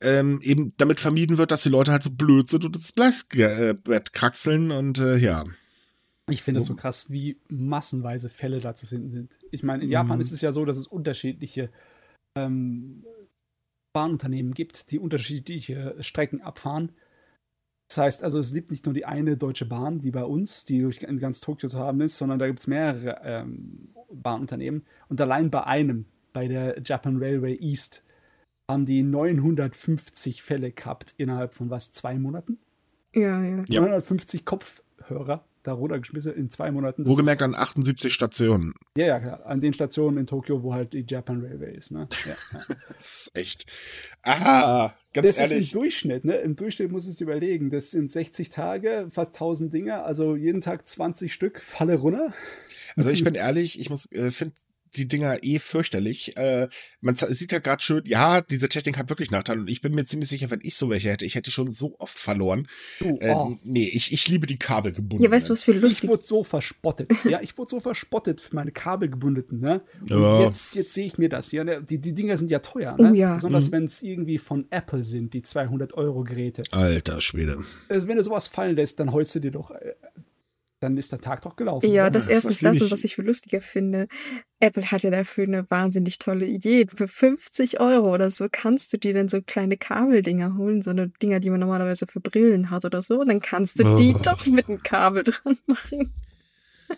Ähm, 0.00 0.40
eben 0.42 0.74
damit 0.76 1.00
vermieden 1.00 1.38
wird, 1.38 1.50
dass 1.50 1.62
die 1.62 1.70
Leute 1.70 1.90
halt 1.90 2.02
so 2.02 2.10
blöd 2.10 2.50
sind 2.50 2.64
und 2.66 2.76
ins 2.76 2.92
Bett 2.92 4.12
kraxeln 4.12 4.70
und 4.70 4.98
äh, 4.98 5.16
ja. 5.16 5.44
Ich 6.28 6.42
finde 6.42 6.60
es 6.60 6.66
so 6.66 6.74
krass, 6.74 7.08
wie 7.08 7.40
massenweise 7.48 8.28
Fälle 8.28 8.60
da 8.60 8.74
zu 8.74 8.84
finden 8.84 9.10
sind. 9.10 9.38
Ich 9.50 9.62
meine, 9.62 9.84
in 9.84 9.90
Japan 9.90 10.18
mhm. 10.18 10.22
ist 10.22 10.32
es 10.32 10.40
ja 10.40 10.52
so, 10.52 10.64
dass 10.64 10.76
es 10.76 10.86
unterschiedliche 10.86 11.70
ähm, 12.36 13.04
Bahnunternehmen 13.92 14.52
gibt, 14.52 14.90
die 14.90 14.98
unterschiedliche 14.98 15.96
Strecken 16.00 16.42
abfahren. 16.42 16.92
Das 17.88 17.98
heißt 17.98 18.24
also, 18.24 18.38
es 18.38 18.52
gibt 18.52 18.70
nicht 18.70 18.84
nur 18.84 18.94
die 18.94 19.04
eine 19.04 19.36
Deutsche 19.36 19.66
Bahn, 19.66 20.02
wie 20.02 20.10
bei 20.10 20.24
uns, 20.24 20.64
die 20.64 20.78
in 20.80 21.18
ganz 21.18 21.40
Tokio 21.40 21.68
zu 21.68 21.78
haben 21.78 22.00
ist, 22.00 22.18
sondern 22.18 22.38
da 22.38 22.46
gibt 22.46 22.58
es 22.58 22.66
mehrere 22.66 23.20
ähm, 23.22 23.88
Bahnunternehmen. 24.12 24.84
Und 25.08 25.20
allein 25.20 25.50
bei 25.50 25.64
einem, 25.64 26.06
bei 26.32 26.48
der 26.48 26.82
Japan 26.84 27.16
Railway 27.18 27.56
East, 27.60 28.02
haben 28.68 28.84
die 28.84 29.02
950 29.04 30.42
Fälle 30.42 30.72
gehabt 30.72 31.14
innerhalb 31.16 31.54
von 31.54 31.70
was, 31.70 31.92
zwei 31.92 32.18
Monaten? 32.18 32.58
Ja, 33.14 33.42
ja. 33.42 33.64
950 33.68 34.44
Kopfhörer 34.44 35.44
da 35.66 35.72
runtergeschmissen 35.72 36.34
in 36.34 36.50
zwei 36.50 36.70
Monaten. 36.70 37.04
Das 37.04 37.10
Wohlgemerkt 37.10 37.42
an 37.42 37.54
78 37.54 38.12
Stationen. 38.12 38.74
Ja, 38.96 39.06
ja, 39.06 39.20
klar. 39.20 39.46
An 39.46 39.60
den 39.60 39.72
Stationen 39.72 40.18
in 40.18 40.26
Tokio, 40.26 40.62
wo 40.62 40.74
halt 40.74 40.92
die 40.92 41.04
Japan 41.06 41.42
Railway 41.42 41.76
ist. 41.76 41.90
Ne? 41.90 42.08
Ja, 42.24 42.30
ja. 42.30 42.60
das 42.88 43.28
ist 43.28 43.30
echt. 43.34 43.66
Ah, 44.22 44.92
ganz 45.12 45.26
das 45.26 45.38
ehrlich. 45.38 45.56
Das 45.56 45.64
ist 45.64 45.74
im 45.74 45.80
Durchschnitt. 45.80 46.24
Ne? 46.24 46.36
Im 46.36 46.56
Durchschnitt 46.56 46.90
muss 46.90 47.06
es 47.06 47.20
überlegen. 47.20 47.70
Das 47.70 47.90
sind 47.90 48.10
60 48.10 48.48
Tage, 48.48 49.08
fast 49.10 49.34
1000 49.34 49.72
Dinge. 49.72 50.02
Also 50.02 50.36
jeden 50.36 50.60
Tag 50.60 50.86
20 50.86 51.32
Stück, 51.32 51.60
falle 51.62 51.96
runter. 51.96 52.32
Also 52.96 53.10
ich 53.10 53.24
bin 53.24 53.34
ehrlich, 53.34 53.80
ich 53.80 53.90
muss, 53.90 54.10
äh, 54.12 54.30
finde 54.30 54.54
die 54.96 55.08
Dinger 55.08 55.38
eh 55.42 55.58
fürchterlich. 55.58 56.36
Äh, 56.36 56.68
man 57.00 57.14
sieht 57.14 57.52
ja 57.52 57.58
gerade 57.58 57.82
schön, 57.82 58.02
ja, 58.06 58.40
diese 58.40 58.68
Technik 58.68 58.98
hat 58.98 59.08
wirklich 59.08 59.30
Nachteile. 59.30 59.60
Und 59.60 59.68
ich 59.68 59.80
bin 59.80 59.94
mir 59.94 60.04
ziemlich 60.04 60.28
sicher, 60.28 60.50
wenn 60.50 60.60
ich 60.62 60.76
so 60.76 60.90
welche 60.90 61.10
hätte, 61.10 61.24
ich 61.24 61.34
hätte 61.34 61.50
schon 61.50 61.70
so 61.70 61.96
oft 61.98 62.18
verloren. 62.18 62.68
Du, 63.00 63.18
äh, 63.20 63.32
oh. 63.32 63.56
Nee, 63.62 63.90
ich, 63.92 64.12
ich 64.12 64.28
liebe 64.28 64.46
die 64.46 64.58
kabelgebundenen. 64.58 65.24
Ja, 65.24 65.30
weißt 65.30 65.48
du, 65.48 65.52
was 65.52 65.62
für 65.62 65.72
lustig. 65.72 66.04
Ich 66.04 66.10
wurde 66.10 66.22
so 66.24 66.44
verspottet. 66.44 67.12
ja, 67.24 67.40
ich 67.40 67.56
wurde 67.56 67.70
so 67.70 67.80
verspottet 67.80 68.40
für 68.40 68.54
meine 68.54 68.72
kabelgebundenen. 68.72 69.60
Ne? 69.60 69.82
Und 70.00 70.10
ja. 70.10 70.42
jetzt, 70.42 70.74
jetzt 70.74 70.94
sehe 70.94 71.06
ich 71.06 71.18
mir 71.18 71.28
das. 71.28 71.52
Ja, 71.52 71.64
ne? 71.64 71.82
die, 71.82 71.98
die 71.98 72.12
Dinger 72.12 72.36
sind 72.36 72.50
ja 72.50 72.58
teuer. 72.60 72.96
Ne? 72.98 73.10
Oh, 73.10 73.14
ja. 73.14 73.34
Besonders 73.34 73.68
mhm. 73.68 73.72
wenn 73.72 73.84
es 73.86 74.02
irgendwie 74.02 74.38
von 74.38 74.66
Apple 74.70 75.04
sind, 75.04 75.34
die 75.34 75.42
200 75.42 75.94
Euro 75.94 76.24
Geräte. 76.24 76.62
Alter 76.70 77.20
Schwede. 77.20 77.64
Also, 77.88 78.08
wenn 78.08 78.16
du 78.16 78.24
sowas 78.24 78.46
fallen 78.46 78.76
lässt, 78.76 79.00
dann 79.00 79.12
holst 79.12 79.34
du 79.34 79.40
dir 79.40 79.50
doch 79.50 79.70
äh, 79.70 79.94
dann 80.86 80.96
ist 80.96 81.10
der 81.10 81.20
Tag 81.20 81.42
doch 81.42 81.56
gelaufen. 81.56 81.90
Ja, 81.90 82.10
das 82.10 82.28
erste 82.28 82.50
ist 82.50 82.64
das 82.64 82.80
und 82.80 82.90
was 82.90 83.04
ich 83.04 83.16
viel 83.16 83.24
lustiger 83.24 83.60
finde. 83.60 84.06
Apple 84.60 84.90
hat 84.90 85.02
ja 85.02 85.10
dafür 85.10 85.44
eine 85.44 85.68
wahnsinnig 85.68 86.18
tolle 86.18 86.46
Idee. 86.46 86.86
Für 86.86 87.08
50 87.08 87.80
Euro 87.80 88.14
oder 88.14 88.30
so 88.30 88.46
kannst 88.50 88.92
du 88.92 88.96
dir 88.96 89.12
dann 89.12 89.28
so 89.28 89.42
kleine 89.42 89.76
Kabeldinger 89.76 90.56
holen, 90.56 90.82
so 90.82 90.90
eine 90.90 91.08
Dinger, 91.08 91.40
die 91.40 91.50
man 91.50 91.60
normalerweise 91.60 92.06
für 92.06 92.20
Brillen 92.20 92.70
hat 92.70 92.84
oder 92.84 93.02
so. 93.02 93.20
Und 93.20 93.28
dann 93.28 93.40
kannst 93.40 93.80
du 93.80 93.84
oh. 93.84 93.96
die 93.96 94.14
doch 94.22 94.46
mit 94.46 94.68
einem 94.68 94.82
Kabel 94.82 95.24
dran 95.24 95.58
machen. 95.66 96.12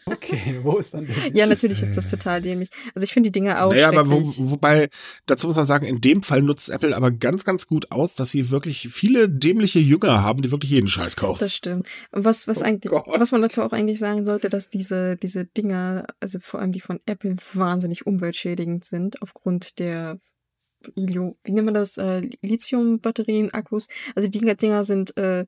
Okay, 0.05 0.59
wo 0.62 0.78
ist 0.78 0.95
dann 0.95 1.07
der 1.07 1.16
Ja, 1.34 1.47
natürlich 1.47 1.82
ist 1.82 1.97
das 1.97 2.07
total 2.07 2.43
dämlich. 2.43 2.70
Also 2.95 3.05
ich 3.05 3.12
finde 3.12 3.28
die 3.28 3.32
Dinger 3.32 3.64
auch 3.64 3.70
Naja, 3.70 3.89
aber 3.89 4.11
wo, 4.11 4.22
wobei, 4.51 4.89
dazu 5.26 5.47
muss 5.47 5.57
man 5.57 5.66
sagen, 5.66 5.86
in 5.86 6.01
dem 6.01 6.22
Fall 6.22 6.43
nutzt 6.43 6.70
Apple 6.70 6.97
aber 6.97 7.11
ganz, 7.11 7.45
ganz 7.45 7.66
gut 7.66 7.91
aus, 7.91 8.14
dass 8.14 8.30
sie 8.30 8.51
wirklich 8.51 8.89
viele 8.91 9.28
dämliche 9.28 9.78
Jünger 9.78 10.22
haben, 10.22 10.43
die 10.43 10.51
wirklich 10.51 10.70
jeden 10.70 10.89
Scheiß 10.89 11.16
kaufen. 11.16 11.41
Das 11.41 11.55
stimmt. 11.55 11.89
Und 12.11 12.24
was, 12.24 12.49
was 12.49 12.62
Oh 12.62 12.64
eigentlich, 12.64 12.91
Gott. 12.91 13.05
was 13.07 13.32
man 13.32 13.43
dazu 13.43 13.62
auch 13.62 13.72
eigentlich 13.72 13.99
sagen 13.99 14.24
sollte, 14.24 14.49
dass 14.49 14.68
diese, 14.68 15.16
diese 15.16 15.45
Dinger, 15.45 16.07
also 16.20 16.39
vor 16.41 16.61
allem 16.61 16.72
die 16.72 16.80
von 16.80 17.01
Apple, 17.07 17.36
wahnsinnig 17.55 18.07
umweltschädigend 18.07 18.84
sind, 18.84 19.22
aufgrund 19.22 19.78
der 19.78 20.18
wie 20.95 21.53
nennt 21.53 21.64
man 21.64 21.74
das, 21.74 21.99
äh, 21.99 22.22
Lithium-Batterien, 22.41 23.53
Akkus. 23.53 23.89
Also 24.14 24.28
die 24.28 24.39
Dinger 24.39 24.84
sind, 24.84 25.16
äh, 25.16 25.45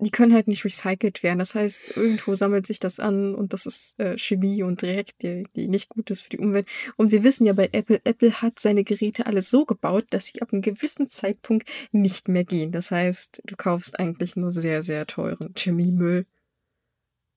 die 0.00 0.10
können 0.10 0.34
halt 0.34 0.48
nicht 0.48 0.64
recycelt 0.64 1.22
werden. 1.22 1.38
Das 1.38 1.54
heißt, 1.54 1.96
irgendwo 1.96 2.34
sammelt 2.34 2.66
sich 2.66 2.80
das 2.80 3.00
an 3.00 3.34
und 3.34 3.52
das 3.52 3.66
ist 3.66 3.98
äh, 4.00 4.16
Chemie 4.18 4.62
und 4.62 4.82
Dreck, 4.82 5.18
die, 5.22 5.44
die 5.54 5.68
nicht 5.68 5.88
gut 5.88 6.10
ist 6.10 6.22
für 6.22 6.30
die 6.30 6.38
Umwelt. 6.38 6.66
Und 6.96 7.10
wir 7.12 7.22
wissen 7.24 7.46
ja 7.46 7.52
bei 7.52 7.68
Apple, 7.72 8.00
Apple 8.04 8.42
hat 8.42 8.58
seine 8.58 8.84
Geräte 8.84 9.26
alles 9.26 9.50
so 9.50 9.64
gebaut, 9.64 10.06
dass 10.10 10.26
sie 10.26 10.42
ab 10.42 10.52
einem 10.52 10.62
gewissen 10.62 11.08
Zeitpunkt 11.08 11.68
nicht 11.92 12.28
mehr 12.28 12.44
gehen. 12.44 12.72
Das 12.72 12.90
heißt, 12.90 13.42
du 13.44 13.56
kaufst 13.56 13.98
eigentlich 13.98 14.36
nur 14.36 14.50
sehr, 14.50 14.82
sehr 14.82 15.06
teuren 15.06 15.54
Chemiemüll. 15.56 16.26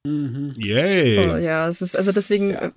Mhm. 0.05 0.49
Yay. 0.57 1.29
Oh, 1.29 1.37
ja, 1.37 1.67
es 1.67 1.81
ist 1.81 1.95
also 1.95 2.11
deswegen. 2.11 2.51
Ja. 2.51 2.71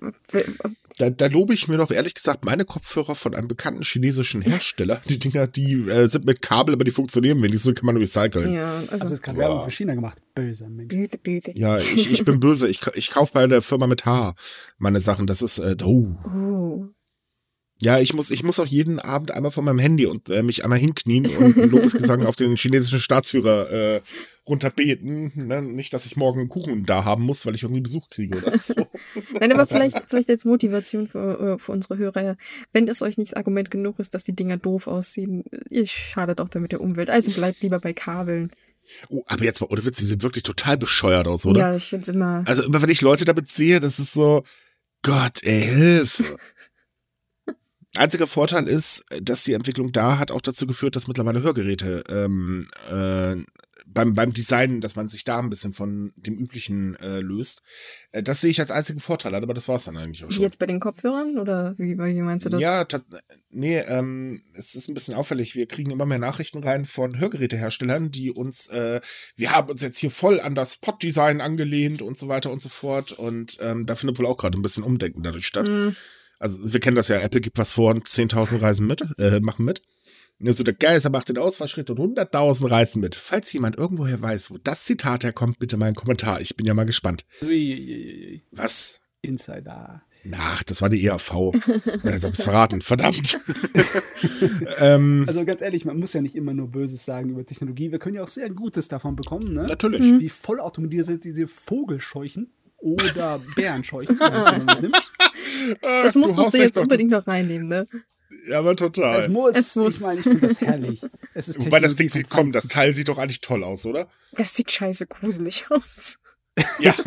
Da, 0.98 1.10
da 1.10 1.26
lobe 1.26 1.52
ich 1.52 1.68
mir 1.68 1.76
doch 1.76 1.90
ehrlich 1.90 2.14
gesagt 2.14 2.44
meine 2.44 2.64
Kopfhörer 2.64 3.14
von 3.14 3.34
einem 3.34 3.48
bekannten 3.48 3.82
chinesischen 3.82 4.40
Hersteller. 4.40 5.00
Die 5.08 5.18
Dinger, 5.18 5.46
die 5.46 5.74
äh, 5.88 6.06
sind 6.08 6.24
mit 6.24 6.40
Kabel, 6.40 6.74
aber 6.74 6.84
die 6.84 6.90
funktionieren 6.90 7.42
wenigstens, 7.42 7.74
kann 7.74 7.86
man 7.86 7.96
recyceln. 7.96 8.54
ja, 8.54 8.78
Also 8.90 9.06
also. 9.06 9.16
gerade 9.16 9.38
Ja. 9.38 9.48
Werbung 9.48 9.64
für 9.64 9.70
China 9.70 9.94
gemacht. 9.94 10.22
Mensch. 10.34 10.88
Böse, 10.88 11.18
böse. 11.18 11.50
Ja, 11.54 11.78
ich, 11.78 12.10
ich 12.10 12.24
bin 12.24 12.40
böse. 12.40 12.68
Ich, 12.68 12.80
ich 12.94 13.10
kaufe 13.10 13.32
bei 13.34 13.46
der 13.46 13.62
Firma 13.62 13.86
mit 13.86 14.06
H 14.06 14.34
meine 14.78 15.00
Sachen. 15.00 15.26
Das 15.26 15.42
ist, 15.42 15.58
äh, 15.58 15.76
oh. 15.82 16.16
Oh. 16.24 16.84
Ja, 17.78 17.98
ich 17.98 18.14
muss, 18.14 18.30
ich 18.30 18.42
muss 18.42 18.58
auch 18.58 18.66
jeden 18.66 18.98
Abend 18.98 19.32
einmal 19.32 19.50
von 19.50 19.64
meinem 19.64 19.78
Handy 19.78 20.06
und 20.06 20.30
äh, 20.30 20.42
mich 20.42 20.64
einmal 20.64 20.78
hinknien 20.78 21.26
und 21.26 21.58
einen 21.58 21.70
Lobesgesang 21.70 22.24
auf 22.26 22.34
den 22.34 22.56
chinesischen 22.56 22.98
Staatsführer 22.98 23.70
äh, 23.70 24.00
runterbeten. 24.48 25.32
Ne? 25.34 25.60
Nicht, 25.60 25.92
dass 25.92 26.06
ich 26.06 26.16
morgen 26.16 26.40
einen 26.40 26.48
Kuchen 26.48 26.86
da 26.86 27.04
haben 27.04 27.24
muss, 27.24 27.44
weil 27.44 27.54
ich 27.54 27.64
irgendwie 27.64 27.82
Besuch 27.82 28.08
kriege 28.08 28.38
oder 28.38 28.56
so. 28.56 28.74
Nein, 29.40 29.52
aber 29.52 29.66
vielleicht, 29.66 30.02
vielleicht 30.08 30.30
als 30.30 30.46
Motivation 30.46 31.06
für, 31.06 31.54
äh, 31.54 31.58
für 31.58 31.72
unsere 31.72 31.98
Hörer, 31.98 32.38
wenn 32.72 32.88
es 32.88 33.02
euch 33.02 33.18
nicht 33.18 33.36
Argument 33.36 33.70
genug 33.70 33.98
ist, 33.98 34.14
dass 34.14 34.24
die 34.24 34.34
Dinger 34.34 34.56
doof 34.56 34.86
aussehen, 34.86 35.44
ihr 35.68 35.86
schadet 35.86 36.40
auch 36.40 36.48
damit 36.48 36.72
der 36.72 36.80
Umwelt. 36.80 37.10
Also 37.10 37.30
bleibt 37.32 37.60
lieber 37.60 37.78
bei 37.78 37.92
Kabeln. 37.92 38.50
Oh, 39.08 39.22
aber 39.26 39.44
jetzt 39.44 39.60
mal, 39.60 39.68
ohne 39.68 39.84
Witz, 39.84 39.98
die 39.98 40.06
sehen 40.06 40.22
wirklich 40.22 40.44
total 40.44 40.78
bescheuert 40.78 41.26
aus, 41.26 41.44
oder? 41.44 41.60
Ja, 41.60 41.76
ich 41.76 41.84
finde 41.84 42.02
es 42.02 42.08
immer. 42.08 42.42
Also 42.46 42.62
immer 42.62 42.80
wenn 42.80 42.88
ich 42.88 43.02
Leute 43.02 43.24
damit 43.24 43.48
sehe, 43.48 43.80
das 43.80 43.98
ist 43.98 44.12
so, 44.14 44.44
Gott, 45.02 45.42
ey, 45.42 45.62
Hilfe. 45.62 46.36
Einziger 47.96 48.26
Vorteil 48.26 48.66
ist, 48.68 49.04
dass 49.20 49.44
die 49.44 49.52
Entwicklung 49.52 49.92
da 49.92 50.18
hat 50.18 50.30
auch 50.30 50.40
dazu 50.40 50.66
geführt, 50.66 50.96
dass 50.96 51.08
mittlerweile 51.08 51.42
Hörgeräte 51.42 52.04
ähm, 52.08 52.68
äh, 52.90 53.36
beim, 53.96 54.14
beim 54.14 54.32
Design, 54.32 54.80
dass 54.80 54.96
man 54.96 55.08
sich 55.08 55.24
da 55.24 55.38
ein 55.38 55.48
bisschen 55.48 55.72
von 55.72 56.12
dem 56.16 56.36
üblichen 56.36 56.96
äh, 56.96 57.20
löst. 57.20 57.62
Äh, 58.12 58.22
das 58.22 58.40
sehe 58.40 58.50
ich 58.50 58.60
als 58.60 58.70
einzigen 58.70 59.00
Vorteil 59.00 59.34
an, 59.34 59.42
aber 59.42 59.54
das 59.54 59.68
war's 59.68 59.84
dann 59.84 59.96
eigentlich 59.96 60.24
auch 60.24 60.30
schon. 60.30 60.42
jetzt 60.42 60.58
bei 60.58 60.66
den 60.66 60.80
Kopfhörern? 60.80 61.38
Oder 61.38 61.74
wie, 61.78 61.96
wie 61.96 62.22
meinst 62.22 62.46
du 62.46 62.50
das? 62.50 62.62
Ja, 62.62 62.86
nee, 63.50 63.78
ähm, 63.78 64.42
es 64.54 64.74
ist 64.74 64.88
ein 64.88 64.94
bisschen 64.94 65.14
auffällig. 65.14 65.54
Wir 65.54 65.66
kriegen 65.66 65.90
immer 65.90 66.06
mehr 66.06 66.18
Nachrichten 66.18 66.62
rein 66.62 66.84
von 66.84 67.18
Hörgeräteherstellern, 67.18 68.10
die 68.10 68.30
uns, 68.30 68.68
äh, 68.68 69.00
wir 69.36 69.52
haben 69.52 69.70
uns 69.70 69.82
jetzt 69.82 69.98
hier 69.98 70.10
voll 70.10 70.40
an 70.40 70.54
das 70.54 70.76
Pod-Design 70.76 71.40
angelehnt 71.40 72.02
und 72.02 72.18
so 72.18 72.28
weiter 72.28 72.50
und 72.50 72.60
so 72.60 72.68
fort. 72.68 73.12
Und 73.12 73.58
ähm, 73.60 73.86
da 73.86 73.96
findet 73.96 74.18
wohl 74.18 74.26
auch 74.26 74.36
gerade 74.36 74.58
ein 74.58 74.62
bisschen 74.62 74.84
Umdenken 74.84 75.22
dadurch 75.22 75.46
statt. 75.46 75.68
Hm, 75.68 75.96
Also 76.38 76.72
wir 76.72 76.80
kennen 76.80 76.96
das 76.96 77.08
ja, 77.08 77.18
Apple 77.18 77.40
gibt 77.40 77.58
was 77.58 77.72
vor 77.72 77.94
und 77.94 78.06
10.000 78.06 78.60
Reisen 78.60 78.86
mit, 78.86 79.02
äh, 79.18 79.40
machen 79.40 79.64
mit. 79.64 79.82
Also 80.44 80.64
der 80.64 80.74
Geister 80.74 81.08
macht 81.08 81.30
den 81.30 81.38
Ausfallschritt 81.38 81.88
und 81.88 81.98
100.000 81.98 82.70
reisen 82.70 83.00
mit. 83.00 83.14
Falls 83.14 83.52
jemand 83.52 83.76
irgendwoher 83.76 84.20
weiß, 84.20 84.50
wo 84.50 84.58
das 84.58 84.84
Zitat 84.84 85.24
herkommt, 85.24 85.58
bitte 85.58 85.78
mal 85.78 85.86
einen 85.86 85.94
Kommentar. 85.94 86.42
Ich 86.42 86.56
bin 86.56 86.66
ja 86.66 86.74
mal 86.74 86.84
gespannt. 86.84 87.24
Uiuiui. 87.42 88.42
Was? 88.50 89.00
Insider. 89.22 90.02
Ach, 90.32 90.62
das 90.64 90.82
war 90.82 90.88
die 90.88 91.04
ERV. 91.04 91.30
ja, 92.04 92.10
jetzt 92.10 92.24
hab 92.24 92.32
ich's 92.32 92.42
verraten. 92.42 92.82
Verdammt. 92.82 93.38
ähm, 94.78 95.24
Also 95.26 95.44
ganz 95.44 95.62
ehrlich, 95.62 95.84
man 95.84 95.98
muss 95.98 96.12
ja 96.12 96.20
nicht 96.20 96.34
immer 96.34 96.52
nur 96.52 96.68
Böses 96.68 97.04
sagen 97.04 97.30
über 97.30 97.44
Technologie. 97.44 97.92
Wir 97.92 97.98
können 97.98 98.16
ja 98.16 98.22
auch 98.22 98.28
sehr 98.28 98.50
Gutes 98.50 98.88
davon 98.88 99.16
bekommen, 99.16 99.54
ne? 99.54 99.62
natürlich. 99.62 100.00
Mhm. 100.00 100.20
Wie 100.20 100.28
vollautomatisiert 100.28 101.24
diese 101.24 101.46
Vogelscheuchen 101.48 102.50
oder 102.78 103.40
man 103.56 103.82
das 105.80 106.16
Ach, 106.16 106.20
musstest 106.20 106.54
du 106.54 106.58
jetzt 106.58 106.78
unbedingt 106.78 107.12
noch 107.12 107.26
reinnehmen, 107.26 107.68
ne? 107.68 107.86
Ja, 108.48 108.58
aber 108.60 108.76
total. 108.76 109.20
Es 109.20 109.28
muss. 109.28 109.56
Es 109.56 109.76
muss. 109.76 109.96
Ich 109.96 110.00
meine, 110.02 110.18
ich 110.18 110.22
finde 110.24 110.46
das 110.48 110.60
herrlich. 110.60 111.00
Es 111.34 111.48
ist 111.48 111.64
Wobei 111.64 111.80
das 111.80 111.96
Ding 111.96 112.08
sieht, 112.08 112.28
komm, 112.28 112.52
das. 112.52 112.68
Teil 112.68 112.94
sieht 112.94 113.08
doch 113.08 113.18
eigentlich 113.18 113.40
toll 113.40 113.64
aus, 113.64 113.86
oder? 113.86 114.08
Das 114.32 114.54
sieht 114.54 114.70
scheiße 114.70 115.06
gruselig 115.06 115.64
aus. 115.70 116.18
Ja. 116.78 116.94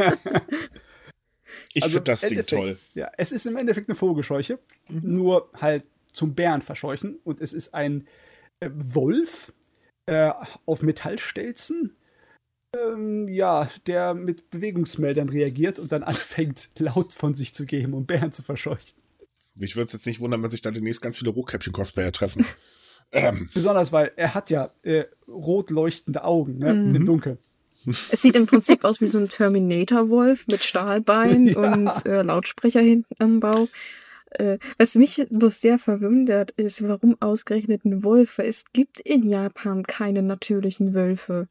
Ich 1.73 1.83
Also 1.83 1.95
finde 1.95 2.11
das 2.11 2.21
Ding 2.21 2.29
Endeffekt- 2.31 2.49
toll. 2.49 2.79
Ja, 2.95 3.11
es 3.17 3.31
ist 3.31 3.45
im 3.45 3.55
Endeffekt 3.57 3.89
eine 3.89 3.95
Vogelscheuche, 3.95 4.59
nur 4.87 5.49
halt 5.55 5.83
zum 6.13 6.33
Bären 6.33 6.61
verscheuchen. 6.61 7.19
Und 7.23 7.41
es 7.41 7.53
ist 7.53 7.73
ein 7.73 8.07
äh, 8.59 8.69
Wolf 8.73 9.53
äh, 10.07 10.31
auf 10.65 10.81
Metallstelzen, 10.81 11.95
ähm, 12.75 13.27
ja, 13.27 13.69
der 13.87 14.13
mit 14.13 14.49
Bewegungsmeldern 14.51 15.29
reagiert 15.29 15.79
und 15.79 15.91
dann 15.91 16.03
anfängt, 16.03 16.69
laut 16.77 17.13
von 17.13 17.35
sich 17.35 17.53
zu 17.53 17.65
geben, 17.65 17.93
um 17.93 18.05
Bären 18.05 18.31
zu 18.31 18.43
verscheuchen. 18.43 18.93
Mich 19.55 19.75
würde 19.75 19.87
es 19.87 19.93
jetzt 19.93 20.05
nicht 20.05 20.19
wundern, 20.19 20.41
wenn 20.43 20.49
sich 20.49 20.61
da 20.61 20.71
demnächst 20.71 21.01
ganz 21.01 21.17
viele 21.17 21.31
Rotkäppchen-Cosplayer 21.31 22.11
treffen. 22.11 22.45
ähm, 23.11 23.49
Besonders, 23.53 23.91
weil 23.91 24.11
er 24.15 24.33
hat 24.35 24.49
ja 24.49 24.71
äh, 24.83 25.05
rot 25.27 25.69
leuchtende 25.69 26.23
Augen 26.23 26.57
ne, 26.59 26.73
Mhm. 26.73 26.95
im 26.95 27.05
Dunkeln. 27.05 27.37
Es 28.11 28.21
sieht 28.21 28.35
im 28.35 28.45
Prinzip 28.45 28.83
aus 28.83 28.99
wie 29.01 29.07
so 29.07 29.17
ein 29.17 29.29
Terminator-Wolf 29.29 30.47
mit 30.47 30.63
Stahlbein 30.63 31.47
Ja. 31.47 31.73
und 31.73 32.05
äh, 32.05 32.21
Lautsprecher 32.21 32.81
hinten 32.81 33.15
am 33.19 33.39
Bauch. 33.39 33.67
Äh, 34.31 34.59
was 34.77 34.95
mich 34.95 35.25
bloß 35.31 35.59
sehr 35.61 35.79
verwundert, 35.79 36.51
ist, 36.51 36.87
warum 36.87 37.15
ausgerechnet 37.19 37.85
ein 37.85 38.03
Wolf? 38.03 38.37
Weil 38.37 38.47
es 38.47 38.65
gibt 38.73 38.99
in 38.99 39.27
Japan 39.27 39.83
keine 39.83 40.21
natürlichen 40.21 40.93
Wölfe. 40.93 41.47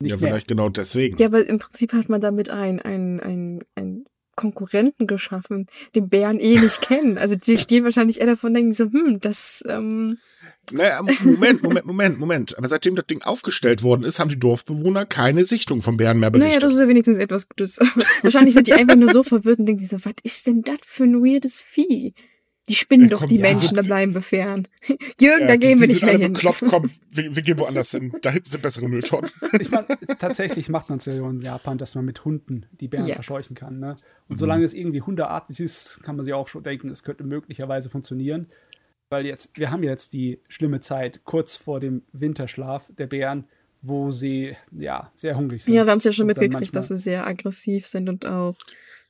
Nicht 0.00 0.10
ja, 0.10 0.16
mehr. 0.16 0.28
vielleicht 0.28 0.48
genau 0.48 0.68
deswegen. 0.68 1.16
Ja, 1.18 1.26
aber 1.26 1.46
im 1.46 1.58
Prinzip 1.58 1.92
hat 1.92 2.08
man 2.08 2.20
damit 2.20 2.50
einen, 2.50 2.80
einen, 2.80 3.20
einen, 3.20 3.60
einen 3.74 4.04
Konkurrenten 4.36 5.06
geschaffen, 5.06 5.66
den 5.94 6.10
Bären 6.10 6.38
eh 6.38 6.58
nicht 6.58 6.82
kennen. 6.82 7.16
Also 7.16 7.36
die 7.36 7.56
stehen 7.56 7.84
wahrscheinlich 7.84 8.20
eher 8.20 8.26
davon 8.26 8.52
denken 8.52 8.72
so, 8.72 8.84
hm, 8.84 9.18
das, 9.20 9.64
ähm, 9.66 10.18
Naja, 10.72 11.00
Moment, 11.24 11.62
Moment, 11.62 11.86
Moment, 11.86 12.18
Moment. 12.18 12.58
Aber 12.58 12.68
seitdem 12.68 12.94
das 12.94 13.06
Ding 13.06 13.22
aufgestellt 13.22 13.82
worden 13.82 14.04
ist, 14.04 14.20
haben 14.20 14.28
die 14.28 14.38
Dorfbewohner 14.38 15.06
keine 15.06 15.46
Sichtung 15.46 15.80
von 15.80 15.96
Bären 15.96 16.20
mehr 16.20 16.30
berichtet. 16.30 16.50
naja, 16.50 16.60
das 16.60 16.74
ist 16.74 16.80
ja 16.80 16.88
wenigstens 16.88 17.16
etwas 17.16 17.48
Gutes. 17.48 17.78
wahrscheinlich 18.22 18.52
sind 18.52 18.66
die 18.66 18.74
einfach 18.74 18.96
nur 18.96 19.08
so 19.08 19.22
verwirrt 19.22 19.58
und 19.58 19.66
denken 19.66 19.80
sich 19.80 19.88
so, 19.88 20.04
was 20.04 20.14
ist 20.22 20.46
denn 20.46 20.60
das 20.60 20.78
für 20.82 21.04
ein 21.04 21.24
weirdes 21.24 21.62
Vieh? 21.62 22.12
Die 22.68 22.74
spinnen 22.74 23.08
Ja, 23.08 23.16
doch 23.16 23.26
die 23.26 23.36
ja. 23.36 23.42
Menschen, 23.42 23.76
da 23.76 23.82
bleiben 23.82 24.12
wir 24.14 24.20
fern. 24.22 24.66
Jürgen, 25.20 25.40
Ja, 25.42 25.46
da 25.46 25.52
die- 25.54 25.58
gehen 25.60 25.80
wir 25.80 25.86
die 25.86 25.92
nicht 25.92 26.00
sind 26.00 26.06
mehr 26.06 26.14
alle 26.16 26.24
hin. 26.24 26.32
bekloppt, 26.32 26.64
komm, 26.68 26.90
wir, 27.10 27.36
wir 27.36 27.42
gehen 27.42 27.58
woanders 27.58 27.90
hin. 27.92 28.12
Da 28.22 28.30
hinten 28.30 28.50
sind 28.50 28.62
bessere 28.62 28.88
Mülltonnen. 28.88 29.30
Ich 29.60 29.70
meine, 29.70 29.86
tatsächlich 30.18 30.68
macht 30.68 30.88
man 30.88 30.98
es 30.98 31.04
ja 31.06 31.12
in 31.14 31.40
Japan, 31.42 31.78
dass 31.78 31.94
man 31.94 32.04
mit 32.04 32.24
Hunden 32.24 32.66
die 32.80 32.88
Bären 32.88 33.06
Ja. 33.06 33.14
verscheuchen 33.14 33.54
kann. 33.54 33.78
Ne? 33.78 33.90
Und 34.28 34.34
Mhm. 34.34 34.38
solange 34.38 34.64
es 34.64 34.74
irgendwie 34.74 35.00
hundeartig 35.02 35.60
ist, 35.60 36.00
kann 36.02 36.16
man 36.16 36.24
sich 36.24 36.34
auch 36.34 36.48
schon 36.48 36.62
denken, 36.64 36.90
es 36.90 37.02
könnte 37.04 37.24
möglicherweise 37.24 37.88
funktionieren. 37.88 38.46
Weil 39.08 39.24
jetzt, 39.26 39.56
wir 39.58 39.70
haben 39.70 39.84
jetzt 39.84 40.12
die 40.14 40.40
schlimme 40.48 40.80
Zeit 40.80 41.20
kurz 41.24 41.54
vor 41.54 41.78
dem 41.78 42.02
Winterschlaf 42.12 42.90
der 42.98 43.06
Bären, 43.06 43.44
wo 43.82 44.10
sie 44.10 44.56
ja 44.72 45.12
sehr 45.14 45.36
hungrig 45.36 45.62
sind. 45.62 45.74
Ja, 45.74 45.84
wir 45.84 45.92
haben 45.92 45.98
es 45.98 46.04
ja 46.04 46.12
schon 46.12 46.26
mitgekriegt, 46.26 46.74
dass 46.74 46.88
sie 46.88 46.96
sehr 46.96 47.24
aggressiv 47.24 47.86
sind 47.86 48.08
und 48.08 48.26
auch 48.26 48.56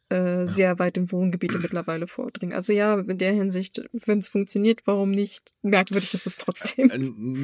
äh, 0.09 0.47
sehr 0.47 0.79
weit 0.79 0.97
in 0.97 1.11
Wohngebiete 1.11 1.59
mittlerweile 1.59 2.07
vordringen. 2.07 2.55
Also 2.55 2.73
ja, 2.73 2.99
in 2.99 3.19
der 3.19 3.33
Hinsicht, 3.33 3.83
wenn 3.93 4.21
es 4.21 4.29
funktioniert, 4.29 4.83
warum 4.85 5.11
nicht? 5.11 5.53
Merkwürdig 5.63 6.15
ist 6.15 6.27
es 6.27 6.37
trotzdem. 6.37 6.91
Äh, 6.91 6.99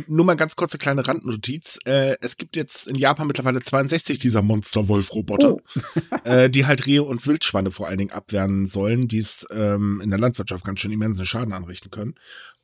Nur 0.07 0.25
mal 0.25 0.37
ganz 0.37 0.55
kurze 0.55 0.79
kleine 0.79 1.07
Randnotiz. 1.07 1.81
Äh, 1.87 2.17
es 2.21 2.37
gibt 2.37 2.55
jetzt 2.55 2.87
in 2.87 2.95
Japan 2.95 3.27
mittlerweile 3.27 3.61
62 3.61 4.21
dieser 4.21 4.43
Monster-Wolf-Roboter, 4.43 5.57
äh, 6.25 6.49
die 6.51 6.65
halt 6.65 6.87
Rehe 6.87 7.03
und 7.03 7.27
Wildschweine 7.27 7.73
vor 7.73 7.89
allen 7.89 7.99
Dingen 7.99 8.13
abwehren 8.13 8.67
sollen, 8.67 9.09
die 9.09 9.19
es 9.19 9.45
ähm, 9.51 10.01
in 10.01 10.11
der 10.11 10.21
Landwirtschaft 10.21 10.65
ganz 10.65 10.79
schön 10.79 10.93
immensen 10.93 11.27
Schaden 11.27 11.53
anrichten 11.53 11.91
können. 11.91 12.15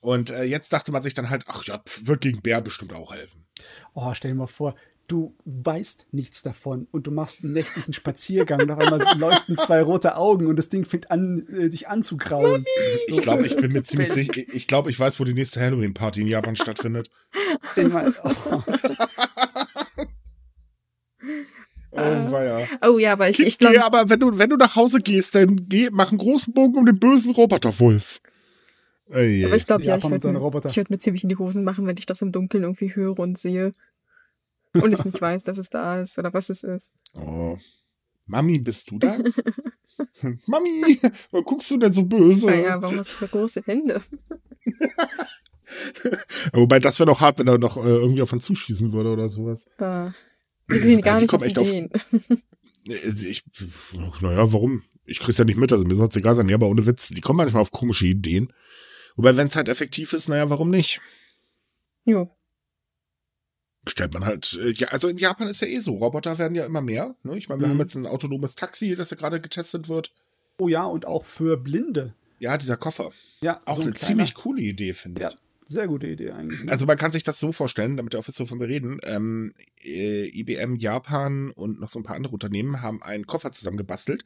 Und 0.01 0.31
jetzt 0.31 0.73
dachte 0.73 0.93
man 0.93 1.03
sich 1.03 1.15
dann 1.15 1.29
halt, 1.29 1.47
ach 1.49 1.65
ja, 1.65 1.79
pf, 1.79 2.07
wird 2.07 2.21
gegen 2.21 2.41
Bär 2.41 2.61
bestimmt 2.61 2.93
auch 2.93 3.13
helfen. 3.13 3.47
Oh, 3.95 4.15
stell 4.15 4.31
dir 4.31 4.37
mal 4.37 4.47
vor, 4.47 4.77
du 5.09 5.35
weißt 5.45 6.09
nichts 6.13 6.43
davon 6.43 6.87
und 6.93 7.07
du 7.07 7.11
machst 7.11 7.43
einen 7.43 7.55
nächtlichen 7.55 7.93
Spaziergang 7.93 8.61
und 8.63 8.71
auf 8.71 8.79
einmal 8.79 9.05
leuchten 9.19 9.57
zwei 9.59 9.83
rote 9.83 10.17
Augen 10.17 10.47
und 10.47 10.57
das 10.57 10.69
Ding 10.69 10.85
fängt 10.85 11.11
an, 11.11 11.47
äh, 11.49 11.71
dich 11.71 11.89
anzugrauen. 11.89 12.65
Ich 13.07 13.21
glaube, 13.23 13.47
ich 13.47 13.57
bin 13.57 13.73
mir 13.73 13.83
ziemlich 13.83 14.11
sicher, 14.11 14.43
ich 14.53 14.69
glaube, 14.69 14.91
ich 14.91 15.01
weiß, 15.01 15.19
wo 15.19 15.25
die 15.25 15.35
nächste 15.35 15.61
Halloween-Party 15.61 16.21
in 16.21 16.27
Japan 16.29 16.57
stattfindet. 16.57 17.11
Mal, 17.77 18.15
oh, 18.25 18.63
Oh, 21.91 22.31
weia. 22.31 22.69
Oh 22.87 22.99
ja, 22.99 23.13
aber 23.13 23.29
ich, 23.29 23.41
ich 23.41 23.59
glaube, 23.59 23.83
aber 23.83 24.09
wenn 24.11 24.21
du, 24.21 24.39
wenn 24.39 24.51
du 24.51 24.57
nach 24.57 24.77
Hause 24.77 25.01
gehst, 25.01 25.35
dann 25.35 25.69
geh, 25.69 25.89
mach 25.91 26.11
einen 26.11 26.19
großen 26.19 26.53
Bogen 26.53 26.77
um 26.77 26.87
den 26.87 27.01
bösen 27.01 27.35
Roboterwolf. 27.35 28.21
Ey, 29.11 29.47
aber 29.47 29.57
ich 29.57 29.67
glaube 29.67 29.85
ja, 29.85 29.97
ich 29.97 30.05
würde 30.05 30.29
mir, 30.29 30.41
würd 30.41 30.91
mir 30.91 30.99
ziemlich 30.99 31.23
in 31.23 31.31
die 31.31 31.39
Hosen 31.39 31.65
machen, 31.65 31.87
wenn 31.87 31.97
ich 31.97 32.05
das 32.05 32.21
im 32.21 32.31
Dunkeln 32.31 32.63
irgendwie 32.63 32.95
höre 32.95 33.19
und 33.19 33.39
sehe. 33.39 33.73
Und 34.83 34.93
es 34.93 35.05
nicht 35.05 35.21
weiß, 35.21 35.45
dass 35.45 35.59
es 35.59 35.71
da 35.71 36.01
ist 36.01 36.19
oder 36.19 36.33
was 36.33 36.51
es 36.51 36.63
ist. 36.65 36.93
oh. 37.17 37.57
Mami, 38.31 38.59
bist 38.59 38.91
du 38.91 38.99
da? 38.99 39.17
Mami, 40.47 41.01
warum 41.31 41.45
guckst 41.47 41.71
du 41.71 41.79
denn 41.79 41.93
so 41.95 42.03
böse? 42.05 42.47
Naja, 42.47 42.83
warum 42.83 42.99
hast 42.99 43.13
du 43.13 43.17
so 43.17 43.27
große 43.29 43.63
Hände? 43.65 44.03
Wobei, 46.53 46.79
das 46.79 46.99
wäre 46.99 47.09
noch 47.09 47.21
hart, 47.21 47.39
wenn 47.39 47.49
er 47.49 47.59
noch 47.59 47.77
äh, 47.79 47.81
irgendwie 47.89 48.23
auf 48.23 48.33
uns 48.33 48.45
zuschießen 48.45 48.93
würde 48.93 49.11
oder 49.13 49.29
sowas. 49.29 49.71
Aber 49.79 50.15
wir 50.67 50.83
sind 50.83 51.03
gar 51.03 51.17
die 51.19 51.25
nicht 51.25 51.33
auf 51.35 51.41
kommen 51.41 51.47
echt 51.47 51.59
auf- 51.59 51.67
Ideen. 51.69 51.91
Äh, 52.89 53.09
Ich, 53.09 53.45
naja, 54.23 54.51
warum? 54.53 54.83
Ich 55.05 55.21
krieg's 55.21 55.37
ja 55.39 55.45
nicht 55.45 55.59
mit, 55.59 55.73
also 55.73 55.85
mir 55.85 55.95
soll 55.95 56.09
es 56.09 56.17
egal 56.17 56.35
sein. 56.35 56.49
Ja, 56.49 56.55
aber 56.57 56.69
ohne 56.69 56.87
Witz, 56.87 57.09
die 57.09 57.21
kommen 57.21 57.39
manchmal 57.39 57.61
auf 57.63 57.71
komische 57.71 58.07
Ideen. 58.07 58.53
Wobei, 59.17 59.37
wenn 59.37 59.47
es 59.49 59.57
halt 59.57 59.69
effektiv 59.69 60.13
ist, 60.13 60.29
naja, 60.29 60.49
warum 60.51 60.71
nicht? 60.71 61.01
jo. 62.05 62.31
Stellt 63.87 64.13
man 64.13 64.25
halt, 64.27 64.59
äh, 64.63 64.71
ja, 64.73 64.89
also 64.89 65.09
in 65.09 65.17
Japan 65.19 65.49
ist 65.49 65.61
ja 65.63 65.69
eh 65.69 65.79
so, 65.79 65.95
Roboter 65.97 66.37
werden 66.39 66.55
ja 66.55 66.67
immer 66.67 66.83
mehr. 66.83 67.15
Ne? 67.23 67.39
Ich 67.39 67.49
meine, 67.49 67.61
wir 67.61 67.69
Mhm. 67.69 67.73
haben 67.73 67.81
jetzt 67.81 67.95
ein 67.95 68.07
autonomes 68.07 68.55
Taxi, 68.55 68.95
das 68.97 69.11
ja 69.11 69.17
gerade 69.17 69.41
getestet 69.41 69.89
wird. 69.89 70.13
Oh 70.59 70.69
ja, 70.69 70.85
und 70.85 71.07
auch 71.07 71.25
für 71.25 71.57
Blinde. 71.57 72.15
Ja, 72.41 72.57
dieser 72.59 72.77
Koffer. 72.77 73.11
Ja, 73.41 73.55
Auch 73.65 73.77
so 73.77 73.83
ein 73.83 73.89
eine 73.89 73.93
kleiner- 73.93 73.95
ziemlich 73.97 74.35
coole 74.35 74.61
Idee, 74.63 74.93
finde 74.95 75.23
Ja, 75.23 75.29
ich. 75.29 75.37
sehr 75.69 75.87
gute 75.87 76.07
Idee 76.09 76.33
eigentlich. 76.33 76.65
ne? 76.65 76.71
Also 76.73 76.85
man 76.87 76.99
kann 76.99 77.13
sich 77.13 77.23
das 77.23 77.39
so 77.41 77.53
vorstellen, 77.53 77.97
damit 77.97 78.15
ihr 78.15 78.19
auch 78.21 78.29
wisst, 78.29 78.41
wovon 78.41 78.61
wir 78.61 78.69
reden. 78.69 78.99
Ähm, 79.05 79.55
äh, 79.83 80.27
IBM 80.39 80.75
Japan 80.77 81.51
und 81.53 81.81
noch 81.81 81.89
so 81.89 81.99
ein 82.01 82.03
paar 82.03 82.17
andere 82.17 82.35
Unternehmen 82.35 82.83
haben 82.83 83.03
einen 83.03 83.27
Koffer 83.27 83.53
zusammengebastelt, 83.53 84.25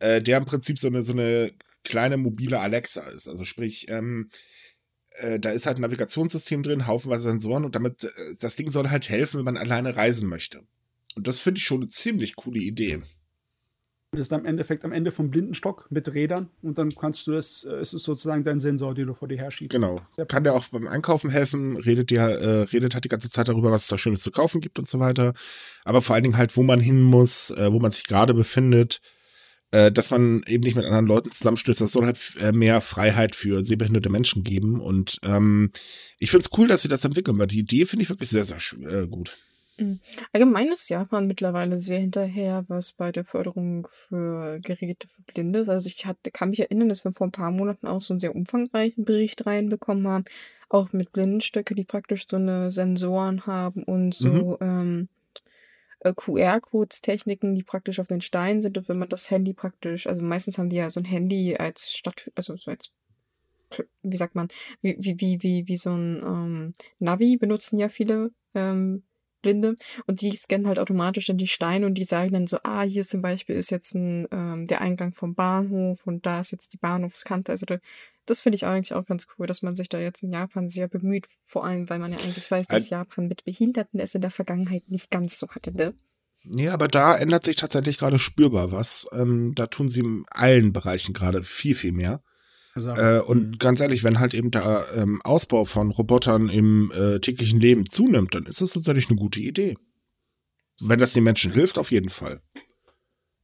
äh, 0.00 0.22
der 0.22 0.38
im 0.38 0.44
Prinzip 0.46 0.78
so 0.78 0.88
eine, 0.88 1.02
so 1.02 1.12
eine 1.12 1.52
kleine 1.84 2.16
mobile 2.16 2.58
Alexa 2.60 3.02
ist. 3.10 3.28
Also 3.28 3.44
sprich, 3.44 3.86
ähm, 3.90 4.30
äh, 5.14 5.38
da 5.38 5.50
ist 5.50 5.66
halt 5.66 5.78
ein 5.78 5.82
Navigationssystem 5.82 6.62
drin, 6.62 6.86
haufenweise 6.86 7.24
Sensoren 7.30 7.64
und 7.64 7.74
damit, 7.74 8.04
äh, 8.04 8.08
das 8.40 8.56
Ding 8.56 8.70
soll 8.70 8.90
halt 8.90 9.08
helfen, 9.08 9.38
wenn 9.38 9.44
man 9.44 9.56
alleine 9.56 9.96
reisen 9.96 10.28
möchte. 10.28 10.62
Und 11.14 11.26
das 11.26 11.40
finde 11.40 11.58
ich 11.58 11.64
schon 11.64 11.78
eine 11.78 11.88
ziemlich 11.88 12.36
coole 12.36 12.60
Idee. 12.60 13.02
Das 14.12 14.28
ist 14.28 14.32
am 14.32 14.44
Endeffekt 14.44 14.84
am 14.84 14.92
Ende 14.92 15.10
vom 15.10 15.30
Blindenstock 15.30 15.86
mit 15.90 16.12
Rädern 16.14 16.48
und 16.62 16.78
dann 16.78 16.88
kannst 16.90 17.26
du 17.26 17.32
das, 17.32 17.64
äh, 17.64 17.74
es 17.74 17.92
ist 17.94 18.04
sozusagen 18.04 18.44
dein 18.44 18.60
Sensor, 18.60 18.94
den 18.94 19.06
du 19.08 19.14
vor 19.14 19.28
dir 19.28 19.38
herschiebst. 19.38 19.72
Genau. 19.72 20.00
Ja. 20.16 20.24
Kann 20.24 20.44
der 20.44 20.54
auch 20.54 20.66
beim 20.68 20.86
Einkaufen 20.86 21.30
helfen, 21.30 21.76
redet 21.76 22.10
der, 22.10 22.28
äh, 22.40 22.62
redet 22.62 22.94
halt 22.94 23.04
die 23.04 23.08
ganze 23.08 23.30
Zeit 23.30 23.48
darüber, 23.48 23.70
was 23.70 23.82
es 23.82 23.88
da 23.88 23.98
Schönes 23.98 24.22
zu 24.22 24.30
kaufen 24.30 24.60
gibt 24.60 24.78
und 24.78 24.88
so 24.88 25.00
weiter. 25.00 25.34
Aber 25.84 26.02
vor 26.02 26.14
allen 26.14 26.24
Dingen 26.24 26.36
halt, 26.36 26.56
wo 26.56 26.62
man 26.62 26.80
hin 26.80 27.02
muss, 27.02 27.50
äh, 27.50 27.72
wo 27.72 27.80
man 27.80 27.90
sich 27.90 28.06
gerade 28.06 28.34
befindet, 28.34 29.00
äh, 29.74 29.90
dass 29.90 30.12
man 30.12 30.44
eben 30.46 30.62
nicht 30.62 30.76
mit 30.76 30.84
anderen 30.84 31.06
Leuten 31.06 31.32
zusammenstößt. 31.32 31.80
Das 31.80 31.90
soll 31.90 32.06
halt 32.06 32.36
äh, 32.40 32.52
mehr 32.52 32.80
Freiheit 32.80 33.34
für 33.34 33.62
sehbehinderte 33.62 34.08
Menschen 34.08 34.44
geben. 34.44 34.80
Und 34.80 35.18
ähm, 35.24 35.72
ich 36.20 36.30
finde 36.30 36.46
es 36.46 36.56
cool, 36.56 36.68
dass 36.68 36.82
sie 36.82 36.88
das 36.88 37.04
entwickeln, 37.04 37.38
weil 37.38 37.48
die 37.48 37.58
Idee 37.58 37.84
finde 37.84 38.04
ich 38.04 38.08
wirklich 38.08 38.30
sehr, 38.30 38.44
sehr 38.44 38.58
äh, 38.88 39.08
gut. 39.08 39.36
Allgemein 40.32 40.68
ist 40.68 40.88
Japan 40.88 41.26
mittlerweile 41.26 41.80
sehr 41.80 41.98
hinterher, 41.98 42.64
was 42.68 42.92
bei 42.92 43.10
der 43.10 43.24
Förderung 43.24 43.88
für 43.90 44.60
Geräte 44.60 45.08
für 45.08 45.22
Blinde 45.22 45.58
ist. 45.60 45.68
Also 45.68 45.88
ich 45.88 46.06
hatte, 46.06 46.30
kann 46.30 46.50
mich 46.50 46.60
erinnern, 46.60 46.88
dass 46.88 47.04
wir 47.04 47.10
vor 47.10 47.26
ein 47.26 47.32
paar 47.32 47.50
Monaten 47.50 47.88
auch 47.88 48.00
so 48.00 48.14
einen 48.14 48.20
sehr 48.20 48.36
umfangreichen 48.36 49.04
Bericht 49.04 49.44
reinbekommen 49.44 50.06
haben, 50.06 50.24
auch 50.68 50.92
mit 50.92 51.10
Blindenstöcke, 51.10 51.74
die 51.74 51.82
praktisch 51.82 52.28
so 52.28 52.36
eine 52.36 52.70
Sensoren 52.70 53.46
haben 53.46 53.82
und 53.82 54.14
so 54.14 54.58
ähm, 54.60 55.08
äh, 56.04 56.12
QR-Codes-Techniken, 56.14 57.54
die 57.54 57.64
praktisch 57.64 57.98
auf 57.98 58.06
den 58.06 58.20
Steinen 58.20 58.62
sind 58.62 58.78
und 58.78 58.88
wenn 58.88 58.98
man 58.98 59.08
das 59.08 59.30
Handy 59.30 59.52
praktisch, 59.52 60.06
also 60.06 60.22
meistens 60.22 60.58
haben 60.58 60.68
die 60.68 60.76
ja 60.76 60.90
so 60.90 61.00
ein 61.00 61.04
Handy 61.04 61.56
als 61.56 61.90
Stadt, 61.90 62.30
also 62.36 62.56
so 62.56 62.70
als 62.70 62.92
wie 64.02 64.16
sagt 64.16 64.36
man, 64.36 64.48
wie, 64.82 64.96
wie, 65.00 65.20
wie, 65.20 65.42
wie, 65.42 65.66
wie 65.66 65.76
so 65.76 65.90
ein 65.90 66.22
ähm, 66.22 66.72
Navi 67.00 67.36
benutzen 67.36 67.78
ja 67.78 67.88
viele 67.88 68.30
ähm, 68.54 69.02
Blinde 69.44 69.76
und 70.06 70.22
die 70.22 70.34
scannen 70.34 70.66
halt 70.66 70.78
automatisch 70.78 71.26
dann 71.26 71.36
die 71.36 71.46
Steine 71.46 71.84
und 71.84 71.94
die 71.94 72.04
sagen 72.04 72.32
dann 72.32 72.46
so, 72.46 72.58
ah, 72.62 72.82
hier 72.82 73.02
zum 73.02 73.20
Beispiel 73.20 73.56
ist 73.56 73.70
jetzt 73.70 73.94
ein, 73.94 74.26
ähm, 74.32 74.66
der 74.66 74.80
Eingang 74.80 75.12
vom 75.12 75.34
Bahnhof 75.34 76.06
und 76.06 76.24
da 76.24 76.40
ist 76.40 76.50
jetzt 76.50 76.72
die 76.72 76.78
Bahnhofskante. 76.78 77.52
Also 77.52 77.66
da, 77.66 77.78
das 78.24 78.40
finde 78.40 78.56
ich 78.56 78.64
eigentlich 78.64 78.94
auch 78.94 79.04
ganz 79.04 79.26
cool, 79.38 79.46
dass 79.46 79.60
man 79.60 79.76
sich 79.76 79.90
da 79.90 79.98
jetzt 79.98 80.22
in 80.22 80.32
Japan 80.32 80.70
sehr 80.70 80.88
bemüht, 80.88 81.26
vor 81.44 81.64
allem, 81.66 81.90
weil 81.90 81.98
man 81.98 82.12
ja 82.12 82.18
eigentlich 82.18 82.50
weiß, 82.50 82.66
dass 82.68 82.88
Japan 82.88 83.28
mit 83.28 83.44
Behinderten 83.44 84.00
es 84.00 84.14
in 84.14 84.22
der 84.22 84.30
Vergangenheit 84.30 84.88
nicht 84.88 85.10
ganz 85.10 85.38
so 85.38 85.48
hatte, 85.48 85.72
ne? 85.72 85.94
Ja, 86.46 86.74
aber 86.74 86.88
da 86.88 87.16
ändert 87.16 87.44
sich 87.44 87.56
tatsächlich 87.56 87.98
gerade 87.98 88.18
spürbar 88.18 88.70
was. 88.70 89.06
Ähm, 89.12 89.54
da 89.54 89.66
tun 89.66 89.88
sie 89.88 90.00
in 90.00 90.24
allen 90.30 90.72
Bereichen 90.72 91.14
gerade 91.14 91.42
viel, 91.42 91.74
viel 91.74 91.92
mehr. 91.92 92.22
Äh, 92.76 93.20
und 93.20 93.50
mhm. 93.50 93.58
ganz 93.58 93.80
ehrlich, 93.80 94.04
wenn 94.04 94.18
halt 94.18 94.34
eben 94.34 94.50
der 94.50 94.86
ähm, 94.96 95.20
Ausbau 95.22 95.64
von 95.64 95.90
Robotern 95.90 96.48
im 96.48 96.90
äh, 96.92 97.20
täglichen 97.20 97.60
Leben 97.60 97.86
zunimmt, 97.86 98.34
dann 98.34 98.46
ist 98.46 98.60
das 98.60 98.72
tatsächlich 98.72 99.08
eine 99.08 99.18
gute 99.18 99.40
Idee. 99.40 99.76
Wenn 100.80 100.98
das 100.98 101.12
den 101.12 101.24
Menschen 101.24 101.52
hilft, 101.52 101.78
auf 101.78 101.92
jeden 101.92 102.08
Fall. 102.08 102.40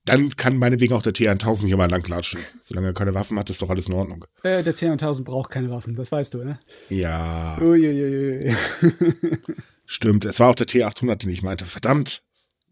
Dann 0.05 0.31
kann 0.31 0.57
meinetwegen 0.57 0.95
auch 0.95 1.03
der 1.03 1.13
T1000 1.13 1.67
hier 1.67 1.77
mal 1.77 1.91
langlatschen. 1.91 2.41
Solange 2.61 2.89
er 2.89 2.95
keine 2.95 3.15
Waffen 3.15 3.39
hat, 3.39 3.51
ist 3.51 3.63
doch 3.63 3.71
alles 3.71 3.87
in 3.87 3.95
Ordnung. 3.95 4.25
äh, 4.43 4.63
der 4.63 4.75
T1000 4.75 5.25
braucht 5.25 5.51
keine 5.51 5.71
Waffen, 5.71 5.95
das 5.95 6.11
weißt 6.11 6.35
du, 6.35 6.39
ne? 6.39 6.59
Ja, 6.89 7.59
Uiuiui. 7.61 8.57
stimmt. 9.85 10.25
Es 10.25 10.41
war 10.41 10.49
auch 10.49 10.55
der 10.55 10.67
T800, 10.67 11.17
den 11.17 11.31
ich 11.31 11.43
meinte. 11.43 11.67
Verdammt. 11.67 12.25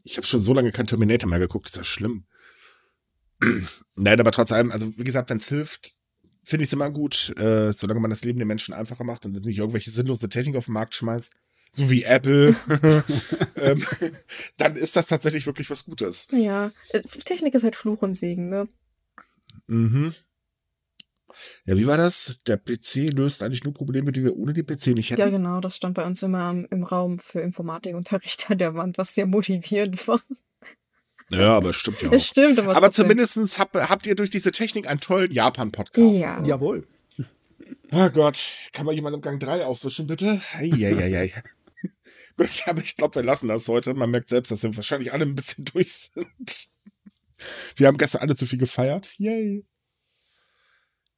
Ich 0.05 0.17
habe 0.17 0.27
schon 0.27 0.41
so 0.41 0.55
lange 0.55 0.73
kein 0.73 0.87
Terminator 0.87 1.29
mehr 1.29 1.39
geguckt. 1.39 1.69
Ist 1.69 1.77
ja 1.77 1.85
schlimm. 1.85 2.25
Nein, 3.95 4.21
aber 4.21 4.31
trotz 4.31 4.51
allem, 4.51 4.73
also 4.73 4.97
wie 4.97 5.05
gesagt, 5.05 5.29
wenn 5.31 5.37
es 5.37 5.49
hilft, 5.49 5.98
finde 6.49 6.63
ich 6.63 6.71
es 6.71 6.73
immer 6.73 6.91
gut, 6.91 7.35
äh, 7.39 7.73
solange 7.75 8.01
man 8.01 8.09
das 8.09 8.25
Leben 8.25 8.39
den 8.39 8.49
Menschen 8.49 8.73
einfacher 8.73 9.05
macht 9.05 9.27
und 9.27 9.45
nicht 9.45 9.59
irgendwelche 9.59 9.91
sinnlose 9.91 10.31
Technik 10.31 10.57
auf 10.57 10.65
den 10.65 10.73
Markt 10.73 10.95
schmeißt, 10.95 11.35
so 11.71 11.91
wie 11.91 12.05
Apple, 12.05 12.57
ähm, 13.57 13.85
dann 14.57 14.75
ist 14.75 14.97
das 14.97 15.07
tatsächlich 15.09 15.47
wirklich 15.47 15.69
was 15.69 15.85
Gutes. 15.85 16.29
Naja, 16.33 16.73
äh, 16.89 17.01
Technik 17.03 17.55
ist 17.55 17.65
halt 17.65 17.77
Fluch 17.77 18.01
und 18.01 18.15
Segen, 18.15 18.49
ne? 18.49 18.67
Mhm. 19.67 20.15
Ja, 21.67 21.77
wie 21.77 21.87
war 21.87 21.99
das? 21.99 22.39
Der 22.47 22.57
PC 22.57 23.13
löst 23.13 23.43
eigentlich 23.43 23.63
nur 23.63 23.75
Probleme, 23.75 24.11
die 24.11 24.25
wir 24.25 24.35
ohne 24.35 24.55
den 24.55 24.67
PC 24.67 24.89
nicht 24.89 25.11
hätten. 25.11 25.21
Ja, 25.21 25.29
genau, 25.29 25.61
das 25.61 25.77
stand 25.77 25.95
bei 25.95 26.07
uns 26.07 26.23
immer 26.23 26.51
im, 26.51 26.67
im 26.71 26.83
Raum 26.83 27.19
für 27.19 27.41
Informatikunterricht 27.41 28.51
an 28.51 28.59
der 28.59 28.75
Wand, 28.75 28.97
was 28.97 29.15
sehr 29.15 29.27
motivierend 29.27 30.09
war. 30.09 30.21
Ja, 31.31 31.57
aber 31.57 31.71
es 31.71 31.77
stimmt 31.77 32.01
ja 32.03 32.11
Es 32.11 32.23
auch. 32.23 32.27
stimmt, 32.27 32.59
aber, 32.59 32.75
Aber 32.77 32.91
zumindest 32.91 33.59
hab, 33.59 33.75
habt 33.75 34.07
ihr 34.07 34.15
durch 34.15 34.31
diese 34.31 34.51
Technik 34.53 34.87
einen 34.87 35.01
tollen 35.01 35.31
Japan-Podcast. 35.31 36.17
Ja. 36.17 36.43
Jawohl. 36.45 36.87
Oh 37.91 38.09
Gott, 38.11 38.49
kann 38.73 38.87
mal 38.87 38.95
jemand 38.95 39.15
im 39.17 39.21
Gang 39.23 39.41
3 39.41 39.65
aufwischen, 39.65 40.07
bitte? 40.07 40.41
Eieiei. 40.55 41.33
Gut, 42.37 42.63
aber 42.67 42.81
ich 42.83 42.97
glaube, 42.97 43.17
wir 43.17 43.23
lassen 43.23 43.49
das 43.49 43.69
heute. 43.69 43.95
Man 43.95 44.11
merkt 44.11 44.29
selbst, 44.29 44.51
dass 44.51 44.63
wir 44.63 44.75
wahrscheinlich 44.77 45.13
alle 45.13 45.25
ein 45.25 45.35
bisschen 45.35 45.65
durch 45.73 45.93
sind. 45.95 46.69
Wir 47.77 47.87
haben 47.87 47.99
gestern 47.99 48.23
alle 48.23 48.37
zu 48.37 48.47
viel 48.47 48.59
gefeiert. 48.59 49.15
Yay. 49.19 49.65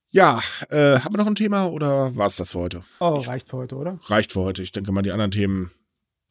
Ja, 0.08 0.40
äh, 0.70 0.98
haben 0.98 1.14
wir 1.14 1.18
noch 1.18 1.26
ein 1.26 1.36
Thema 1.36 1.66
oder 1.68 2.16
war 2.16 2.26
es 2.26 2.36
das 2.36 2.52
für 2.52 2.58
heute? 2.58 2.84
Oh, 2.98 3.14
reicht 3.18 3.48
für 3.48 3.58
heute, 3.58 3.76
oder? 3.76 4.00
Reicht 4.04 4.32
für 4.32 4.40
heute. 4.40 4.62
Ich 4.62 4.72
denke 4.72 4.90
mal, 4.90 5.02
die 5.02 5.12
anderen 5.12 5.30
Themen. 5.30 5.70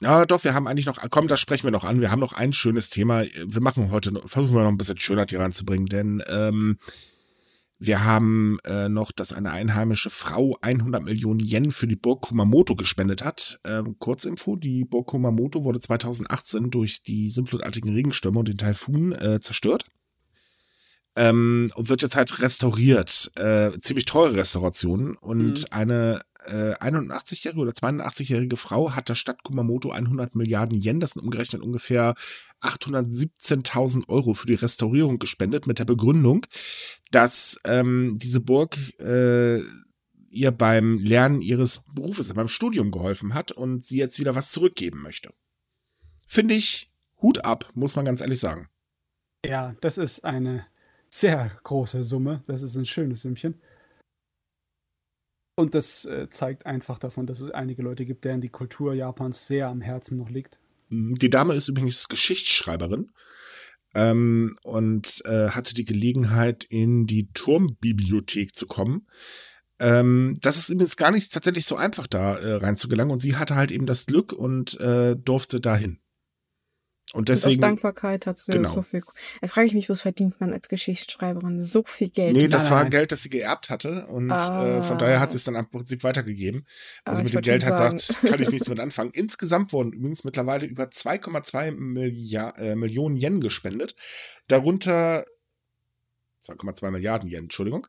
Ja, 0.02 0.26
doch, 0.26 0.44
wir 0.46 0.54
haben 0.54 0.68
eigentlich 0.68 0.86
noch, 0.86 0.98
komm, 1.10 1.28
das 1.28 1.42
sprechen 1.42 1.66
wir 1.66 1.72
noch 1.72 1.84
an. 1.84 2.00
Wir 2.00 2.10
haben 2.10 2.22
noch 2.22 2.34
ein 2.34 2.54
schönes 2.54 2.90
Thema. 2.90 3.24
Wir 3.24 3.62
machen 3.62 3.92
heute, 3.92 4.14
versuchen 4.26 4.56
wir 4.56 4.64
noch 4.64 4.70
ein 4.70 4.78
bisschen 4.78 4.98
Schönheit 4.98 5.32
hier 5.32 5.42
reinzubringen, 5.42 5.88
denn 5.88 6.24
ähm, 6.30 6.80
wir 7.80 8.04
haben 8.04 8.60
äh, 8.66 8.88
noch, 8.88 9.12
dass 9.12 9.34
eine 9.34 9.52
einheimische 9.52 10.10
Frau 10.10 10.58
100 10.62 11.04
Millionen 11.04 11.40
Yen 11.40 11.72
für 11.72 11.88
die 11.88 11.96
Burg 11.96 12.24
Kumamoto 12.24 12.76
gespendet 12.76 13.24
hat. 13.24 13.60
Ähm, 13.66 13.98
Kurzinfo, 14.00 14.56
die 14.56 14.86
Burg 14.86 15.08
Kumamoto 15.08 15.64
wurde 15.64 15.80
2018 15.80 16.72
durch 16.72 17.04
die 17.04 17.30
sinnflutartigen 17.30 17.94
Regenstürme 17.94 18.40
und 18.40 18.48
den 18.48 18.58
Taifun 18.58 19.14
äh, 19.14 19.40
zerstört. 19.42 19.86
Ähm, 21.20 21.72
und 21.76 21.90
wird 21.90 22.02
jetzt 22.02 22.16
halt 22.16 22.40
restauriert. 22.42 23.32
Äh, 23.36 23.72
ziemlich 23.82 24.06
teure 24.06 24.36
Restaurationen. 24.36 25.16
Und 25.18 25.62
Mhm. 25.62 25.66
eine 25.72 26.22
äh, 26.46 26.74
81-jährige 26.76 27.60
oder 27.60 27.74
82-jährige 27.74 28.56
Frau 28.56 28.96
hat 28.96 29.10
der 29.10 29.16
Stadt 29.16 29.44
Kumamoto 29.44 29.92
100 29.92 30.36
Milliarden 30.36 30.80
Yen, 30.80 31.02
das 31.02 31.12
sind 31.12 31.22
umgerechnet 31.22 31.62
ungefähr 31.62 32.16
817.000 32.62 34.08
Euro 34.08 34.34
für 34.34 34.48
die 34.48 34.54
Restaurierung 34.54 35.20
gespendet, 35.20 35.68
mit 35.68 35.80
der 35.80 35.86
Begründung, 35.86 36.46
dass 37.12 37.60
ähm, 37.66 38.18
diese 38.22 38.40
Burg 38.40 38.78
äh, 39.00 39.60
ihr 40.32 40.52
beim 40.52 41.00
Lernen 41.00 41.42
ihres 41.42 41.84
Berufes, 41.94 42.34
beim 42.34 42.48
Studium 42.48 42.92
geholfen 42.92 43.34
hat 43.34 43.52
und 43.52 43.84
sie 43.84 43.98
jetzt 43.98 44.20
wieder 44.20 44.36
was 44.36 44.52
zurückgeben 44.52 45.02
möchte. 45.02 45.34
Finde 46.26 46.54
ich 46.54 46.92
Hut 47.22 47.44
ab, 47.44 47.70
muss 47.74 47.96
man 47.96 48.06
ganz 48.06 48.22
ehrlich 48.22 48.40
sagen. 48.40 48.70
Ja, 49.46 49.76
das 49.82 49.98
ist 49.98 50.24
eine 50.24 50.66
sehr 51.10 51.52
große 51.64 52.04
Summe. 52.04 52.44
Das 52.48 52.62
ist 52.62 52.76
ein 52.76 52.86
schönes 52.86 53.22
Sümmchen. 53.22 53.62
Und 55.58 55.76
das 55.76 56.06
äh, 56.06 56.30
zeigt 56.30 56.66
einfach 56.66 57.00
davon, 57.00 57.28
dass 57.28 57.42
es 57.42 57.52
einige 57.52 57.82
Leute 57.82 58.06
gibt, 58.06 58.24
deren 58.24 58.40
die 58.40 58.50
Kultur 58.50 58.94
Japans 58.94 59.46
sehr 59.46 59.68
am 59.68 59.82
Herzen 59.82 60.18
noch 60.18 60.30
liegt. 60.30 60.58
Die 60.90 61.30
Dame 61.30 61.54
ist 61.54 61.68
übrigens 61.68 62.08
Geschichtsschreiberin 62.08 63.12
ähm, 63.94 64.58
und 64.64 65.22
äh, 65.26 65.50
hatte 65.50 65.74
die 65.76 65.86
Gelegenheit, 65.86 66.64
in 66.64 67.06
die 67.06 67.30
Turmbibliothek 67.34 68.56
zu 68.56 68.68
kommen. 68.68 69.08
Ähm, 69.80 70.34
das 70.42 70.58
ist 70.58 70.70
übrigens 70.70 70.98
gar 70.98 71.12
nicht 71.12 71.34
tatsächlich 71.34 71.66
so 71.66 71.76
einfach, 71.76 72.08
da 72.08 72.38
äh, 72.38 72.56
reinzugelangen. 72.56 73.12
Und 73.12 73.20
sie 73.20 73.36
hatte 73.36 73.56
halt 73.56 73.72
eben 73.72 73.86
das 73.86 74.06
Glück 74.06 74.34
und 74.34 74.80
äh, 74.80 75.16
durfte 75.16 75.60
dahin. 75.60 76.00
Und 77.14 77.30
deswegen. 77.30 77.56
Und 77.56 77.64
aus 77.64 77.70
Dankbarkeit 77.70 78.28
hat 78.28 78.38
sie 78.38 78.52
genau. 78.52 78.70
so 78.70 78.82
viel. 78.84 79.04
Da 79.42 79.48
frage 79.48 79.68
ich 79.68 79.74
mich, 79.74 79.90
was 79.90 80.02
verdient 80.02 80.40
man 80.40 80.54
als 80.54 80.70
Geschichtsschreiberin 80.70 81.60
so 81.60 81.84
viel 81.84 82.10
Geld? 82.10 82.34
Nee, 82.34 82.48
das 82.48 82.70
war 82.70 82.86
Geld, 82.86 83.12
das 83.12 83.24
sie 83.24 83.30
geerbt 83.30 83.70
hatte. 83.70 84.06
Und 84.08 84.32
ah. 84.32 84.80
äh, 84.80 84.84
von 84.84 84.98
daher 84.98 85.20
hat 85.20 85.32
sie 85.32 85.38
es 85.38 85.44
dann 85.44 85.56
im 85.56 85.70
Prinzip 85.70 86.04
weitergegeben. 86.04 86.68
Also 87.06 87.22
ah, 87.22 87.24
mit 87.24 87.34
dem 87.34 87.42
Geld 87.42 87.66
hat 87.66 87.78
sagt, 87.78 88.28
kann 88.28 88.42
ich 88.42 88.52
nichts 88.52 88.70
mit 88.70 88.80
anfangen. 88.80 89.12
Insgesamt 89.14 89.74
wurden 89.74 89.92
übrigens 89.92 90.24
mittlerweile 90.24 90.66
über 90.68 90.86
2,2 90.86 91.72
Milliard, 91.72 92.58
äh, 92.60 92.76
Millionen 92.76 93.18
Yen 93.18 93.42
gespendet. 93.42 93.96
Darunter 94.48 95.26
2,2 96.46 96.92
Milliarden 96.92 97.30
Yen, 97.30 97.44
Entschuldigung. 97.44 97.88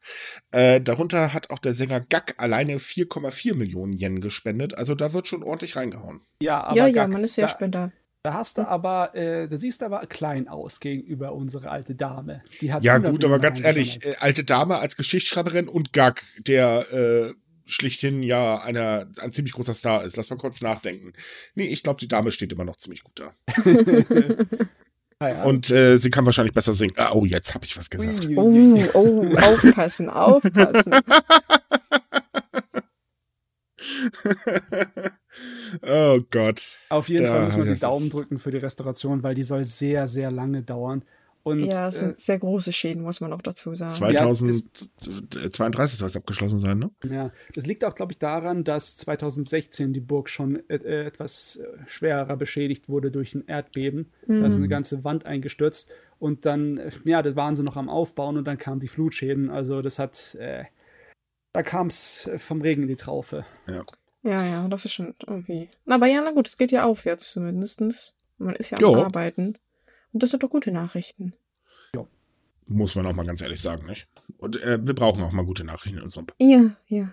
Äh, 0.51 0.81
darunter 0.81 1.33
hat 1.33 1.51
auch 1.51 1.59
der 1.59 1.75
Sänger 1.75 2.01
Gak 2.01 2.35
alleine 2.39 2.77
4,4 2.79 3.55
Millionen 3.55 3.93
Yen 3.93 4.21
gespendet. 4.21 4.77
Also 4.77 4.95
da 4.95 5.13
wird 5.13 5.29
schon 5.29 5.43
ordentlich 5.43 5.77
reingehauen. 5.77 6.23
Ja, 6.43 6.65
aber 6.65 6.77
ja, 6.77 6.87
ja 6.87 7.07
man 7.07 7.23
ist 7.23 7.37
ja 7.37 7.49
Spender. 7.49 7.93
Da 8.23 8.35
hast 8.35 8.59
du 8.59 8.69
aber, 8.69 9.15
äh, 9.15 9.49
da 9.49 9.57
siehst 9.57 9.81
du 9.81 9.87
aber 9.87 10.05
klein 10.07 10.47
aus 10.47 10.81
gegenüber 10.81 11.33
unserer 11.33 11.71
alte 11.71 11.95
Dame. 11.95 12.43
Die 12.61 12.71
hat 12.71 12.85
ja, 12.85 12.99
gut, 12.99 13.25
aber 13.25 13.39
ganz 13.39 13.63
ehrlich, 13.63 14.05
äh, 14.05 14.17
alte 14.21 14.45
Dame 14.45 14.79
als 14.79 14.97
Geschichtsschreiberin 14.97 15.69
und 15.69 15.95
Gag, 15.95 16.23
der 16.39 16.93
äh, 16.93 17.33
schlichthin 17.65 18.23
ja 18.23 18.59
einer, 18.59 19.07
ein 19.21 19.33
ziemlich 19.33 19.55
großer 19.55 19.73
Star 19.73 20.05
ist. 20.05 20.17
Lass 20.19 20.29
mal 20.29 20.37
kurz 20.37 20.61
nachdenken. 20.61 21.15
Nee, 21.55 21.67
ich 21.67 21.83
glaube, 21.83 21.99
die 21.99 22.09
Dame 22.09 22.31
steht 22.31 22.53
immer 22.53 22.65
noch 22.65 22.77
ziemlich 22.77 23.03
gut 23.03 23.21
da. 23.21 23.35
Und 25.45 25.71
äh, 25.71 25.99
sie 25.99 26.09
kann 26.09 26.25
wahrscheinlich 26.25 26.55
besser 26.55 26.73
singen. 26.73 26.95
Ah, 26.97 27.13
oh, 27.13 27.27
jetzt 27.27 27.55
habe 27.55 27.67
ich 27.67 27.77
was 27.77 27.91
gesagt. 27.91 28.27
Oh, 28.37 28.79
oh, 28.95 29.37
aufpassen, 29.37 30.09
aufpassen. 30.09 30.95
oh 35.83 36.21
Gott. 36.31 36.81
Auf 36.89 37.09
jeden 37.09 37.25
da, 37.25 37.33
Fall 37.33 37.45
muss 37.45 37.57
man 37.57 37.73
die 37.73 37.81
Daumen 37.81 38.11
drücken 38.11 38.39
für 38.39 38.51
die 38.51 38.59
Restauration, 38.59 39.23
weil 39.23 39.35
die 39.35 39.45
soll 39.45 39.65
sehr, 39.65 40.07
sehr 40.07 40.31
lange 40.31 40.63
dauern. 40.63 41.03
Und, 41.43 41.61
ja, 41.61 41.89
es 41.89 42.01
sind 42.01 42.11
äh, 42.11 42.15
sehr 42.15 42.39
große 42.39 42.71
Schäden, 42.71 43.03
muss 43.03 43.23
man 43.23 43.33
auch 43.33 43.41
dazu 43.41 43.75
sagen. 43.75 43.93
2032 43.93 45.99
soll 45.99 46.09
es 46.09 46.17
abgeschlossen 46.17 46.61
sein, 46.61 46.79
ne? 46.79 46.91
Ja, 47.11 47.33
das 47.55 47.65
liegt 47.65 47.83
auch, 47.83 47.95
glaube 47.95 48.13
ich, 48.13 48.19
daran, 48.19 48.63
dass 48.63 48.99
2016 48.99 49.95
die 49.95 50.01
Burg 50.01 50.29
schon 50.29 50.57
äh, 50.69 51.07
etwas 51.07 51.57
äh, 51.57 51.67
schwerer 51.87 52.37
beschädigt 52.37 52.91
wurde 52.91 53.11
durch 53.11 53.35
ein 53.35 53.47
Erdbeben. 53.47 54.11
Mhm. 54.27 54.43
Da 54.43 54.49
ist 54.49 54.57
eine 54.57 54.69
ganze 54.69 55.03
Wand 55.03 55.25
eingestürzt 55.25 55.89
und 56.19 56.45
dann, 56.45 56.77
äh, 56.77 56.91
ja, 57.05 57.23
das 57.23 57.37
waren 57.37 57.57
sie 57.57 57.63
noch 57.63 57.77
am 57.77 57.89
Aufbauen 57.89 58.37
und 58.37 58.45
dann 58.45 58.59
kamen 58.59 58.81
die 58.81 58.89
Flutschäden. 58.89 59.49
Also 59.49 59.81
das 59.81 59.99
hat, 59.99 60.35
äh, 60.35 60.65
da 61.53 61.63
kam 61.63 61.89
es 61.89 62.29
vom 62.39 62.61
Regen 62.61 62.83
in 62.83 62.89
die 62.89 62.97
Traufe. 62.97 63.45
Ja. 63.67 63.83
Ja, 64.23 64.45
ja, 64.45 64.69
das 64.69 64.85
ist 64.85 64.93
schon 64.93 65.15
irgendwie. 65.27 65.69
Aber 65.87 66.07
ja, 66.07 66.21
na 66.23 66.33
gut, 66.33 66.47
es 66.47 66.59
geht 66.59 66.73
ja 66.73 66.85
aufwärts 66.85 67.31
zumindest. 67.31 68.15
Man 68.39 68.55
ist 68.55 68.71
ja 68.71 68.79
am 68.79 68.83
jo. 68.83 68.95
Arbeiten. 68.97 69.55
Und 70.13 70.23
das 70.23 70.31
sind 70.31 70.43
doch 70.43 70.51
gute 70.51 70.73
Nachrichten. 70.73 71.33
Ja. 71.95 72.07
Muss 72.67 72.95
man 72.95 73.07
auch 73.07 73.15
mal 73.15 73.27
ganz 73.27 73.41
ehrlich 73.41 73.61
sagen, 73.61 73.87
nicht? 73.87 74.09
Und 74.39 74.63
äh, 74.63 74.79
wir 74.83 74.95
brauchen 74.95 75.23
auch 75.23 75.33
mal 75.33 75.45
gute 75.45 75.65
Nachrichten 75.65 75.99
in 75.99 76.05
unserem. 76.05 76.27
Ja, 76.39 76.71
ja. 76.89 77.13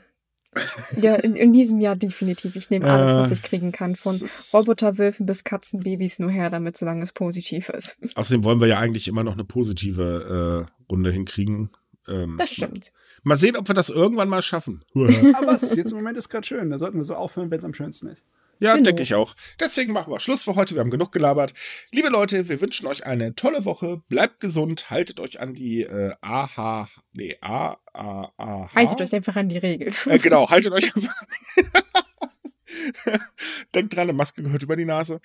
ja, 0.98 1.16
in, 1.16 1.36
in, 1.36 1.54
diesem 1.54 1.80
Jahr 1.80 1.96
definitiv. 1.96 2.56
Ich 2.56 2.70
nehme 2.70 2.90
alles, 2.90 3.14
was 3.16 3.32
äh, 3.32 3.36
ich 3.36 3.44
kriegen 3.44 3.72
kann. 3.72 3.96
Von 3.96 4.20
Roboterwölfen 4.54 5.26
bis 5.26 5.44
Katzenbabys 5.44 6.20
nur 6.20 6.32
her, 6.32 6.50
damit 6.50 6.78
solange 6.78 7.04
es 7.04 7.12
positiv 7.12 7.70
ist. 7.70 7.98
Außerdem 8.16 8.44
wollen 8.44 8.60
wir 8.60 8.68
ja 8.68 8.80
eigentlich 8.80 9.08
immer 9.08 9.24
noch 9.24 9.34
eine 9.34 9.44
positive 9.44 10.68
äh, 10.68 10.92
Runde 10.92 11.12
hinkriegen. 11.12 11.70
Ähm, 12.08 12.36
das 12.38 12.52
stimmt. 12.52 12.94
Mal 13.24 13.38
sehen, 13.38 13.56
ob 13.58 13.68
wir 13.68 13.76
das 13.76 13.90
irgendwann 13.90 14.30
mal 14.30 14.42
schaffen. 14.42 14.84
Aber 14.94 15.48
was? 15.48 15.76
Jetzt 15.76 15.92
im 15.92 15.98
Moment 15.98 16.18
ist 16.18 16.30
gerade 16.30 16.46
schön. 16.46 16.70
Da 16.70 16.80
sollten 16.80 16.98
wir 16.98 17.04
so 17.04 17.16
aufhören, 17.16 17.52
wenn 17.52 17.60
es 17.60 17.66
am 17.66 17.74
schönsten 17.74 18.08
ist. 18.08 18.24
Ja, 18.60 18.74
genau. 18.74 18.86
denke 18.86 19.04
ich 19.04 19.14
auch. 19.14 19.36
Deswegen 19.60 19.94
machen 19.94 20.12
wir 20.12 20.20
Schluss 20.20 20.44
für 20.44 20.56
heute. 20.56 20.74
Wir 20.74 20.82
haben 20.82 20.90
genug 20.90 21.12
gelabert. 21.12 21.54
Liebe 21.92 22.10
Leute, 22.10 22.50
wir 22.50 22.60
wünschen 22.60 22.88
euch 22.88 23.06
eine 23.06 23.36
tolle 23.36 23.66
Woche. 23.66 24.02
Bleibt 24.10 24.40
gesund. 24.40 24.90
Haltet 24.90 25.20
euch 25.20 25.40
an 25.40 25.54
die 25.54 25.82
äh, 25.82 26.14
AH. 26.22 26.88
Nee, 27.14 27.38
A, 27.42 27.78
A, 27.94 28.32
A. 28.38 28.74
Haltet 28.74 29.02
euch 29.02 29.14
einfach 29.14 29.36
an 29.36 29.50
die 29.50 29.60
Regeln. 29.60 29.94
Äh, 30.06 30.18
genau, 30.18 30.50
haltet 30.50 30.74
euch 30.74 30.86
einfach 30.96 31.22
an. 31.22 31.28
Denkt 33.76 33.96
dran, 33.96 34.04
eine 34.04 34.14
Maske 34.14 34.44
gehört 34.44 34.64
über 34.64 34.76
die 34.76 34.86
Nase. 34.86 35.22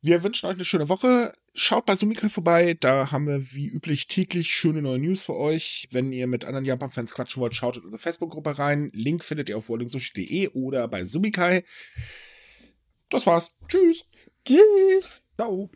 Wir 0.00 0.22
wünschen 0.22 0.46
euch 0.46 0.54
eine 0.54 0.64
schöne 0.64 0.88
Woche. 0.88 1.32
Schaut 1.54 1.86
bei 1.86 1.96
Sumika 1.96 2.28
vorbei. 2.28 2.76
Da 2.78 3.10
haben 3.10 3.26
wir 3.26 3.52
wie 3.52 3.66
üblich 3.66 4.06
täglich 4.06 4.48
schöne 4.48 4.80
neue 4.80 5.00
News 5.00 5.24
für 5.24 5.34
euch. 5.34 5.88
Wenn 5.90 6.12
ihr 6.12 6.28
mit 6.28 6.44
anderen 6.44 6.64
Japan-Fans 6.64 7.14
quatschen 7.14 7.40
wollt, 7.40 7.54
schaut 7.54 7.78
in 7.78 7.82
unsere 7.82 8.00
Facebook-Gruppe 8.00 8.58
rein. 8.58 8.90
Link 8.92 9.24
findet 9.24 9.48
ihr 9.48 9.56
auf 9.56 9.68
wallingsushi.de 9.68 10.48
oder 10.50 10.86
bei 10.86 11.04
Sumikai. 11.04 11.64
Das 13.08 13.26
war's. 13.26 13.56
Tschüss. 13.66 14.06
Tschüss. 14.44 15.22
Ciao. 15.36 15.68